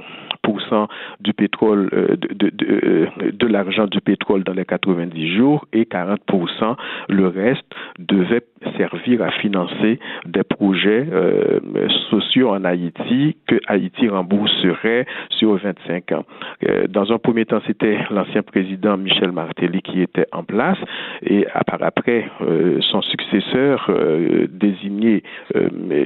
du 1.20 1.32
pétrole, 1.32 1.90
euh, 1.92 2.16
de, 2.16 2.50
de, 2.50 2.66
euh, 2.66 3.06
de, 3.32 3.46
l'argent 3.46 3.86
du 3.86 4.00
pétrole 4.00 4.44
dans 4.44 4.54
les 4.54 4.64
90 4.64 5.36
jours 5.36 5.66
et 5.72 5.84
40% 5.84 6.76
le 7.08 7.28
reste 7.28 7.64
devait 7.98 8.44
servir 8.76 9.22
à 9.22 9.30
financer 9.32 9.98
des 10.26 10.42
projets 10.42 11.06
euh, 11.12 11.60
sociaux 12.10 12.50
en 12.50 12.64
Haïti 12.64 13.36
que 13.46 13.56
Haïti 13.66 14.08
rembourserait 14.08 15.06
sur 15.30 15.56
25 15.56 16.12
ans. 16.12 16.24
dans 16.88 17.12
un 17.12 17.18
premier 17.18 17.44
temps, 17.44 17.60
c'était 17.66 17.98
l'ancien 18.10 18.42
président 18.42 18.96
Michel 18.96 19.32
Martelly 19.32 19.82
qui 19.82 20.02
était 20.02 20.26
en 20.32 20.44
place 20.44 20.78
et 21.22 21.46
par 21.66 21.82
après, 21.82 22.28
son 22.80 23.02
successeur 23.02 23.90
désigné, 24.50 25.22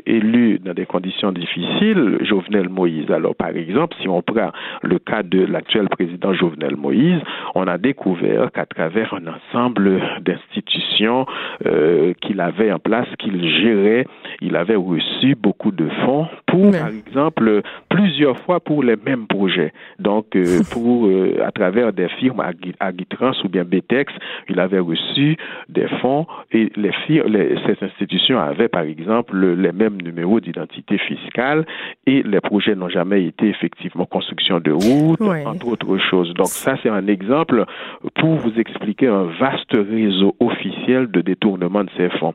élu 0.06 0.58
dans 0.58 0.74
des 0.74 0.86
conditions 0.86 1.32
difficiles, 1.32 2.18
Jovenel 2.22 2.68
Moïse. 2.68 3.10
Alors, 3.10 3.34
par 3.34 3.48
exemple, 3.48 3.96
si 4.00 4.08
on 4.08 4.22
prend 4.22 4.50
le 4.82 4.98
cas 4.98 5.22
de 5.22 5.44
l'actuel 5.44 5.88
président 5.88 6.32
Jovenel 6.34 6.76
Moïse, 6.76 7.20
on 7.54 7.66
a 7.66 7.78
découvert 7.78 8.50
qu'à 8.52 8.66
travers 8.66 9.14
un 9.14 9.26
ensemble 9.26 10.00
d'institutions 10.20 11.26
euh, 11.66 12.12
qu'il 12.20 12.40
avait 12.46 12.72
en 12.72 12.78
place, 12.78 13.08
qu'il 13.18 13.38
gérait, 13.60 14.06
il 14.40 14.56
avait 14.56 14.76
reçu 14.76 15.34
beaucoup 15.34 15.72
de 15.72 15.88
fonds 16.04 16.26
pour, 16.46 16.70
par 16.70 16.88
exemple, 16.88 17.62
plusieurs 17.88 18.38
fois 18.40 18.60
pour 18.60 18.82
les 18.82 18.96
mêmes 18.96 19.26
projets. 19.26 19.72
Donc, 19.98 20.36
euh, 20.36 20.60
pour 20.72 21.06
euh, 21.06 21.42
à 21.44 21.50
travers 21.50 21.92
des 21.92 22.08
firmes 22.08 22.42
Agitrans 22.80 23.32
ou 23.44 23.48
bien 23.48 23.64
Betex, 23.64 24.12
il 24.48 24.60
avait 24.60 24.78
reçu 24.78 25.36
des 25.68 25.88
fonds 26.00 26.26
et 26.52 26.70
les 26.76 26.92
firmes, 27.06 27.32
ces 27.66 27.76
institutions 27.84 28.38
avaient, 28.38 28.68
par 28.68 28.82
exemple, 28.82 29.36
les 29.36 29.72
mêmes 29.72 30.00
numéros 30.00 30.40
d'identité 30.40 30.98
fiscale 30.98 31.66
et 32.06 32.22
les 32.22 32.40
projets 32.40 32.74
n'ont 32.74 32.88
jamais 32.88 33.24
été 33.24 33.48
effectivement 33.48 34.06
construction 34.06 34.60
de 34.60 34.72
route, 34.72 35.20
entre 35.46 35.68
autres 35.68 35.98
choses. 35.98 36.32
Donc 36.34 36.48
ça, 36.48 36.76
c'est 36.82 36.88
un 36.88 37.06
exemple 37.06 37.64
pour 38.14 38.34
vous 38.36 38.58
expliquer 38.58 39.08
un 39.08 39.24
vaste 39.24 39.72
réseau 39.72 40.36
officiel 40.40 41.10
de 41.10 41.20
détournement 41.20 41.84
de 41.84 41.90
ces 41.96 42.08
fonds. 42.18 42.34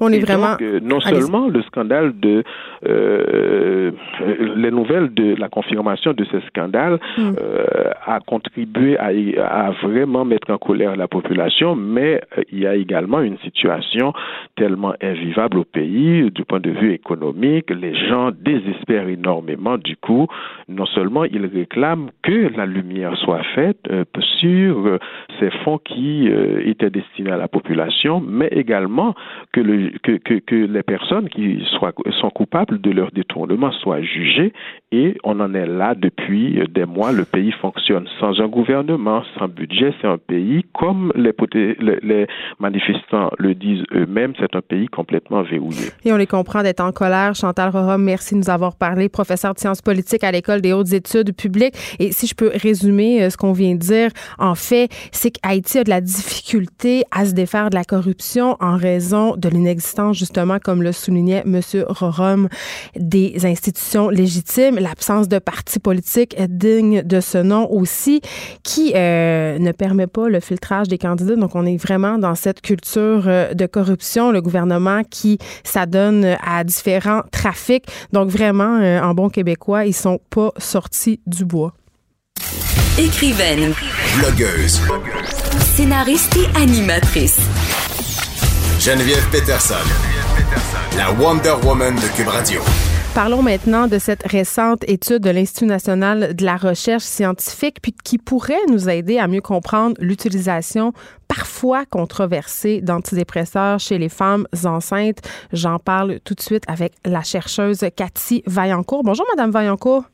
On 0.00 0.12
est 0.12 0.20
vraiment. 0.20 0.56
Euh, 0.60 0.80
non 0.82 1.00
seulement 1.00 1.48
le 1.48 1.62
scandale 1.62 2.12
de 2.18 2.42
euh, 2.86 3.90
les 4.56 4.70
nouvelles 4.70 5.12
de 5.12 5.34
la 5.36 5.48
confirmation 5.48 6.12
de 6.12 6.24
ce 6.24 6.40
scandale 6.48 6.98
hmm. 7.18 7.32
euh, 7.40 7.64
a 8.06 8.20
contribué 8.20 8.96
à, 8.98 9.10
à, 9.66 9.70
vraiment 9.82 10.24
mettre 10.24 10.50
en 10.50 10.56
colère 10.56 10.96
la 10.96 11.06
population, 11.08 11.76
mais 11.76 12.22
euh, 12.38 12.42
il 12.50 12.60
y 12.60 12.66
a 12.66 12.74
également 12.74 13.20
une 13.20 13.38
situation 13.38 14.14
tellement 14.56 14.94
invivable 15.02 15.58
au 15.58 15.64
pays 15.64 16.30
du 16.30 16.44
point 16.44 16.60
de 16.60 16.70
vue 16.70 16.94
économique. 16.94 17.70
Les 17.70 17.94
gens 18.08 18.30
désespèrent 18.30 19.08
énormément. 19.08 19.76
Du 19.76 19.96
coup, 19.96 20.26
non 20.68 20.86
seulement 20.86 21.24
ils 21.24 21.46
réclament 21.46 22.10
que 22.22 22.50
la 22.56 22.64
lumière 22.64 23.16
soit 23.18 23.42
faite 23.54 23.88
sur 24.40 24.98
ces 25.38 25.50
fonds 25.64 25.78
qui 25.78 26.28
étaient 26.64 26.90
destinés 26.90 27.32
à 27.32 27.36
la 27.36 27.48
population, 27.48 28.20
mais 28.20 28.48
également 28.48 29.14
que 29.52 29.59
que, 29.60 29.66
le, 29.66 29.90
que, 30.02 30.16
que, 30.18 30.40
que, 30.40 30.54
les 30.54 30.82
personnes 30.82 31.28
qui 31.28 31.62
soient, 31.78 31.92
sont 32.20 32.30
coupables 32.30 32.80
de 32.80 32.90
leur 32.90 33.10
détournement 33.12 33.72
soient 33.72 34.02
jugées 34.02 34.52
et 34.92 35.16
on 35.24 35.38
en 35.40 35.54
est 35.54 35.66
là 35.66 35.94
depuis 35.94 36.60
des 36.70 36.84
mois. 36.84 37.12
Le 37.12 37.24
pays 37.24 37.52
fonctionne 37.52 38.06
sans 38.18 38.40
un 38.40 38.48
gouvernement, 38.48 39.22
sans 39.38 39.48
budget. 39.48 39.92
C'est 40.00 40.06
un 40.06 40.18
pays, 40.18 40.64
comme 40.74 41.12
les, 41.14 41.32
les 42.02 42.26
manifestants 42.58 43.30
le 43.38 43.54
disent 43.54 43.84
eux-mêmes, 43.94 44.32
c'est 44.38 44.54
un 44.56 44.62
pays 44.62 44.88
complètement 44.88 45.42
verrouillé. 45.42 45.90
Et 46.04 46.12
on 46.12 46.16
les 46.16 46.26
comprend 46.26 46.62
d'être 46.62 46.80
en 46.80 46.92
colère. 46.92 47.34
Chantal 47.34 47.70
Rorom, 47.70 48.02
merci 48.02 48.34
de 48.34 48.40
nous 48.40 48.50
avoir 48.50 48.76
parlé, 48.76 49.08
professeur 49.08 49.54
de 49.54 49.58
sciences 49.58 49.82
politiques 49.82 50.24
à 50.24 50.32
l'École 50.32 50.60
des 50.60 50.72
hautes 50.72 50.92
études 50.92 51.34
publiques. 51.36 51.74
Et 51.98 52.12
si 52.12 52.26
je 52.26 52.34
peux 52.34 52.50
résumer 52.54 53.22
euh, 53.22 53.30
ce 53.30 53.36
qu'on 53.36 53.52
vient 53.52 53.74
de 53.74 53.80
dire, 53.80 54.10
en 54.38 54.54
fait, 54.54 54.88
c'est 55.12 55.30
qu'Haïti 55.30 55.78
a 55.78 55.84
de 55.84 55.90
la 55.90 56.00
difficulté 56.00 57.04
à 57.10 57.26
se 57.26 57.34
défaire 57.34 57.70
de 57.70 57.74
la 57.76 57.84
corruption 57.84 58.56
en 58.60 58.76
raison 58.76 59.36
de 59.36 59.49
l'inexistence, 59.50 60.16
justement, 60.16 60.58
comme 60.58 60.82
le 60.82 60.92
soulignait 60.92 61.42
M. 61.44 61.60
Rorom, 61.88 62.48
des 62.96 63.44
institutions 63.44 64.08
légitimes, 64.08 64.78
l'absence 64.78 65.28
de 65.28 65.38
partis 65.38 65.78
politiques 65.78 66.36
dignes 66.48 67.02
de 67.02 67.20
ce 67.20 67.38
nom 67.38 67.70
aussi, 67.70 68.20
qui 68.62 68.92
euh, 68.94 69.58
ne 69.58 69.72
permet 69.72 70.06
pas 70.06 70.28
le 70.28 70.40
filtrage 70.40 70.88
des 70.88 70.98
candidats. 70.98 71.36
Donc, 71.36 71.54
on 71.54 71.66
est 71.66 71.76
vraiment 71.76 72.18
dans 72.18 72.34
cette 72.34 72.60
culture 72.60 73.24
euh, 73.26 73.54
de 73.54 73.66
corruption. 73.66 74.30
Le 74.30 74.40
gouvernement 74.40 75.02
qui 75.08 75.38
s'adonne 75.64 76.36
à 76.44 76.64
différents 76.64 77.22
trafics. 77.30 77.86
Donc, 78.12 78.28
vraiment, 78.28 78.78
euh, 78.80 79.00
en 79.00 79.14
bon 79.14 79.28
québécois, 79.28 79.86
ils 79.86 79.94
sont 79.94 80.20
pas 80.30 80.52
sortis 80.58 81.20
du 81.26 81.44
bois. 81.44 81.72
Écrivaine. 82.98 83.72
Blogueuse. 84.18 84.80
Scénariste 85.74 86.36
et 86.36 86.60
animatrice. 86.60 87.40
Geneviève 88.80 89.28
Peterson. 89.30 89.74
La 90.96 91.12
Wonder 91.12 91.52
Woman 91.66 91.94
de 91.96 92.16
Cube 92.16 92.28
Radio. 92.28 92.62
Parlons 93.14 93.42
maintenant 93.42 93.86
de 93.88 93.98
cette 93.98 94.22
récente 94.22 94.88
étude 94.88 95.18
de 95.18 95.28
l'Institut 95.28 95.66
national 95.66 96.34
de 96.34 96.44
la 96.46 96.56
recherche 96.56 97.02
scientifique 97.02 97.82
puis 97.82 97.92
qui 97.92 98.16
pourrait 98.16 98.64
nous 98.70 98.88
aider 98.88 99.18
à 99.18 99.28
mieux 99.28 99.42
comprendre 99.42 99.96
l'utilisation 100.00 100.94
parfois 101.28 101.84
controversée 101.84 102.80
d'antidépresseurs 102.80 103.78
chez 103.80 103.98
les 103.98 104.08
femmes 104.08 104.46
enceintes. 104.64 105.20
J'en 105.52 105.78
parle 105.78 106.18
tout 106.24 106.32
de 106.32 106.40
suite 106.40 106.64
avec 106.66 106.94
la 107.04 107.22
chercheuse 107.22 107.84
Cathy 107.94 108.42
Vaillancourt. 108.46 109.02
Bonjour 109.04 109.26
Madame 109.36 109.50
Vaillancourt. 109.50 110.04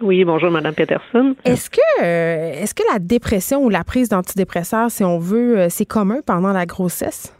Oui, 0.00 0.24
bonjour, 0.24 0.50
Madame 0.50 0.72
Peterson. 0.72 1.34
Est-ce 1.44 1.68
que, 1.68 2.02
euh, 2.02 2.62
est-ce 2.62 2.72
que 2.72 2.82
la 2.90 2.98
dépression 2.98 3.62
ou 3.62 3.68
la 3.68 3.84
prise 3.84 4.08
d'antidépresseurs, 4.08 4.90
si 4.90 5.04
on 5.04 5.18
veut, 5.18 5.58
euh, 5.58 5.66
c'est 5.68 5.84
commun 5.84 6.20
pendant 6.24 6.54
la 6.54 6.64
grossesse? 6.64 7.34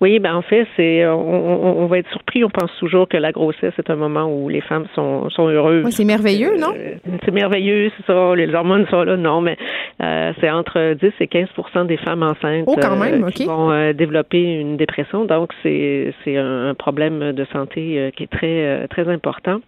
Oui, 0.00 0.18
ben 0.18 0.34
en 0.34 0.42
fait, 0.42 0.66
c'est 0.76 1.06
on, 1.06 1.86
va 1.86 1.98
être 1.98 2.08
surpris. 2.10 2.42
On 2.44 2.48
pense 2.48 2.70
toujours 2.78 3.08
que 3.08 3.16
la 3.16 3.32
grossesse 3.32 3.74
est 3.76 3.90
un 3.90 3.96
moment 3.96 4.32
où 4.32 4.48
les 4.48 4.62
femmes 4.62 4.86
sont, 4.94 5.28
sont 5.30 5.48
heureuses. 5.48 5.84
Oui, 5.84 5.92
c'est 5.92 6.04
merveilleux, 6.04 6.56
non? 6.56 6.72
euh, 6.74 6.94
C'est 7.24 7.30
merveilleux, 7.30 7.90
c'est 7.96 8.06
ça. 8.06 8.34
Les 8.34 8.54
hormones 8.54 8.86
sont 8.86 9.02
là, 9.02 9.16
non, 9.16 9.40
mais 9.42 9.58
c'est 9.98 10.50
entre 10.50 10.94
10 10.94 11.12
et 11.20 11.26
15% 11.26 11.86
des 11.86 11.98
femmes 11.98 12.22
enceintes 12.22 12.64
oh, 12.66 12.76
quand 12.80 12.96
même, 12.96 13.30
qui 13.30 13.44
vont 13.44 13.92
développer 13.92 14.42
une 14.42 14.76
dépression. 14.76 15.26
Donc 15.26 15.50
c'est 15.62 16.14
c'est 16.24 16.36
un 16.36 16.74
problème 16.74 17.32
de 17.32 17.44
santé 17.52 18.10
qui 18.16 18.22
est 18.22 18.30
très 18.30 18.88
très 18.88 19.06
important 19.08 19.60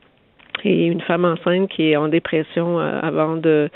et 0.65 0.87
une 0.87 1.01
femme 1.01 1.25
enceinte 1.25 1.69
qui 1.69 1.91
est 1.91 1.97
en 1.97 2.09
dépression 2.09 2.79
euh, 2.79 3.01
avant 3.03 3.37
de, 3.37 3.69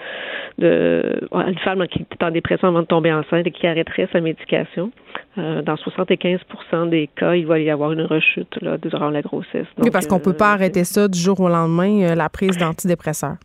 de 0.58 1.20
une 1.32 1.58
femme 1.58 1.86
qui 1.88 2.00
est 2.10 2.24
en 2.24 2.30
dépression 2.30 2.68
avant 2.68 2.82
de 2.82 2.86
tomber 2.86 3.12
enceinte 3.12 3.46
et 3.46 3.50
qui 3.50 3.66
arrêterait 3.66 4.08
sa 4.12 4.20
médication. 4.20 4.90
Euh, 5.38 5.62
dans 5.62 5.74
75% 5.74 6.88
des 6.88 7.08
cas, 7.14 7.34
il 7.34 7.46
va 7.46 7.58
y 7.58 7.70
avoir 7.70 7.92
une 7.92 8.02
rechute 8.02 8.56
là, 8.62 8.78
durant 8.78 9.10
la 9.10 9.22
grossesse. 9.22 9.66
oui, 9.78 9.90
parce 9.90 10.06
qu'on 10.06 10.18
ne 10.18 10.24
peut 10.24 10.32
pas 10.32 10.52
euh, 10.52 10.54
arrêter 10.54 10.84
ça 10.84 11.08
du 11.08 11.18
jour 11.18 11.40
au 11.40 11.48
lendemain, 11.48 12.14
la 12.14 12.28
prise 12.28 12.56
d'antidépresseurs. 12.56 13.36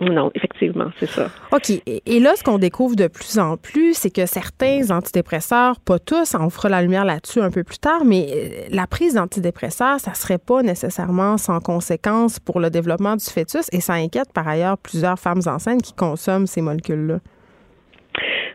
Non, 0.00 0.30
effectivement, 0.34 0.90
c'est 0.98 1.08
ça. 1.08 1.30
OK. 1.52 1.70
Et 1.86 2.20
là, 2.20 2.34
ce 2.36 2.42
qu'on 2.42 2.58
découvre 2.58 2.96
de 2.96 3.06
plus 3.06 3.38
en 3.38 3.56
plus, 3.56 3.94
c'est 3.94 4.10
que 4.10 4.26
certains 4.26 4.90
antidépresseurs, 4.90 5.78
pas 5.78 6.00
tous, 6.00 6.34
on 6.34 6.50
fera 6.50 6.68
la 6.68 6.82
lumière 6.82 7.04
là-dessus 7.04 7.40
un 7.40 7.50
peu 7.50 7.62
plus 7.62 7.78
tard, 7.78 8.04
mais 8.04 8.26
euh, 8.32 8.48
la 8.70 8.88
prise 8.88 9.14
d'antidépresseurs, 9.14 10.00
ça 10.00 10.14
serait 10.14 10.38
pas 10.38 10.62
nécessairement 10.62 11.38
sans 11.38 11.60
conséquence 11.60 12.40
pour 12.40 12.58
le 12.58 12.70
développement 12.70 13.14
du 13.14 13.24
fœtus 13.24 13.66
et 13.70 13.80
ça 13.80 13.94
inquiète 13.94 14.32
par 14.32 14.48
ailleurs 14.48 14.78
plusieurs 14.78 15.18
femmes 15.18 15.42
enceintes 15.46 15.82
qui 15.82 15.92
consomment 15.92 16.48
ces 16.48 16.60
molécules-là. 16.60 17.20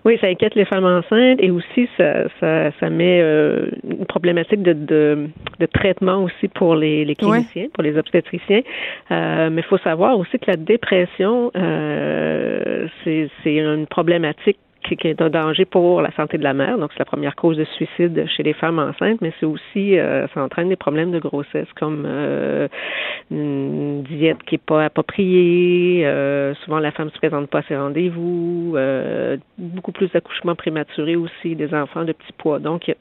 Oui, 0.05 0.17
ça 0.21 0.27
inquiète 0.27 0.55
les 0.55 0.65
femmes 0.65 0.85
enceintes 0.85 1.39
et 1.41 1.51
aussi 1.51 1.89
ça, 1.97 2.29
ça, 2.39 2.71
ça 2.79 2.89
met 2.89 3.19
euh, 3.21 3.67
une 3.83 4.05
problématique 4.05 4.61
de, 4.61 4.73
de, 4.73 5.27
de, 5.59 5.65
traitement 5.65 6.23
aussi 6.23 6.47
pour 6.47 6.75
les, 6.75 7.05
les 7.05 7.15
cliniciens, 7.15 7.67
pour 7.73 7.83
les 7.83 7.97
obstétriciens. 7.97 8.61
Euh, 9.11 9.49
mais 9.49 9.61
il 9.61 9.67
faut 9.67 9.77
savoir 9.79 10.17
aussi 10.17 10.39
que 10.39 10.49
la 10.49 10.57
dépression, 10.57 11.51
euh, 11.55 12.87
c'est 13.03 13.29
une 13.45 13.87
problématique 13.87 14.57
qui, 14.83 15.07
est 15.07 15.21
un 15.21 15.29
danger 15.29 15.65
pour 15.65 16.01
la 16.01 16.11
santé 16.11 16.37
de 16.37 16.43
la 16.43 16.53
mère. 16.53 16.77
Donc, 16.77 16.91
c'est 16.93 16.99
la 16.99 17.05
première 17.05 17.35
cause 17.35 17.57
de 17.57 17.65
suicide 17.65 18.25
chez 18.27 18.43
les 18.43 18.53
femmes 18.53 18.79
enceintes, 18.79 19.21
mais 19.21 19.33
c'est 19.39 19.45
aussi, 19.45 19.97
euh, 19.97 20.27
ça 20.33 20.43
entraîne 20.43 20.69
des 20.69 20.75
problèmes 20.75 21.11
de 21.11 21.19
grossesse 21.19 21.67
comme 21.75 22.03
euh, 22.05 22.67
une 23.31 24.03
diète 24.03 24.41
qui 24.45 24.55
est 24.55 24.65
pas 24.65 24.85
appropriée. 24.85 26.05
Euh, 26.05 26.53
souvent, 26.63 26.79
la 26.79 26.91
femme 26.91 27.09
se 27.09 27.17
présente 27.17 27.49
pas 27.49 27.59
à 27.59 27.63
ses 27.63 27.77
rendez-vous. 27.77 28.73
Euh, 28.75 29.37
beaucoup 29.57 29.91
plus 29.91 30.11
d'accouchements 30.11 30.55
prématurés 30.55 31.15
aussi, 31.15 31.55
des 31.55 31.73
enfants 31.73 32.05
de 32.05 32.13
petit 32.13 32.33
poids. 32.33 32.59
Donc, 32.59 32.91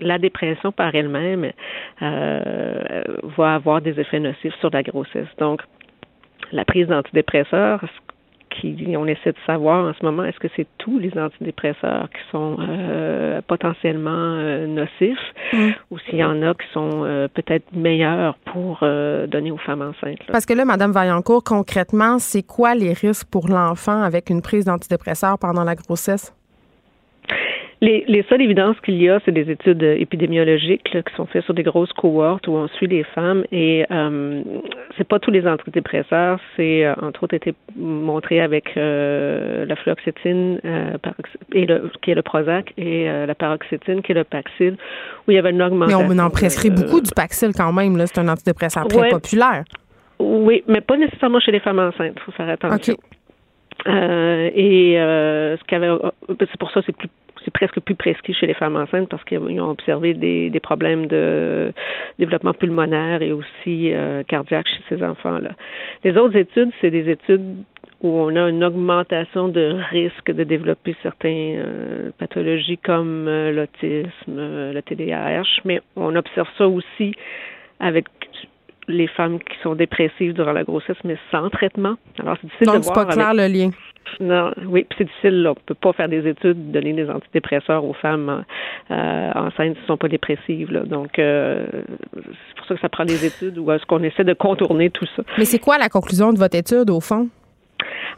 la 0.00 0.18
dépression 0.18 0.72
par 0.72 0.94
elle-même 0.94 1.52
va 2.00 3.54
avoir 3.54 3.80
des 3.80 3.98
effets 3.98 4.20
nocifs 4.20 4.54
sur 4.60 4.70
la 4.70 4.82
grossesse. 4.82 5.28
Donc, 5.38 5.62
la 6.52 6.64
prise 6.64 6.86
d'antidépresseurs, 6.86 7.82
on 8.64 9.06
essaie 9.06 9.32
de 9.32 9.38
savoir 9.46 9.86
en 9.86 9.94
ce 9.94 10.04
moment 10.04 10.24
est-ce 10.24 10.38
que 10.38 10.48
c'est 10.56 10.66
tous 10.78 10.98
les 10.98 11.12
antidépresseurs 11.18 12.08
qui 12.10 12.30
sont 12.30 12.56
euh, 12.60 13.40
potentiellement 13.46 14.10
euh, 14.10 14.66
nocifs 14.66 15.18
mm. 15.52 15.70
ou 15.90 15.98
s'il 15.98 16.18
y 16.18 16.24
en 16.24 16.42
a 16.42 16.54
qui 16.54 16.66
sont 16.72 17.04
euh, 17.04 17.28
peut-être 17.28 17.64
meilleurs 17.72 18.36
pour 18.52 18.80
donner 18.80 19.50
aux 19.50 19.58
femmes 19.58 19.82
enceintes. 19.82 20.18
Parce 20.30 20.46
que 20.46 20.54
là, 20.54 20.64
Madame 20.64 20.92
Vaillancourt, 20.92 21.42
concrètement, 21.44 22.18
c'est 22.18 22.42
quoi 22.42 22.74
les 22.74 22.92
risques 22.92 23.28
pour 23.30 23.48
l'enfant 23.48 24.02
avec 24.02 24.30
une 24.30 24.42
prise 24.42 24.64
d'antidépresseurs 24.64 25.38
pendant 25.38 25.64
la 25.64 25.74
grossesse? 25.74 26.34
Les, 27.82 28.04
les 28.08 28.22
seules 28.22 28.40
évidences 28.40 28.80
qu'il 28.80 29.02
y 29.02 29.10
a, 29.10 29.20
c'est 29.24 29.32
des 29.32 29.50
études 29.50 29.82
épidémiologiques 29.82 30.82
qui 30.84 31.14
sont 31.14 31.26
faites 31.26 31.44
sur 31.44 31.52
des 31.52 31.62
grosses 31.62 31.92
cohortes 31.92 32.48
où 32.48 32.52
on 32.52 32.68
suit 32.68 32.86
les 32.86 33.04
femmes 33.04 33.44
et 33.52 33.84
euh, 33.90 34.42
c'est 34.96 35.06
pas 35.06 35.18
tous 35.18 35.30
les 35.30 35.46
antidépresseurs. 35.46 36.40
C'est 36.56 36.86
euh, 36.86 36.94
entre 37.02 37.24
autres 37.24 37.34
été 37.34 37.54
montré 37.76 38.40
avec 38.40 38.76
euh, 38.78 39.66
la 39.66 39.76
fluoxétine 39.76 40.58
euh, 40.64 40.96
et 41.52 41.66
le, 41.66 41.90
qui 42.00 42.12
est 42.12 42.14
le 42.14 42.22
Prozac 42.22 42.72
et 42.78 43.04
la 43.04 43.34
paroxétine 43.34 44.00
qui 44.00 44.12
est 44.12 44.14
le 44.14 44.24
Paxil 44.24 44.76
où 45.26 45.30
il 45.30 45.34
y 45.34 45.38
avait 45.38 45.50
une 45.50 45.62
augmentation. 45.62 46.08
Mais 46.08 46.14
on 46.14 46.18
en 46.18 46.30
prescrit 46.30 46.70
beaucoup 46.70 47.02
du 47.02 47.10
Paxil 47.14 47.50
quand 47.54 47.72
même. 47.72 47.98
Là, 47.98 48.06
c'est 48.06 48.18
un 48.20 48.28
antidépresseur 48.28 48.88
très 48.88 49.10
populaire. 49.10 49.64
Oui, 50.18 50.64
mais 50.66 50.80
pas 50.80 50.96
nécessairement 50.96 51.40
chez 51.40 51.52
les 51.52 51.60
femmes 51.60 51.78
enceintes. 51.78 52.14
Il 52.16 52.22
faut 52.22 52.32
faire 52.32 52.48
attention. 52.48 52.96
Euh, 53.86 54.50
et 54.54 54.98
euh, 54.98 55.56
ce 55.58 55.64
c'est 56.40 56.58
pour 56.58 56.70
ça 56.70 56.80
c'est 56.86 56.96
plus 56.96 57.08
c'est 57.46 57.52
presque 57.52 57.80
plus 57.80 57.94
prescrit 57.94 58.34
chez 58.34 58.46
les 58.46 58.54
femmes 58.54 58.76
enceintes 58.76 59.08
parce 59.08 59.22
qu'ils 59.24 59.38
ont 59.38 59.70
observé 59.70 60.14
des, 60.14 60.50
des, 60.50 60.60
problèmes 60.60 61.06
de 61.06 61.72
développement 62.18 62.52
pulmonaire 62.52 63.22
et 63.22 63.32
aussi 63.32 63.92
euh, 63.92 64.24
cardiaque 64.24 64.66
chez 64.66 64.82
ces 64.96 65.02
enfants-là. 65.02 65.52
Les 66.02 66.16
autres 66.16 66.36
études, 66.36 66.70
c'est 66.80 66.90
des 66.90 67.08
études 67.08 67.62
où 68.02 68.08
on 68.08 68.34
a 68.34 68.50
une 68.50 68.64
augmentation 68.64 69.48
de 69.48 69.78
risque 69.90 70.30
de 70.30 70.42
développer 70.42 70.96
certaines 71.02 71.58
euh, 71.58 72.10
pathologies 72.18 72.78
comme 72.78 73.26
euh, 73.28 73.52
l'autisme, 73.52 74.36
le 74.36 74.80
TDAH, 74.82 75.62
mais 75.64 75.80
on 75.94 76.14
observe 76.16 76.48
ça 76.58 76.66
aussi 76.66 77.14
avec 77.78 78.06
les 78.88 79.06
femmes 79.06 79.38
qui 79.38 79.56
sont 79.62 79.74
dépressives 79.74 80.32
durant 80.32 80.52
la 80.52 80.64
grossesse, 80.64 80.96
mais 81.04 81.16
sans 81.30 81.48
traitement. 81.50 81.94
Alors, 82.18 82.36
c'est 82.40 82.48
difficile 82.48 82.80
de 82.80 82.84
voir. 82.84 83.06
pas 83.06 83.12
clair 83.12 83.34
le 83.34 83.46
lien. 83.46 83.70
Non, 84.20 84.52
oui, 84.66 84.86
c'est 84.96 85.04
difficile. 85.04 85.42
Là. 85.42 85.52
On 85.52 85.54
peut 85.54 85.74
pas 85.74 85.92
faire 85.92 86.08
des 86.08 86.26
études, 86.28 86.70
donner 86.72 86.92
des 86.92 87.08
antidépresseurs 87.08 87.84
aux 87.84 87.94
femmes 87.94 88.44
euh, 88.90 89.32
enceintes 89.34 89.74
qui 89.74 89.86
sont 89.86 89.96
pas 89.96 90.08
dépressives. 90.08 90.72
Là. 90.72 90.80
Donc, 90.80 91.18
euh, 91.18 91.66
c'est 92.14 92.56
pour 92.56 92.66
ça 92.66 92.74
que 92.74 92.80
ça 92.80 92.88
prend 92.88 93.04
des 93.04 93.24
études 93.24 93.58
où 93.58 93.70
est-ce 93.72 93.84
qu'on 93.86 94.02
essaie 94.02 94.24
de 94.24 94.34
contourner 94.34 94.90
tout 94.90 95.06
ça. 95.16 95.22
Mais 95.38 95.44
c'est 95.44 95.58
quoi 95.58 95.78
la 95.78 95.88
conclusion 95.88 96.32
de 96.32 96.38
votre 96.38 96.56
étude, 96.56 96.90
au 96.90 97.00
fond? 97.00 97.28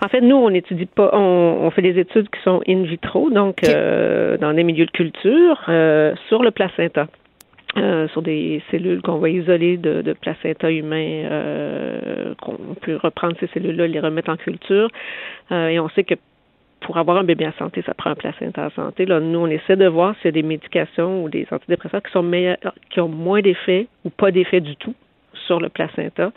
En 0.00 0.08
fait, 0.08 0.20
nous, 0.20 0.36
on 0.36 0.50
n'étudie 0.50 0.86
pas, 0.86 1.10
on, 1.12 1.70
fait 1.70 1.82
des 1.82 1.98
études 1.98 2.28
qui 2.30 2.40
sont 2.44 2.60
in 2.68 2.82
vitro, 2.82 3.30
donc 3.30 3.64
euh, 3.64 4.36
dans 4.38 4.52
des 4.52 4.62
milieux 4.62 4.86
de 4.86 4.90
culture, 4.92 5.64
euh, 5.68 6.14
sur 6.28 6.42
le 6.42 6.52
placenta. 6.52 7.08
Euh, 7.78 8.08
sur 8.08 8.22
des 8.22 8.62
cellules 8.70 9.02
qu'on 9.02 9.18
va 9.18 9.28
isoler 9.28 9.76
de, 9.76 10.02
de 10.02 10.12
placenta 10.12 10.70
humain, 10.70 11.24
euh, 11.30 12.34
qu'on 12.40 12.74
peut 12.80 12.96
reprendre 12.96 13.36
ces 13.38 13.46
cellules-là, 13.48 13.86
les 13.86 14.00
remettre 14.00 14.30
en 14.30 14.36
culture. 14.36 14.88
Euh, 15.52 15.68
et 15.68 15.78
on 15.78 15.88
sait 15.90 16.04
que 16.04 16.14
pour 16.80 16.96
avoir 16.96 17.18
un 17.18 17.24
bébé 17.24 17.46
en 17.46 17.52
santé, 17.52 17.82
ça 17.84 17.94
prend 17.94 18.10
un 18.10 18.14
placenta 18.14 18.66
en 18.66 18.70
santé. 18.70 19.04
Là, 19.06 19.20
nous, 19.20 19.38
on 19.38 19.46
essaie 19.46 19.76
de 19.76 19.86
voir 19.86 20.14
s'il 20.16 20.26
y 20.26 20.28
a 20.28 20.32
des 20.32 20.42
médications 20.42 21.22
ou 21.22 21.28
des 21.28 21.46
antidépresseurs 21.50 22.02
qui 22.02 22.12
sont 22.12 22.22
meilleurs, 22.22 22.56
qui 22.90 23.00
ont 23.00 23.08
moins 23.08 23.40
d'effet 23.40 23.86
ou 24.04 24.10
pas 24.10 24.30
d'effet 24.30 24.60
du 24.60 24.76
tout 24.76 24.94
sur 25.46 25.60
le 25.60 25.68
placenta, 25.68 26.32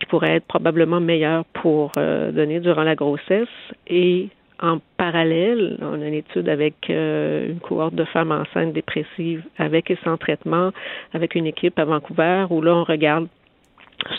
qui 0.00 0.06
pourraient 0.06 0.36
être 0.36 0.46
probablement 0.46 1.00
meilleurs 1.00 1.44
pour 1.54 1.92
euh, 1.98 2.32
donner 2.32 2.60
durant 2.60 2.82
la 2.82 2.94
grossesse. 2.94 3.48
Et 3.86 4.28
en 4.60 4.78
parallèle, 4.96 5.78
on 5.80 6.00
a 6.02 6.06
une 6.06 6.14
étude 6.14 6.48
avec 6.48 6.74
euh, 6.90 7.48
une 7.50 7.60
cohorte 7.60 7.94
de 7.94 8.04
femmes 8.04 8.32
enceintes 8.32 8.72
dépressives 8.72 9.44
avec 9.56 9.90
et 9.90 9.98
sans 10.04 10.16
traitement, 10.16 10.72
avec 11.12 11.34
une 11.34 11.46
équipe 11.46 11.78
à 11.78 11.84
Vancouver, 11.84 12.46
où 12.50 12.60
là, 12.60 12.74
on 12.74 12.84
regarde 12.84 13.28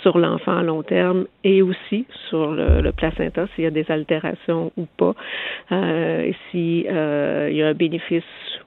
sur 0.01 0.17
l'enfant 0.17 0.57
à 0.57 0.63
long 0.63 0.83
terme 0.83 1.25
et 1.43 1.61
aussi 1.61 2.05
sur 2.29 2.51
le, 2.51 2.91
placenta 2.91 3.47
s'il 3.55 3.63
y 3.63 3.67
a 3.67 3.71
des 3.71 3.85
altérations 3.89 4.71
ou 4.77 4.85
pas, 4.97 5.13
euh, 5.71 6.31
s'il 6.51 6.85
euh, 6.89 7.49
y 7.51 7.61
a 7.63 7.67
un 7.67 7.73
bénéfice 7.73 8.23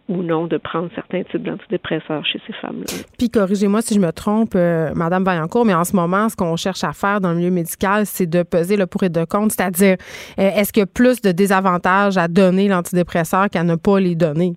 ou 0.09 0.23
non 0.23 0.47
de 0.47 0.57
prendre 0.57 0.89
certains 0.95 1.23
types 1.25 1.43
d'antidépresseurs 1.43 2.25
chez 2.27 2.41
ces 2.47 2.53
femmes-là. 2.55 3.05
Puis 3.19 3.31
corrigez-moi 3.31 3.83
si 3.83 3.95
je 3.95 4.01
me 4.01 4.11
trompe, 4.11 4.55
euh, 4.55 4.91
Madame 4.95 5.25
Vaillancourt, 5.25 5.65
mais 5.65 5.75
en 5.75 5.85
ce 5.85 5.95
moment, 5.95 6.29
ce 6.29 6.37
qu'on 6.37 6.57
cherche 6.57 6.85
à 6.85 6.93
faire 6.93 7.21
dans 7.21 7.31
le 7.31 7.37
milieu 7.37 7.51
médical, 7.51 8.07
c'est 8.07 8.27
de 8.27 8.43
peser 8.43 8.77
le 8.77 8.87
pour 8.87 9.03
et 9.03 9.09
de 9.11 9.25
contre, 9.25 9.55
c'est-à-dire 9.55 9.97
est-ce 10.37 10.73
qu'il 10.73 10.81
y 10.81 10.85
a 10.85 10.87
plus 10.87 11.21
de 11.21 11.33
désavantages 11.33 12.17
à 12.17 12.29
donner 12.29 12.69
l'antidépresseur 12.69 13.49
qu'à 13.51 13.63
ne 13.63 13.77
pas 13.77 14.01
les 14.01 14.15
donner? 14.15 14.55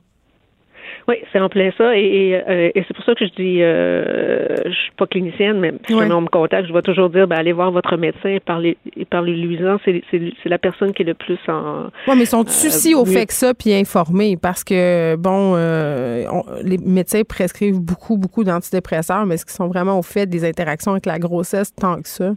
Oui, 1.08 1.18
c'est 1.32 1.40
en 1.40 1.50
plein 1.50 1.72
ça. 1.78 1.96
Et, 1.96 2.36
euh, 2.36 2.72
et, 2.74 2.84
c'est 2.88 2.94
pour 2.96 3.06
ça 3.06 3.14
que 3.14 3.26
je 3.26 3.32
dis, 3.36 3.62
euh, 3.62 4.56
je 4.66 4.72
suis 4.72 4.92
pas 4.98 5.06
clinicienne, 5.06 5.60
mais 5.60 5.74
si 5.86 5.94
on 5.94 6.22
me 6.22 6.28
contacte, 6.28 6.68
je 6.68 6.74
vais 6.74 6.82
toujours 6.82 7.10
dire, 7.10 7.28
ben, 7.28 7.38
allez 7.38 7.54
voir 7.54 7.72
votre 7.72 7.96
médecin 7.96 8.30
et 8.30 8.40
parlez, 8.40 8.78
et 8.98 9.06
parlez-lui-en. 9.06 9.78
C'est, 9.86 10.04
c'est, 10.10 10.50
la 10.50 10.58
personne 10.58 10.94
qui 10.94 11.04
est 11.04 11.06
le 11.06 11.14
plus 11.14 11.38
en. 11.48 11.90
Oui, 12.08 12.16
mais 12.18 12.26
sont-ils 12.26 12.68
aussi 12.68 12.96
au 12.96 13.06
fait 13.06 13.28
que 13.28 13.34
ça, 13.34 13.54
puis 13.54 13.74
informés? 13.74 14.38
Parce 14.38 14.64
que, 14.64 15.16
bon, 15.16 15.54
euh, 15.56 16.26
les 16.64 16.78
médecins 16.80 17.22
prescrivent 17.24 17.80
beaucoup, 17.80 18.18
beaucoup 18.18 18.44
d'antidépresseurs, 18.44 19.26
mais 19.26 19.36
est-ce 19.36 19.46
qu'ils 19.46 19.56
sont 19.56 19.68
vraiment 19.68 20.00
au 20.00 20.04
fait 20.04 20.26
des 20.26 20.44
interactions 20.44 20.92
avec 20.92 21.06
la 21.06 21.20
grossesse 21.20 21.74
tant 21.76 22.02
que 22.02 22.08
ça? 22.08 22.32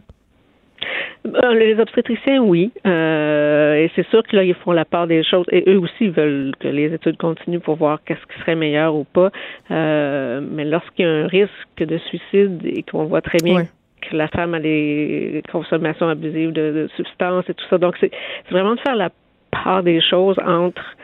Euh, 1.25 1.53
les 1.53 1.79
obstétriciens, 1.79 2.41
oui. 2.41 2.71
Euh, 2.85 3.75
et 3.75 3.91
c'est 3.95 4.07
sûr 4.07 4.23
que 4.23 4.35
là, 4.35 4.43
ils 4.43 4.53
font 4.55 4.71
la 4.71 4.85
part 4.85 5.07
des 5.07 5.23
choses. 5.23 5.45
Et 5.51 5.63
eux 5.67 5.79
aussi 5.79 6.07
veulent 6.07 6.53
que 6.59 6.67
les 6.67 6.93
études 6.93 7.17
continuent 7.17 7.59
pour 7.59 7.75
voir 7.75 7.99
qu'est-ce 8.05 8.25
qui 8.33 8.39
serait 8.39 8.55
meilleur 8.55 8.95
ou 8.95 9.03
pas. 9.03 9.29
Euh, 9.71 10.41
mais 10.41 10.65
lorsqu'il 10.65 11.05
y 11.05 11.07
a 11.07 11.11
un 11.11 11.27
risque 11.27 11.51
de 11.77 11.97
suicide 11.97 12.61
et 12.63 12.83
qu'on 12.83 13.05
voit 13.05 13.21
très 13.21 13.39
bien 13.43 13.63
que 14.01 14.15
la 14.15 14.29
femme 14.29 14.53
a 14.53 14.61
des 14.61 15.43
consommations 15.51 16.07
abusives 16.07 16.53
de, 16.53 16.89
substances 16.95 17.49
et 17.49 17.53
tout 17.53 17.65
ça. 17.69 17.77
Donc, 17.77 17.95
c'est 17.99 18.11
vraiment 18.49 18.75
de 18.75 18.79
faire 18.79 18.95
la 18.95 19.09
part 19.51 19.83
des 19.83 19.99
choses 19.99 20.37
entre 20.45 20.95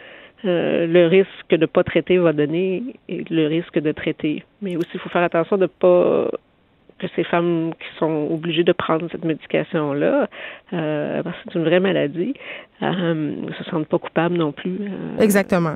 le 0.43 1.07
risque 1.07 1.49
de 1.49 1.57
ne 1.57 1.65
pas 1.65 1.83
traiter 1.83 2.19
va 2.19 2.31
donner 2.31 2.83
et 3.09 3.23
le 3.29 3.47
risque 3.47 3.79
de 3.79 3.91
traiter. 3.91 4.43
Mais 4.61 4.77
aussi, 4.77 4.89
il 4.93 4.99
faut 4.99 5.09
faire 5.09 5.23
attention 5.23 5.57
de 5.57 5.63
ne 5.63 5.67
pas 5.67 6.29
que 6.99 7.07
ces 7.15 7.23
femmes 7.23 7.73
qui 7.73 7.99
sont 7.99 8.29
obligées 8.31 8.63
de 8.63 8.71
prendre 8.71 9.07
cette 9.11 9.25
médication-là, 9.25 10.29
euh, 10.73 11.23
parce 11.23 11.35
que 11.37 11.41
c'est 11.51 11.59
une 11.59 11.65
vraie 11.65 11.81
maladie, 11.81 12.33
euh, 12.81 13.13
ne 13.13 13.53
se 13.53 13.63
sentent 13.69 13.87
pas 13.87 13.97
coupables 13.97 14.35
non 14.35 14.51
plus. 14.51 14.77
Euh, 14.81 15.17
Exactement. 15.19 15.75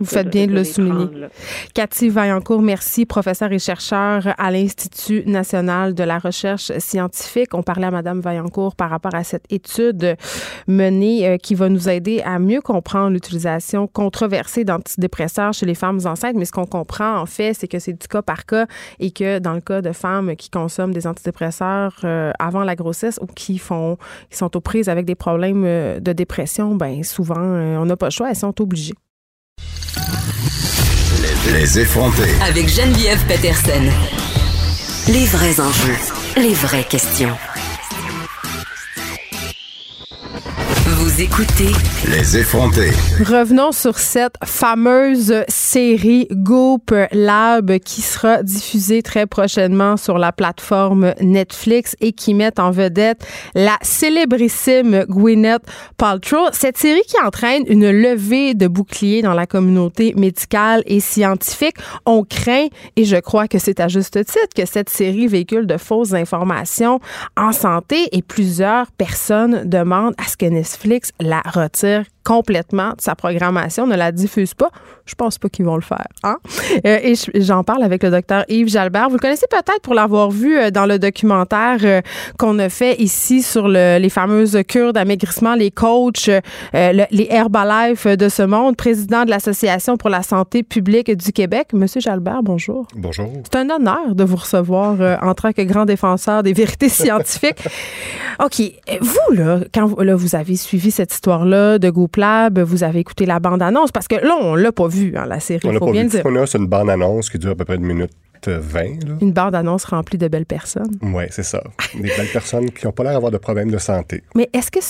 Vous 0.00 0.06
faites 0.06 0.28
bien 0.28 0.48
de, 0.48 0.52
le 0.52 0.64
souligner. 0.64 1.06
Cathy 1.72 2.08
Vaillancourt, 2.08 2.62
merci, 2.62 3.06
professeure 3.06 3.52
et 3.52 3.60
chercheur 3.60 4.34
à 4.38 4.50
l'Institut 4.50 5.22
national 5.26 5.94
de 5.94 6.02
la 6.02 6.18
recherche 6.18 6.72
scientifique. 6.78 7.54
On 7.54 7.62
parlait 7.62 7.86
à 7.86 7.90
Madame 7.92 8.20
Vaillancourt 8.20 8.74
par 8.74 8.90
rapport 8.90 9.14
à 9.14 9.22
cette 9.22 9.52
étude 9.52 10.16
menée 10.66 11.28
euh, 11.28 11.36
qui 11.36 11.54
va 11.54 11.68
nous 11.68 11.88
aider 11.88 12.20
à 12.24 12.40
mieux 12.40 12.60
comprendre 12.60 13.10
l'utilisation 13.10 13.86
controversée 13.86 14.64
d'antidépresseurs 14.64 15.52
chez 15.52 15.66
les 15.66 15.76
femmes 15.76 16.00
enceintes. 16.06 16.34
Mais 16.34 16.44
ce 16.44 16.52
qu'on 16.52 16.66
comprend, 16.66 17.18
en 17.18 17.26
fait, 17.26 17.54
c'est 17.54 17.68
que 17.68 17.78
c'est 17.78 17.92
du 17.92 18.08
cas 18.08 18.22
par 18.22 18.46
cas 18.46 18.66
et 18.98 19.12
que 19.12 19.38
dans 19.38 19.54
le 19.54 19.60
cas 19.60 19.80
de 19.80 19.92
femmes 19.92 20.34
qui 20.34 20.50
consomment 20.52 20.94
des 20.94 21.06
antidépresseurs 21.06 22.04
avant 22.38 22.62
la 22.62 22.76
grossesse 22.76 23.18
ou 23.20 23.26
qui 23.26 23.58
font, 23.58 23.96
qui 24.30 24.36
sont 24.36 24.56
aux 24.56 24.60
prises 24.60 24.88
avec 24.88 25.04
des 25.06 25.14
problèmes 25.14 25.64
de 26.00 26.12
dépression, 26.12 26.74
ben 26.74 27.02
souvent, 27.02 27.36
euh, 27.38 27.76
on 27.76 27.86
n'a 27.86 27.96
pas 27.96 28.06
le 28.06 28.10
choix, 28.10 28.30
elles 28.30 28.36
sont 28.36 28.60
obligées. 28.60 28.94
Les, 31.52 31.78
effrontés. 31.78 32.34
Avec 32.42 32.68
Geneviève 32.68 33.24
Peterson. 33.26 33.82
Les 35.08 35.26
vrais 35.26 35.60
enjeux, 35.60 35.98
les 36.36 36.54
vraies 36.54 36.84
questions. 36.84 37.36
Vous 41.02 41.20
écoutez 41.20 41.72
Les 42.08 42.38
effrontés. 42.38 42.92
Revenons 43.18 43.72
sur 43.72 43.98
cette 43.98 44.36
fameuse 44.44 45.34
série 45.48 46.28
Goop 46.30 46.94
Lab 47.10 47.76
qui 47.78 48.02
sera 48.02 48.44
diffusée 48.44 49.02
très 49.02 49.26
prochainement 49.26 49.96
sur 49.96 50.16
la 50.16 50.30
plateforme 50.30 51.12
Netflix 51.20 51.96
et 52.00 52.12
qui 52.12 52.34
met 52.34 52.60
en 52.60 52.70
vedette 52.70 53.26
la 53.56 53.78
célébrissime 53.82 55.04
Gwyneth 55.08 55.64
Paltrow. 55.96 56.50
Cette 56.52 56.78
série 56.78 57.02
qui 57.08 57.20
entraîne 57.20 57.64
une 57.66 57.90
levée 57.90 58.54
de 58.54 58.68
boucliers 58.68 59.22
dans 59.22 59.34
la 59.34 59.46
communauté 59.46 60.14
médicale 60.16 60.84
et 60.86 61.00
scientifique. 61.00 61.78
On 62.06 62.22
craint, 62.22 62.68
et 62.94 63.04
je 63.04 63.16
crois 63.16 63.48
que 63.48 63.58
c'est 63.58 63.80
à 63.80 63.88
juste 63.88 64.24
titre, 64.24 64.54
que 64.54 64.66
cette 64.66 64.88
série 64.88 65.26
véhicule 65.26 65.66
de 65.66 65.78
fausses 65.78 66.14
informations 66.14 67.00
en 67.36 67.50
santé 67.50 68.08
et 68.12 68.22
plusieurs 68.22 68.92
personnes 68.92 69.68
demandent 69.68 70.14
à 70.16 70.28
ce 70.28 70.36
que 70.36 70.46
Netflix 70.46 70.91
la 71.20 71.40
retire 71.40 72.04
complètement 72.24 72.90
de 72.90 73.00
sa 73.00 73.14
programmation, 73.14 73.86
ne 73.86 73.96
la 73.96 74.12
diffuse 74.12 74.54
pas. 74.54 74.70
Je 75.04 75.14
pense 75.14 75.38
pas 75.38 75.48
qu'ils 75.48 75.64
vont 75.64 75.74
le 75.74 75.82
faire. 75.82 76.06
Hein? 76.22 76.36
Euh, 76.86 76.98
et 77.02 77.14
j'en 77.34 77.64
parle 77.64 77.82
avec 77.82 78.02
le 78.02 78.10
docteur 78.10 78.44
Yves 78.48 78.68
Jalbert. 78.68 79.08
Vous 79.08 79.16
le 79.16 79.20
connaissez 79.20 79.46
peut-être 79.50 79.80
pour 79.82 79.94
l'avoir 79.94 80.30
vu 80.30 80.56
euh, 80.56 80.70
dans 80.70 80.86
le 80.86 80.98
documentaire 80.98 81.78
euh, 81.82 82.00
qu'on 82.38 82.58
a 82.58 82.68
fait 82.68 83.00
ici 83.00 83.42
sur 83.42 83.68
les 83.68 84.08
fameuses 84.08 84.58
cures 84.68 84.92
d'amaigrissement, 84.92 85.54
les 85.54 85.70
coachs, 85.70 86.30
les 86.72 87.26
Herbalife 87.30 88.06
de 88.06 88.28
ce 88.28 88.42
monde, 88.42 88.76
président 88.76 89.24
de 89.24 89.30
l'Association 89.30 89.96
pour 89.96 90.10
la 90.10 90.22
santé 90.22 90.62
publique 90.62 91.10
du 91.10 91.32
Québec. 91.32 91.68
Monsieur 91.72 92.00
Jalbert, 92.00 92.42
bonjour. 92.42 92.86
Bonjour. 92.94 93.28
C'est 93.44 93.58
un 93.58 93.70
honneur 93.70 94.14
de 94.14 94.24
vous 94.24 94.36
recevoir 94.36 94.96
en 95.22 95.34
tant 95.34 95.52
que 95.52 95.62
grand 95.62 95.84
défenseur 95.84 96.42
des 96.42 96.52
vérités 96.52 96.88
scientifiques. 96.88 97.66
OK. 98.44 98.62
Vous, 99.00 99.34
là, 99.34 99.60
quand 99.74 99.86
vous, 99.86 100.00
là, 100.00 100.14
vous 100.14 100.34
avez 100.34 100.56
suivi 100.56 100.90
cette 100.90 101.12
histoire-là 101.12 101.78
de 101.78 101.90
Vous 102.64 102.84
avez 102.84 103.00
écouté 103.00 103.26
la 103.26 103.40
bande-annonce, 103.40 103.92
parce 103.92 104.08
que 104.08 104.16
là, 104.16 104.36
on 104.40 104.54
l'a 104.54 104.72
pas 104.72 104.88
vu, 104.88 105.14
hein, 105.16 105.26
la 105.26 105.40
série, 105.40 105.68
on 105.68 105.78
faut 105.78 105.92
bien 105.92 106.04
vu. 106.04 106.08
dire. 106.08 106.26
A, 106.26 106.46
c'est 106.46 106.58
une 106.58 106.66
bande-annonce 106.66 107.30
qui 107.30 107.38
dure 107.38 107.52
à 107.52 107.54
peu 107.54 107.64
près 107.64 107.76
une 107.76 107.86
minute 107.86 108.12
20. 108.46 109.20
Une 109.20 109.32
bande-annonce 109.32 109.84
remplie 109.84 110.18
de 110.18 110.28
belles 110.28 110.46
personnes. 110.46 110.98
Oui, 111.02 111.24
c'est 111.30 111.42
ça. 111.42 111.62
Des 111.94 112.10
belles 112.16 112.32
personnes 112.32 112.70
qui 112.70 112.86
n'ont 112.86 112.92
pas 112.92 113.04
l'air 113.04 113.12
d'avoir 113.12 113.30
de 113.30 113.38
problèmes 113.38 113.70
de 113.70 113.78
santé. 113.78 114.22
Mais 114.34 114.48
est-ce 114.52 114.70
que 114.70 114.80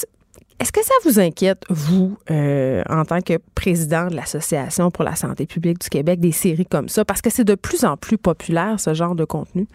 est-ce 0.60 0.70
que 0.70 0.84
ça 0.84 0.94
vous 1.04 1.18
inquiète, 1.18 1.64
vous, 1.70 2.16
euh, 2.30 2.84
en 2.88 3.04
tant 3.04 3.20
que 3.20 3.34
président 3.52 4.06
de 4.06 4.14
l'Association 4.14 4.92
pour 4.92 5.02
la 5.02 5.16
santé 5.16 5.44
publique 5.44 5.80
du 5.80 5.88
Québec, 5.88 6.20
des 6.20 6.30
séries 6.30 6.66
comme 6.66 6.88
ça? 6.88 7.04
Parce 7.04 7.20
que 7.20 7.30
c'est 7.30 7.42
de 7.42 7.56
plus 7.56 7.84
en 7.84 7.96
plus 7.96 8.16
populaire, 8.16 8.78
ce 8.78 8.94
genre 8.94 9.16
de 9.16 9.24
contenu. 9.24 9.66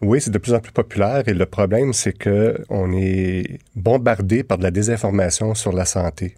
Oui, 0.00 0.22
c'est 0.22 0.30
de 0.30 0.38
plus 0.38 0.54
en 0.54 0.60
plus 0.60 0.72
populaire 0.72 1.24
et 1.26 1.34
le 1.34 1.44
problème, 1.44 1.92
c'est 1.92 2.16
que 2.16 2.58
on 2.70 2.90
est 2.92 3.58
bombardé 3.76 4.42
par 4.44 4.56
de 4.56 4.62
la 4.62 4.70
désinformation 4.70 5.54
sur 5.54 5.72
la 5.72 5.84
santé. 5.84 6.34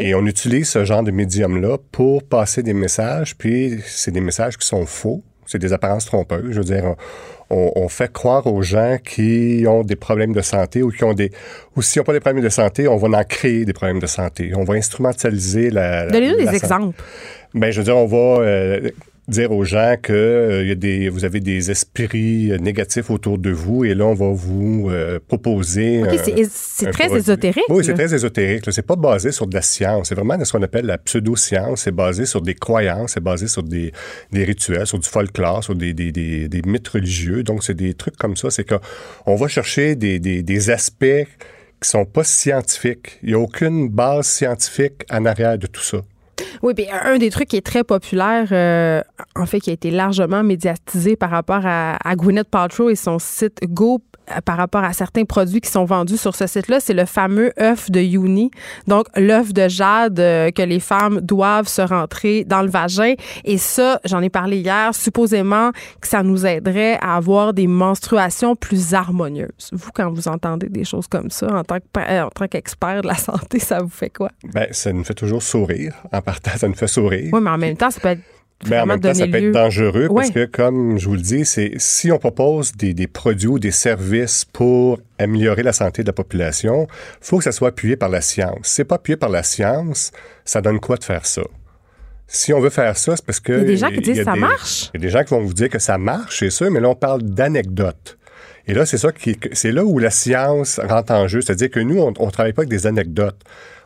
Et 0.00 0.14
on 0.14 0.26
utilise 0.26 0.68
ce 0.68 0.84
genre 0.84 1.02
de 1.02 1.10
médium-là 1.10 1.78
pour 1.92 2.22
passer 2.22 2.62
des 2.62 2.74
messages, 2.74 3.36
puis 3.36 3.80
c'est 3.86 4.10
des 4.10 4.20
messages 4.20 4.56
qui 4.56 4.66
sont 4.66 4.86
faux, 4.86 5.22
c'est 5.46 5.58
des 5.58 5.72
apparences 5.72 6.06
trompeuses. 6.06 6.50
Je 6.50 6.58
veux 6.58 6.64
dire, 6.64 6.94
on, 7.50 7.88
fait 7.88 8.12
croire 8.12 8.46
aux 8.46 8.62
gens 8.62 8.98
qui 9.02 9.64
ont 9.66 9.82
des 9.82 9.96
problèmes 9.96 10.32
de 10.32 10.42
santé 10.42 10.82
ou 10.82 10.90
qui 10.90 11.04
ont 11.04 11.14
des... 11.14 11.30
Ou 11.76 11.82
s'ils 11.82 12.00
n'ont 12.00 12.04
pas 12.04 12.12
des 12.12 12.20
problèmes 12.20 12.44
de 12.44 12.48
santé, 12.50 12.88
on 12.88 12.96
va 12.96 13.18
en 13.18 13.24
créer 13.24 13.64
des 13.64 13.72
problèmes 13.72 14.00
de 14.00 14.06
santé. 14.06 14.52
On 14.54 14.64
va 14.64 14.74
instrumentaliser 14.74 15.70
la... 15.70 16.06
Donnez-nous 16.08 16.36
des 16.36 16.54
exemples. 16.54 17.00
Ben, 17.54 17.70
je 17.70 17.80
veux 17.80 17.84
dire, 17.84 17.96
on 17.96 18.06
va... 18.06 18.42
Euh, 18.42 18.90
dire 19.28 19.52
aux 19.52 19.64
gens 19.64 19.94
que 20.02 20.12
euh, 20.12 20.64
y 20.64 20.70
a 20.70 20.74
des, 20.74 21.08
vous 21.10 21.24
avez 21.24 21.40
des 21.40 21.70
esprits 21.70 22.50
euh, 22.50 22.56
négatifs 22.58 23.10
autour 23.10 23.38
de 23.38 23.50
vous 23.50 23.84
et 23.84 23.94
là, 23.94 24.06
on 24.06 24.14
va 24.14 24.30
vous 24.30 24.88
euh, 24.90 25.18
proposer. 25.28 26.02
c'est 26.50 26.90
très 26.90 27.14
ésotérique. 27.14 27.64
Oui, 27.68 27.84
c'est 27.84 27.94
très 27.94 28.14
ésotérique. 28.14 28.64
C'est 28.70 28.86
pas 28.86 28.96
basé 28.96 29.30
sur 29.30 29.46
de 29.46 29.54
la 29.54 29.62
science. 29.62 30.08
C'est 30.08 30.14
vraiment 30.14 30.42
ce 30.42 30.52
qu'on 30.52 30.62
appelle 30.62 30.86
la 30.86 30.98
pseudo-science. 30.98 31.82
C'est 31.82 31.94
basé 31.94 32.24
sur 32.24 32.40
des 32.40 32.54
croyances, 32.54 33.12
c'est 33.12 33.22
basé 33.22 33.48
sur 33.48 33.62
des, 33.62 33.92
des, 34.32 34.44
rituels, 34.44 34.86
sur 34.86 34.98
du 34.98 35.08
folklore, 35.08 35.62
sur 35.62 35.74
des, 35.74 35.92
des, 35.92 36.10
des, 36.10 36.48
des 36.48 36.62
mythes 36.62 36.88
religieux. 36.88 37.42
Donc, 37.42 37.62
c'est 37.64 37.74
des 37.74 37.92
trucs 37.94 38.16
comme 38.16 38.36
ça. 38.36 38.50
C'est 38.50 38.64
qu'on 38.64 39.36
va 39.36 39.48
chercher 39.48 39.94
des, 39.94 40.18
des, 40.18 40.42
des 40.42 40.70
aspects 40.70 41.26
qui 41.80 41.88
sont 41.88 42.06
pas 42.06 42.24
scientifiques. 42.24 43.18
Il 43.22 43.28
n'y 43.28 43.34
a 43.34 43.38
aucune 43.38 43.88
base 43.88 44.26
scientifique 44.26 45.04
en 45.10 45.26
arrière 45.26 45.58
de 45.58 45.66
tout 45.66 45.82
ça. 45.82 45.98
Oui, 46.62 46.74
bien, 46.74 46.86
un 47.04 47.18
des 47.18 47.30
trucs 47.30 47.48
qui 47.48 47.56
est 47.56 47.66
très 47.66 47.84
populaire, 47.84 48.48
euh, 48.52 49.00
en 49.36 49.46
fait, 49.46 49.60
qui 49.60 49.70
a 49.70 49.72
été 49.72 49.90
largement 49.90 50.42
médiatisé 50.42 51.16
par 51.16 51.30
rapport 51.30 51.62
à, 51.64 51.96
Gwyneth 52.16 52.48
Paltrow 52.48 52.90
et 52.90 52.96
son 52.96 53.18
site 53.18 53.60
Go 53.68 54.00
euh, 54.30 54.40
par 54.44 54.56
rapport 54.56 54.84
à 54.84 54.92
certains 54.92 55.24
produits 55.24 55.60
qui 55.60 55.70
sont 55.70 55.84
vendus 55.84 56.16
sur 56.16 56.34
ce 56.34 56.46
site-là, 56.46 56.80
c'est 56.80 56.94
le 56.94 57.04
fameux 57.04 57.52
œuf 57.60 57.90
de 57.90 58.00
Uni. 58.00 58.50
Donc, 58.86 59.06
l'œuf 59.16 59.52
de 59.52 59.68
jade 59.68 60.18
euh, 60.20 60.50
que 60.50 60.62
les 60.62 60.80
femmes 60.80 61.20
doivent 61.20 61.68
se 61.68 61.82
rentrer 61.82 62.44
dans 62.44 62.62
le 62.62 62.68
vagin. 62.68 63.14
Et 63.44 63.58
ça, 63.58 64.00
j'en 64.04 64.20
ai 64.20 64.30
parlé 64.30 64.58
hier, 64.58 64.94
supposément 64.94 65.70
que 66.00 66.08
ça 66.08 66.22
nous 66.22 66.44
aiderait 66.46 66.98
à 67.00 67.16
avoir 67.16 67.52
des 67.52 67.66
menstruations 67.66 68.56
plus 68.56 68.94
harmonieuses. 68.94 69.70
Vous, 69.72 69.90
quand 69.94 70.10
vous 70.10 70.28
entendez 70.28 70.68
des 70.68 70.84
choses 70.84 71.06
comme 71.06 71.30
ça, 71.30 71.46
en 71.52 71.64
tant 71.64 72.48
qu'expert 72.48 73.02
de 73.02 73.08
la 73.08 73.16
santé, 73.16 73.58
ça 73.58 73.80
vous 73.80 73.88
fait 73.88 74.10
quoi? 74.10 74.30
Bien, 74.44 74.66
ça 74.72 74.92
nous 74.92 75.04
fait 75.04 75.14
toujours 75.14 75.42
sourire. 75.42 75.94
Partant, 76.30 76.58
ça 76.58 76.68
nous 76.68 76.74
fait 76.74 76.86
sourire. 76.86 77.30
Oui, 77.32 77.40
mais 77.42 77.50
en 77.50 77.58
même 77.58 77.76
temps, 77.76 77.90
ça 77.90 78.00
peut 78.00 78.08
être 78.08 78.20
mais 78.68 78.80
en 78.80 78.86
même 78.86 79.00
temps, 79.00 79.14
ça 79.14 79.26
peut 79.26 79.36
être 79.36 79.52
dangereux 79.52 80.08
parce 80.12 80.30
que, 80.30 80.44
comme 80.44 80.98
je 80.98 81.08
vous 81.08 81.14
le 81.14 81.20
dis, 81.20 81.44
c'est 81.44 81.74
si 81.76 82.10
on 82.10 82.18
propose 82.18 82.72
des, 82.72 82.92
des, 82.92 83.06
produits 83.06 83.48
ou 83.48 83.58
des 83.60 83.70
services 83.70 84.44
pour 84.44 84.98
améliorer 85.18 85.62
la 85.62 85.72
santé 85.72 86.02
de 86.02 86.08
la 86.08 86.12
population, 86.12 86.88
faut 87.20 87.38
que 87.38 87.44
ça 87.44 87.52
soit 87.52 87.68
appuyé 87.68 87.96
par 87.96 88.08
la 88.08 88.20
science. 88.20 88.58
Si 88.64 88.74
c'est 88.74 88.84
pas 88.84 88.96
appuyé 88.96 89.16
par 89.16 89.28
la 89.28 89.44
science, 89.44 90.10
ça 90.44 90.60
donne 90.60 90.80
quoi 90.80 90.96
de 90.96 91.04
faire 91.04 91.24
ça? 91.24 91.42
Si 92.26 92.52
on 92.52 92.58
veut 92.58 92.70
faire 92.70 92.96
ça, 92.96 93.14
c'est 93.14 93.24
parce 93.24 93.38
que... 93.38 93.52
Il 93.52 93.58
y 93.58 93.62
a 93.62 93.64
des 93.64 93.76
gens 93.76 93.90
qui 93.90 94.00
disent 94.00 94.18
que 94.18 94.24
ça 94.24 94.34
marche. 94.34 94.90
Il 94.92 95.00
y 95.00 95.04
a 95.04 95.06
des 95.06 95.10
gens 95.10 95.22
qui 95.22 95.30
vont 95.30 95.40
vous 95.40 95.54
dire 95.54 95.68
que 95.68 95.78
ça 95.78 95.96
marche, 95.96 96.40
c'est 96.40 96.50
sûr, 96.50 96.68
mais 96.70 96.80
là, 96.80 96.88
on 96.88 96.96
parle 96.96 97.22
d'anecdotes. 97.22 98.18
Et 98.66 98.74
là, 98.74 98.84
c'est 98.84 98.98
ça 98.98 99.12
qui, 99.12 99.38
c'est 99.52 99.72
là 99.72 99.84
où 99.84 99.98
la 100.00 100.10
science 100.10 100.80
rentre 100.82 101.12
en 101.12 101.28
jeu. 101.28 101.40
C'est-à-dire 101.40 101.70
que 101.70 101.80
nous, 101.80 102.00
on, 102.00 102.12
on 102.18 102.30
travaille 102.30 102.52
pas 102.52 102.62
avec 102.62 102.70
des 102.70 102.86
anecdotes. 102.86 103.40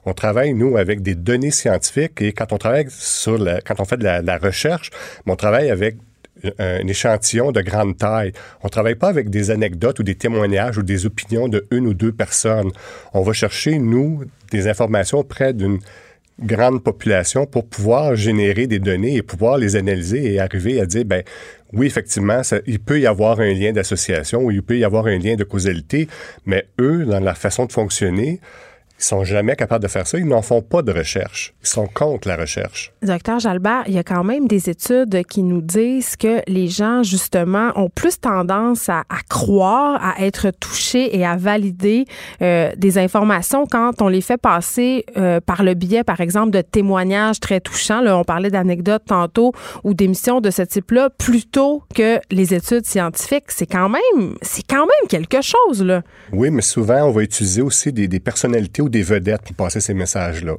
On 0.05 0.15
travaille, 0.15 0.55
nous, 0.55 0.77
avec 0.77 1.03
des 1.03 1.15
données 1.15 1.51
scientifiques 1.51 2.20
et 2.20 2.33
quand 2.33 2.53
on 2.53 2.59
travaille 2.59 2.87
sur 2.89 3.39
quand 3.65 3.81
on 3.81 3.85
fait 3.85 3.97
de 3.97 4.05
la, 4.05 4.39
recherche, 4.39 4.91
on 5.27 5.37
travaille 5.37 5.70
avec 5.70 5.97
un 6.59 6.87
échantillon 6.89 7.53
de 7.53 7.61
grande 7.61 7.97
taille. 7.97 8.33
On 8.62 8.69
travaille 8.69 8.97
pas 8.97 9.09
avec 9.09 9.31
des 9.31 9.51
anecdotes 9.51 10.01
ou 10.01 10.03
des 10.03 10.16
témoignages 10.16 10.79
ou 10.79 10.83
des 10.83 11.07
opinions 11.07 11.49
de 11.49 11.66
une 11.70 11.87
ou 11.87 11.95
deux 11.95 12.12
personnes. 12.12 12.73
On 13.12 13.23
va 13.23 13.33
chercher, 13.33 13.79
nous, 13.79 14.24
des 14.51 14.66
informations 14.66 15.19
auprès 15.19 15.55
d'une 15.55 15.79
grande 16.41 16.83
population 16.83 17.47
pour 17.47 17.66
pouvoir 17.66 18.16
générer 18.16 18.66
des 18.66 18.79
données 18.79 19.16
et 19.16 19.23
pouvoir 19.23 19.59
les 19.59 19.77
analyser 19.77 20.33
et 20.33 20.41
arriver 20.41 20.81
à 20.81 20.87
dire, 20.87 21.05
ben 21.05 21.23
oui, 21.73 21.87
effectivement, 21.87 22.43
il 22.66 22.81
peut 22.81 23.01
y 23.01 23.07
avoir 23.07 23.41
un 23.41 23.53
lien 23.53 23.73
d'association 23.73 24.43
ou 24.43 24.51
il 24.51 24.62
peut 24.62 24.79
y 24.79 24.85
avoir 24.85 25.07
un 25.07 25.19
lien 25.19 25.37
de 25.37 25.45
causalité, 25.45 26.09
mais 26.45 26.66
eux, 26.81 27.05
dans 27.05 27.20
la 27.20 27.35
façon 27.35 27.66
de 27.66 27.73
fonctionner, 27.73 28.41
ils 29.03 29.07
sont 29.07 29.24
jamais 29.24 29.57
capables 29.57 29.83
de 29.83 29.89
faire 29.89 30.07
ça. 30.07 30.16
Ils 30.16 30.27
n'en 30.27 30.43
font 30.43 30.62
pas 30.62 30.81
de 30.83 30.93
recherche. 30.93 31.55
Ils 31.62 31.69
sont 31.69 31.89
contre 31.89 32.29
la 32.29 32.37
recherche. 32.37 32.93
Docteur 33.03 33.41
Jalbert, 33.41 33.83
il 33.89 33.95
y 33.95 33.99
a 33.99 34.05
quand 34.05 34.23
même 34.23 34.47
des 34.47 34.70
études 34.70 35.24
qui 35.24 35.43
nous 35.43 35.61
disent 35.61 36.15
que 36.15 36.41
les 36.47 36.69
gens, 36.69 37.03
justement, 37.03 37.73
ont 37.74 37.89
plus 37.89 38.20
tendance 38.20 38.89
à, 38.89 39.03
croire, 39.29 40.01
à 40.01 40.24
être 40.24 40.51
touchés 40.51 41.16
et 41.19 41.27
à 41.27 41.37
valider 41.37 42.05
euh, 42.43 42.70
des 42.77 42.97
informations 42.99 43.66
quand 43.66 44.01
on 44.03 44.09
les 44.09 44.20
fait 44.20 44.37
passer 44.37 45.05
euh, 45.16 45.41
par 45.41 45.65
le 45.65 45.74
biais, 45.74 46.05
par 46.05 46.20
exemple, 46.20 46.53
de 46.53 46.61
témoignages 46.61 47.41
très 47.41 47.59
touchants. 47.59 48.03
Là, 48.03 48.16
on 48.16 48.23
parlait 48.23 48.51
d'anecdotes 48.51 49.03
tantôt 49.07 49.53
ou 49.83 49.95
d'émissions 49.95 50.41
de 50.41 50.51
ce 50.51 50.62
type-là, 50.62 51.11
plutôt 51.11 51.83
que 51.93 52.20
les 52.31 52.55
études 52.55 52.87
scientifiques. 52.87 53.47
C'est 53.49 53.66
quand 53.66 53.89
même, 53.89 54.37
c'est 54.43 54.65
quand 54.65 54.87
même 54.87 55.09
quelque 55.09 55.41
chose, 55.43 55.83
là. 55.83 56.03
Oui, 56.33 56.51
mais 56.51 56.62
souvent, 56.62 57.03
on 57.03 57.11
va 57.11 57.23
utiliser 57.23 57.62
aussi 57.62 57.93
des, 57.93 58.07
des 58.07 58.20
personnalités 58.20 58.81
ou 58.81 58.91
des 58.93 59.02
vedettes 59.02 59.43
pour 59.43 59.56
passer 59.56 59.81
ces 59.81 59.94
messages-là. 59.94 60.55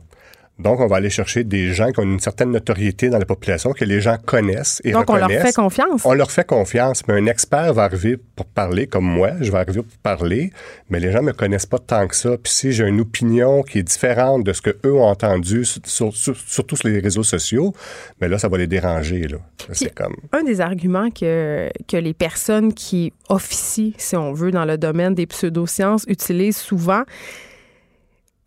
Donc, 0.59 0.79
on 0.79 0.85
va 0.85 0.97
aller 0.97 1.09
chercher 1.09 1.43
des 1.43 1.73
gens 1.73 1.91
qui 1.91 1.99
ont 1.99 2.03
une 2.03 2.19
certaine 2.19 2.51
notoriété 2.51 3.09
dans 3.09 3.17
la 3.17 3.25
population, 3.25 3.73
que 3.73 3.85
les 3.85 4.01
gens 4.01 4.17
connaissent 4.23 4.81
et 4.83 4.91
Donc, 4.91 5.09
on 5.09 5.15
leur 5.15 5.29
fait 5.29 5.51
confiance? 5.51 6.05
On 6.05 6.13
leur 6.13 6.29
fait 6.29 6.45
confiance, 6.45 7.01
mais 7.07 7.15
un 7.15 7.25
expert 7.25 7.73
va 7.73 7.85
arriver 7.85 8.17
pour 8.35 8.45
parler, 8.45 8.85
comme 8.85 9.05
moi, 9.05 9.31
je 9.41 9.51
vais 9.51 9.57
arriver 9.57 9.81
pour 9.81 9.97
parler, 10.03 10.51
mais 10.91 10.99
les 10.99 11.11
gens 11.11 11.21
ne 11.21 11.27
me 11.27 11.33
connaissent 11.33 11.65
pas 11.65 11.79
tant 11.79 12.07
que 12.07 12.15
ça. 12.15 12.37
Puis 12.37 12.53
si 12.53 12.71
j'ai 12.71 12.87
une 12.87 13.01
opinion 13.01 13.63
qui 13.63 13.79
est 13.79 13.83
différente 13.83 14.43
de 14.43 14.53
ce 14.53 14.61
qu'eux 14.61 14.93
ont 14.93 15.07
entendu, 15.07 15.65
sur, 15.65 16.13
surtout 16.13 16.75
sur 16.75 16.87
les 16.87 16.99
réseaux 16.99 17.23
sociaux, 17.23 17.73
mais 18.21 18.27
là, 18.27 18.37
ça 18.37 18.47
va 18.47 18.59
les 18.59 18.67
déranger. 18.67 19.21
Là. 19.21 19.37
C'est 19.71 19.93
comme... 19.93 20.15
Un 20.33 20.43
des 20.43 20.61
arguments 20.61 21.09
que, 21.09 21.71
que 21.87 21.97
les 21.97 22.13
personnes 22.13 22.75
qui 22.75 23.11
officient, 23.27 23.93
si 23.97 24.15
on 24.15 24.33
veut, 24.33 24.51
dans 24.51 24.65
le 24.65 24.77
domaine 24.77 25.15
des 25.15 25.25
pseudosciences 25.25 26.05
utilisent 26.07 26.57
souvent, 26.57 27.03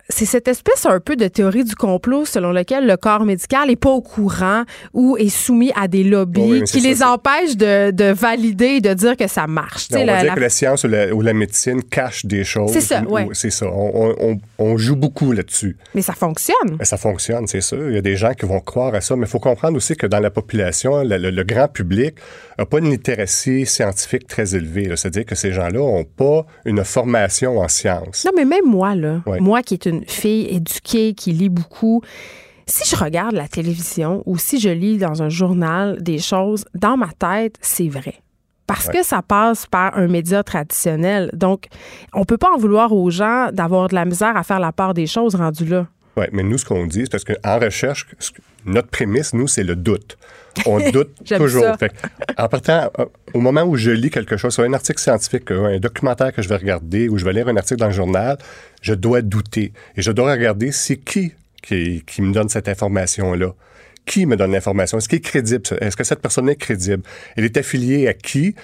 c'est 0.09 0.25
cette 0.25 0.47
espèce 0.47 0.85
un 0.85 0.99
peu 0.99 1.15
de 1.15 1.27
théorie 1.27 1.63
du 1.63 1.75
complot 1.75 2.25
selon 2.25 2.51
lequel 2.51 2.87
le 2.87 2.95
corps 2.95 3.25
médical 3.25 3.67
n'est 3.67 3.75
pas 3.75 3.89
au 3.89 4.01
courant 4.01 4.63
ou 4.93 5.17
est 5.17 5.29
soumis 5.29 5.71
à 5.75 5.87
des 5.87 6.03
lobbies 6.03 6.63
qui 6.63 6.79
les 6.79 7.03
empêchent 7.03 7.57
de, 7.57 7.91
de, 7.91 8.13
valider 8.13 8.65
et 8.65 8.81
de 8.81 8.93
dire 8.93 9.17
que 9.17 9.27
ça 9.27 9.47
marche. 9.47 9.87
on 9.93 10.05
va 10.05 10.23
dire 10.23 10.35
que 10.35 10.39
la 10.39 10.49
science 10.49 10.85
ou 10.85 10.87
la, 11.21 11.33
médecine 11.33 11.83
cache 11.83 12.25
des 12.25 12.43
choses. 12.43 12.71
C'est 12.71 12.81
ça, 12.81 13.03
oui. 13.07 13.23
C'est 13.33 13.51
ça. 13.51 13.67
On, 13.67 14.15
on, 14.19 14.39
on, 14.57 14.77
joue 14.77 14.95
beaucoup 14.95 15.33
là-dessus. 15.33 15.77
Mais 15.93 16.01
ça 16.01 16.13
fonctionne. 16.13 16.77
Mais 16.79 16.85
ça 16.85 16.97
fonctionne, 16.97 17.45
c'est 17.47 17.61
sûr. 17.61 17.89
Il 17.89 17.95
y 17.95 17.97
a 17.97 18.01
des 18.01 18.15
gens 18.15 18.33
qui 18.33 18.45
vont 18.45 18.59
croire 18.59 18.95
à 18.95 19.01
ça, 19.01 19.15
mais 19.15 19.25
il 19.25 19.29
faut 19.29 19.39
comprendre 19.39 19.77
aussi 19.77 19.95
que 19.95 20.07
dans 20.07 20.19
la 20.19 20.31
population, 20.31 21.03
le, 21.03 21.43
grand 21.43 21.67
public 21.67 22.15
n'a 22.57 22.65
pas 22.65 22.79
une 22.79 22.89
littératie 22.89 23.65
scientifique 23.65 24.25
très 24.27 24.55
élevée. 24.55 24.89
C'est-à-dire 24.95 25.25
que 25.25 25.35
ces 25.35 25.51
gens-là 25.51 25.79
n'ont 25.79 26.03
pas 26.05 26.45
une 26.65 26.83
formation 26.83 27.59
en 27.59 27.67
sciences. 27.67 28.25
Non, 28.25 28.31
mais 28.35 28.45
même 28.45 28.65
moi, 28.65 28.95
là, 28.95 29.21
moi 29.39 29.61
qui 29.61 29.75
est 29.75 29.85
une 29.85 29.96
fille 30.05 30.47
éduquée 30.49 31.13
qui 31.13 31.31
lit 31.31 31.49
beaucoup, 31.49 32.01
si 32.65 32.87
je 32.89 33.01
regarde 33.01 33.33
la 33.33 33.47
télévision 33.47 34.23
ou 34.25 34.37
si 34.37 34.59
je 34.59 34.69
lis 34.69 34.97
dans 34.97 35.23
un 35.23 35.29
journal 35.29 36.01
des 36.01 36.19
choses, 36.19 36.65
dans 36.75 36.97
ma 36.97 37.09
tête, 37.17 37.55
c'est 37.61 37.87
vrai. 37.87 38.15
Parce 38.67 38.89
que 38.89 39.01
ça 39.01 39.21
passe 39.21 39.65
par 39.65 39.97
un 39.97 40.07
média 40.07 40.43
traditionnel. 40.43 41.29
Donc, 41.33 41.67
on 42.13 42.25
peut 42.25 42.37
pas 42.37 42.51
en 42.53 42.57
vouloir 42.57 42.91
aux 42.91 43.09
gens 43.09 43.49
d'avoir 43.53 43.87
de 43.87 43.95
la 43.95 44.03
misère 44.03 44.35
à 44.35 44.43
faire 44.43 44.59
la 44.59 44.73
part 44.73 44.93
des 44.93 45.07
choses 45.07 45.35
rendues 45.35 45.65
là. 45.65 45.87
Oui, 46.17 46.25
mais 46.33 46.43
nous, 46.43 46.57
ce 46.57 46.65
qu'on 46.65 46.85
dit, 46.85 47.03
c'est 47.03 47.11
parce 47.11 47.23
qu'en 47.23 47.59
recherche, 47.59 48.07
notre 48.65 48.89
prémisse, 48.89 49.33
nous, 49.33 49.47
c'est 49.47 49.63
le 49.63 49.75
doute. 49.75 50.17
On 50.65 50.79
doute 50.91 51.11
toujours. 51.25 51.65
en 52.37 52.47
partant, 52.47 52.91
au 53.33 53.39
moment 53.39 53.63
où 53.63 53.75
je 53.75 53.91
lis 53.91 54.09
quelque 54.09 54.37
chose, 54.37 54.53
soit 54.53 54.65
un 54.65 54.73
article 54.73 54.99
scientifique, 54.99 55.51
euh, 55.51 55.75
un 55.75 55.79
documentaire 55.79 56.33
que 56.33 56.41
je 56.41 56.49
vais 56.49 56.57
regarder, 56.57 57.09
ou 57.09 57.17
je 57.17 57.25
vais 57.25 57.33
lire 57.33 57.47
un 57.47 57.57
article 57.57 57.79
dans 57.79 57.87
le 57.87 57.93
journal, 57.93 58.37
je 58.81 58.93
dois 58.93 59.21
douter. 59.21 59.73
Et 59.95 60.01
je 60.01 60.11
dois 60.11 60.31
regarder 60.31 60.71
c'est 60.71 60.97
qui, 60.97 61.33
qui 61.61 62.03
qui 62.05 62.21
me 62.21 62.33
donne 62.33 62.49
cette 62.49 62.67
information-là 62.67 63.53
qui 64.07 64.25
me 64.25 64.35
donne 64.37 64.53
l'information? 64.53 64.97
Est-ce 64.97 65.09
qu'il 65.09 65.17
est 65.17 65.21
crédible? 65.21 65.63
Est-ce 65.81 65.95
que 65.97 66.03
cette 66.03 66.21
personne 66.21 66.49
est 66.49 66.55
crédible? 66.55 67.03
Elle 67.35 67.43
est 67.43 67.57
affiliée 67.57 68.07
à 68.07 68.13
qui? 68.13 68.55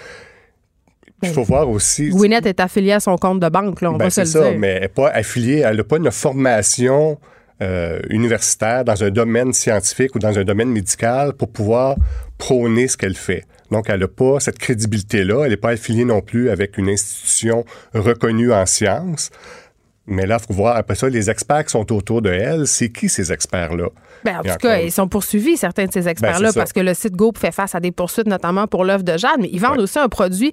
Il 1.22 1.28
faut 1.28 1.44
voir 1.44 1.68
aussi. 1.70 2.08
Gwyneth 2.08 2.46
est 2.46 2.60
affiliée 2.60 2.92
à 2.92 3.00
son 3.00 3.16
compte 3.16 3.40
de 3.40 3.48
banque, 3.48 3.80
là, 3.80 3.90
on 3.92 3.96
ben, 3.96 4.04
va 4.04 4.10
se 4.10 4.22
le 4.22 4.26
ça, 4.26 4.50
mais 4.52 4.68
elle 4.68 4.80
n'est 4.82 4.88
pas 4.88 5.08
affiliée, 5.08 5.58
elle 5.58 5.76
n'a 5.76 5.84
pas 5.84 5.96
une 5.96 6.10
formation 6.10 7.18
euh, 7.62 8.00
universitaire 8.10 8.84
dans 8.84 9.04
un 9.04 9.10
domaine 9.10 9.52
scientifique 9.52 10.14
ou 10.14 10.18
dans 10.18 10.38
un 10.38 10.44
domaine 10.44 10.70
médical 10.70 11.32
pour 11.34 11.50
pouvoir 11.50 11.96
prôner 12.36 12.88
ce 12.88 12.96
qu'elle 12.96 13.16
fait. 13.16 13.44
Donc, 13.70 13.88
elle 13.88 14.00
n'a 14.00 14.08
pas 14.08 14.40
cette 14.40 14.58
crédibilité-là. 14.58 15.44
Elle 15.44 15.50
n'est 15.50 15.56
pas 15.56 15.70
affiliée 15.70 16.04
non 16.04 16.20
plus 16.20 16.50
avec 16.50 16.78
une 16.78 16.88
institution 16.88 17.64
reconnue 17.94 18.52
en 18.52 18.66
sciences. 18.66 19.30
Mais 20.06 20.26
là, 20.26 20.38
il 20.40 20.46
faut 20.46 20.54
voir 20.54 20.76
après 20.76 20.94
ça, 20.94 21.08
les 21.08 21.30
experts 21.30 21.64
qui 21.64 21.70
sont 21.70 21.92
autour 21.92 22.22
de 22.22 22.30
elle, 22.30 22.66
c'est 22.66 22.90
qui 22.90 23.08
ces 23.08 23.32
experts-là? 23.32 23.88
Ben, 24.24 24.38
en 24.38 24.42
tout 24.42 24.58
cas, 24.60 24.80
ils 24.80 24.92
sont 24.92 25.08
poursuivis, 25.08 25.56
certains 25.56 25.86
de 25.86 25.92
ces 25.92 26.02
ben, 26.02 26.10
experts-là, 26.10 26.52
parce 26.54 26.72
que 26.72 26.80
le 26.80 26.94
site 26.94 27.14
Goop 27.14 27.38
fait 27.38 27.52
face 27.52 27.74
à 27.74 27.80
des 27.80 27.92
poursuites, 27.92 28.26
notamment 28.26 28.66
pour 28.66 28.84
l'œuvre 28.84 29.04
de 29.04 29.16
Jade, 29.16 29.38
mais 29.38 29.50
ils 29.52 29.60
vendent 29.60 29.80
aussi 29.80 29.98
un 29.98 30.08
produit. 30.08 30.52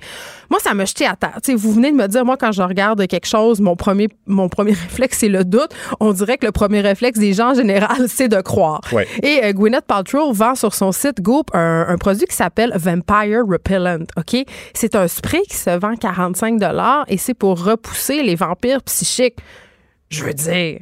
Moi, 0.49 0.59
ça 0.59 0.73
m'a 0.73 0.85
jeté 0.85 1.05
à 1.05 1.15
terre. 1.15 1.39
vous 1.55 1.73
venez 1.73 1.91
de 1.91 1.97
me 1.97 2.07
dire, 2.07 2.25
moi, 2.25 2.37
quand 2.37 2.51
je 2.51 2.61
regarde 2.61 3.05
quelque 3.07 3.27
chose, 3.27 3.61
mon 3.61 3.75
premier, 3.75 4.09
mon 4.25 4.49
premier 4.49 4.71
réflexe, 4.89 5.19
c'est 5.19 5.29
le 5.29 5.43
doute. 5.43 5.71
On 5.99 6.11
dirait 6.13 6.37
que 6.37 6.45
le 6.45 6.51
premier 6.51 6.81
réflexe 6.81 7.19
des 7.19 7.33
gens 7.33 7.51
en 7.51 7.53
général, 7.53 8.03
c'est 8.07 8.27
de 8.27 8.41
croire. 8.41 8.81
Et 9.23 9.41
euh, 9.43 9.53
Gwyneth 9.53 9.85
Paltrow 9.85 10.33
vend 10.33 10.55
sur 10.55 10.73
son 10.73 10.91
site 10.91 11.21
Goop 11.21 11.49
un, 11.53 11.97
produit 11.97 12.25
qui 12.25 12.35
s'appelle 12.35 12.73
Vampire 12.75 13.43
Repellent. 13.47 14.05
OK? 14.17 14.43
C'est 14.73 14.95
un 14.95 15.07
spray 15.07 15.41
qui 15.49 15.55
se 15.55 15.69
vend 15.69 15.95
45 15.95 16.61
et 17.07 17.17
c'est 17.17 17.33
pour 17.33 17.63
repousser 17.63 18.23
les 18.23 18.35
vampires 18.35 18.81
psychiques. 18.83 19.37
Je 20.09 20.23
veux 20.23 20.33
dire, 20.33 20.79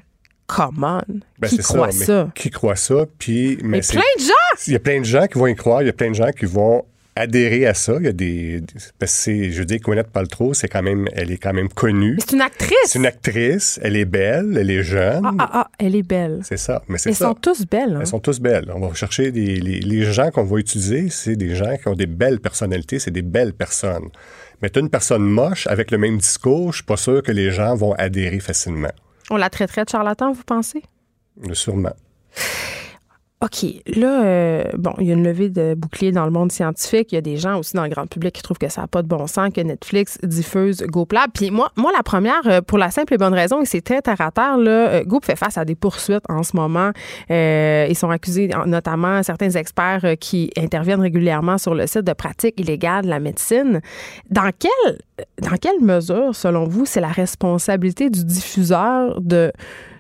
come 0.49 0.83
on. 0.83 1.19
Ben, 1.39 1.47
qui 1.47 1.57
croit 1.59 1.91
ça? 1.91 2.31
Qui 2.35 2.49
croit 2.49 2.75
ça? 2.75 3.05
Puis, 3.17 3.57
mais, 3.63 3.81
plein 3.81 4.01
de 4.17 4.23
gens! 4.23 4.63
Il 4.67 4.73
y 4.73 4.75
a 4.75 4.79
plein 4.79 4.99
de 4.99 5.05
gens 5.05 5.27
qui 5.27 5.37
vont 5.37 5.47
y 5.47 5.55
croire. 5.55 5.81
Il 5.81 5.85
y 5.85 5.89
a 5.89 5.93
plein 5.93 6.09
de 6.09 6.15
gens 6.15 6.31
qui 6.31 6.45
vont 6.45 6.83
adhérer 7.15 7.67
à 7.67 7.73
ça. 7.73 7.95
Il 7.99 8.05
y 8.05 8.07
a 8.07 8.13
des. 8.13 8.61
Parce 8.97 9.25
que 9.25 9.51
je 9.51 9.63
dis 9.63 9.77
Gwyneth 9.77 10.07
Paltrow, 10.07 10.53
c'est 10.53 10.67
quand 10.67 10.81
même, 10.81 11.07
elle 11.13 11.31
est 11.31 11.37
quand 11.37 11.53
même 11.53 11.69
connue. 11.69 12.17
C'est 12.19 12.35
une 12.35 12.41
actrice. 12.41 12.77
C'est 12.85 12.99
une 12.99 13.05
actrice. 13.05 13.79
Elle 13.83 13.95
est 13.95 14.05
belle, 14.05 14.57
elle 14.59 14.71
est 14.71 14.83
jeune. 14.83 15.23
Ah, 15.23 15.33
ah, 15.39 15.49
ah 15.53 15.67
elle 15.77 15.95
est 15.95 16.03
belle. 16.03 16.41
C'est 16.43 16.57
ça. 16.57 16.81
Mais 16.87 16.97
Elles 17.05 17.15
sont 17.15 17.35
tous 17.35 17.65
belles. 17.65 17.95
Hein? 17.95 17.99
Elles 18.01 18.07
sont 18.07 18.19
tous 18.19 18.39
belles. 18.39 18.71
On 18.73 18.79
va 18.79 18.93
chercher 18.93 19.31
des, 19.31 19.59
les, 19.59 19.79
les 19.79 20.03
gens 20.11 20.31
qu'on 20.31 20.43
va 20.43 20.57
utiliser, 20.57 21.09
c'est 21.09 21.35
des 21.35 21.55
gens 21.55 21.75
qui 21.77 21.87
ont 21.87 21.95
des 21.95 22.07
belles 22.07 22.39
personnalités, 22.39 22.99
c'est 22.99 23.11
des 23.11 23.21
belles 23.21 23.53
personnes. 23.53 24.09
Mais 24.61 24.69
tu 24.69 24.79
une 24.79 24.89
personne 24.89 25.23
moche 25.23 25.67
avec 25.67 25.91
le 25.91 25.97
même 25.97 26.17
discours, 26.17 26.71
je 26.71 26.77
suis 26.77 26.85
pas 26.85 26.97
sûr 26.97 27.23
que 27.23 27.31
les 27.31 27.51
gens 27.51 27.75
vont 27.75 27.93
adhérer 27.93 28.39
facilement. 28.39 28.91
On 29.29 29.37
la 29.37 29.49
traiterait 29.49 29.85
de 29.85 29.89
charlatan, 29.89 30.31
vous 30.31 30.43
pensez? 30.43 30.83
Sûrement. 31.53 31.93
OK, 33.41 33.65
là, 33.95 34.25
euh, 34.25 34.63
bon, 34.77 34.93
il 34.99 35.07
y 35.07 35.11
a 35.11 35.13
une 35.13 35.23
levée 35.23 35.47
de 35.47 35.73
boucliers 35.73 36.11
dans 36.11 36.25
le 36.25 36.31
monde 36.31 36.51
scientifique. 36.51 37.13
Il 37.13 37.15
y 37.15 37.17
a 37.17 37.21
des 37.21 37.37
gens 37.37 37.57
aussi 37.57 37.73
dans 37.73 37.83
le 37.83 37.89
grand 37.89 38.05
public 38.05 38.35
qui 38.35 38.41
trouvent 38.41 38.57
que 38.57 38.67
ça 38.67 38.81
n'a 38.81 38.87
pas 38.87 39.01
de 39.01 39.07
bon 39.07 39.27
sens 39.27 39.53
que 39.53 39.61
Netflix 39.61 40.17
diffuse 40.23 40.83
GoPlab. 40.83 41.31
Puis 41.33 41.49
moi, 41.49 41.71
moi, 41.77 41.93
la 41.95 42.03
première, 42.03 42.41
euh, 42.47 42.59
pour 42.59 42.77
la 42.77 42.91
simple 42.91 43.13
et 43.13 43.17
bonne 43.17 43.33
raison, 43.33 43.61
et 43.61 43.65
c'est 43.65 43.79
très 43.79 44.01
terre 44.01 44.19
à 44.19 44.31
terre, 44.31 44.57
là, 44.57 44.89
euh, 44.89 45.03
Goop 45.05 45.23
fait 45.23 45.37
face 45.37 45.57
à 45.57 45.63
des 45.63 45.75
poursuites 45.75 46.23
en 46.27 46.43
ce 46.43 46.53
moment. 46.57 46.91
ils 47.29 47.95
sont 47.95 48.09
accusés, 48.09 48.49
notamment 48.65 49.23
certains 49.23 49.51
experts 49.51 50.17
qui 50.19 50.51
interviennent 50.57 50.99
régulièrement 50.99 51.57
sur 51.57 51.73
le 51.73 51.87
site 51.87 52.03
de 52.03 52.13
pratique 52.13 52.59
illégale 52.59 53.05
de 53.05 53.09
la 53.09 53.21
médecine. 53.21 53.79
Dans 54.29 54.51
quelle, 54.51 54.97
dans 55.41 55.55
quelle 55.55 55.79
mesure, 55.79 56.35
selon 56.35 56.65
vous, 56.65 56.85
c'est 56.85 57.01
la 57.01 57.07
responsabilité 57.07 58.09
du 58.09 58.25
diffuseur 58.25 59.21
de 59.21 59.53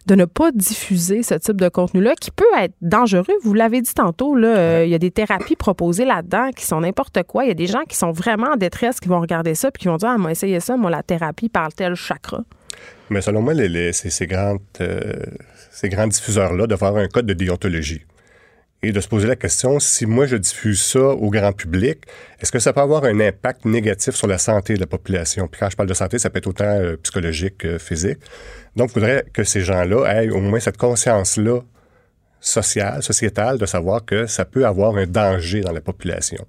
de 0.05 0.15
ne 0.15 0.25
pas 0.25 0.51
diffuser 0.51 1.23
ce 1.23 1.35
type 1.35 1.59
de 1.59 1.69
contenu-là 1.69 2.15
qui 2.19 2.31
peut 2.31 2.45
être 2.59 2.73
dangereux. 2.81 3.35
Vous 3.43 3.53
l'avez 3.53 3.81
dit 3.81 3.93
tantôt, 3.93 4.35
là, 4.35 4.47
euh, 4.47 4.85
il 4.85 4.91
y 4.91 4.95
a 4.95 4.99
des 4.99 5.11
thérapies 5.11 5.55
proposées 5.55 6.05
là-dedans 6.05 6.51
qui 6.55 6.65
sont 6.65 6.81
n'importe 6.81 7.23
quoi. 7.23 7.45
Il 7.45 7.49
y 7.49 7.51
a 7.51 7.55
des 7.55 7.67
gens 7.67 7.83
qui 7.87 7.95
sont 7.95 8.11
vraiment 8.11 8.53
en 8.53 8.55
détresse 8.55 8.99
qui 8.99 9.09
vont 9.09 9.19
regarder 9.19 9.55
ça 9.55 9.71
puis 9.71 9.81
qui 9.81 9.87
vont 9.87 9.97
dire, 9.97 10.09
ah, 10.09 10.17
moi, 10.17 10.31
essayez 10.31 10.59
ça, 10.59 10.77
moi, 10.77 10.89
la 10.91 11.03
thérapie 11.03 11.49
par 11.49 11.73
tel 11.73 11.95
chakra. 11.95 12.43
Mais 13.09 13.21
selon 13.21 13.41
moi, 13.41 13.53
les, 13.53 13.91
ces, 13.93 14.27
grandes, 14.27 14.59
euh, 14.81 15.13
ces 15.71 15.89
grands 15.89 16.07
diffuseurs-là 16.07 16.67
doivent 16.67 16.83
avoir 16.83 17.03
un 17.03 17.07
code 17.07 17.25
de 17.25 17.33
déontologie 17.33 18.01
et 18.81 18.91
de 18.91 18.99
se 19.01 19.07
poser 19.07 19.27
la 19.27 19.35
question, 19.35 19.79
si 19.79 20.05
moi 20.05 20.25
je 20.25 20.37
diffuse 20.37 20.81
ça 20.81 21.01
au 21.01 21.29
grand 21.29 21.51
public, 21.51 21.99
est-ce 22.39 22.51
que 22.51 22.59
ça 22.59 22.71
peut 22.71 22.79
avoir 22.79 23.03
un 23.03 23.19
impact 23.19 23.65
négatif 23.65 24.15
sur 24.15 24.27
la 24.27 24.37
santé 24.37 24.75
de 24.75 24.79
la 24.79 24.87
population? 24.87 25.47
Puis 25.47 25.59
quand 25.59 25.69
je 25.69 25.75
parle 25.75 25.89
de 25.89 25.93
santé, 25.93 26.17
ça 26.17 26.29
peut 26.29 26.37
être 26.37 26.47
autant 26.47 26.63
euh, 26.63 26.95
psychologique 27.03 27.57
que 27.57 27.77
physique. 27.77 28.19
Donc, 28.75 28.91
il 28.91 28.93
faudrait 28.93 29.25
que 29.33 29.43
ces 29.43 29.61
gens-là 29.61 30.05
aient 30.05 30.29
au 30.29 30.39
moins 30.39 30.61
cette 30.61 30.77
conscience-là 30.77 31.59
sociale, 32.39 33.03
sociétale, 33.03 33.57
de 33.57 33.65
savoir 33.65 34.05
que 34.05 34.25
ça 34.27 34.45
peut 34.45 34.65
avoir 34.65 34.95
un 34.95 35.05
danger 35.05 35.59
dans 35.59 35.73
la 35.73 35.81
population. 35.81 36.45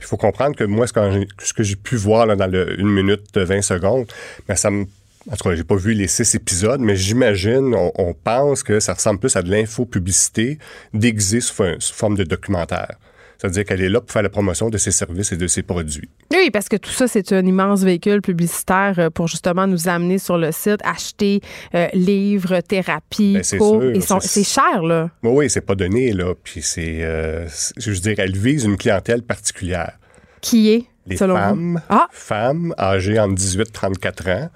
Il 0.00 0.06
faut 0.06 0.16
comprendre 0.16 0.56
que 0.56 0.64
moi, 0.64 0.86
ce 0.86 1.52
que 1.52 1.62
j'ai 1.62 1.76
pu 1.76 1.96
voir 1.96 2.34
dans 2.34 2.46
le 2.46 2.80
1 2.80 2.84
minute 2.84 3.36
20 3.36 3.60
secondes, 3.60 4.06
mais 4.48 4.54
ben, 4.54 4.56
ça 4.56 4.70
me 4.70 4.86
en 5.30 5.36
tout 5.36 5.48
cas, 5.48 5.54
j'ai 5.54 5.64
pas 5.64 5.76
vu 5.76 5.92
les 5.92 6.08
six 6.08 6.34
épisodes, 6.34 6.80
mais 6.80 6.96
j'imagine, 6.96 7.74
on, 7.74 8.14
pense 8.14 8.62
que 8.62 8.80
ça 8.80 8.94
ressemble 8.94 9.20
plus 9.20 9.36
à 9.36 9.42
de 9.42 9.50
l'infopublicité 9.50 10.58
déguisée 10.92 11.40
sous, 11.40 11.54
sous 11.78 11.94
forme 11.94 12.16
de 12.16 12.24
documentaire. 12.24 12.96
C'est-à-dire 13.38 13.64
qu'elle 13.64 13.80
est 13.80 13.88
là 13.88 14.00
pour 14.00 14.10
faire 14.10 14.22
la 14.22 14.28
promotion 14.28 14.68
de 14.68 14.76
ses 14.76 14.90
services 14.90 15.32
et 15.32 15.36
de 15.36 15.46
ses 15.46 15.62
produits. 15.62 16.10
Oui, 16.30 16.50
parce 16.52 16.68
que 16.68 16.76
tout 16.76 16.90
ça, 16.90 17.08
c'est 17.08 17.32
un 17.32 17.46
immense 17.46 17.82
véhicule 17.82 18.20
publicitaire 18.20 18.96
euh, 18.98 19.08
pour 19.08 19.28
justement 19.28 19.66
nous 19.66 19.88
amener 19.88 20.18
sur 20.18 20.36
le 20.36 20.52
site, 20.52 20.80
acheter 20.84 21.40
euh, 21.74 21.86
livres, 21.94 22.60
thérapies, 22.60 23.40
ben, 23.40 23.58
cours. 23.58 23.82
C'est 24.20 24.44
cher, 24.44 24.82
là. 24.82 25.08
Oui, 25.22 25.30
oui, 25.32 25.50
c'est 25.50 25.62
pas 25.62 25.74
donné, 25.74 26.12
là. 26.12 26.34
Puis 26.42 26.60
c'est, 26.60 27.02
euh, 27.02 27.46
je 27.78 27.90
veux 27.90 27.96
dire, 27.96 28.16
elle 28.18 28.36
vise 28.36 28.64
une 28.64 28.76
clientèle 28.76 29.22
particulière. 29.22 29.98
Qui 30.42 30.72
est, 30.72 30.84
Les 31.06 31.16
selon 31.16 31.36
femmes, 31.36 31.80
Ah. 31.88 32.08
femmes 32.10 32.74
âgées 32.78 33.18
entre 33.18 33.36
18 33.36 33.68
et 33.68 33.72
34 33.72 34.28
ans 34.28 34.50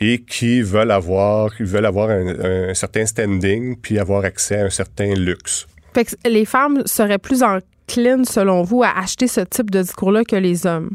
et 0.00 0.22
qui 0.22 0.62
veulent 0.62 0.90
avoir, 0.90 1.50
ils 1.58 1.66
veulent 1.66 1.86
avoir 1.86 2.10
un, 2.10 2.74
certain 2.74 3.06
standing 3.06 3.76
puis 3.76 3.98
avoir 3.98 4.24
accès 4.24 4.60
à 4.60 4.64
un 4.66 4.70
certain 4.70 5.14
luxe. 5.14 5.66
Fait 5.94 6.04
que 6.04 6.28
les 6.28 6.44
femmes 6.44 6.82
seraient 6.86 7.18
plus 7.18 7.42
enclines, 7.42 8.24
selon 8.24 8.62
vous, 8.62 8.82
à 8.82 8.98
acheter 8.98 9.28
ce 9.28 9.40
type 9.40 9.70
de 9.70 9.82
discours-là 9.82 10.24
que 10.24 10.36
les 10.36 10.66
hommes? 10.66 10.90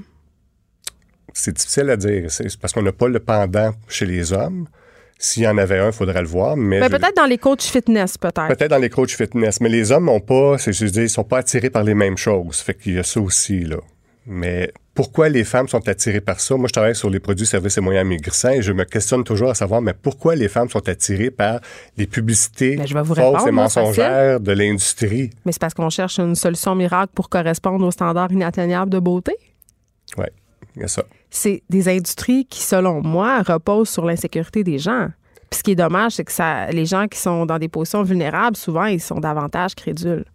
C'est 1.34 1.56
difficile 1.56 1.90
à 1.90 1.98
dire. 1.98 2.30
C'est 2.30 2.56
parce 2.60 2.74
qu'on 2.74 2.84
n'a 2.84 2.92
pas 2.92 3.08
le 3.08 3.20
pendant 3.20 3.72
chez 3.88 4.06
les 4.06 4.34
hommes. 4.34 4.68
S'il 5.18 5.44
y 5.44 5.48
en 5.48 5.58
avait 5.58 5.80
un, 5.80 5.88
il 5.88 5.94
faudrait 5.94 6.22
le 6.22 6.28
voir. 6.28 6.58
Mais 6.58 6.80
ben, 6.80 6.90
peut-être 6.90 7.16
dans 7.16 7.26
les 7.26 7.38
coachs 7.38 7.62
fitness, 7.62 8.18
peut-être. 8.18 8.48
Peut-être 8.48 8.72
dans 8.72 8.80
les 8.80 8.90
coachs 8.90 9.12
fitness. 9.12 9.62
Mais 9.62 9.70
les 9.70 9.92
hommes 9.92 10.06
n'ont 10.06 10.20
pas, 10.20 10.58
c'est, 10.58 10.74
je 10.74 10.86
dis, 10.86 11.02
ils 11.02 11.10
sont 11.10 11.24
pas 11.24 11.40
attirés 11.40 11.70
par 11.70 11.84
les 11.84 11.94
mêmes 11.94 12.18
choses. 12.18 12.60
Fait 12.60 12.74
qu'il 12.74 12.96
y 12.96 13.00
a 13.00 13.04
ça 13.04 13.22
aussi, 13.22 13.60
là. 13.60 13.78
Mais 14.26 14.72
pourquoi 15.02 15.30
les 15.30 15.44
femmes 15.44 15.68
sont 15.68 15.90
attirées 15.90 16.22
par 16.22 16.40
ça? 16.40 16.56
Moi, 16.58 16.68
je 16.68 16.74
travaille 16.74 16.96
sur 16.96 17.10
les 17.10 17.20
produits, 17.20 17.48
services 17.48 17.76
et 17.76 17.82
moyens 17.82 18.08
maigrissants 18.08 18.52
et 18.52 18.62
je 18.62 18.72
me 18.72 18.84
questionne 18.84 19.24
toujours 19.24 19.50
à 19.50 19.56
savoir, 19.56 19.82
mais 19.82 19.96
pourquoi 19.96 20.36
les 20.36 20.48
femmes 20.48 20.70
sont 20.70 20.88
attirées 20.88 21.32
par 21.32 21.60
les 21.98 22.06
publicités 22.06 22.76
ben, 22.76 23.04
fausses 23.04 23.48
et 23.48 23.52
mensongères 23.52 24.40
de 24.40 24.52
l'industrie? 24.52 25.32
Mais 25.44 25.54
c'est 25.54 25.60
parce 25.60 25.74
qu'on 25.74 25.90
cherche 25.90 26.20
une 26.20 26.36
solution 26.36 26.76
miracle 26.76 27.14
pour 27.16 27.30
correspondre 27.30 27.84
aux 27.84 27.90
standards 27.90 28.32
inatteignables 28.32 28.92
de 28.92 29.00
beauté? 29.00 29.34
Oui, 30.20 30.28
il 30.76 30.84
y 30.84 30.86
a 30.86 30.88
ça. 30.88 31.04
C'est 31.32 31.64
des 31.68 31.90
industries 31.90 32.46
qui, 32.46 32.62
selon 32.62 33.02
moi, 33.02 33.42
reposent 33.42 33.90
sur 33.90 34.06
l'insécurité 34.06 34.64
des 34.64 34.78
gens. 34.78 35.08
Puis 35.50 35.58
ce 35.58 35.64
qui 35.64 35.72
est 35.72 35.76
dommage, 35.76 36.12
c'est 36.12 36.26
que 36.26 36.32
ça, 36.32 36.68
les 36.68 36.86
gens 36.86 37.08
qui 37.08 37.18
sont 37.18 37.48
dans 37.48 37.58
des 37.58 37.70
positions 37.70 38.04
vulnérables, 38.04 38.56
souvent, 38.56 38.86
ils 38.86 39.02
sont 39.02 39.20
davantage 39.20 39.74
crédules. 39.74 40.26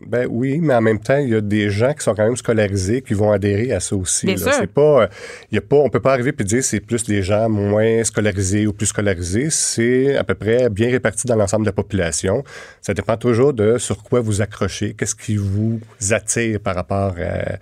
Ben 0.00 0.26
oui, 0.30 0.58
mais 0.60 0.74
en 0.74 0.80
même 0.80 0.98
temps, 0.98 1.18
il 1.18 1.28
y 1.28 1.34
a 1.34 1.40
des 1.40 1.68
gens 1.68 1.92
qui 1.92 2.02
sont 2.02 2.14
quand 2.14 2.24
même 2.24 2.36
scolarisés 2.36 3.02
qui 3.02 3.12
vont 3.12 3.30
adhérer 3.30 3.72
à 3.72 3.80
ça 3.80 3.94
aussi. 3.94 4.26
Bien 4.26 4.36
C'est 4.36 4.66
pas, 4.66 5.08
il 5.50 5.56
y 5.56 5.58
a 5.58 5.60
pas, 5.60 5.76
on 5.76 5.90
peut 5.90 6.00
pas 6.00 6.12
arriver 6.12 6.32
et 6.36 6.44
dire 6.44 6.64
c'est 6.64 6.80
plus 6.80 7.06
les 7.08 7.22
gens 7.22 7.48
moins 7.48 8.02
scolarisés 8.04 8.66
ou 8.66 8.72
plus 8.72 8.86
scolarisés. 8.86 9.50
C'est 9.50 10.16
à 10.16 10.24
peu 10.24 10.34
près 10.34 10.70
bien 10.70 10.90
réparti 10.90 11.26
dans 11.26 11.36
l'ensemble 11.36 11.64
de 11.64 11.68
la 11.68 11.74
population. 11.74 12.42
Ça 12.80 12.94
dépend 12.94 13.16
toujours 13.18 13.52
de 13.52 13.76
sur 13.76 14.02
quoi 14.02 14.20
vous 14.20 14.40
accrochez, 14.40 14.94
qu'est-ce 14.94 15.14
qui 15.14 15.36
vous 15.36 15.80
attire 16.10 16.58
par 16.60 16.74
rapport 16.74 17.14
à 17.18 17.58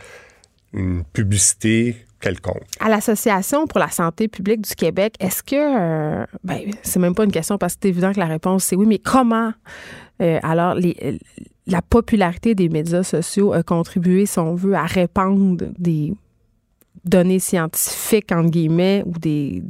une 0.72 1.02
publicité 1.12 1.96
quelconque. 2.20 2.62
À 2.78 2.88
l'Association 2.88 3.66
pour 3.66 3.80
la 3.80 3.88
santé 3.88 4.28
publique 4.28 4.60
du 4.60 4.74
Québec, 4.74 5.14
est-ce 5.18 5.42
que, 5.42 5.56
euh, 5.56 6.24
ben, 6.44 6.60
c'est 6.82 7.00
même 7.00 7.14
pas 7.14 7.24
une 7.24 7.32
question 7.32 7.58
parce 7.58 7.74
que 7.74 7.80
c'est 7.82 7.88
évident 7.88 8.12
que 8.12 8.20
la 8.20 8.26
réponse 8.26 8.64
c'est 8.64 8.76
oui, 8.76 8.86
mais 8.86 8.98
comment 8.98 9.52
euh, 10.20 10.38
alors 10.42 10.74
les, 10.74 11.18
la 11.70 11.82
popularité 11.82 12.54
des 12.54 12.68
médias 12.68 13.02
sociaux 13.02 13.52
a 13.52 13.62
contribué, 13.62 14.26
si 14.26 14.38
on 14.38 14.54
veut, 14.54 14.74
à 14.74 14.84
répandre 14.84 15.66
des 15.78 16.12
données 17.04 17.38
scientifiques, 17.38 18.32
entre 18.32 18.50
guillemets, 18.50 19.02
ou 19.06 19.12
des, 19.18 19.62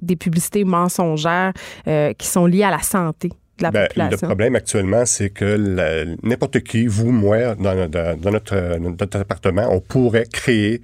des, 0.00 0.16
publicités 0.16 0.64
mensongères 0.64 1.52
euh, 1.86 2.12
qui 2.14 2.26
sont 2.26 2.46
liées 2.46 2.62
à 2.62 2.70
la 2.70 2.82
santé. 2.82 3.28
De 3.58 3.64
la 3.64 3.70
ben, 3.72 3.86
population. 3.88 4.18
Le 4.22 4.26
problème 4.28 4.56
actuellement, 4.56 5.04
c'est 5.04 5.28
que 5.28 6.16
n'importe 6.22 6.60
qui, 6.60 6.86
vous, 6.86 7.10
moi, 7.10 7.54
dans, 7.56 7.74
notre, 7.74 8.78
notre, 8.78 9.18
appartement, 9.18 9.68
on 9.70 9.80
pourrait 9.80 10.24
créer 10.32 10.80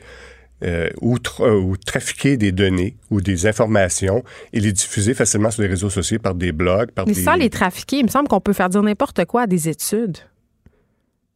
euh, 0.63 0.91
ou, 1.01 1.17
ou, 1.41 1.77
trafiquer 1.79 2.37
des 2.37 2.53
données 2.53 2.97
ou 3.11 3.23
des 3.23 3.47
informations 3.47 4.23
et 4.53 4.61
les 4.61 4.73
diffuser 4.73 5.15
facilement 5.15 5.51
sur 5.51 5.63
les 5.63 5.69
réseaux 5.69 5.89
sociaux 5.89 6.19
par 6.19 6.35
des 6.35 6.53
blogs, 6.53 6.91
par 6.91 7.07
Mais 7.07 7.15
des... 7.15 7.23
sans 7.23 7.35
les 7.37 7.49
trafiquer, 7.49 7.99
il 7.99 8.05
me 8.05 8.11
semble 8.11 8.29
qu'on 8.29 8.41
peut 8.41 8.53
faire 8.53 8.69
dire 8.69 8.83
n'importe 8.83 9.25
quoi 9.25 9.43
à 9.43 9.47
des 9.47 9.71
études. 9.71 10.19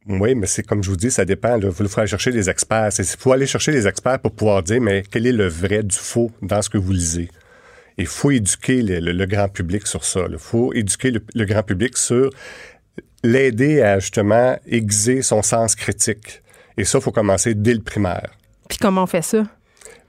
Oui, 0.07 0.33
mais 0.33 0.47
c'est 0.47 0.63
comme 0.63 0.83
je 0.83 0.89
vous 0.89 0.95
dis, 0.95 1.11
ça 1.11 1.25
dépend. 1.25 1.59
Il 1.59 1.71
faut 1.71 1.99
aller 1.99 2.07
chercher 2.07 2.31
des 2.31 2.49
experts. 2.49 2.89
Il 2.97 3.05
faut 3.05 3.31
aller 3.31 3.45
chercher 3.45 3.71
des 3.71 3.87
experts 3.87 4.19
pour 4.19 4.31
pouvoir 4.31 4.63
dire, 4.63 4.81
mais 4.81 5.03
quel 5.09 5.27
est 5.27 5.31
le 5.31 5.47
vrai 5.47 5.83
du 5.83 5.95
faux 5.95 6.31
dans 6.41 6.61
ce 6.61 6.69
que 6.69 6.77
vous 6.77 6.91
lisez? 6.91 7.29
Il 7.97 8.07
faut 8.07 8.31
éduquer 8.31 8.81
le, 8.81 9.25
grand 9.25 9.47
public 9.47 9.85
sur 9.85 10.03
ça. 10.03 10.21
Il 10.29 10.39
faut 10.39 10.73
éduquer 10.73 11.11
le, 11.11 11.45
grand 11.45 11.61
public 11.61 11.97
sur 11.97 12.31
l'aider 13.23 13.81
à 13.81 13.99
justement 13.99 14.57
aiguiser 14.65 15.21
son 15.21 15.43
sens 15.43 15.75
critique. 15.75 16.41
Et 16.77 16.83
ça, 16.83 16.97
il 16.97 17.01
faut 17.01 17.11
commencer 17.11 17.53
dès 17.53 17.75
le 17.75 17.81
primaire. 17.81 18.31
Puis 18.67 18.79
comment 18.79 19.03
on 19.03 19.07
fait 19.07 19.21
ça? 19.21 19.45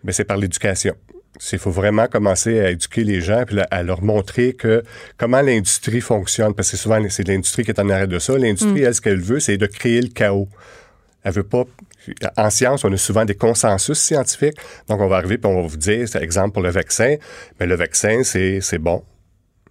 Mais 0.05 0.12
c'est 0.12 0.24
par 0.24 0.39
l'éducation. 0.39 0.94
Il 1.52 1.59
faut 1.59 1.70
vraiment 1.70 2.06
commencer 2.06 2.60
à 2.60 2.70
éduquer 2.70 3.04
les 3.04 3.20
gens 3.20 3.44
puis 3.46 3.59
à 3.70 3.82
leur 3.82 4.02
montrer 4.02 4.52
que 4.52 4.82
comment 5.16 5.40
l'industrie 5.40 6.00
fonctionne. 6.00 6.54
Parce 6.54 6.70
que 6.70 6.76
souvent, 6.76 7.02
c'est 7.09 7.26
l'industrie 7.26 7.64
qui 7.64 7.70
est 7.70 7.80
en 7.80 7.88
arrêt 7.88 8.06
de 8.06 8.18
ça. 8.18 8.36
L'industrie, 8.36 8.82
mm. 8.82 8.84
elle, 8.84 8.94
ce 8.94 9.00
qu'elle 9.00 9.20
veut, 9.20 9.40
c'est 9.40 9.56
de 9.56 9.66
créer 9.66 10.02
le 10.02 10.09
chaos. 10.09 10.48
Elle 11.24 11.32
veut 11.32 11.42
pas. 11.42 11.64
En 12.36 12.50
science, 12.50 12.84
on 12.84 12.92
a 12.92 12.96
souvent 12.96 13.24
des 13.24 13.34
consensus 13.34 13.98
scientifiques. 13.98 14.56
Donc, 14.88 15.00
on 15.00 15.06
va 15.06 15.16
arriver 15.16 15.36
et 15.36 15.46
on 15.46 15.62
va 15.62 15.66
vous 15.66 15.76
dire, 15.76 16.06
par 16.12 16.22
exemple, 16.22 16.52
pour 16.52 16.62
le 16.62 16.70
vaccin, 16.70 17.16
mais 17.59 17.66
le 17.66 17.76
vaccin, 17.76 18.22
c'est 18.24 18.78
bon. 18.78 19.02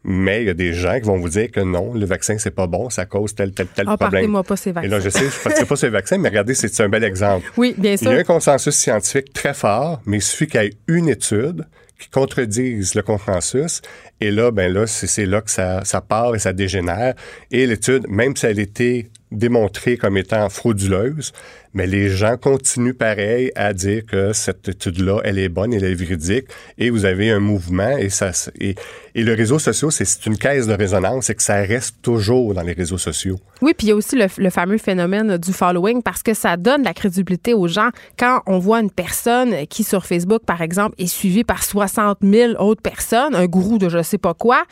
Mais 0.04 0.42
il 0.42 0.48
y 0.48 0.50
a 0.50 0.56
des 0.56 0.74
gens 0.74 0.96
qui 1.00 1.06
vont 1.06 1.20
vous 1.20 1.30
dire 1.30 1.52
que 1.52 1.60
non, 1.60 1.94
le 1.94 2.06
vaccin, 2.06 2.38
c'est 2.40 2.52
pas 2.52 2.66
bon, 2.66 2.90
ça 2.90 3.06
cause 3.06 3.36
tel, 3.36 3.52
tel, 3.52 3.68
tel 3.68 3.86
oh, 3.88 3.98
problème. 3.98 4.32
moi 4.32 4.44
pas 4.44 4.56
ces 4.56 4.72
vaccins. 4.72 4.88
Et 4.88 4.92
là, 4.92 5.00
je 5.00 5.10
sais, 5.10 5.20
je 5.30 5.62
ne 5.62 5.66
pas 5.66 5.76
ces 5.76 5.90
vaccins, 5.90 6.18
mais 6.18 6.30
regardez, 6.30 6.56
c'est 6.56 6.82
un 6.82 6.90
bel 6.90 7.04
exemple. 7.04 7.52
Oui, 7.56 7.76
bien 7.78 7.96
sûr. 7.98 8.12
Il 8.12 8.16
y 8.16 8.18
a 8.18 8.22
un 8.22 8.24
consensus 8.24 8.74
scientifique 8.74 9.32
très 9.32 9.54
fort, 9.54 10.02
mais 10.06 10.18
il 10.18 10.22
suffit 10.22 10.48
qu'il 10.48 10.62
y 10.62 10.66
ait 10.66 10.74
une 10.88 11.08
étude 11.08 11.68
qui 12.00 12.10
contredise 12.10 12.96
le 12.96 13.04
consensus. 13.04 13.82
Et 14.20 14.32
là, 14.32 14.50
ben 14.50 14.74
là, 14.74 14.88
c'est 14.88 15.26
là 15.26 15.42
que 15.42 15.52
ça, 15.52 15.86
ça 15.86 16.02
part 16.02 16.34
et 16.36 16.40
ça 16.40 16.52
dégénère. 16.52 17.14
Et 17.52 17.68
l'étude, 17.68 18.08
même 18.10 18.36
si 18.36 18.48
elle 18.48 18.60
était 18.60 19.10
démontrée 19.32 19.98
comme 19.98 20.18
étant 20.18 20.50
frauduleuse, 20.50 21.32
mais 21.74 21.88
les 21.88 22.10
gens 22.10 22.36
continuent 22.38 22.94
pareil 22.94 23.52
à 23.56 23.74
dire 23.74 24.06
que 24.06 24.34
cette 24.34 24.68
étude-là, 24.68 25.22
elle 25.24 25.40
est 25.40 25.50
bonne, 25.50 25.74
elle 25.74 25.86
est 25.86 25.94
véridique, 25.94 26.46
et 26.78 26.90
vous 26.90 27.06
avez 27.06 27.32
un 27.32 27.40
mouvement, 27.40 27.98
et 27.98 28.10
ça 28.10 28.32
et, 28.60 28.76
et 29.16 29.24
le 29.24 29.34
réseau 29.34 29.58
social, 29.58 29.92
c'est 29.92 30.26
une 30.26 30.38
caisse 30.38 30.68
de 30.68 30.74
résonance, 30.74 31.26
c'est 31.26 31.36
que 31.36 31.44
ça 31.44 31.56
reste 31.56 32.02
toujours 32.02 32.54
dans 32.54 32.62
les 32.62 32.74
réseaux 32.74 32.98
sociaux. 32.98 33.40
Oui, 33.62 33.74
puis 33.78 33.88
il 33.88 33.90
y 33.92 33.94
a 33.94 33.96
aussi 33.96 34.18
le, 34.18 34.28
le, 34.38 34.50
fameux 34.50 34.78
phénomène 34.78 35.38
du 35.38 35.54
following, 35.54 36.02
parce 36.02 36.24
que 36.24 36.34
ça 36.34 36.58
donne 36.58 36.84
la 36.84 36.94
crédibilité 36.94 37.54
aux 37.54 37.68
gens 37.68 37.90
quand 38.20 38.42
on 38.48 38.60
voit 38.60 38.82
une 38.82 38.92
personne 38.92 39.66
qui, 39.68 39.84
sur 39.84 40.06
Facebook, 40.06 40.44
par 40.46 40.62
exemple, 40.62 40.96
est 40.98 41.08
suivie 41.08 41.46
par 41.46 41.64
60 41.64 42.20
000 42.22 42.54
autres 42.62 42.82
personnes, 42.82 43.34
un 43.36 43.46
gourou 43.46 43.78
de 43.78 43.88
je 43.88 44.02
sais 44.04 44.18
pas 44.18 44.34
quoi, 44.34 44.64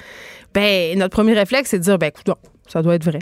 ben 0.53 0.97
notre 0.97 1.15
premier 1.15 1.33
réflexe, 1.33 1.69
c'est 1.69 1.79
de 1.79 1.83
dire, 1.83 1.97
ben 1.97 2.07
écoute, 2.07 2.29
ça 2.67 2.81
doit 2.81 2.95
être 2.95 3.05
vrai. 3.05 3.19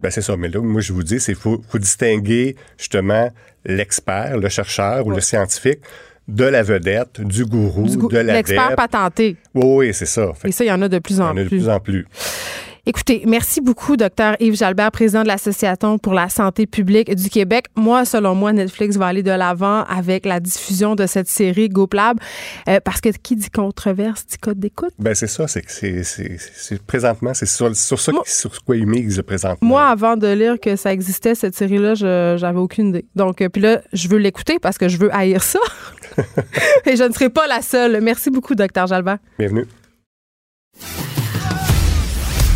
Ben 0.00 0.10
c'est 0.10 0.22
ça. 0.22 0.36
Mais 0.36 0.48
là, 0.48 0.60
moi, 0.60 0.80
je 0.80 0.92
vous 0.92 1.02
dis, 1.02 1.20
c'est 1.20 1.34
faut, 1.34 1.60
faut 1.68 1.78
distinguer 1.78 2.56
justement 2.76 3.30
l'expert, 3.64 4.38
le 4.38 4.48
chercheur 4.48 5.06
ou 5.06 5.10
le 5.10 5.20
scientifique 5.20 5.80
de 6.28 6.44
la 6.44 6.62
vedette, 6.62 7.20
du 7.22 7.44
gourou, 7.46 7.86
de 8.08 8.18
la 8.18 8.34
L'expert 8.34 8.76
patenté. 8.76 9.36
Oui, 9.54 9.64
oui, 9.64 9.94
c'est 9.94 10.06
ça. 10.06 10.32
Et 10.44 10.52
ça, 10.52 10.64
il 10.64 10.68
y 10.68 10.72
en 10.72 10.82
a 10.82 10.88
de 10.88 10.98
plus 10.98 11.20
en, 11.20 11.32
plus. 11.32 11.44
de 11.44 11.48
plus 11.48 11.68
en 11.68 11.80
plus. 11.80 12.06
Écoutez, 12.88 13.24
merci 13.26 13.60
beaucoup, 13.60 13.98
docteur 13.98 14.34
Yves 14.40 14.56
Jalbert, 14.56 14.90
président 14.90 15.22
de 15.22 15.26
l'Association 15.26 15.98
pour 15.98 16.14
la 16.14 16.30
santé 16.30 16.66
publique 16.66 17.14
du 17.14 17.28
Québec. 17.28 17.66
Moi, 17.76 18.06
selon 18.06 18.34
moi, 18.34 18.54
Netflix 18.54 18.96
va 18.96 19.08
aller 19.08 19.22
de 19.22 19.30
l'avant 19.30 19.84
avec 19.84 20.24
la 20.24 20.40
diffusion 20.40 20.94
de 20.94 21.04
cette 21.04 21.28
série 21.28 21.68
GoPlab, 21.68 22.18
euh, 22.66 22.80
parce 22.82 23.02
que 23.02 23.10
qui 23.10 23.36
dit 23.36 23.50
controverse 23.50 24.24
dit 24.24 24.38
code 24.38 24.58
d'écoute? 24.58 24.94
Ben 24.98 25.14
c'est 25.14 25.26
ça, 25.26 25.44
c'est 25.46 26.82
présentement, 26.86 27.34
c'est 27.34 27.44
sur, 27.44 27.76
sur, 27.76 28.00
ça, 28.00 28.10
sur 28.24 28.64
quoi 28.64 28.78
ils 28.78 28.86
misent 28.86 29.20
présentement. 29.20 29.68
Moi, 29.68 29.86
avant 29.86 30.16
de 30.16 30.28
lire 30.28 30.58
que 30.58 30.74
ça 30.74 30.90
existait, 30.90 31.34
cette 31.34 31.56
série-là, 31.56 31.94
j'avais 31.94 32.58
aucune 32.58 32.88
idée. 32.88 33.04
Donc, 33.14 33.42
euh, 33.42 33.50
puis 33.50 33.60
là, 33.60 33.82
je 33.92 34.08
veux 34.08 34.16
l'écouter 34.16 34.58
parce 34.58 34.78
que 34.78 34.88
je 34.88 34.96
veux 34.96 35.14
haïr 35.14 35.42
ça. 35.42 35.60
Et 36.86 36.96
je 36.96 37.04
ne 37.04 37.12
serai 37.12 37.28
pas 37.28 37.46
la 37.46 37.60
seule. 37.60 38.00
Merci 38.00 38.30
beaucoup, 38.30 38.54
docteur 38.54 38.86
Jalbert. 38.86 39.18
Bienvenue. 39.38 39.66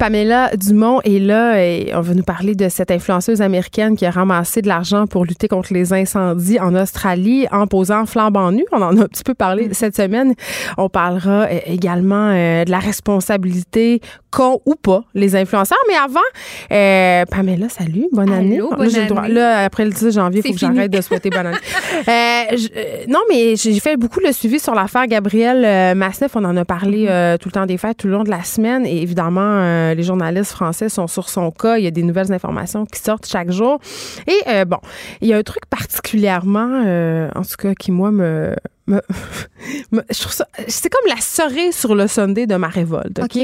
Pamela 0.00 0.50
Dumont 0.56 1.02
est 1.02 1.18
là 1.18 1.62
et 1.62 1.92
on 1.94 2.00
va 2.00 2.14
nous 2.14 2.22
parler 2.22 2.54
de 2.54 2.70
cette 2.70 2.90
influenceuse 2.90 3.42
américaine 3.42 3.98
qui 3.98 4.06
a 4.06 4.10
ramassé 4.10 4.62
de 4.62 4.66
l'argent 4.66 5.06
pour 5.06 5.26
lutter 5.26 5.46
contre 5.46 5.74
les 5.74 5.92
incendies 5.92 6.58
en 6.58 6.74
Australie 6.74 7.46
en 7.52 7.66
posant 7.66 8.06
flambant 8.06 8.50
nu. 8.50 8.64
On 8.72 8.80
en 8.80 8.96
a 8.96 9.02
un 9.02 9.06
petit 9.08 9.24
peu 9.24 9.34
parlé 9.34 9.68
mm. 9.68 9.74
cette 9.74 9.94
semaine. 9.94 10.32
On 10.78 10.88
parlera 10.88 11.42
euh, 11.42 11.58
également 11.66 12.30
euh, 12.30 12.64
de 12.64 12.70
la 12.70 12.78
responsabilité 12.78 14.00
qu'ont 14.30 14.62
ou 14.64 14.74
pas 14.74 15.04
les 15.12 15.36
influenceurs. 15.36 15.76
Mais 15.86 15.96
avant, 15.96 16.20
euh, 16.72 17.26
Pamela, 17.30 17.68
salut, 17.68 18.06
bonne 18.10 18.32
année. 18.32 18.58
bonne 18.58 18.88
là, 18.88 19.04
droit, 19.04 19.28
là, 19.28 19.64
après 19.64 19.84
le 19.84 19.90
10 19.90 20.12
janvier, 20.12 20.40
il 20.42 20.48
faut 20.48 20.54
que 20.54 20.60
j'arrête 20.60 20.90
de 20.90 21.00
souhaiter 21.02 21.28
bonne 21.28 21.48
année. 21.48 21.58
non, 23.06 23.20
mais 23.28 23.54
j'ai 23.56 23.78
fait 23.80 23.98
beaucoup 23.98 24.20
le 24.20 24.32
suivi 24.32 24.60
sur 24.60 24.74
l'affaire 24.74 25.06
Gabriel 25.08 25.94
Massef. 25.94 26.36
On 26.36 26.44
en 26.46 26.56
a 26.56 26.64
parlé 26.64 27.04
mm. 27.04 27.36
tout 27.36 27.48
le 27.48 27.52
temps 27.52 27.66
des 27.66 27.76
fêtes, 27.76 27.98
tout 27.98 28.06
le 28.06 28.14
long 28.14 28.24
de 28.24 28.30
la 28.30 28.44
semaine. 28.44 28.86
Et 28.86 29.02
évidemment, 29.02 29.89
euh, 29.90 29.94
les 29.94 30.02
journalistes 30.02 30.52
français 30.52 30.88
sont 30.88 31.06
sur 31.06 31.28
son 31.28 31.50
cas. 31.50 31.78
Il 31.78 31.84
y 31.84 31.86
a 31.86 31.90
des 31.90 32.02
nouvelles 32.02 32.32
informations 32.32 32.86
qui 32.86 33.00
sortent 33.00 33.26
chaque 33.26 33.50
jour. 33.50 33.78
Et 34.26 34.48
euh, 34.48 34.64
bon, 34.64 34.78
il 35.20 35.28
y 35.28 35.32
a 35.32 35.36
un 35.36 35.42
truc 35.42 35.66
particulièrement, 35.66 36.82
euh, 36.86 37.30
en 37.34 37.42
tout 37.42 37.56
cas, 37.58 37.74
qui, 37.74 37.92
moi, 37.92 38.10
me, 38.10 38.54
c'est 40.00 40.88
comme 40.88 41.08
la 41.08 41.20
cerise 41.20 41.76
sur 41.76 41.94
le 41.94 42.08
Sunday 42.08 42.46
de 42.46 42.56
ma 42.56 42.68
révolte 42.68 43.20
ok, 43.20 43.38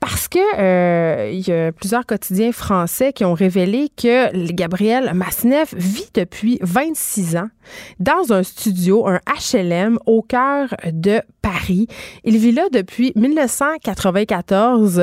parce 0.00 0.28
que 0.28 1.32
il 1.32 1.46
y 1.46 1.52
a 1.52 1.72
plusieurs 1.72 2.06
quotidiens 2.06 2.52
français 2.52 3.12
qui 3.12 3.24
ont 3.24 3.34
révélé 3.34 3.90
que 3.96 4.52
Gabriel 4.52 5.12
Masneff 5.14 5.74
vit 5.74 6.10
depuis 6.14 6.58
26 6.62 7.36
ans 7.36 7.48
dans 7.98 8.32
un 8.32 8.42
studio 8.44 9.08
un 9.08 9.20
HLM 9.26 9.98
au 10.06 10.22
cœur 10.22 10.74
de 10.86 11.20
Paris 11.42 11.88
il 12.24 12.36
vit 12.38 12.52
là 12.52 12.68
depuis 12.70 13.12
1994 13.16 15.00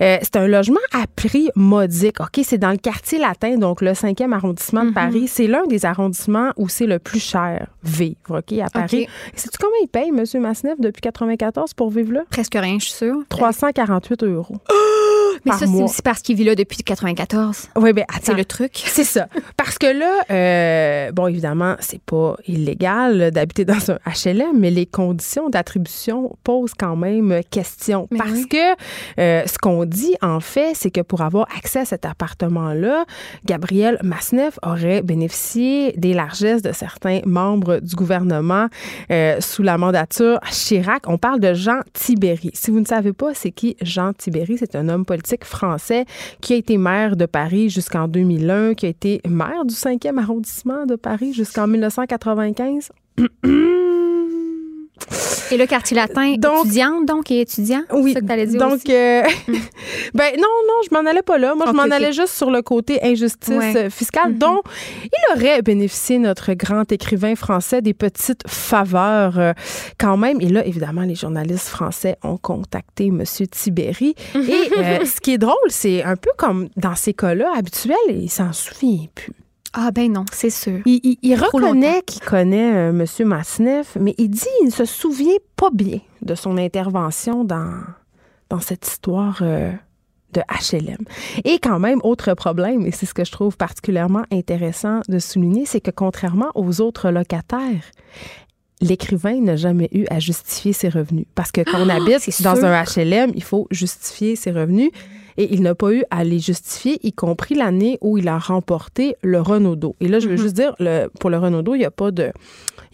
euh, 0.00 0.18
c'est 0.22 0.36
un 0.36 0.46
logement 0.46 0.80
à 0.92 1.06
prix 1.06 1.50
modique. 1.54 2.20
OK, 2.20 2.40
c'est 2.42 2.58
dans 2.58 2.70
le 2.70 2.76
quartier 2.76 3.18
latin, 3.18 3.56
donc 3.56 3.80
le 3.80 3.92
5e 3.92 4.32
arrondissement 4.32 4.82
de 4.82 4.88
mhm. 4.88 4.94
Paris. 4.94 5.28
C'est 5.28 5.46
l'un 5.46 5.66
des 5.66 5.84
arrondissements 5.84 6.52
où 6.56 6.68
c'est 6.68 6.86
le 6.86 6.98
plus 6.98 7.20
cher 7.20 7.68
vivre, 7.82 8.16
OK, 8.28 8.58
à 8.58 8.70
Paris. 8.70 9.03
Sais-tu 9.34 9.58
combien 9.58 9.78
il 9.82 9.88
paye, 9.88 10.08
M. 10.08 10.42
Masneff, 10.42 10.78
depuis 10.78 11.00
94 11.00 11.74
pour 11.74 11.90
vivre 11.90 12.12
là? 12.12 12.22
Presque 12.30 12.54
rien, 12.54 12.78
je 12.78 12.86
suis 12.86 12.94
sûre. 12.94 13.18
348 13.28 14.24
euros. 14.24 14.56
Mais 15.44 15.52
ça, 15.52 15.66
c'est 15.66 15.82
aussi 15.82 16.02
parce 16.02 16.20
qu'il 16.20 16.36
vit 16.36 16.44
là 16.44 16.54
depuis 16.54 16.78
94. 16.78 17.68
Oui, 17.76 17.92
bien, 17.92 18.04
C'est 18.22 18.34
le 18.34 18.44
truc. 18.44 18.70
C'est 18.86 19.04
ça. 19.04 19.28
Parce 19.56 19.78
que 19.78 19.86
là, 19.86 20.22
euh, 20.30 21.12
bon, 21.12 21.26
évidemment, 21.26 21.76
c'est 21.80 22.00
pas 22.00 22.36
illégal 22.46 23.30
d'habiter 23.30 23.64
dans 23.64 23.90
un 23.90 23.98
HLM, 24.06 24.58
mais 24.58 24.70
les 24.70 24.86
conditions 24.86 25.50
d'attribution 25.50 26.36
posent 26.44 26.74
quand 26.78 26.96
même 26.96 27.40
question. 27.50 28.08
parce 28.16 28.46
que 28.46 28.74
euh, 29.20 29.42
ce 29.46 29.58
qu'on 29.58 29.84
dit, 29.84 30.14
en 30.22 30.40
fait, 30.40 30.72
c'est 30.74 30.90
que 30.90 31.00
pour 31.00 31.20
avoir 31.20 31.46
accès 31.56 31.80
à 31.80 31.84
cet 31.84 32.06
appartement-là, 32.06 33.04
Gabriel 33.44 33.98
Masneff 34.02 34.58
aurait 34.62 35.02
bénéficié 35.02 35.92
des 35.96 36.14
largesses 36.14 36.62
de 36.62 36.72
certains 36.72 37.20
membres 37.26 37.80
du 37.80 37.94
gouvernement 37.96 38.68
euh, 39.10 39.40
sous 39.40 39.62
la 39.62 39.78
mandature 39.78 40.38
Chirac. 40.50 41.08
On 41.08 41.18
parle 41.18 41.40
de 41.40 41.54
Jean 41.54 41.80
Tibéry. 41.92 42.50
Si 42.54 42.70
vous 42.70 42.80
ne 42.80 42.84
savez 42.84 43.12
pas, 43.12 43.34
c'est 43.34 43.50
qui 43.50 43.76
Jean 43.82 44.12
Tibéry? 44.12 44.56
C'est 44.58 44.76
un 44.76 44.88
homme 44.88 45.04
politique 45.04 45.44
français 45.44 46.04
qui 46.40 46.52
a 46.52 46.56
été 46.56 46.76
maire 46.76 47.16
de 47.16 47.26
Paris 47.26 47.70
jusqu'en 47.70 48.08
2001, 48.08 48.74
qui 48.74 48.86
a 48.86 48.88
été 48.88 49.20
maire 49.28 49.64
du 49.64 49.74
5e 49.74 50.18
arrondissement 50.18 50.86
de 50.86 50.96
Paris 50.96 51.32
jusqu'en 51.32 51.66
1995. 51.66 52.90
Et 55.50 55.56
le 55.56 55.66
quartier 55.66 55.96
latin, 55.96 56.34
donc, 56.38 56.66
étudiante, 56.66 57.06
donc, 57.06 57.30
et 57.30 57.40
étudiant? 57.40 57.82
Oui. 57.92 58.14
Que 58.14 58.20
dire 58.46 58.58
donc, 58.58 58.88
euh, 58.88 59.22
mm. 59.22 59.52
ben 60.14 60.32
non, 60.36 60.48
non, 60.66 60.74
je 60.88 60.94
m'en 60.94 61.08
allais 61.08 61.22
pas 61.22 61.38
là. 61.38 61.54
Moi, 61.54 61.66
je 61.68 61.72
m'en 61.72 61.82
allais 61.82 62.12
juste 62.12 62.34
sur 62.34 62.50
le 62.50 62.62
côté 62.62 63.02
injustice 63.02 63.50
euh, 63.76 63.90
fiscale, 63.90 64.32
mm-hmm. 64.32 64.38
dont 64.38 64.62
il 65.04 65.36
aurait 65.36 65.62
bénéficié, 65.62 66.18
notre 66.18 66.54
grand 66.54 66.90
écrivain 66.90 67.34
français, 67.34 67.82
des 67.82 67.94
petites 67.94 68.42
faveurs 68.46 69.38
euh, 69.38 69.52
quand 69.98 70.16
même. 70.16 70.40
Et 70.40 70.48
là, 70.48 70.64
évidemment, 70.66 71.02
les 71.02 71.14
journalistes 71.14 71.68
français 71.68 72.16
ont 72.22 72.38
contacté 72.38 73.06
M. 73.06 73.22
Tibéry. 73.50 74.14
Mm-hmm. 74.34 75.02
Et 75.02 75.04
ce 75.06 75.20
qui 75.20 75.34
est 75.34 75.38
drôle, 75.38 75.54
c'est 75.68 76.02
un 76.02 76.16
peu 76.16 76.30
comme 76.36 76.68
dans 76.76 76.94
ces 76.94 77.12
cas-là 77.12 77.52
habituels, 77.56 77.96
il 78.08 78.30
s'en 78.30 78.52
souvient 78.52 79.06
plus. 79.14 79.32
Ah 79.76 79.90
ben 79.90 80.12
non, 80.12 80.24
c'est 80.32 80.50
sûr. 80.50 80.80
Il, 80.86 81.34
reconnaît 81.34 82.02
qu'il 82.06 82.22
connaît 82.22 82.74
euh, 82.74 82.90
M. 82.90 83.28
Masneff, 83.28 83.96
mais 84.00 84.14
il 84.18 84.30
dit 84.30 84.46
qu'il 84.58 84.66
ne 84.66 84.72
se 84.72 84.84
souvient 84.84 85.36
pas 85.56 85.70
bien 85.72 85.98
de 86.22 86.36
son 86.36 86.56
intervention 86.58 87.42
dans, 87.42 87.72
dans 88.50 88.60
cette 88.60 88.86
histoire 88.86 89.40
euh, 89.42 89.72
de 90.32 90.42
HLM. 90.48 91.04
Et 91.44 91.58
quand 91.58 91.80
même, 91.80 91.98
autre 92.04 92.34
problème, 92.34 92.86
et 92.86 92.92
c'est 92.92 93.06
ce 93.06 93.14
que 93.14 93.24
je 93.24 93.32
trouve 93.32 93.56
particulièrement 93.56 94.24
intéressant 94.30 95.00
de 95.08 95.18
souligner, 95.18 95.66
c'est 95.66 95.80
que 95.80 95.90
contrairement 95.90 96.52
aux 96.54 96.80
autres 96.80 97.10
locataires, 97.10 97.90
l'écrivain 98.80 99.40
n'a 99.40 99.56
jamais 99.56 99.88
eu 99.90 100.04
à 100.08 100.20
justifier 100.20 100.72
ses 100.72 100.88
revenus. 100.88 101.26
Parce 101.34 101.50
que 101.50 101.62
quand 101.62 101.80
on 101.80 101.88
ah, 101.88 101.96
habite 101.96 102.42
dans 102.42 102.64
un 102.64 102.80
HLM, 102.84 103.32
il 103.34 103.42
faut 103.42 103.66
justifier 103.72 104.36
ses 104.36 104.52
revenus 104.52 104.90
et 105.36 105.52
il 105.54 105.62
n'a 105.62 105.74
pas 105.74 105.92
eu 105.92 106.04
à 106.10 106.24
les 106.24 106.38
justifier, 106.38 106.98
y 107.02 107.12
compris 107.12 107.54
l'année 107.54 107.98
où 108.00 108.18
il 108.18 108.28
a 108.28 108.38
remporté 108.38 109.16
le 109.22 109.40
Renaudot. 109.40 109.96
Et 110.00 110.08
là, 110.08 110.18
je 110.18 110.28
veux 110.28 110.36
mm-hmm. 110.36 110.42
juste 110.42 110.54
dire, 110.54 110.74
le, 110.78 111.08
pour 111.20 111.30
le 111.30 111.38
Renaudot, 111.38 111.74
il 111.74 111.78
n'y 111.78 111.84
a 111.84 111.90
pas 111.90 112.10
de 112.10 112.32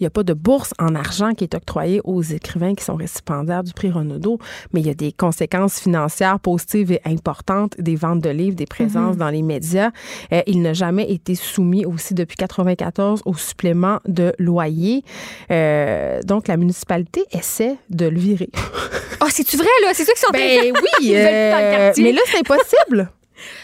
il 0.01 0.05
n'y 0.05 0.07
a 0.07 0.11
pas 0.11 0.23
de 0.23 0.33
bourse 0.33 0.73
en 0.79 0.95
argent 0.95 1.35
qui 1.35 1.45
est 1.45 1.55
octroyée 1.55 2.01
aux 2.05 2.23
écrivains 2.23 2.75
qui 2.75 2.85
sont 2.85 2.97
récipiendaires 2.97 3.63
du 3.63 3.75
prix 3.75 3.91
Renaudot, 3.91 4.39
mais 4.73 4.81
il 4.81 4.87
y 4.87 4.91
a 4.91 4.95
des 4.95 5.13
conséquences 5.13 5.79
financières 5.79 6.41
positives 6.41 6.91
et 6.91 7.03
importantes 7.05 7.75
des 7.79 7.97
ventes 7.97 8.21
de 8.21 8.31
livres, 8.31 8.57
des 8.57 8.67
présences 8.67 9.17
mm-hmm. 9.17 9.19
dans 9.19 9.29
les 9.29 9.43
médias. 9.43 9.91
Euh, 10.33 10.41
il 10.47 10.63
n'a 10.63 10.73
jamais 10.73 11.11
été 11.13 11.35
soumis 11.35 11.85
aussi 11.85 12.15
depuis 12.15 12.37
94 12.37 13.21
au 13.27 13.35
supplément 13.35 14.01
de 14.09 14.33
loyer. 14.39 15.05
Euh, 15.51 16.23
donc, 16.23 16.49
la 16.49 16.57
municipalité 16.57 17.25
essaie 17.33 17.77
de 17.91 18.07
le 18.07 18.19
virer. 18.19 18.49
oh, 19.21 19.27
c'est-tu 19.29 19.59
vrai, 19.59 19.69
là? 19.85 19.91
C'est 19.93 20.05
ça 20.05 20.15
qui 20.15 20.21
sont 20.21 20.33
Ben 20.33 20.73
oui, 20.73 21.15
euh, 21.15 21.93
mais 21.99 22.13
là, 22.13 22.23
c'est 22.31 22.39
impossible. 22.39 23.11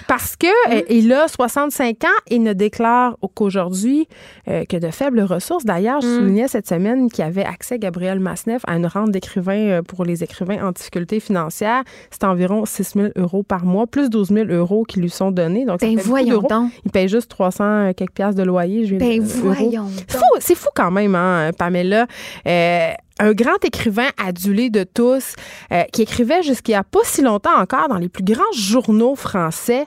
Parce 0.09 0.36
que 0.36 0.47
euh, 0.74 0.82
il 0.88 1.12
a 1.12 1.28
65 1.28 2.05
ans 2.05 2.09
et 2.28 2.38
ne 2.38 2.52
déclare 2.52 3.16
qu'aujourd'hui 3.34 4.09
euh, 4.48 4.64
que 4.64 4.76
de 4.76 4.90
faibles 4.90 5.20
ressources. 5.20 5.64
D'ailleurs, 5.64 6.01
je 6.01 6.09
mm. 6.09 6.18
soulignais 6.18 6.48
cette 6.48 6.68
semaine 6.68 7.10
qu'il 7.10 7.24
avait 7.24 7.44
accès, 7.44 7.78
Gabriel 7.78 8.20
Masneff, 8.20 8.62
à 8.66 8.76
une 8.76 8.86
rente 8.86 9.10
d'écrivain 9.10 9.59
euh, 9.59 9.82
pour 9.82 10.05
les 10.05 10.24
écrivains 10.24 10.66
en 10.66 10.72
difficulté 10.72 11.20
financière. 11.20 11.82
C'est 12.10 12.24
environ 12.24 12.64
6 12.64 12.93
000 12.94 13.09
euros 13.16 13.43
par 13.43 13.64
mois, 13.64 13.86
plus 13.86 14.10
12 14.10 14.28
000 14.28 14.47
euros 14.48 14.84
qui 14.84 15.01
lui 15.01 15.10
sont 15.10 15.30
donnés. 15.30 15.64
Donc, 15.64 15.80
ben 15.80 15.97
voyons 15.98 16.43
donc. 16.43 16.70
Il 16.84 16.90
paye 16.90 17.09
juste 17.09 17.30
300 17.30 17.93
quelques 17.94 18.12
piastres 18.12 18.38
de 18.38 18.44
loyer. 18.44 18.86
Ben 18.98 19.20
voyons 19.22 19.88
C'est 20.40 20.55
fou, 20.55 20.68
quand 20.74 20.90
même, 20.90 21.14
hein, 21.14 21.51
Pamela 21.56 22.06
un 23.18 23.32
grand 23.32 23.64
écrivain 23.64 24.09
adulé 24.18 24.70
de 24.70 24.84
tous, 24.84 25.34
euh, 25.72 25.82
qui 25.93 26.02
écrivait 26.02 26.43
jusqu'il 26.43 26.72
n'y 26.72 26.76
a 26.76 26.84
pas 26.84 27.01
si 27.05 27.22
longtemps 27.22 27.59
encore 27.59 27.88
dans 27.88 27.98
les 27.98 28.09
plus 28.09 28.24
grands 28.24 28.43
journaux 28.52 29.16
français, 29.16 29.86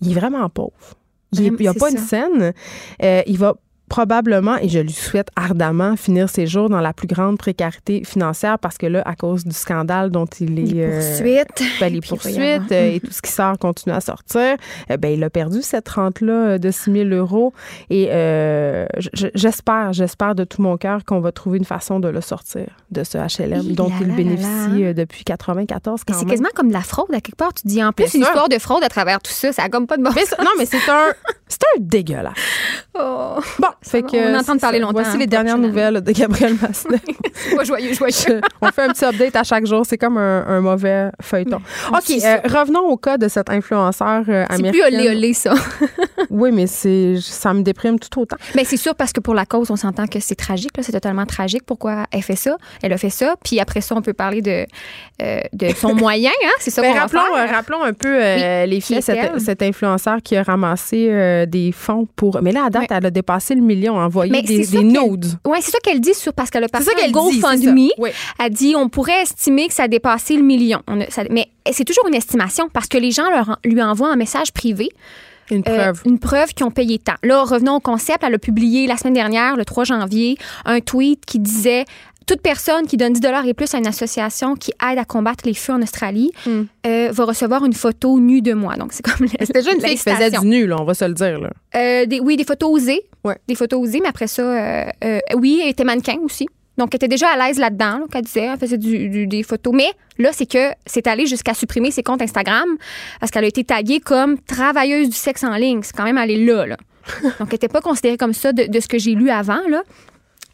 il 0.00 0.12
est 0.12 0.14
vraiment 0.14 0.48
pauvre. 0.48 0.72
Il 1.32 1.52
n'y 1.52 1.68
a 1.68 1.74
pas 1.74 1.90
une 1.90 1.98
scène. 1.98 2.52
Euh, 3.02 3.22
il 3.26 3.38
va 3.38 3.56
probablement, 3.88 4.56
et 4.58 4.68
je 4.68 4.80
lui 4.80 4.92
souhaite 4.92 5.28
ardemment, 5.36 5.96
finir 5.96 6.28
ses 6.28 6.46
jours 6.46 6.68
dans 6.68 6.80
la 6.80 6.92
plus 6.92 7.06
grande 7.06 7.38
précarité 7.38 8.02
financière 8.04 8.58
parce 8.58 8.78
que 8.78 8.86
là, 8.86 9.02
à 9.04 9.14
cause 9.14 9.44
du 9.44 9.54
scandale 9.54 10.10
dont 10.10 10.26
il 10.40 10.58
est... 10.58 10.62
Les 10.62 10.82
euh, 10.82 11.00
poursuites. 11.00 11.62
Ben, 11.80 11.92
les 11.92 12.00
poursuites 12.08 12.72
euh, 12.72 12.94
et 12.94 13.00
tout 13.00 13.12
ce 13.12 13.22
qui 13.22 13.30
sort 13.30 13.58
continue 13.58 13.94
à 13.94 14.00
sortir. 14.00 14.56
Euh, 14.90 14.96
ben, 14.96 15.12
il 15.12 15.22
a 15.22 15.30
perdu 15.30 15.62
cette 15.62 15.88
rente-là 15.88 16.58
de 16.58 16.70
6 16.70 16.92
000 16.92 17.08
euros. 17.10 17.52
Et 17.90 18.08
j'espère, 19.34 19.92
j'espère 19.92 20.34
de 20.34 20.44
tout 20.44 20.62
mon 20.62 20.76
cœur 20.76 21.04
qu'on 21.04 21.20
va 21.20 21.32
trouver 21.32 21.58
une 21.58 21.64
façon 21.64 22.00
de 22.00 22.08
le 22.08 22.20
sortir 22.20 22.66
de 22.90 23.04
ce 23.04 23.18
HLM 23.18 23.72
dont 23.74 23.90
il 24.00 24.14
bénéficie 24.14 24.94
depuis 24.94 25.24
94 25.24 26.02
C'est 26.06 26.26
quasiment 26.26 26.48
comme 26.54 26.68
de 26.68 26.72
la 26.72 26.80
fraude 26.80 27.12
à 27.12 27.20
quelque 27.20 27.36
part. 27.36 27.54
Tu 27.54 27.66
dis 27.66 27.82
en 27.82 27.92
plus 27.92 28.14
une 28.14 28.22
histoire 28.22 28.48
de 28.48 28.58
fraude 28.58 28.82
à 28.82 28.88
travers 28.88 29.20
tout 29.20 29.32
ça. 29.32 29.52
Ça 29.52 29.64
a 29.64 29.68
comme 29.68 29.86
pas 29.86 29.96
de 29.96 30.02
bon 30.02 30.10
Non, 30.10 30.50
mais 30.58 30.66
c'est 30.66 30.90
un, 30.90 31.12
c'est 31.48 31.62
un 31.76 31.80
dégueulasse. 31.80 32.34
Oh. 32.98 33.36
Bon, 33.58 33.68
fait 33.82 34.02
que, 34.02 34.34
on 34.34 34.38
entend 34.38 34.58
parler 34.58 34.78
longtemps. 34.78 35.00
Voici 35.00 35.18
les 35.18 35.26
dernières 35.26 35.58
nouvelles 35.58 36.00
de 36.00 36.12
Gabriel 36.12 36.54
Massenet. 36.62 37.00
pas 37.54 37.64
joyeux, 37.64 37.92
joyeux. 37.92 38.40
on 38.60 38.68
fait 38.68 38.82
un 38.82 38.88
petit 38.88 39.04
update 39.04 39.36
à 39.36 39.44
chaque 39.44 39.66
jour. 39.66 39.84
C'est 39.86 39.98
comme 39.98 40.16
un, 40.16 40.60
mauvais 40.60 41.10
feuilleton. 41.20 41.60
OK, 41.90 42.10
euh, 42.10 42.36
revenons 42.44 42.80
au 42.80 42.96
cas 42.96 43.18
de 43.18 43.28
cet 43.28 43.50
influenceur 43.50 44.24
euh, 44.28 44.44
américain. 44.48 44.86
C'est 44.88 44.90
plus 44.90 44.96
olé 44.96 45.08
olé, 45.10 45.32
ça. 45.32 45.54
oui, 46.30 46.50
mais 46.52 46.66
c'est 46.66 47.16
ça 47.20 47.52
me 47.54 47.62
déprime 47.62 47.98
tout 47.98 48.20
autant. 48.20 48.36
Mais 48.54 48.64
c'est 48.64 48.76
sûr 48.76 48.94
parce 48.94 49.12
que 49.12 49.20
pour 49.20 49.34
la 49.34 49.46
cause, 49.46 49.70
on 49.70 49.76
s'entend 49.76 50.06
que 50.06 50.18
c'est 50.20 50.34
tragique. 50.34 50.72
C'est 50.80 50.92
totalement 50.92 51.26
tragique. 51.26 51.62
Pourquoi 51.64 52.06
elle 52.10 52.22
fait 52.22 52.36
ça? 52.36 52.56
Elle 52.82 52.92
a 52.92 52.98
fait 52.98 53.10
ça. 53.10 53.34
Puis 53.44 53.60
après 53.60 53.80
ça, 53.80 53.94
on 53.94 54.02
peut 54.02 54.14
parler 54.14 54.42
de, 54.42 54.66
euh, 55.22 55.40
de 55.52 55.68
son 55.74 55.94
moyen. 55.94 56.32
Hein? 56.44 56.50
C'est 56.58 56.70
ça 56.70 56.82
ben, 56.82 56.92
qu'on 56.92 56.98
rappelons, 57.00 57.34
va 57.34 57.46
faire. 57.46 57.56
rappelons 57.56 57.82
un 57.82 57.92
peu 57.92 58.18
les 58.66 58.80
faits. 58.80 59.02
Cet, 59.02 59.40
cet, 59.40 59.62
influenceur 59.62 60.18
qui 60.22 60.36
a 60.36 60.42
ramassé 60.42 61.46
des 61.46 61.72
fonds 61.72 62.08
pour... 62.16 62.40
Mais 62.42 62.52
là, 62.52 62.64
à 62.66 62.70
date, 62.70 62.86
elle 62.90 63.06
a 63.06 63.10
dépassé 63.10 63.54
le 63.54 63.62
million 63.66 63.96
envoyé 63.96 64.42
des, 64.42 64.66
des 64.66 64.84
nodes. 64.84 65.26
Oui, 65.46 65.58
c'est 65.60 65.70
ça 65.70 65.78
qu'elle 65.82 66.00
dit 66.00 66.14
sur 66.14 66.32
parce 66.32 66.50
qu'elle 66.50 66.64
a 66.64 66.68
passé 66.68 66.90
un 67.04 67.10
GoFundMe. 67.10 67.90
Oui. 67.98 68.10
Elle 68.38 68.52
dit 68.52 68.74
on 68.76 68.88
pourrait 68.88 69.22
estimer 69.22 69.68
que 69.68 69.74
ça 69.74 69.84
a 69.84 69.88
dépassé 69.88 70.36
le 70.36 70.42
million. 70.42 70.82
mais 71.30 71.48
c'est 71.72 71.84
toujours 71.84 72.06
une 72.08 72.14
estimation 72.14 72.68
parce 72.72 72.86
que 72.86 72.98
les 72.98 73.10
gens 73.10 73.28
leur, 73.30 73.58
lui 73.64 73.82
envoient 73.82 74.10
un 74.10 74.16
message 74.16 74.52
privé. 74.52 74.90
Une 75.50 75.62
euh, 75.68 75.92
preuve. 75.92 76.02
une 76.04 76.18
preuve 76.18 76.54
qu'ils 76.54 76.66
ont 76.66 76.72
payé 76.72 76.98
tant. 76.98 77.14
Là, 77.22 77.44
revenons 77.44 77.76
au 77.76 77.80
concept. 77.80 78.24
Elle 78.26 78.34
a 78.34 78.38
publié 78.38 78.88
la 78.88 78.96
semaine 78.96 79.14
dernière, 79.14 79.56
le 79.56 79.64
3 79.64 79.84
janvier, 79.84 80.36
un 80.64 80.80
tweet 80.80 81.24
qui 81.24 81.38
disait 81.38 81.84
toute 82.26 82.42
personne 82.42 82.86
qui 82.86 82.96
donne 82.96 83.12
10 83.12 83.20
dollars 83.20 83.46
et 83.46 83.54
plus 83.54 83.72
à 83.74 83.78
une 83.78 83.86
association 83.86 84.56
qui 84.56 84.72
aide 84.90 84.98
à 84.98 85.04
combattre 85.04 85.46
les 85.46 85.54
feux 85.54 85.72
en 85.72 85.80
Australie 85.80 86.32
hmm. 86.44 86.62
euh, 86.86 87.08
va 87.12 87.24
recevoir 87.24 87.64
une 87.64 87.72
photo 87.72 88.18
nue 88.18 88.42
de 88.42 88.52
moi. 88.52 88.74
Donc, 88.76 88.92
c'est 88.92 89.04
comme 89.04 89.28
C'était 89.28 89.60
déjà 89.60 89.72
une 89.72 89.80
fille 89.80 89.96
qui 89.96 90.10
faisait 90.10 90.30
du 90.30 90.44
nu, 90.44 90.66
là, 90.66 90.76
on 90.80 90.84
va 90.84 90.94
se 90.94 91.04
le 91.04 91.14
dire. 91.14 91.38
Là. 91.40 91.50
Euh, 91.76 92.04
oui, 92.20 92.36
des 92.36 92.44
photos 92.44 92.70
osées. 92.70 93.04
Ouais. 93.22 93.36
Des 93.46 93.54
photos 93.54 93.80
osées, 93.80 94.00
mais 94.02 94.08
après 94.08 94.26
ça, 94.26 94.42
euh, 94.42 95.20
oui, 95.36 95.60
elle 95.62 95.70
était 95.70 95.84
mannequin 95.84 96.16
aussi. 96.22 96.48
Donc, 96.78 96.88
elle 96.92 96.96
était 96.96 97.08
déjà 97.08 97.28
à 97.28 97.46
l'aise 97.46 97.58
là-dedans, 97.58 98.02
qu'elle 98.10 98.24
disait, 98.24 98.48
elle 98.52 98.58
faisait 98.58 98.76
des 98.76 99.42
photos. 99.42 99.72
Mais 99.74 99.90
là, 100.18 100.30
c'est 100.32 100.46
que 100.46 100.72
c'est 100.84 101.06
allé 101.06 101.26
jusqu'à 101.26 101.54
supprimer 101.54 101.90
ses 101.90 102.02
comptes 102.02 102.20
Instagram 102.20 102.68
parce 103.20 103.30
qu'elle 103.30 103.44
a 103.44 103.48
été 103.48 103.64
taguée 103.64 104.00
comme 104.00 104.38
travailleuse 104.38 105.08
du 105.08 105.16
sexe 105.16 105.44
en 105.44 105.54
ligne. 105.54 105.80
C'est 105.82 105.96
quand 105.96 106.04
même 106.04 106.18
allé 106.18 106.44
là, 106.44 106.66
là. 106.66 106.76
Donc, 107.22 107.34
elle 107.40 107.52
n'était 107.52 107.68
pas 107.68 107.80
considérée 107.80 108.16
comme 108.16 108.34
ça 108.34 108.52
de, 108.52 108.64
de 108.64 108.80
ce 108.80 108.88
que 108.88 108.98
j'ai 108.98 109.12
lu 109.12 109.30
avant, 109.30 109.60
là 109.68 109.82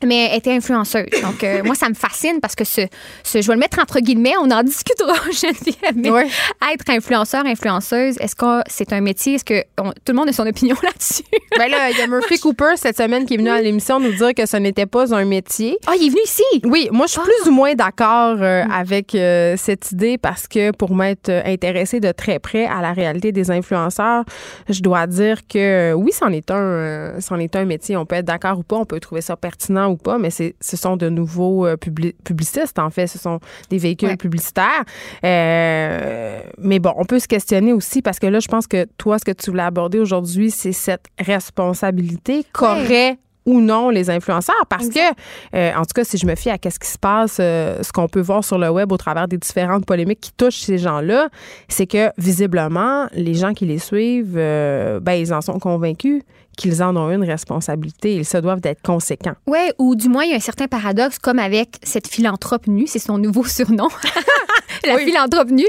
mais 0.07 0.29
elle 0.31 0.39
était 0.39 0.53
influenceuse. 0.53 1.07
Donc, 1.23 1.45
euh, 1.45 1.63
moi, 1.65 1.75
ça 1.75 1.89
me 1.89 1.95
fascine 1.95 2.41
parce 2.41 2.55
que 2.55 2.65
ce, 2.65 2.83
ce, 3.23 3.41
je 3.41 3.47
vais 3.47 3.55
le 3.55 3.61
mettre 3.61 3.79
entre 3.81 4.01
guillemets, 4.01 4.35
on 4.41 4.51
en 4.51 4.63
discutera, 4.63 5.15
Geneviève. 5.31 5.95
Mais 5.95 6.29
être 6.73 6.91
influenceur, 6.91 7.45
influenceuse, 7.47 8.17
est-ce 8.19 8.35
que 8.35 8.63
c'est 8.67 8.93
un 8.93 9.01
métier? 9.01 9.35
Est-ce 9.35 9.45
que 9.45 9.63
tout 9.77 10.13
le 10.13 10.15
monde 10.15 10.29
a 10.29 10.33
son 10.33 10.47
opinion 10.47 10.77
là-dessus? 10.83 11.25
ben 11.57 11.71
là, 11.71 11.91
il 11.91 11.99
y 11.99 12.01
a 12.01 12.07
Murphy 12.07 12.39
Cooper 12.39 12.75
cette 12.77 12.97
semaine 12.97 13.27
qui 13.27 13.35
est 13.35 13.37
venu 13.37 13.51
à 13.51 13.61
l'émission 13.61 14.01
nous 14.01 14.13
dire 14.13 14.35
que 14.35 14.47
ce 14.47 14.57
n'était 14.57 14.87
pas 14.87 15.15
un 15.15 15.25
métier. 15.25 15.79
Ah, 15.87 15.93
il 15.97 16.07
est 16.07 16.11
venu 16.11 16.23
ici? 16.25 16.43
Oui, 16.65 16.89
moi, 16.93 17.07
je 17.07 17.13
suis 17.13 17.21
plus 17.21 17.51
ou 17.51 17.53
moins 17.53 17.75
d'accord 17.75 18.37
euh, 18.41 18.65
avec 18.73 19.15
euh, 19.15 19.55
cette 19.57 19.93
idée 19.93 20.19
parce 20.19 20.49
que 20.49 20.71
pour 20.73 20.95
m'être 20.95 21.31
intéressée 21.45 22.01
de 22.01 22.13
très 22.13 22.39
près 22.39 22.67
à 22.67 22.81
la 22.81 22.93
réalité 22.93 23.33
des 23.33 23.51
influenceurs, 23.51 24.25
je 24.69 24.81
dois 24.81 25.07
dire 25.07 25.47
que 25.47 25.93
oui, 25.93 26.13
c'en 26.13 26.29
est 26.29 26.51
un, 26.51 27.15
c'en 27.21 27.39
est 27.39 27.57
un 27.57 27.65
métier. 27.65 27.97
On 27.97 28.07
peut 28.07 28.17
être 28.17 28.25
d'accord 28.25 28.59
ou 28.59 28.63
pas, 28.63 28.77
on 28.77 28.85
peut 28.85 29.01
trouver 29.01 29.21
ça 29.21 29.37
pertinent 29.37 29.92
ou 29.93 29.97
pas, 29.97 30.19
mais 30.19 30.31
ce 30.31 30.77
sont 30.77 30.97
de 30.97 31.09
nouveaux 31.09 31.67
euh, 31.67 31.77
publicistes, 31.77 32.79
en 32.79 32.91
fait. 32.91 33.07
Ce 33.07 33.19
sont 33.19 33.41
des 33.71 33.79
véhicules 33.79 34.17
publicitaires. 34.17 34.85
Euh, 35.25 36.41
mais 36.59 36.79
bon, 36.79 36.93
on 36.97 37.05
peut 37.05 37.19
se 37.19 37.29
questionner 37.29 37.73
aussi 37.73 38.03
parce 38.03 38.19
que 38.19 38.27
là, 38.27 38.41
je 38.41 38.49
pense 38.49 38.67
que 38.67 38.87
toi, 38.99 39.19
ce 39.19 39.25
que 39.25 39.33
tu 39.33 39.51
voulais 39.51 39.63
aborder 39.63 39.99
aujourd'hui, 39.99 40.51
c'est 40.51 40.73
cette 40.73 41.07
responsabilité 41.19 42.45
qu'auraient 42.53 43.19
ou 43.45 43.61
non 43.61 43.91
les 43.91 44.09
influenceurs. 44.09 44.67
Parce 44.69 44.89
que 44.89 45.01
euh, 45.57 45.73
en 45.75 45.83
tout 45.83 45.95
cas 45.95 46.05
si 46.05 46.17
je 46.17 46.27
me 46.27 46.37
fie 46.37 46.51
à 46.51 46.59
ce 46.63 46.79
qui 46.79 46.89
se 46.89 46.99
passe 46.99 47.37
ce 47.39 47.93
qu'on 47.93 48.07
peut 48.07 48.21
voir 48.21 48.45
sur 48.45 48.57
le 48.57 48.71
web 48.71 48.93
au 48.93 48.97
travers 48.97 49.27
des 49.27 49.37
différentes 49.37 49.85
polémiques 49.85 50.21
qui 50.21 50.33
touchent 50.33 50.61
ces 50.61 50.79
gens-là 50.79 51.29
c'est 51.67 51.89
que 51.89 52.11
visiblement 52.19 53.09
les 53.15 53.35
gens 53.35 53.53
qui 53.53 53.67
les 53.67 53.79
suivent 53.81 54.37
ben 54.37 55.13
ils 55.13 55.35
en 55.35 55.41
sont 55.41 55.59
convaincus 55.59 56.23
qu'ils 56.57 56.83
en 56.83 56.97
ont 56.97 57.11
une 57.11 57.25
responsabilité. 57.25 58.17
Ils 58.17 58.25
se 58.25 58.39
doivent 58.39 58.61
d'être 58.61 58.83
conséquents. 58.83 59.35
Oui, 59.47 59.71
ou 59.79 59.95
du 59.95 60.09
moins, 60.09 60.25
il 60.25 60.31
y 60.31 60.33
a 60.33 60.37
un 60.37 60.41
certain 60.41 60.69
paradoxe, 60.69 61.19
comme 61.19 61.39
avec 61.39 61.79
cette 61.83 62.09
philanthrope 62.09 62.67
nue, 62.67 62.87
c'est 62.87 62.99
son 62.99 63.19
nouveau 63.19 63.45
surnom. 63.47 63.89
la 64.87 64.99
philanthrope 64.99 65.51
nue, 65.51 65.67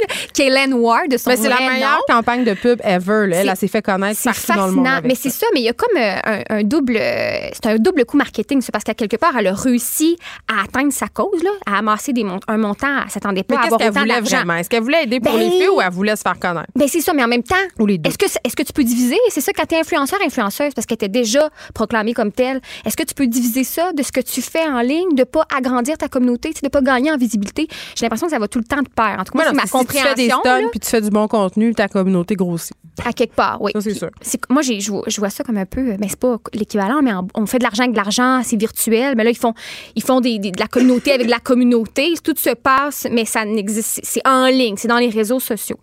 Ward, 0.74 1.10
de 1.10 1.18
son 1.18 1.30
mais 1.30 1.38
C'est 1.38 1.50
la 1.50 1.60
meilleure 1.60 2.04
campagne 2.08 2.44
de 2.44 2.54
pub 2.54 2.80
ever. 2.84 3.28
Là. 3.28 3.38
Elle, 3.38 3.56
s'est 3.56 3.68
fait 3.68 3.82
connaître 3.82 4.22
partout 4.24 4.54
dans 4.56 4.68
le 4.68 4.74
monde. 4.74 4.88
Mais 5.04 5.16
c'est 5.16 5.30
ça. 5.30 5.46
mais 5.54 5.62
il 5.62 5.66
y 5.66 5.70
a 5.70 5.74
comme 5.74 5.98
euh, 5.98 6.44
un, 6.50 6.64
double. 6.64 6.98
C'est 6.98 7.66
un 7.68 7.76
double 7.78 8.06
coup 8.06 8.18
marketing, 8.18 8.62
c'est 8.62 8.72
parce 8.72 8.84
qu'à 8.84 8.94
quelque 8.94 9.18
part, 9.18 9.36
elle 9.38 9.48
a 9.48 9.54
réussi 9.54 10.18
à 10.48 10.64
atteindre 10.64 10.92
sa 10.92 11.08
cause, 11.08 11.44
là, 11.44 11.52
à 11.66 11.80
amasser 11.80 12.14
des 12.14 12.24
un 12.48 12.58
montant. 12.58 13.04
Elle 13.04 13.12
s'attendait 13.12 13.44
pas 13.44 13.56
à 13.56 13.66
avoir 13.66 13.82
autant 13.82 14.06
d'argent. 14.06 14.50
Est-ce 14.56 14.70
qu'elle 14.70 14.84
voulait 14.84 15.04
aider 15.04 15.20
pour 15.20 15.38
les 15.38 15.50
ben 15.50 15.52
filles 15.52 15.70
ou 15.70 15.82
elle 15.82 15.92
voulait 15.92 16.16
se 16.16 16.22
faire 16.22 16.40
connaître? 16.40 16.68
Ben 16.76 16.88
c'est 16.88 17.02
ça, 17.02 17.14
mais 17.14 17.24
en 17.24 17.28
même 17.28 17.44
temps, 17.44 17.56
est-ce 17.80 18.18
que, 18.18 18.26
est 18.26 18.56
que 18.56 18.64
tu 18.64 18.74
peux 18.74 18.84
diviser? 18.84 19.18
C'est 19.30 19.42
ça, 19.42 19.52
quand 19.54 19.66
tu 19.66 19.76
es 19.76 19.80
influenceur, 19.80 20.20
influenceuse, 20.26 20.74
parce 20.74 20.86
qu'elle 20.86 20.96
était 20.96 21.10
déjà 21.10 21.50
proclamée 21.74 22.14
comme 22.14 22.32
telle, 22.32 22.62
est-ce 22.86 22.96
que 22.96 23.04
tu 23.04 23.14
peux 23.14 23.28
diviser 23.28 23.64
ça 23.64 23.92
de 23.94 24.04
ce 24.04 24.12
que 24.12 24.22
tu 24.22 24.42
fais 24.42 24.66
en 24.66 24.82
ligne, 24.82 25.16
de 25.16 25.24
pas 25.24 25.46
agrandir 25.56 25.98
ta 25.98 26.08
communauté, 26.08 26.54
de 26.62 26.70
pas 26.70 26.82
gagner 26.82 27.12
en 27.12 27.18
visibilité? 27.18 27.68
J'ai 27.96 28.06
l'impression 28.06 28.28
que 28.28 28.34
ça 28.34 28.40
va 28.40 28.48
tout 28.48 28.60
le 28.60 28.66
temps 28.66 28.82
de 28.82 28.90
En 29.04 29.24
tout 29.24 29.38
cas, 29.38 29.46
c'est 29.48 29.54
ma 29.54 29.64
compréhension. 29.64 29.90
Si 29.90 29.98
tu 29.98 30.02
fais 30.02 30.16
des 30.16 30.30
stunts 30.30 30.70
puis 30.72 30.80
tu 30.80 30.90
fais 30.90 31.02
du 31.02 31.10
bon 31.10 31.28
contenu, 31.28 31.74
ta 31.74 31.88
communauté 31.88 32.36
grossit. 32.36 32.76
À 33.04 33.12
quelque 33.12 33.36
part, 33.36 33.62
oui. 33.62 33.72
Ça, 33.74 33.82
c'est 33.82 33.94
sûr. 33.94 34.10
Moi, 34.50 34.62
je 34.62 35.20
vois 35.20 35.30
ça 35.30 35.44
comme 35.44 35.58
un 35.58 35.66
peu, 35.66 35.82
mais 35.82 35.98
ben, 35.98 36.08
c'est 36.10 36.20
pas 36.20 36.38
l'équivalent, 36.54 37.02
mais 37.02 37.12
on 37.34 37.46
fait 37.46 37.58
de 37.58 37.64
l'argent 37.64 37.84
avec 37.84 37.94
de 37.94 37.98
l'argent, 37.98 38.42
c'est 38.44 38.56
virtuel. 38.56 39.16
Mais 39.18 39.24
là, 39.24 39.32
ils 39.32 39.38
font, 39.38 39.54
ils 39.96 40.04
font 40.04 40.22
des, 40.22 40.38
de 40.38 40.60
la 40.60 40.68
communauté 40.68 41.12
avec 41.12 41.26
de 41.26 41.32
la 41.32 41.40
communauté. 41.40 42.14
Tout 42.24 42.36
se 42.38 42.54
passe, 42.54 43.08
mais 43.12 43.26
ça 43.26 43.46
n'existe. 43.46 44.00
C'est 44.04 44.26
en 44.28 44.48
ligne, 44.48 44.76
c'est 44.78 44.88
dans 44.88 45.00
les 45.00 45.10
réseaux 45.10 45.40
sociaux. 45.40 45.80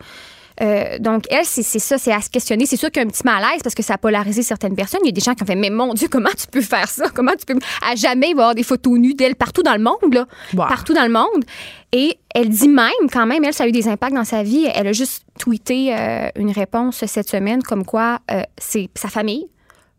Euh, 0.63 0.99
donc, 0.99 1.25
elle, 1.31 1.45
c'est 1.45 1.63
ça, 1.63 1.99
c'est 1.99 2.13
à 2.13 2.21
se 2.21 2.31
questionner. 2.31 2.67
C'est 2.67 2.77
sûr 2.77 2.91
qu'il 2.91 3.01
y 3.01 3.05
a 3.05 3.07
un 3.07 3.11
petit 3.11 3.25
malaise 3.25 3.63
parce 3.63 3.75
que 3.75 3.83
ça 3.83 3.95
a 3.95 3.99
polarisé 3.99 4.43
certaines 4.43 4.75
personnes. 4.75 5.01
Il 5.05 5.09
y 5.09 5.11
a 5.11 5.13
des 5.13 5.21
gens 5.21 5.35
qui 5.35 5.43
ont 5.43 5.47
fait, 5.47 5.55
mais 5.55 5.71
mon 5.71 5.95
Dieu, 5.95 6.09
comment 6.09 6.31
tu 6.37 6.47
peux 6.47 6.61
faire 6.61 6.89
ça? 6.89 7.07
Comment 7.15 7.33
tu 7.33 7.47
peux? 7.47 7.59
À 7.91 7.95
jamais 7.95 8.35
voir 8.35 8.55
des 8.55 8.63
photos 8.63 8.99
nues 8.99 9.15
d'elle 9.15 9.37
partout 9.37 9.63
dans 9.63 9.75
le 9.75 9.83
monde, 9.83 10.13
là. 10.13 10.27
Partout 10.57 10.95
dans 10.95 11.05
le 11.05 11.13
monde. 11.13 11.45
Et 11.93 12.19
elle 12.35 12.49
dit 12.49 12.69
même, 12.69 12.91
quand 13.13 13.27
même, 13.27 13.43
elle, 13.45 13.55
ça 13.55 13.65
a 13.65 13.69
eu 13.69 13.73
des 13.73 13.89
impacts 13.89 14.15
dans 14.15 14.25
sa 14.25 14.43
vie. 14.43 14.69
Elle 14.75 14.87
a 14.87 14.93
juste 14.93 15.25
tweeté 15.39 15.95
euh, 15.95 16.29
une 16.37 16.53
réponse 16.53 17.05
cette 17.05 17.29
semaine 17.29 17.63
comme 17.63 17.85
quoi 17.85 18.21
euh, 18.31 18.43
c'est 18.59 18.89
sa 18.95 19.09
famille 19.09 19.49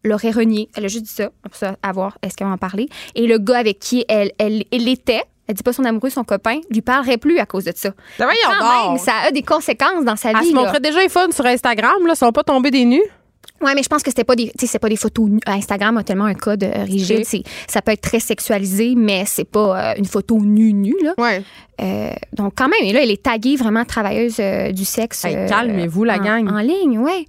l'aurait 0.04 0.32
renié. 0.32 0.70
Elle 0.76 0.86
a 0.86 0.88
juste 0.88 1.06
dit 1.06 1.12
ça, 1.12 1.30
ça 1.52 1.76
à 1.84 1.92
voir, 1.92 2.18
est-ce 2.22 2.36
qu'elle 2.36 2.48
va 2.48 2.54
en 2.54 2.58
parler? 2.58 2.90
Et 3.16 3.28
le 3.28 3.38
gars 3.38 3.60
avec 3.60 3.80
qui 3.80 4.06
elle, 4.08 4.32
elle, 4.38 4.64
elle 4.72 4.88
était, 4.88 5.24
elle 5.52 5.58
dit 5.58 5.64
pas 5.64 5.74
son 5.74 5.84
amoureux, 5.84 6.10
son 6.10 6.24
copain, 6.24 6.62
lui 6.70 6.82
parlerait 6.82 7.18
plus 7.18 7.38
à 7.40 7.46
cause 7.46 7.66
de 7.66 7.74
ça. 7.76 7.92
Ben 8.18 8.30
Quand 8.44 8.90
même, 8.90 8.98
ça 8.98 9.14
a 9.28 9.32
des 9.32 9.44
conséquences 9.44 10.06
dans 10.06 10.16
sa 10.16 10.30
vie. 10.30 10.38
Elle 10.40 10.46
se 10.48 10.54
montrait 10.54 10.80
déjà 10.80 11.00
les 11.00 11.10
fun 11.10 11.30
sur 11.32 11.46
Instagram, 11.46 12.08
là, 12.08 12.16
sont 12.16 12.32
pas 12.32 12.44
tombés 12.44 12.72
des 12.72 12.86
nus. 12.86 13.04
Oui, 13.62 13.72
mais 13.76 13.84
je 13.84 13.90
pense 13.90 14.02
que 14.02 14.10
c'était 14.10 14.24
pas 14.24 14.36
des, 14.36 14.52
c'est 14.58 14.80
pas 14.80 14.90
des 14.90 14.96
photos 14.96 15.30
nues. 15.30 15.40
Instagram 15.46 15.98
a 15.98 16.04
tellement 16.04 16.26
un 16.26 16.34
code 16.34 16.64
euh, 16.64 16.84
rigide. 16.84 17.26
Ça 17.68 17.82
peut 17.82 17.92
être 17.92 18.02
très 18.02 18.20
sexualisé, 18.20 18.94
mais 18.96 19.26
c'est 19.28 19.46
pas 19.46 19.92
euh, 19.92 19.94
une 19.98 20.06
photo 20.06 20.40
nue 20.40 20.74
nue 20.74 20.96
là. 21.04 21.14
Ouais. 21.18 21.44
Euh, 21.82 22.12
donc 22.34 22.54
quand 22.56 22.70
même, 22.70 22.80
et 22.82 22.94
là, 22.94 23.04
elle 23.04 23.12
est 23.12 23.22
taguée 23.22 23.58
vraiment 23.58 23.86
travailleuse 23.86 24.42
du 24.74 24.86
sexe. 24.86 25.22
calmez-vous 25.22 26.04
la 26.04 26.18
gang. 26.18 26.48
En 26.52 26.60
ligne, 26.60 26.98
oui. 26.98 27.28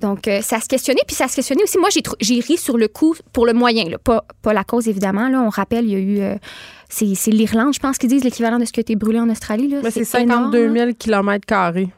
Donc, 0.00 0.28
ça 0.42 0.60
se 0.60 0.68
questionnait. 0.68 1.00
Puis 1.06 1.16
ça 1.16 1.26
se 1.26 1.36
questionnait 1.36 1.62
aussi. 1.62 1.78
Moi, 1.78 1.88
j'ai 2.20 2.40
ri 2.40 2.58
sur 2.58 2.76
le 2.76 2.86
coup 2.86 3.16
pour 3.32 3.46
le 3.46 3.54
moyen, 3.54 3.88
là. 3.88 3.96
Pas, 3.96 4.24
pas 4.42 4.52
la 4.52 4.62
cause, 4.62 4.88
évidemment. 4.88 5.28
Là. 5.28 5.40
On 5.40 5.48
rappelle, 5.48 5.86
il 5.86 5.90
y 5.90 5.94
a 5.94 5.98
eu 6.32 6.38
c'est 6.88 7.30
l'Irlande, 7.30 7.74
je 7.74 7.80
pense 7.80 7.98
qu'ils 7.98 8.08
disent 8.08 8.24
l'équivalent 8.24 8.58
de 8.58 8.64
ce 8.64 8.72
qui 8.72 8.80
a 8.80 8.82
été 8.82 8.96
brûlé 8.96 9.20
en 9.20 9.28
Australie. 9.28 9.74
C'est 9.90 10.04
52 10.04 10.72
000 10.72 10.90
km. 10.98 11.46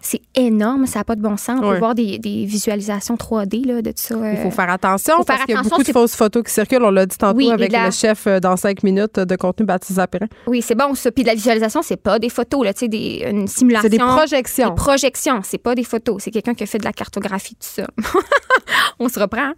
C'est 0.01 0.20
énorme, 0.35 0.86
ça 0.86 1.01
n'a 1.01 1.05
pas 1.05 1.16
de 1.16 1.23
bon 1.23 1.36
sens. 1.36 1.60
On 1.62 1.70
peut 1.70 1.78
voir 1.78 1.94
des, 1.94 2.19
visualisations 2.47 3.16
3D 3.16 3.66
là, 3.66 3.82
de 3.82 3.90
tout 3.90 3.97
ça. 3.97 4.32
Il 4.32 4.39
faut 4.39 4.51
faire 4.51 4.70
attention 4.70 5.23
parce 5.27 5.44
qu'il 5.44 5.55
y 5.55 5.59
a 5.59 5.62
beaucoup 5.62 5.82
de 5.82 5.93
fausses 5.93 6.16
photos 6.16 6.43
qui 6.43 6.52
circulent. 6.52 6.85
On 6.85 6.90
l'a 6.90 7.06
dit 7.06 7.16
tantôt 7.16 7.51
avec 7.51 7.73
le 7.73 7.90
chef 7.90 8.27
dans 8.27 8.56
5 8.56 8.82
minutes 8.82 9.19
de 9.20 9.36
contenu 9.36 9.66
baptisé 9.66 10.01
après. 10.01 10.28
Oui, 10.47 10.62
c'est 10.62 10.74
bon 10.74 10.94
ça. 10.94 11.10
Puis 11.10 11.24
la 11.24 11.35
visualisation, 11.35 11.82
c'est 11.82 11.97
pas 11.97 12.19
des 12.19 12.28
photos, 12.28 12.65
là, 12.65 12.73
des, 12.73 13.24
une 13.28 13.47
simulation. 13.47 13.89
C'est 13.90 13.97
des 13.97 13.98
projections. 13.98 14.69
Des 14.70 14.74
projections, 14.74 15.40
c'est 15.43 15.59
pas 15.59 15.74
des 15.74 15.85
photos. 15.85 16.23
C'est 16.23 16.31
quelqu'un 16.31 16.55
qui 16.55 16.62
a 16.62 16.66
fait 16.66 16.78
de 16.78 16.85
la 16.85 16.93
cartographie, 16.93 17.55
tout 17.55 17.82
ça. 17.82 17.86
On 19.01 19.09
se 19.09 19.19
reprend. 19.20 19.52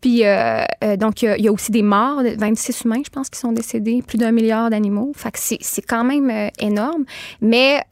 Puis, 0.00 0.24
euh, 0.26 0.64
euh, 0.84 0.96
donc, 0.96 1.22
il 1.22 1.40
y, 1.40 1.48
a 1.48 1.52
aussi 1.52 1.70
des 1.70 1.82
morts, 1.82 2.22
26 2.38 2.82
humains, 2.84 3.02
je 3.04 3.10
pense, 3.10 3.30
qui 3.30 3.38
sont 3.38 3.52
décédés, 3.52 4.02
plus 4.06 4.18
d'un 4.18 4.32
milliard 4.32 4.70
d'animaux. 4.82 5.12
Fait 5.14 5.30
que 5.30 5.38
c'est 5.38 5.82
quand 5.82 6.04
même 6.04 6.30
euh, 6.30 6.48
énorme. 6.58 7.04
Mais, 7.40 7.82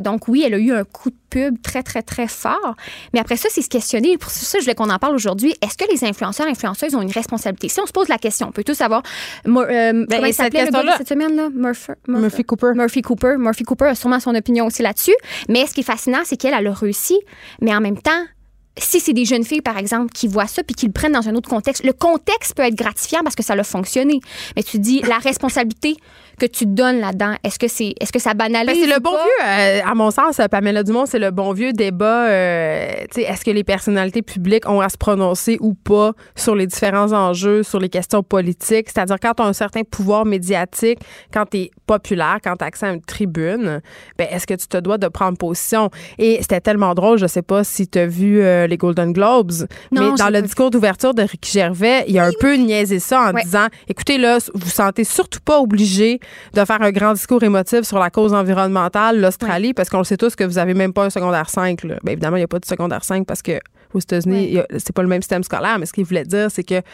donc, 0.00 0.28
oui, 0.28 0.42
elle 0.46 0.54
a 0.54 0.58
eu 0.58 0.72
un 0.72 0.84
coup 0.84 1.10
de 1.10 1.16
pub 1.30 1.60
très, 1.62 1.82
très, 1.82 2.02
très 2.02 2.28
fort. 2.28 2.74
Mais 3.12 3.20
après 3.20 3.36
ça, 3.36 3.48
c'est 3.50 3.62
se 3.62 3.68
questionner. 3.68 4.18
Pour 4.18 4.30
ça, 4.30 4.58
je 4.58 4.64
voulais 4.64 4.74
qu'on 4.74 4.90
en 4.90 4.98
parle 4.98 5.14
aujourd'hui. 5.14 5.54
Est-ce 5.62 5.76
que 5.76 5.90
les 5.90 6.04
influenceurs 6.04 6.46
et 6.46 6.50
influenceuses 6.50 6.94
ont 6.94 7.02
une 7.02 7.10
responsabilité? 7.10 7.68
Si 7.68 7.80
on 7.80 7.86
se 7.86 7.92
pose 7.92 8.08
la 8.08 8.18
question, 8.18 8.48
on 8.48 8.52
peut 8.52 8.64
tous 8.64 8.74
savoir. 8.74 9.02
Ben, 9.44 10.06
comment 10.10 10.26
il 10.26 10.34
s'appelait 10.34 10.66
cette 10.96 11.08
semaine-là? 11.08 11.48
Murphy, 11.54 11.92
Murphy, 12.08 12.44
Cooper. 12.44 12.72
Murphy 12.74 13.02
Cooper. 13.02 13.36
Murphy 13.38 13.64
Cooper 13.64 13.86
a 13.86 13.94
sûrement 13.94 14.20
son 14.20 14.34
opinion 14.34 14.66
aussi 14.66 14.82
là-dessus. 14.82 15.16
Mais 15.48 15.66
ce 15.66 15.74
qui 15.74 15.80
est 15.80 15.84
fascinant, 15.84 16.20
c'est 16.24 16.36
qu'elle, 16.36 16.54
a 16.54 16.72
réussi. 16.72 17.18
Mais 17.60 17.74
en 17.74 17.80
même 17.80 17.98
temps, 17.98 18.24
si 18.78 19.00
c'est 19.00 19.12
des 19.12 19.24
jeunes 19.24 19.44
filles, 19.44 19.60
par 19.60 19.76
exemple, 19.76 20.12
qui 20.12 20.28
voient 20.28 20.46
ça 20.46 20.62
puis 20.62 20.74
qui 20.74 20.86
le 20.86 20.92
prennent 20.92 21.12
dans 21.12 21.28
un 21.28 21.34
autre 21.34 21.48
contexte, 21.48 21.84
le 21.84 21.92
contexte 21.92 22.54
peut 22.54 22.62
être 22.62 22.74
gratifiant 22.74 23.20
parce 23.22 23.36
que 23.36 23.42
ça 23.42 23.54
a 23.54 23.64
fonctionné. 23.64 24.20
Mais 24.56 24.62
tu 24.62 24.78
dis, 24.78 25.02
la 25.02 25.18
responsabilité, 25.18 25.96
que 26.42 26.46
tu 26.46 26.66
donnes 26.66 26.98
là-dedans? 26.98 27.34
Est-ce 27.44 27.58
que 27.58 27.68
c'est 27.68 27.94
est-ce 28.00 28.12
que 28.12 28.18
ça 28.18 28.34
banalise? 28.34 28.74
Ben, 28.74 28.76
c'est 28.80 28.92
le 28.92 29.00
bon 29.00 29.12
vieux, 29.12 29.46
euh, 29.46 29.80
à 29.84 29.94
mon 29.94 30.10
sens, 30.10 30.40
Pamela 30.50 30.82
Dumont, 30.82 31.06
c'est 31.06 31.20
le 31.20 31.30
bon 31.30 31.52
vieux 31.52 31.72
débat. 31.72 32.26
Euh, 32.26 33.04
est-ce 33.16 33.44
que 33.44 33.50
les 33.52 33.62
personnalités 33.62 34.22
publiques 34.22 34.68
ont 34.68 34.80
à 34.80 34.88
se 34.88 34.96
prononcer 34.96 35.56
ou 35.60 35.74
pas 35.74 36.12
sur 36.34 36.56
les 36.56 36.66
différents 36.66 37.12
enjeux, 37.12 37.62
sur 37.62 37.78
les 37.78 37.88
questions 37.88 38.24
politiques? 38.24 38.88
C'est-à-dire 38.90 39.16
quand 39.22 39.34
tu 39.34 39.42
as 39.42 39.46
un 39.46 39.52
certain 39.52 39.82
pouvoir 39.84 40.24
médiatique, 40.24 40.98
quand 41.32 41.46
tu 41.46 41.58
es 41.58 41.70
populaire, 41.86 42.38
quand 42.42 42.56
tu 42.56 42.64
as 42.64 42.66
accès 42.66 42.86
à 42.86 42.92
une 42.92 43.02
tribune, 43.02 43.80
ben, 44.18 44.26
est-ce 44.30 44.46
que 44.46 44.54
tu 44.54 44.66
te 44.66 44.78
dois 44.78 44.98
de 44.98 45.06
prendre 45.06 45.38
position? 45.38 45.90
Et 46.18 46.38
c'était 46.40 46.60
tellement 46.60 46.94
drôle, 46.94 47.18
je 47.18 47.26
sais 47.28 47.42
pas 47.42 47.62
si 47.62 47.86
tu 47.86 48.00
as 48.00 48.06
vu 48.06 48.40
euh, 48.40 48.66
les 48.66 48.76
Golden 48.76 49.12
Globes, 49.12 49.52
mais 49.92 50.12
dans 50.18 50.30
le 50.30 50.42
discours 50.42 50.70
d'ouverture 50.70 51.14
de 51.14 51.22
Ricky 51.22 51.52
Gervais, 51.52 52.04
il 52.08 52.18
a 52.18 52.26
un 52.26 52.32
peu 52.40 52.54
niaisé 52.54 52.98
ça 52.98 53.30
en 53.30 53.32
disant, 53.32 53.66
écoutez 53.86 54.18
là, 54.18 54.38
vous 54.54 54.70
sentez 54.70 55.04
surtout 55.04 55.40
pas 55.44 55.60
obligé 55.60 56.18
de 56.54 56.64
faire 56.64 56.82
un 56.82 56.90
grand 56.90 57.14
discours 57.14 57.42
émotif 57.42 57.82
sur 57.82 57.98
la 57.98 58.10
cause 58.10 58.32
environnementale, 58.32 59.20
l'Australie, 59.20 59.74
parce 59.74 59.88
qu'on 59.88 59.98
le 59.98 60.04
sait 60.04 60.16
tous 60.16 60.34
que 60.36 60.44
vous 60.44 60.58
avez 60.58 60.74
même 60.74 60.92
pas 60.92 61.04
un 61.04 61.10
secondaire 61.10 61.48
5. 61.48 61.84
Là. 61.84 61.96
Bien, 62.02 62.12
évidemment, 62.12 62.36
il 62.36 62.40
n'y 62.40 62.44
a 62.44 62.48
pas 62.48 62.58
de 62.58 62.66
secondaire 62.66 63.04
5 63.04 63.26
parce 63.26 63.42
que 63.42 63.58
aux 63.94 64.00
États-Unis, 64.00 64.58
c'est 64.78 64.94
pas 64.94 65.02
le 65.02 65.08
même 65.08 65.20
système 65.20 65.42
scolaire, 65.42 65.78
mais 65.78 65.84
ce 65.84 65.92
qu'il 65.92 66.06
voulait 66.06 66.24
dire, 66.24 66.50
c'est 66.50 66.62
que, 66.62 66.80
tu 66.80 66.84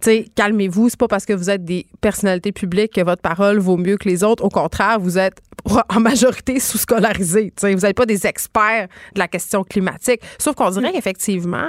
sais, 0.00 0.26
calmez-vous, 0.34 0.88
c'est 0.88 0.98
pas 0.98 1.06
parce 1.06 1.26
que 1.26 1.34
vous 1.34 1.50
êtes 1.50 1.64
des 1.64 1.86
personnalités 2.00 2.50
publiques 2.50 2.94
que 2.94 3.02
votre 3.02 3.20
parole 3.20 3.58
vaut 3.58 3.76
mieux 3.76 3.98
que 3.98 4.08
les 4.08 4.24
autres. 4.24 4.42
Au 4.42 4.48
contraire, 4.48 4.98
vous 4.98 5.18
êtes 5.18 5.42
en 5.66 6.00
majorité 6.00 6.58
sous-scolarisés. 6.58 7.52
Vous 7.60 7.68
n'êtes 7.68 7.96
pas 7.96 8.06
des 8.06 8.26
experts 8.26 8.88
de 9.14 9.18
la 9.18 9.28
question 9.28 9.64
climatique. 9.64 10.22
Sauf 10.38 10.54
qu'on 10.54 10.70
dirait 10.70 10.92
qu'effectivement, 10.92 11.68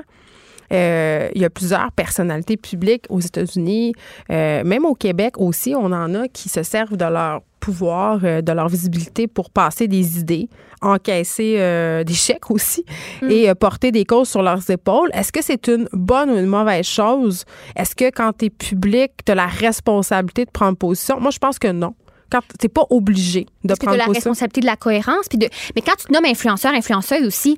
euh, 0.74 1.30
il 1.34 1.42
y 1.42 1.46
a 1.46 1.50
plusieurs 1.50 1.92
personnalités 1.92 2.58
publiques 2.58 3.06
aux 3.10 3.20
États-Unis, 3.20 3.94
euh, 4.32 4.64
même 4.64 4.86
au 4.86 4.96
Québec 4.96 5.36
aussi, 5.38 5.74
on 5.76 5.86
en 5.86 6.14
a 6.14 6.28
qui 6.28 6.50
se 6.50 6.64
servent 6.64 6.98
de 6.98 7.06
leur 7.06 7.42
pouvoir, 7.60 8.20
euh, 8.24 8.42
de 8.42 8.52
leur 8.52 8.68
visibilité 8.68 9.28
pour 9.28 9.50
passer 9.50 9.88
des 9.88 10.20
idées, 10.20 10.50
encaisser 10.82 12.04
des 12.06 12.14
chèques 12.14 12.52
aussi 12.52 12.86
mm. 13.22 13.32
et 13.32 13.56
porter 13.56 13.92
des 13.92 14.06
causes 14.06 14.30
sur 14.30 14.44
leurs 14.44 14.70
épaules. 14.70 15.10
Est-ce 15.14 15.32
que 15.32 15.42
c'est 15.42 15.68
une 15.68 15.88
bonne 15.92 16.30
ou 16.30 16.38
une 16.38 16.46
mauvaise 16.46 16.86
chose? 16.86 17.46
Est-ce 17.76 17.96
que 17.96 18.12
quand 18.12 18.32
tu 18.38 18.46
es 18.46 18.50
public, 18.50 19.12
tu 19.26 19.32
as 19.32 19.36
la 19.36 19.48
responsabilité 19.48 20.46
de 20.46 20.52
prendre 20.52 20.78
position? 20.78 21.20
Moi, 21.20 21.32
je 21.32 21.40
pense 21.40 21.60
que 21.60 21.72
non 21.72 21.96
quand 22.30 22.42
t'es 22.60 22.68
pas 22.68 22.84
obligé 22.90 23.46
de 23.64 23.74
prendre 23.74 23.96
que 23.98 24.02
as 24.02 24.06
la 24.06 24.14
responsabilité 24.14 24.60
de 24.60 24.66
la 24.66 24.76
cohérence 24.76 25.28
puis 25.30 25.38
de 25.38 25.48
mais 25.76 25.82
quand 25.82 25.96
tu 25.98 26.08
te 26.08 26.14
nommes 26.14 26.26
influenceur 26.26 26.74
influenceuse 26.74 27.26
aussi 27.26 27.58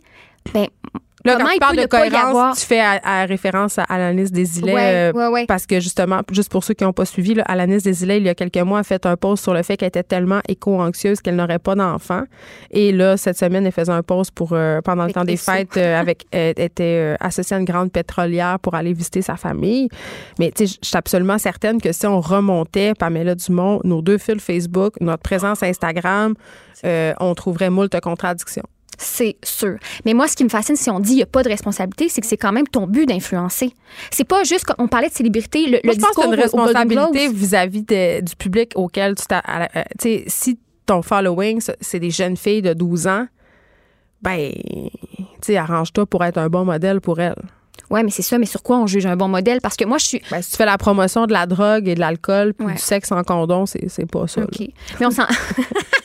ben 0.53 0.67
Là, 1.25 1.37
quand 1.37 1.49
tu 1.49 1.59
parles 1.59 1.77
de 1.77 1.85
cohérence, 1.85 2.59
tu 2.61 2.65
fais 2.65 2.79
à, 2.79 3.25
référence 3.25 3.77
à 3.77 3.83
Alanis 3.83 4.31
Desilets. 4.31 5.11
Euh, 5.13 5.45
parce 5.47 5.65
que 5.65 5.79
justement, 5.79 6.21
juste 6.31 6.49
pour 6.49 6.63
ceux 6.63 6.73
qui 6.73 6.83
n'ont 6.83 6.93
pas 6.93 7.05
suivi, 7.05 7.33
là, 7.33 7.43
Alanis 7.45 7.81
Desilets, 7.81 8.17
il 8.17 8.23
y 8.23 8.29
a 8.29 8.35
quelques 8.35 8.57
mois, 8.57 8.79
a 8.79 8.83
fait 8.83 9.05
un 9.05 9.17
post 9.17 9.43
sur 9.43 9.53
le 9.53 9.61
fait 9.63 9.75
qu'elle 9.77 9.89
était 9.89 10.03
tellement 10.03 10.39
éco-anxieuse 10.47 11.21
qu'elle 11.21 11.35
n'aurait 11.35 11.59
pas 11.59 11.75
d'enfant. 11.75 12.23
Et 12.71 12.91
là, 12.91 13.17
cette 13.17 13.37
semaine, 13.37 13.65
elle 13.65 13.71
faisait 13.71 13.91
un 13.91 14.03
post 14.03 14.31
pour, 14.31 14.53
euh, 14.53 14.81
pendant 14.81 15.05
le 15.05 15.11
temps 15.11 15.25
des 15.25 15.37
fêtes, 15.37 15.77
euh, 15.77 15.99
avec, 15.99 16.25
elle 16.31 16.53
était 16.57 17.15
associée 17.19 17.57
à 17.57 17.59
une 17.59 17.65
grande 17.65 17.91
pétrolière 17.91 18.59
pour 18.59 18.75
aller 18.75 18.93
visiter 18.93 19.21
sa 19.21 19.35
famille. 19.35 19.89
Mais 20.39 20.51
tu 20.51 20.67
sais, 20.67 20.77
je 20.81 20.87
suis 20.87 20.97
absolument 20.97 21.37
certaine 21.37 21.81
que 21.81 21.91
si 21.91 22.07
on 22.07 22.21
remontait, 22.21 22.93
Pamela 22.93 23.35
Dumont, 23.35 23.81
nos 23.83 24.01
deux 24.01 24.17
fils 24.17 24.41
Facebook, 24.41 24.93
notre 25.01 25.23
présence 25.23 25.63
Instagram, 25.63 26.33
on 26.83 27.35
trouverait 27.35 27.69
moult 27.69 27.99
contradictions 27.99 28.63
c'est 28.97 29.37
sûr. 29.43 29.77
Mais 30.05 30.13
moi, 30.13 30.27
ce 30.27 30.35
qui 30.35 30.43
me 30.43 30.49
fascine, 30.49 30.75
si 30.75 30.89
on 30.89 30.99
dit 30.99 31.09
qu'il 31.09 31.17
n'y 31.17 31.23
a 31.23 31.27
pas 31.27 31.43
de 31.43 31.49
responsabilité, 31.49 32.09
c'est 32.09 32.21
que 32.21 32.27
c'est 32.27 32.37
quand 32.37 32.51
même 32.51 32.67
ton 32.67 32.87
but 32.87 33.05
d'influencer. 33.05 33.73
C'est 34.11 34.25
pas 34.25 34.43
juste 34.43 34.65
qu'on 34.65 34.87
parlait 34.87 35.09
de 35.09 35.13
célébrité. 35.13 35.65
Le, 35.65 35.79
moi, 35.83 35.93
je 35.93 35.99
pense 35.99 36.15
que 36.15 36.25
une 36.25 36.35
responsabilité 36.35 37.29
vis-à-vis 37.29 37.83
du 37.83 38.35
public 38.37 38.73
auquel 38.75 39.15
tu 39.15 39.25
t'as. 39.27 39.41
Euh, 39.47 39.83
tu 39.99 40.09
sais, 40.09 40.23
si 40.27 40.59
ton 40.85 41.01
following, 41.01 41.61
c'est 41.79 41.99
des 41.99 42.11
jeunes 42.11 42.35
filles 42.35 42.61
de 42.61 42.73
12 42.73 43.07
ans, 43.07 43.27
ben, 44.21 44.51
tu 44.53 45.27
sais, 45.41 45.57
arrange-toi 45.57 46.05
pour 46.05 46.23
être 46.25 46.37
un 46.37 46.49
bon 46.49 46.65
modèle 46.65 46.99
pour 46.99 47.19
elles. 47.19 47.35
Oui, 47.89 48.03
mais 48.03 48.11
c'est 48.11 48.21
ça. 48.21 48.37
Mais 48.37 48.45
sur 48.45 48.61
quoi 48.61 48.77
on 48.77 48.87
juge 48.87 49.05
un 49.05 49.15
bon 49.15 49.27
modèle? 49.27 49.61
Parce 49.61 49.75
que 49.75 49.85
moi, 49.85 49.97
je 49.97 50.05
suis. 50.05 50.21
Ben, 50.29 50.41
si 50.41 50.51
tu 50.51 50.57
fais 50.57 50.65
la 50.65 50.77
promotion 50.77 51.25
de 51.25 51.33
la 51.33 51.45
drogue 51.45 51.87
et 51.87 51.95
de 51.95 51.99
l'alcool, 51.99 52.53
puis 52.53 52.67
du 52.67 52.77
sexe 52.77 53.11
en 53.11 53.23
condom, 53.23 53.65
c'est 53.65 54.05
pas 54.11 54.27
ça. 54.27 54.41
OK. 54.41 54.67
Mais 54.99 55.05
on 55.05 55.11
s'en. 55.11 55.23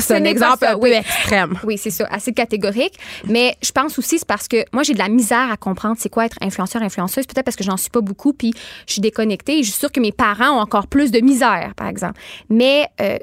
C'est 0.00 0.16
un 0.16 0.24
exemple 0.24 0.64
un 0.66 0.78
peu 0.78 0.92
extrême. 0.92 1.58
Oui, 1.64 1.78
c'est 1.78 1.90
ça, 1.90 2.06
assez 2.10 2.32
catégorique. 2.32 2.94
Mais 3.26 3.56
je 3.62 3.72
pense 3.72 3.98
aussi, 3.98 4.18
c'est 4.18 4.28
parce 4.28 4.48
que 4.48 4.64
moi, 4.72 4.82
j'ai 4.82 4.94
de 4.94 4.98
la 4.98 5.08
misère 5.08 5.50
à 5.50 5.56
comprendre 5.56 5.96
c'est 5.98 6.08
quoi 6.08 6.26
être 6.26 6.36
influenceur, 6.40 6.82
influenceuse. 6.82 7.26
Peut-être 7.26 7.44
parce 7.44 7.56
que 7.56 7.64
j'en 7.64 7.76
suis 7.76 7.90
pas 7.90 8.00
beaucoup, 8.00 8.32
puis 8.32 8.52
je 8.86 8.92
suis 8.92 9.00
déconnectée. 9.00 9.62
je 9.62 9.70
suis 9.70 9.78
sûre 9.78 9.92
que 9.92 10.00
mes 10.00 10.12
parents 10.12 10.58
ont 10.58 10.60
encore 10.60 10.86
plus 10.86 11.10
de 11.10 11.20
misère, 11.20 11.72
par 11.76 11.88
exemple. 11.88 12.20
Mais 12.48 12.86
euh, 13.00 13.18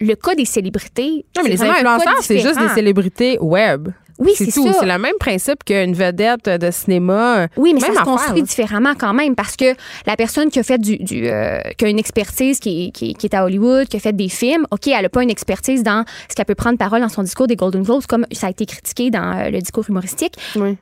le 0.00 0.14
cas 0.14 0.34
des 0.34 0.44
célébrités. 0.44 1.24
Non, 1.36 1.42
mais 1.44 1.50
les 1.50 1.62
influenceurs, 1.62 2.22
c'est 2.22 2.38
juste 2.38 2.58
des 2.58 2.68
célébrités 2.68 3.38
web. 3.40 3.88
Oui, 4.20 4.32
c'est 4.36 4.52
tout. 4.52 4.70
C'est 4.78 4.86
le 4.86 4.98
même 4.98 5.16
principe 5.18 5.64
qu'une 5.64 5.94
vedette 5.94 6.48
de 6.48 6.70
cinéma. 6.70 7.48
Oui, 7.56 7.72
mais 7.74 7.80
ça 7.80 7.92
se 7.92 8.04
construit 8.04 8.42
différemment 8.42 8.92
quand 8.96 9.14
même 9.14 9.34
parce 9.34 9.56
que 9.56 9.74
la 10.06 10.16
personne 10.16 10.50
qui 10.50 10.58
a 10.58 10.62
fait 10.62 10.78
du, 10.78 10.98
du 10.98 11.26
euh, 11.26 11.60
qui 11.76 11.86
a 11.86 11.88
une 11.88 11.98
expertise 11.98 12.60
qui, 12.60 12.92
qui, 12.92 13.14
qui, 13.14 13.26
est 13.26 13.34
à 13.34 13.44
Hollywood, 13.44 13.88
qui 13.88 13.96
a 13.96 14.00
fait 14.00 14.12
des 14.12 14.28
films, 14.28 14.66
ok, 14.70 14.88
elle 14.88 15.02
n'a 15.02 15.08
pas 15.08 15.22
une 15.22 15.30
expertise 15.30 15.82
dans 15.82 16.04
ce 16.28 16.34
qu'elle 16.34 16.44
peut 16.44 16.54
prendre 16.54 16.78
parole 16.78 17.00
dans 17.00 17.08
son 17.08 17.22
discours 17.22 17.46
des 17.46 17.56
Golden 17.56 17.82
Globes 17.82 18.04
comme 18.06 18.26
ça 18.32 18.48
a 18.48 18.50
été 18.50 18.66
critiqué 18.66 19.10
dans 19.10 19.38
euh, 19.38 19.50
le 19.50 19.58
discours 19.58 19.88
humoristique. 19.88 20.34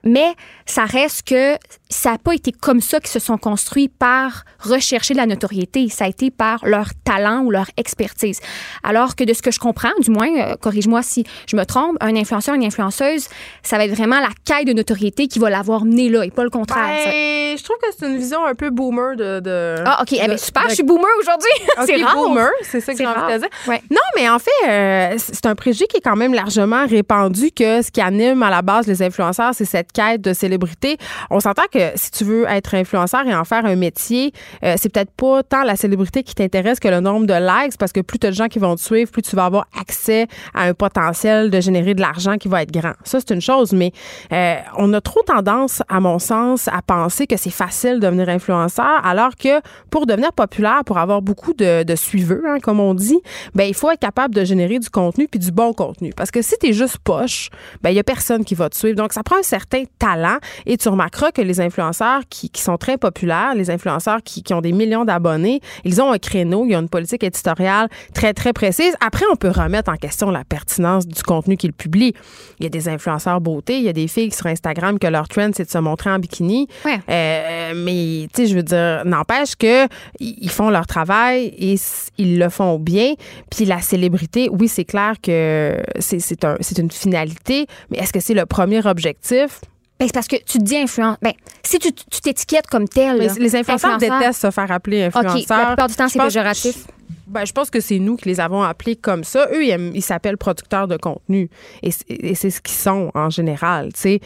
Mais 0.04 0.34
ça 0.66 0.84
reste 0.84 1.28
que 1.28 1.54
ça 1.88 2.12
n'a 2.12 2.18
pas 2.18 2.34
été 2.34 2.52
comme 2.52 2.80
ça 2.80 2.98
qu'ils 2.98 3.10
se 3.10 3.20
sont 3.20 3.38
construits 3.38 3.88
par 3.88 4.44
rechercher 4.60 5.14
de 5.14 5.18
la 5.18 5.26
notoriété. 5.26 5.88
Ça 5.88 6.04
a 6.04 6.08
été 6.08 6.30
par 6.30 6.66
leur 6.66 6.88
talent 7.04 7.42
ou 7.44 7.50
leur 7.50 7.66
expertise. 7.76 8.40
Alors 8.82 9.14
que 9.14 9.24
de 9.24 9.32
ce 9.32 9.42
que 9.42 9.50
je 9.50 9.60
comprends, 9.60 9.92
du 10.00 10.10
moins, 10.10 10.28
euh, 10.38 10.56
corrige-moi 10.56 11.02
si 11.02 11.24
je 11.46 11.56
me 11.56 11.64
trompe, 11.64 11.96
un 12.00 12.16
influenceur, 12.16 12.54
une 12.54 12.64
influenceuse 12.64 13.27
ça 13.62 13.76
va 13.78 13.84
être 13.84 13.94
vraiment 13.94 14.20
la 14.20 14.30
quête 14.44 14.66
de 14.66 14.72
notoriété 14.72 15.28
qui 15.28 15.38
va 15.38 15.50
l'avoir 15.50 15.84
mené 15.84 16.08
là 16.08 16.24
et 16.24 16.30
pas 16.30 16.44
le 16.44 16.50
contraire. 16.50 16.84
Ben, 16.84 17.56
je 17.56 17.62
trouve 17.62 17.76
que 17.78 17.88
c'est 17.96 18.06
une 18.06 18.18
vision 18.18 18.44
un 18.44 18.54
peu 18.54 18.70
boomer 18.70 19.16
de. 19.16 19.76
ah, 19.84 20.02
OK. 20.02 20.12
Eh 20.12 20.26
ben, 20.26 20.38
super, 20.38 20.64
je 20.68 20.74
suis 20.74 20.82
boomer 20.82 21.08
aujourd'hui. 21.20 21.50
c'est 21.86 22.02
rare. 22.02 22.14
boomer, 22.14 22.50
c'est 22.62 22.80
ça 22.80 22.92
que 22.92 22.98
j'ai 22.98 23.06
envie 23.06 23.32
de 23.32 23.38
dire. 23.38 23.48
Non, 23.90 23.96
mais 24.16 24.28
en 24.28 24.38
fait, 24.38 24.50
euh, 24.68 25.14
c'est 25.18 25.46
un 25.46 25.54
préjugé 25.54 25.86
qui 25.86 25.98
est 25.98 26.00
quand 26.00 26.16
même 26.16 26.34
largement 26.34 26.86
répandu 26.86 27.50
que 27.50 27.82
ce 27.82 27.90
qui 27.90 28.00
anime 28.00 28.42
à 28.42 28.50
la 28.50 28.62
base 28.62 28.86
les 28.86 29.02
influenceurs, 29.02 29.54
c'est 29.54 29.64
cette 29.64 29.92
quête 29.92 30.20
de 30.20 30.32
célébrité. 30.32 30.96
On 31.30 31.40
s'entend 31.40 31.64
que 31.72 31.78
si 31.94 32.10
tu 32.10 32.24
veux 32.24 32.46
être 32.48 32.74
influenceur 32.74 33.26
et 33.26 33.34
en 33.34 33.44
faire 33.44 33.64
un 33.64 33.76
métier, 33.76 34.32
euh, 34.64 34.74
c'est 34.76 34.88
peut-être 34.92 35.10
pas 35.12 35.42
tant 35.42 35.62
la 35.62 35.76
célébrité 35.76 36.22
qui 36.22 36.34
t'intéresse 36.34 36.80
que 36.80 36.88
le 36.88 37.00
nombre 37.00 37.26
de 37.26 37.34
likes, 37.34 37.76
parce 37.78 37.92
que 37.92 38.00
plus 38.00 38.18
tu 38.18 38.26
as 38.26 38.30
de 38.30 38.34
gens 38.34 38.48
qui 38.48 38.58
vont 38.58 38.74
te 38.76 38.80
suivre, 38.80 39.10
plus 39.10 39.22
tu 39.22 39.36
vas 39.36 39.44
avoir 39.44 39.66
accès 39.78 40.26
à 40.54 40.64
un 40.64 40.74
potentiel 40.74 41.50
de 41.50 41.60
générer 41.60 41.94
de 41.94 42.00
l'argent 42.00 42.36
qui 42.36 42.48
va 42.48 42.62
être 42.62 42.72
grand. 42.72 42.92
Ça, 43.04 43.17
c'est 43.20 43.34
une 43.34 43.40
chose, 43.40 43.72
mais 43.72 43.92
euh, 44.32 44.56
on 44.76 44.92
a 44.92 45.00
trop 45.00 45.22
tendance, 45.22 45.82
à 45.88 46.00
mon 46.00 46.18
sens, 46.18 46.68
à 46.68 46.82
penser 46.82 47.26
que 47.26 47.36
c'est 47.36 47.50
facile 47.50 48.00
de 48.00 48.06
devenir 48.06 48.28
influenceur, 48.28 49.04
alors 49.04 49.36
que 49.36 49.60
pour 49.90 50.06
devenir 50.06 50.32
populaire, 50.32 50.82
pour 50.84 50.98
avoir 50.98 51.22
beaucoup 51.22 51.54
de, 51.54 51.82
de 51.82 51.96
suiveurs, 51.96 52.38
hein, 52.46 52.58
comme 52.60 52.80
on 52.80 52.94
dit, 52.94 53.20
ben 53.54 53.64
il 53.64 53.74
faut 53.74 53.90
être 53.90 54.00
capable 54.00 54.34
de 54.34 54.44
générer 54.44 54.78
du 54.78 54.90
contenu 54.90 55.28
puis 55.28 55.38
du 55.38 55.50
bon 55.50 55.72
contenu. 55.72 56.12
Parce 56.16 56.30
que 56.30 56.42
si 56.42 56.54
tu 56.60 56.68
es 56.68 56.72
juste 56.72 56.98
poche, 56.98 57.50
ben 57.82 57.90
il 57.90 57.96
y 57.96 57.98
a 57.98 58.04
personne 58.04 58.44
qui 58.44 58.54
va 58.54 58.68
te 58.68 58.76
suivre. 58.76 58.96
Donc 58.96 59.12
ça 59.12 59.22
prend 59.22 59.36
un 59.36 59.42
certain 59.42 59.84
talent 59.98 60.38
et 60.66 60.76
tu 60.76 60.88
remarqueras 60.88 61.32
que 61.32 61.42
les 61.42 61.60
influenceurs 61.60 62.22
qui, 62.28 62.50
qui 62.50 62.62
sont 62.62 62.76
très 62.76 62.98
populaires, 62.98 63.54
les 63.54 63.70
influenceurs 63.70 64.22
qui, 64.22 64.42
qui 64.42 64.54
ont 64.54 64.60
des 64.60 64.72
millions 64.72 65.04
d'abonnés, 65.04 65.60
ils 65.84 66.00
ont 66.00 66.12
un 66.12 66.18
créneau, 66.18 66.64
il 66.64 66.72
y 66.72 66.74
a 66.74 66.78
une 66.78 66.88
politique 66.88 67.24
éditoriale 67.24 67.88
très 68.14 68.34
très 68.34 68.52
précise. 68.52 68.94
Après, 69.00 69.24
on 69.32 69.36
peut 69.36 69.50
remettre 69.50 69.90
en 69.90 69.96
question 69.96 70.30
la 70.30 70.44
pertinence 70.44 71.06
du 71.06 71.22
contenu 71.22 71.56
qu'ils 71.56 71.72
publient. 71.72 72.14
Il 72.58 72.64
y 72.64 72.66
a 72.66 72.70
des 72.70 72.88
influenceurs 72.88 73.07
beauté, 73.40 73.78
il 73.78 73.84
y 73.84 73.88
a 73.88 73.92
des 73.92 74.08
filles 74.08 74.32
sur 74.32 74.46
Instagram 74.46 74.98
que 74.98 75.06
leur 75.06 75.28
trend 75.28 75.50
c'est 75.54 75.64
de 75.64 75.70
se 75.70 75.78
montrer 75.78 76.10
en 76.10 76.18
bikini. 76.18 76.68
Euh, 76.86 77.72
mais 77.74 78.28
tu 78.34 78.42
sais, 78.42 78.46
je 78.48 78.54
veux 78.54 78.62
dire, 78.62 79.02
n'empêche 79.04 79.56
que 79.56 79.86
ils 80.20 80.50
font 80.50 80.70
leur 80.70 80.86
travail 80.86 81.54
et 81.58 81.76
ils 82.18 82.38
le 82.38 82.48
font 82.48 82.78
bien. 82.78 83.14
Puis 83.50 83.64
la 83.64 83.80
célébrité, 83.80 84.48
oui, 84.50 84.68
c'est 84.68 84.84
clair 84.84 85.14
que 85.22 85.80
c'est 85.98 86.44
un, 86.44 86.56
une 86.78 86.90
finalité, 86.90 87.66
mais 87.90 87.98
est-ce 87.98 88.12
que 88.12 88.20
c'est 88.20 88.34
le 88.34 88.46
premier 88.46 88.86
objectif? 88.86 89.60
Ben, 89.98 90.06
c'est 90.06 90.14
parce 90.14 90.28
que 90.28 90.36
tu 90.36 90.58
te 90.58 90.64
dis 90.64 90.76
influence. 90.76 91.16
Ben, 91.20 91.32
si 91.64 91.78
tu 91.78 91.92
t'étiquettes 91.92 92.68
comme 92.68 92.88
tel. 92.88 93.18
les 93.18 93.56
influenceurs 93.56 93.98
détestent 93.98 94.42
se 94.42 94.50
faire 94.50 94.70
appeler 94.70 95.04
influenceur. 95.04 95.36
OK, 95.36 95.46
la 95.48 95.66
plupart 95.66 95.88
du 95.88 95.94
temps, 95.94 96.08
c'est 96.08 96.20
péjoratif. 96.20 96.86
Ben, 97.28 97.44
je 97.44 97.52
pense 97.52 97.70
que 97.70 97.80
c'est 97.80 97.98
nous 97.98 98.16
qui 98.16 98.28
les 98.28 98.40
avons 98.40 98.62
appelés 98.62 98.96
comme 98.96 99.24
ça. 99.24 99.48
Eux, 99.52 99.64
ils, 99.64 100.02
s'appellent 100.02 100.38
producteurs 100.38 100.88
de 100.88 100.96
contenu. 100.96 101.50
Et, 101.82 101.90
c'est 101.90 102.50
ce 102.50 102.60
qu'ils 102.60 102.76
sont 102.76 103.10
en 103.14 103.30
général. 103.30 103.92
Tu 103.92 104.00
sais. 104.00 104.20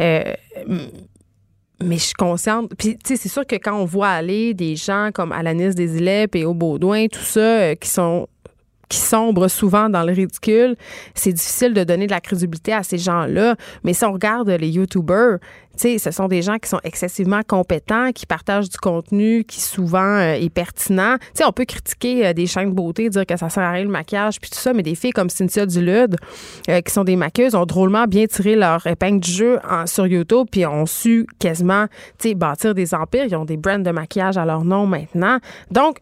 Euh, 0.00 0.32
mais 1.82 1.96
je 1.96 2.04
suis 2.04 2.14
consciente. 2.14 2.72
Puis, 2.78 2.96
tu 2.96 3.08
sais, 3.08 3.16
c'est 3.16 3.28
sûr 3.28 3.46
que 3.46 3.56
quand 3.56 3.78
on 3.78 3.84
voit 3.84 4.08
aller 4.08 4.54
des 4.54 4.76
gens 4.76 5.10
comme 5.12 5.32
Alanis 5.32 5.74
Desilets 5.74 6.28
et 6.34 6.44
Au 6.44 6.54
Baudouin, 6.54 7.06
tout 7.08 7.20
ça, 7.20 7.40
euh, 7.40 7.74
qui 7.74 7.88
sont 7.88 8.28
qui 8.88 8.98
sombrent 8.98 9.48
souvent 9.48 9.88
dans 9.88 10.04
le 10.04 10.12
ridicule, 10.12 10.76
c'est 11.14 11.32
difficile 11.32 11.74
de 11.74 11.82
donner 11.82 12.06
de 12.06 12.12
la 12.12 12.20
crédibilité 12.20 12.72
à 12.72 12.82
ces 12.82 12.98
gens-là. 12.98 13.56
Mais 13.82 13.92
si 13.94 14.04
on 14.04 14.12
regarde 14.12 14.48
les 14.48 14.68
YouTubers, 14.68 15.38
sais, 15.76 15.98
ce 15.98 16.10
sont 16.10 16.28
des 16.28 16.42
gens 16.42 16.58
qui 16.58 16.68
sont 16.68 16.80
excessivement 16.84 17.40
compétents, 17.46 18.12
qui 18.12 18.26
partagent 18.26 18.68
du 18.68 18.78
contenu 18.78 19.44
qui 19.44 19.60
souvent 19.60 20.18
euh, 20.18 20.34
est 20.34 20.50
pertinent. 20.50 21.16
sais, 21.34 21.44
on 21.44 21.52
peut 21.52 21.64
critiquer 21.64 22.26
euh, 22.26 22.32
des 22.32 22.46
chaînes 22.46 22.70
de 22.70 22.74
beauté, 22.74 23.08
dire 23.08 23.26
que 23.26 23.36
ça 23.36 23.48
sert 23.48 23.62
à 23.62 23.72
rien 23.72 23.84
le 23.84 23.90
maquillage, 23.90 24.40
puis 24.40 24.50
tout 24.50 24.58
ça, 24.58 24.72
mais 24.72 24.82
des 24.82 24.94
filles 24.94 25.12
comme 25.12 25.30
Cynthia 25.30 25.66
Dulude, 25.66 26.16
euh, 26.68 26.80
qui 26.80 26.92
sont 26.92 27.04
des 27.04 27.16
maquilleuses, 27.16 27.54
ont 27.54 27.66
drôlement 27.66 28.04
bien 28.06 28.26
tiré 28.26 28.56
leur 28.56 28.86
épingle 28.86 29.20
du 29.20 29.30
jeu 29.30 29.58
sur 29.86 30.06
YouTube, 30.06 30.46
puis 30.50 30.66
ont 30.66 30.86
su 30.86 31.26
quasiment 31.38 31.86
bâtir 32.34 32.74
des 32.74 32.94
empires. 32.94 33.24
Ils 33.26 33.36
ont 33.36 33.44
des 33.44 33.56
brands 33.56 33.78
de 33.78 33.90
maquillage 33.90 34.36
à 34.36 34.44
leur 34.44 34.64
nom 34.64 34.86
maintenant. 34.86 35.38
Donc, 35.70 35.98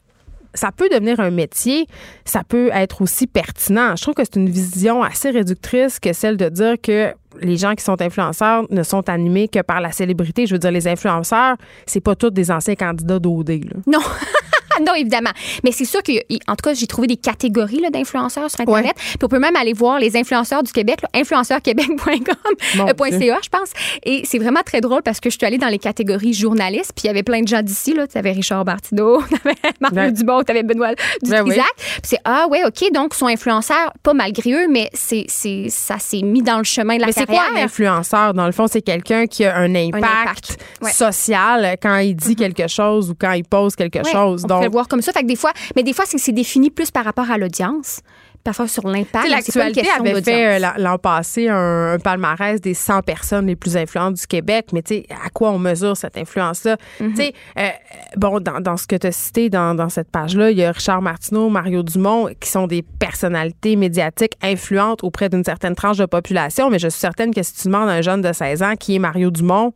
ça 0.55 0.71
peut 0.73 0.89
devenir 0.89 1.21
un 1.21 1.31
métier, 1.31 1.87
ça 2.25 2.43
peut 2.47 2.71
être 2.73 3.03
aussi 3.03 3.27
pertinent. 3.27 3.97
Je 3.97 4.03
trouve 4.03 4.15
que 4.15 4.25
c'est 4.25 4.37
une 4.37 4.49
vision 4.49 5.03
assez 5.03 5.31
réductrice 5.31 5.99
que 6.01 6.13
celle 6.13 6.37
de 6.37 6.49
dire 6.49 6.77
que 6.81 7.13
les 7.41 7.57
gens 7.57 7.75
qui 7.75 7.85
sont 7.85 8.01
influenceurs 8.01 8.65
ne 8.71 8.83
sont 8.83 9.09
animés 9.09 9.49
que 9.49 9.61
par 9.61 9.81
la 9.81 9.93
célébrité. 9.93 10.47
Je 10.47 10.55
veux 10.55 10.59
dire, 10.59 10.71
les 10.71 10.87
influenceurs, 10.87 11.57
c'est 11.87 12.01
pas 12.01 12.15
tous 12.15 12.31
des 12.31 12.51
anciens 12.51 12.77
candidats 12.77 13.19
d'OD. 13.19 13.65
Non. 13.87 13.99
non, 14.81 14.95
évidemment. 14.95 15.31
Mais 15.63 15.73
c'est 15.73 15.85
sûr 15.85 16.03
que, 16.03 16.13
en 16.49 16.57
tout 16.57 16.63
cas, 16.63 16.75
j'ai 16.75 16.87
trouvé 16.87 17.07
des 17.07 17.17
catégories 17.17 17.83
d'influenceurs 17.91 18.51
sur 18.51 18.61
Internet. 18.61 18.95
Puis 18.97 19.19
on 19.23 19.29
peut 19.29 19.39
même 19.39 19.57
aller 19.57 19.73
voir 19.73 19.99
les 19.99 20.17
influenceurs 20.17 20.63
du 20.63 20.73
Québec, 20.73 21.01
influenceurquebec.com.ca, 21.15 22.83
euh, 22.83 23.37
je 23.43 23.49
pense. 23.49 23.71
Et 24.05 24.23
c'est 24.25 24.39
vraiment 24.39 24.63
très 24.65 24.81
drôle 24.81 25.03
parce 25.03 25.21
que 25.21 25.31
je 25.31 25.37
suis 25.37 25.47
allée 25.47 25.59
dans 25.59 25.69
les 25.69 25.79
catégories 25.79 26.33
journalistes, 26.33 26.93
puis 26.95 27.05
il 27.05 27.07
y 27.09 27.11
avait 27.11 27.23
plein 27.23 27.43
de 27.43 27.49
gens 27.49 27.63
d'ici. 27.63 27.95
Tu 28.11 28.19
avais 28.19 28.33
Richard 28.33 28.65
Bartineau, 28.65 29.23
tu 29.29 29.35
avais 29.45 29.57
Marc 29.81 29.95
ben, 29.95 30.13
Dubon, 30.13 30.43
tu 30.43 30.51
avais 30.51 30.63
Benoît 30.63 30.95
Dutrisac. 31.23 31.47
Ben 31.47 31.55
Puis 31.55 32.03
c'est, 32.03 32.19
ah 32.25 32.47
ouais, 32.51 32.65
OK, 32.65 32.93
donc 32.93 33.15
sont 33.15 33.27
influenceurs, 33.27 33.93
pas 34.03 34.15
malgré 34.15 34.53
eux, 34.53 34.69
mais 34.69 34.91
c'est, 34.93 35.27
ça 35.69 35.99
s'est 35.99 36.23
mis 36.23 36.43
dans 36.43 36.59
le 36.59 36.65
chemin 36.65 36.97
de 36.97 37.01
la 37.01 37.07
mais 37.09 37.13
carrière. 37.13 37.43
c'est 37.45 37.53
quoi 37.53 37.61
un 37.61 37.65
influenceur? 37.65 38.35
Dans 38.35 38.47
le 38.47 38.53
fond, 38.53 38.67
c'est 38.67 38.83
quelqu'un 38.83 39.27
qui 39.27 39.45
a 39.45 39.57
un 39.57 39.75
impact, 39.75 40.59
social 40.93 41.77
quand 41.81 41.99
il 41.99 42.15
dit 42.15 42.33
mm-hmm. 42.33 42.37
quelque 42.37 42.69
chose 42.69 43.11
ou 43.11 43.15
quand 43.19 43.33
il 43.33 43.45
pose 43.45 43.75
quelque 43.77 44.03
chose. 44.07 44.43
Donc, 44.43 44.64
le 44.65 44.71
voir 44.71 44.89
comme 44.89 45.03
ça. 45.03 45.13
Fait 45.13 45.23
que 45.23 45.27
des 45.27 45.37
fois, 45.37 45.53
mais 45.77 45.83
des 45.83 45.93
fois, 45.93 46.05
c'est 46.07 46.33
défini 46.33 46.71
plus 46.71 46.91
par 46.91 47.05
rapport 47.05 47.31
à 47.31 47.39
l'audience 47.39 48.01
parfois 48.45 48.69
sur 48.69 48.87
l'impact. 48.87 49.29
L'actualité 49.29 49.89
avait 49.99 50.23
fait 50.23 50.63
euh, 50.63 50.69
l'an 50.77 50.99
passé 50.99 51.49
un, 51.49 51.97
palmarès 51.99 52.61
des 52.61 52.75
100 52.75 53.01
personnes 53.03 53.47
les 53.47 53.57
plus 53.57 53.77
influentes 53.77 54.15
du 54.15 54.27
Québec, 54.27 54.67
mais 54.73 54.83
tu 54.83 54.97
sais, 54.97 55.07
à 55.11 55.31
quoi 55.31 55.51
on 55.51 55.59
mesure 55.59 55.97
cette 55.97 56.19
influence-là? 56.19 56.77
Mm-hmm. 57.01 57.11
Tu 57.11 57.17
sais, 57.17 57.33
euh, 57.59 57.69
bon, 58.17 58.41
dans, 58.41 58.61
dans, 58.61 58.77
ce 58.77 58.87
que 58.87 58.97
tu 58.97 59.07
as 59.07 59.13
cité 59.13 59.49
dans, 59.49 59.75
dans 59.75 59.89
cette 59.89 60.11
page-là, 60.11 60.51
il 60.51 60.59
y 60.59 60.65
a 60.65 60.71
Richard 60.71 61.01
Martineau, 61.01 61.49
Mario 61.49 61.83
Dumont, 61.83 62.29
qui 62.39 62.51
sont 62.51 62.67
des 62.67 62.83
personnalités 62.83 63.77
médiatiques 63.77 64.37
influentes 64.43 65.03
auprès 65.03 65.31
d'une 65.31 65.45
certaine 65.45 65.75
tranche 65.75 65.97
de 65.97 66.07
population, 66.07 66.69
mais 66.69 66.79
je 66.79 66.89
suis 66.89 67.01
certaine 67.01 67.35
que 67.35 67.43
si 67.43 67.55
tu 67.55 67.69
demandes 67.69 67.89
à 67.89 67.93
un 67.93 68.03
jeune 68.03 68.21
de 68.21 68.33
16 68.33 68.63
ans 68.63 68.75
qui 68.79 68.97
est 68.97 68.99
Mario 68.99 69.31
Dumont, 69.31 69.73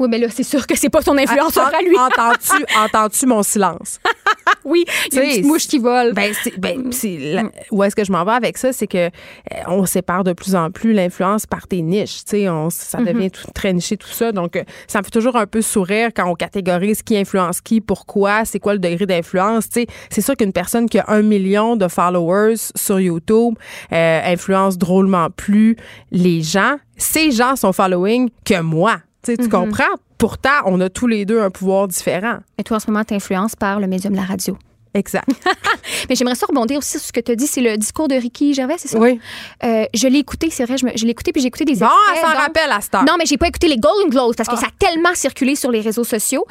oui, 0.00 0.08
mais 0.08 0.16
là, 0.16 0.28
c'est 0.30 0.44
sûr 0.44 0.66
que 0.66 0.74
c'est 0.78 0.88
pas 0.88 1.02
son 1.02 1.18
influenceur 1.18 1.66
à 1.66 1.82
lui. 1.82 1.94
Entends-tu 1.94 2.64
entends 2.78 3.26
mon 3.26 3.42
silence? 3.42 4.00
oui, 4.64 4.86
il 5.12 5.14
y 5.14 5.18
a 5.18 5.22
une 5.24 5.28
petite 5.28 5.44
mouche 5.44 5.66
qui 5.66 5.78
vole. 5.78 6.14
Ben, 6.14 6.32
ben 6.56 6.90
mm. 6.90 7.50
où 7.70 7.84
est-ce 7.84 7.94
que 7.94 8.02
je 8.02 8.10
m'en 8.10 8.24
vais 8.24 8.32
avec 8.32 8.56
ça? 8.56 8.72
C'est 8.72 8.86
que 8.86 8.96
euh, 8.96 9.10
on 9.66 9.84
sépare 9.84 10.24
de 10.24 10.32
plus 10.32 10.54
en 10.54 10.70
plus 10.70 10.94
l'influence 10.94 11.44
par 11.44 11.66
des 11.68 11.82
niches. 11.82 12.22
On, 12.32 12.70
ça 12.70 12.98
mm-hmm. 12.98 13.12
devient 13.12 13.30
tout, 13.30 13.46
très 13.52 13.74
niché, 13.74 13.98
tout 13.98 14.08
ça. 14.08 14.32
Donc, 14.32 14.56
euh, 14.56 14.64
ça 14.86 15.00
me 15.00 15.04
fait 15.04 15.10
toujours 15.10 15.36
un 15.36 15.46
peu 15.46 15.60
sourire 15.60 16.08
quand 16.16 16.26
on 16.26 16.34
catégorise 16.34 17.02
qui 17.02 17.18
influence 17.18 17.60
qui, 17.60 17.82
pourquoi, 17.82 18.46
c'est 18.46 18.58
quoi 18.58 18.72
le 18.72 18.78
degré 18.78 19.04
d'influence. 19.04 19.68
C'est 19.70 20.22
sûr 20.22 20.34
qu'une 20.34 20.54
personne 20.54 20.88
qui 20.88 20.98
a 20.98 21.04
un 21.08 21.20
million 21.20 21.76
de 21.76 21.88
followers 21.88 22.56
sur 22.74 22.98
YouTube 22.98 23.54
euh, 23.92 24.20
influence 24.24 24.78
drôlement 24.78 25.28
plus 25.28 25.76
les 26.10 26.40
gens. 26.40 26.76
Ces 26.96 27.32
gens 27.32 27.54
sont 27.54 27.74
following 27.74 28.30
que 28.46 28.62
moi. 28.62 28.96
Tu 29.22 29.32
mm-hmm. 29.32 29.48
comprends? 29.48 29.94
Pourtant, 30.18 30.50
on 30.66 30.80
a 30.80 30.88
tous 30.88 31.06
les 31.06 31.24
deux 31.24 31.40
un 31.40 31.50
pouvoir 31.50 31.88
différent. 31.88 32.38
Et 32.58 32.62
toi, 32.62 32.76
en 32.76 32.80
ce 32.80 32.90
moment, 32.90 33.04
tu 33.04 33.14
influences 33.14 33.56
par 33.56 33.80
le 33.80 33.86
médium 33.86 34.12
de 34.12 34.18
la 34.18 34.24
radio. 34.24 34.56
Exact. 34.92 35.28
Mais 36.08 36.16
j'aimerais 36.16 36.34
ça 36.34 36.46
rebondir 36.46 36.78
aussi 36.78 36.98
sur 36.98 37.00
ce 37.00 37.12
que 37.12 37.20
tu 37.20 37.30
as 37.30 37.36
dit, 37.36 37.46
c'est 37.46 37.60
le 37.60 37.76
discours 37.76 38.08
de 38.08 38.16
Ricky 38.16 38.54
Gervais, 38.54 38.74
c'est 38.76 38.88
ça? 38.88 38.98
Oui. 38.98 39.20
Euh, 39.62 39.84
je 39.94 40.08
l'ai 40.08 40.18
écouté, 40.18 40.50
c'est 40.50 40.64
vrai, 40.64 40.76
je, 40.78 40.86
je 40.96 41.04
l'ai 41.04 41.12
écouté 41.12 41.32
puis 41.32 41.40
j'ai 41.40 41.46
écouté 41.46 41.64
des 41.64 41.76
Bon, 41.76 41.86
elle 42.12 42.20
s'en 42.20 42.36
rappelle 42.36 42.70
à 42.70 42.80
ce 42.80 42.88
Non, 43.06 43.14
mais 43.16 43.24
j'ai 43.24 43.36
pas 43.36 43.46
écouté 43.46 43.68
les 43.68 43.76
Golden 43.76 44.10
Globes 44.10 44.34
parce 44.34 44.48
que 44.48 44.56
ah. 44.56 44.60
ça 44.60 44.66
a 44.66 44.70
tellement 44.78 45.14
circulé 45.14 45.54
sur 45.54 45.70
les 45.70 45.80
réseaux 45.80 46.02
sociaux. 46.02 46.44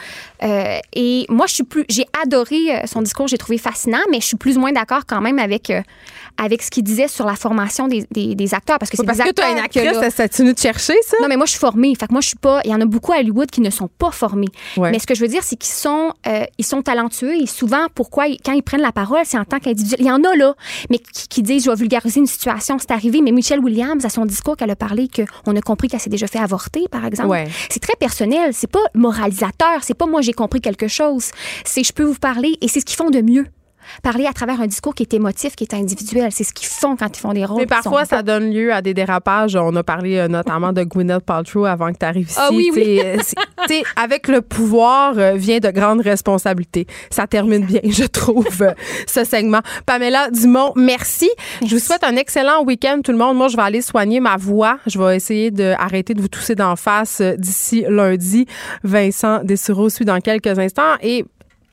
Euh, 0.43 0.77
et 0.93 1.25
moi, 1.27 1.47
je 1.47 1.55
suis 1.55 1.63
plus, 1.63 1.83
j'ai 1.89 2.05
adoré 2.23 2.71
euh, 2.71 2.85
son 2.85 3.01
discours, 3.01 3.27
j'ai 3.27 3.37
trouvé 3.37 3.57
fascinant, 3.57 3.99
mais 4.09 4.21
je 4.21 4.27
suis 4.27 4.37
plus 4.37 4.57
ou 4.57 4.61
moins 4.61 4.71
d'accord 4.71 5.01
quand 5.05 5.19
même 5.19 5.39
avec 5.39 5.71
avec 6.37 6.61
ce 6.61 6.69
qu'il 6.69 6.83
disait 6.83 7.07
sur 7.07 7.25
la 7.25 7.35
formation 7.35 7.87
des, 7.87 8.05
des, 8.11 8.53
acteurs 8.53 8.79
parce 8.79 8.89
que 8.89 8.97
c'est 8.97 9.05
parce 9.05 9.17
des 9.17 9.25
que 9.25 9.29
acteurs 9.29 9.51
une 9.51 9.59
actrice, 9.59 10.15
ça, 10.15 10.27
tu 10.27 10.43
nous 10.43 10.53
de 10.53 10.57
chercher 10.57 10.95
ça? 11.05 11.17
Non, 11.21 11.27
mais 11.27 11.37
moi 11.37 11.45
je 11.45 11.51
suis 11.51 11.59
formée. 11.59 11.93
Fait 11.95 12.07
que 12.07 12.13
moi 12.13 12.21
je 12.21 12.27
suis 12.27 12.37
pas. 12.37 12.61
Il 12.65 12.71
y 12.71 12.73
en 12.73 12.81
a 12.81 12.85
beaucoup 12.85 13.13
à 13.13 13.17
Hollywood 13.17 13.49
qui 13.49 13.61
ne 13.61 13.69
sont 13.69 13.87
pas 13.87 14.11
formés. 14.11 14.49
Mais 14.77 14.99
ce 14.99 15.07
que 15.07 15.15
je 15.15 15.21
veux 15.21 15.27
dire, 15.27 15.43
c'est 15.43 15.55
qu'ils 15.55 15.73
sont 15.73 16.13
ils 16.57 16.65
sont 16.65 16.81
talentueux 16.81 17.35
et 17.35 17.45
souvent 17.45 17.87
pourquoi 17.93 18.25
quand 18.43 18.53
ils 18.53 18.63
prennent 18.63 18.81
la 18.81 18.91
parole 18.91 19.21
c'est 19.23 19.37
en 19.37 19.45
tant 19.45 19.59
qu'individuel. 19.59 19.99
Il 19.99 20.07
y 20.07 20.11
en 20.11 20.23
a 20.23 20.35
là, 20.35 20.55
mais 20.89 20.99
qui, 20.99 21.43
disent 21.43 21.65
je 21.65 21.69
vais 21.69 21.75
vulgariser 21.75 22.19
une 22.19 22.27
situation, 22.27 22.77
c'est 22.79 22.91
arrivé. 22.91 23.21
Mais 23.21 23.31
Michelle 23.31 23.59
Williams, 23.59 24.05
à 24.05 24.09
son 24.09 24.25
discours, 24.25 24.57
qu'elle 24.57 24.71
a 24.71 24.75
parlé 24.75 25.07
qu'on 25.07 25.55
a 25.55 25.61
compris 25.61 25.87
qu'elle 25.87 25.99
s'est 25.99 26.09
déjà 26.09 26.27
fait 26.27 26.39
avorter, 26.39 26.85
par 26.89 27.05
exemple. 27.05 27.37
C'est 27.69 27.81
très 27.81 27.95
personnel. 27.99 28.53
C'est 28.53 28.71
pas 28.71 28.79
moralisateur. 28.93 29.83
C'est 29.83 29.93
pas 29.93 30.05
moi 30.05 30.21
j'ai 30.21 30.33
compris 30.33 30.61
quelque 30.61 30.87
chose. 30.87 31.31
C'est 31.65 31.83
je 31.83 31.93
peux 31.93 32.03
vous 32.03 32.19
parler 32.19 32.57
et 32.61 32.67
c'est 32.67 32.79
ce 32.79 32.85
qu'ils 32.85 32.97
font 32.97 33.09
de 33.09 33.21
mieux 33.21 33.45
parler 34.03 34.25
à 34.25 34.33
travers 34.33 34.61
un 34.61 34.67
discours 34.67 34.95
qui 34.95 35.03
est 35.03 35.13
émotif, 35.13 35.55
qui 35.55 35.63
est 35.63 35.73
individuel. 35.73 36.31
C'est 36.31 36.43
ce 36.43 36.53
qu'ils 36.53 36.67
font 36.67 36.95
quand 36.95 37.17
ils 37.17 37.19
font 37.19 37.33
des 37.33 37.45
rôles. 37.45 37.61
Mais 37.61 37.65
parfois, 37.65 38.05
ça 38.05 38.23
donne 38.23 38.51
lieu 38.51 38.73
à 38.73 38.81
des 38.81 38.93
dérapages. 38.93 39.55
On 39.55 39.75
a 39.75 39.83
parlé 39.83 40.17
euh, 40.17 40.27
notamment 40.27 40.73
de 40.73 40.83
Gwyneth 40.83 41.23
Paltrow 41.23 41.65
avant 41.65 41.91
que 41.91 41.97
tu 41.99 42.05
arrives 42.05 42.29
ici. 42.29 42.37
Ah 42.39 42.49
oui, 42.51 42.71
oui. 42.73 43.01
Euh, 43.03 43.17
avec 43.95 44.27
le 44.27 44.41
pouvoir 44.41 45.13
euh, 45.17 45.33
vient 45.33 45.59
de 45.59 45.69
grandes 45.69 46.01
responsabilités. 46.01 46.87
Ça 47.09 47.27
termine 47.27 47.65
bien, 47.65 47.81
je 47.83 48.05
trouve, 48.05 48.73
ce 49.07 49.23
segment. 49.23 49.61
Pamela 49.85 50.29
Dumont, 50.31 50.73
merci. 50.75 51.29
Je 51.65 51.75
vous 51.75 51.79
souhaite 51.79 52.03
un 52.03 52.15
excellent 52.15 52.63
week-end, 52.63 52.99
tout 53.03 53.11
le 53.11 53.17
monde. 53.17 53.37
Moi, 53.37 53.47
je 53.47 53.55
vais 53.55 53.63
aller 53.63 53.81
soigner 53.81 54.19
ma 54.19 54.37
voix. 54.37 54.79
Je 54.87 54.99
vais 54.99 55.15
essayer 55.15 55.51
d'arrêter 55.51 56.13
de, 56.13 56.19
de 56.19 56.21
vous 56.23 56.29
tousser 56.29 56.55
d'en 56.55 56.75
face 56.75 57.21
d'ici 57.21 57.85
lundi. 57.87 58.45
Vincent 58.83 59.41
Dessureau 59.43 59.89
suit 59.89 60.05
dans 60.05 60.19
quelques 60.19 60.57
instants. 60.59 60.95
Et 61.01 61.25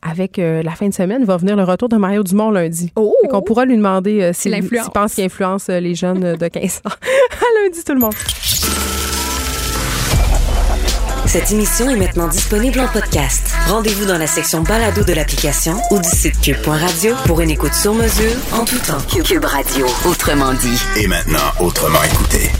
avec 0.02 0.38
euh, 0.38 0.62
la 0.62 0.72
fin 0.72 0.88
de 0.88 0.94
semaine, 0.94 1.24
va 1.24 1.36
venir 1.36 1.56
le 1.56 1.64
retour 1.64 1.88
de 1.88 1.96
Mario 1.96 2.22
Dumont 2.22 2.50
lundi. 2.50 2.92
Oh! 2.96 3.14
On 3.32 3.42
pourra 3.42 3.64
lui 3.64 3.76
demander 3.76 4.22
euh, 4.22 4.32
s'il 4.32 4.54
pense 4.94 5.14
qu'il 5.14 5.24
influence 5.24 5.68
euh, 5.68 5.80
les 5.80 5.94
jeunes 5.94 6.24
euh, 6.24 6.36
de 6.36 6.48
15 6.48 6.82
ans. 6.84 6.90
à 6.90 7.62
lundi, 7.62 7.84
tout 7.84 7.94
le 7.94 8.00
monde. 8.00 8.14
Cette 11.26 11.50
émission 11.50 11.90
est 11.90 11.96
maintenant 11.96 12.28
disponible 12.28 12.80
en 12.80 12.86
podcast. 12.86 13.52
Rendez-vous 13.68 14.06
dans 14.06 14.16
la 14.16 14.26
section 14.26 14.62
balado 14.62 15.02
de 15.02 15.12
l'application 15.12 15.76
ou 15.90 15.98
du 15.98 16.08
site 16.08 16.40
cube.radio 16.40 17.14
pour 17.26 17.40
une 17.40 17.50
écoute 17.50 17.74
sur 17.74 17.94
mesure 17.94 18.36
en 18.52 18.64
tout 18.64 18.78
temps. 18.78 19.22
Cube 19.22 19.44
Radio, 19.44 19.86
autrement 20.08 20.54
dit. 20.54 20.80
Et 20.96 21.06
maintenant, 21.08 21.50
autrement 21.60 22.02
écouté. 22.04 22.50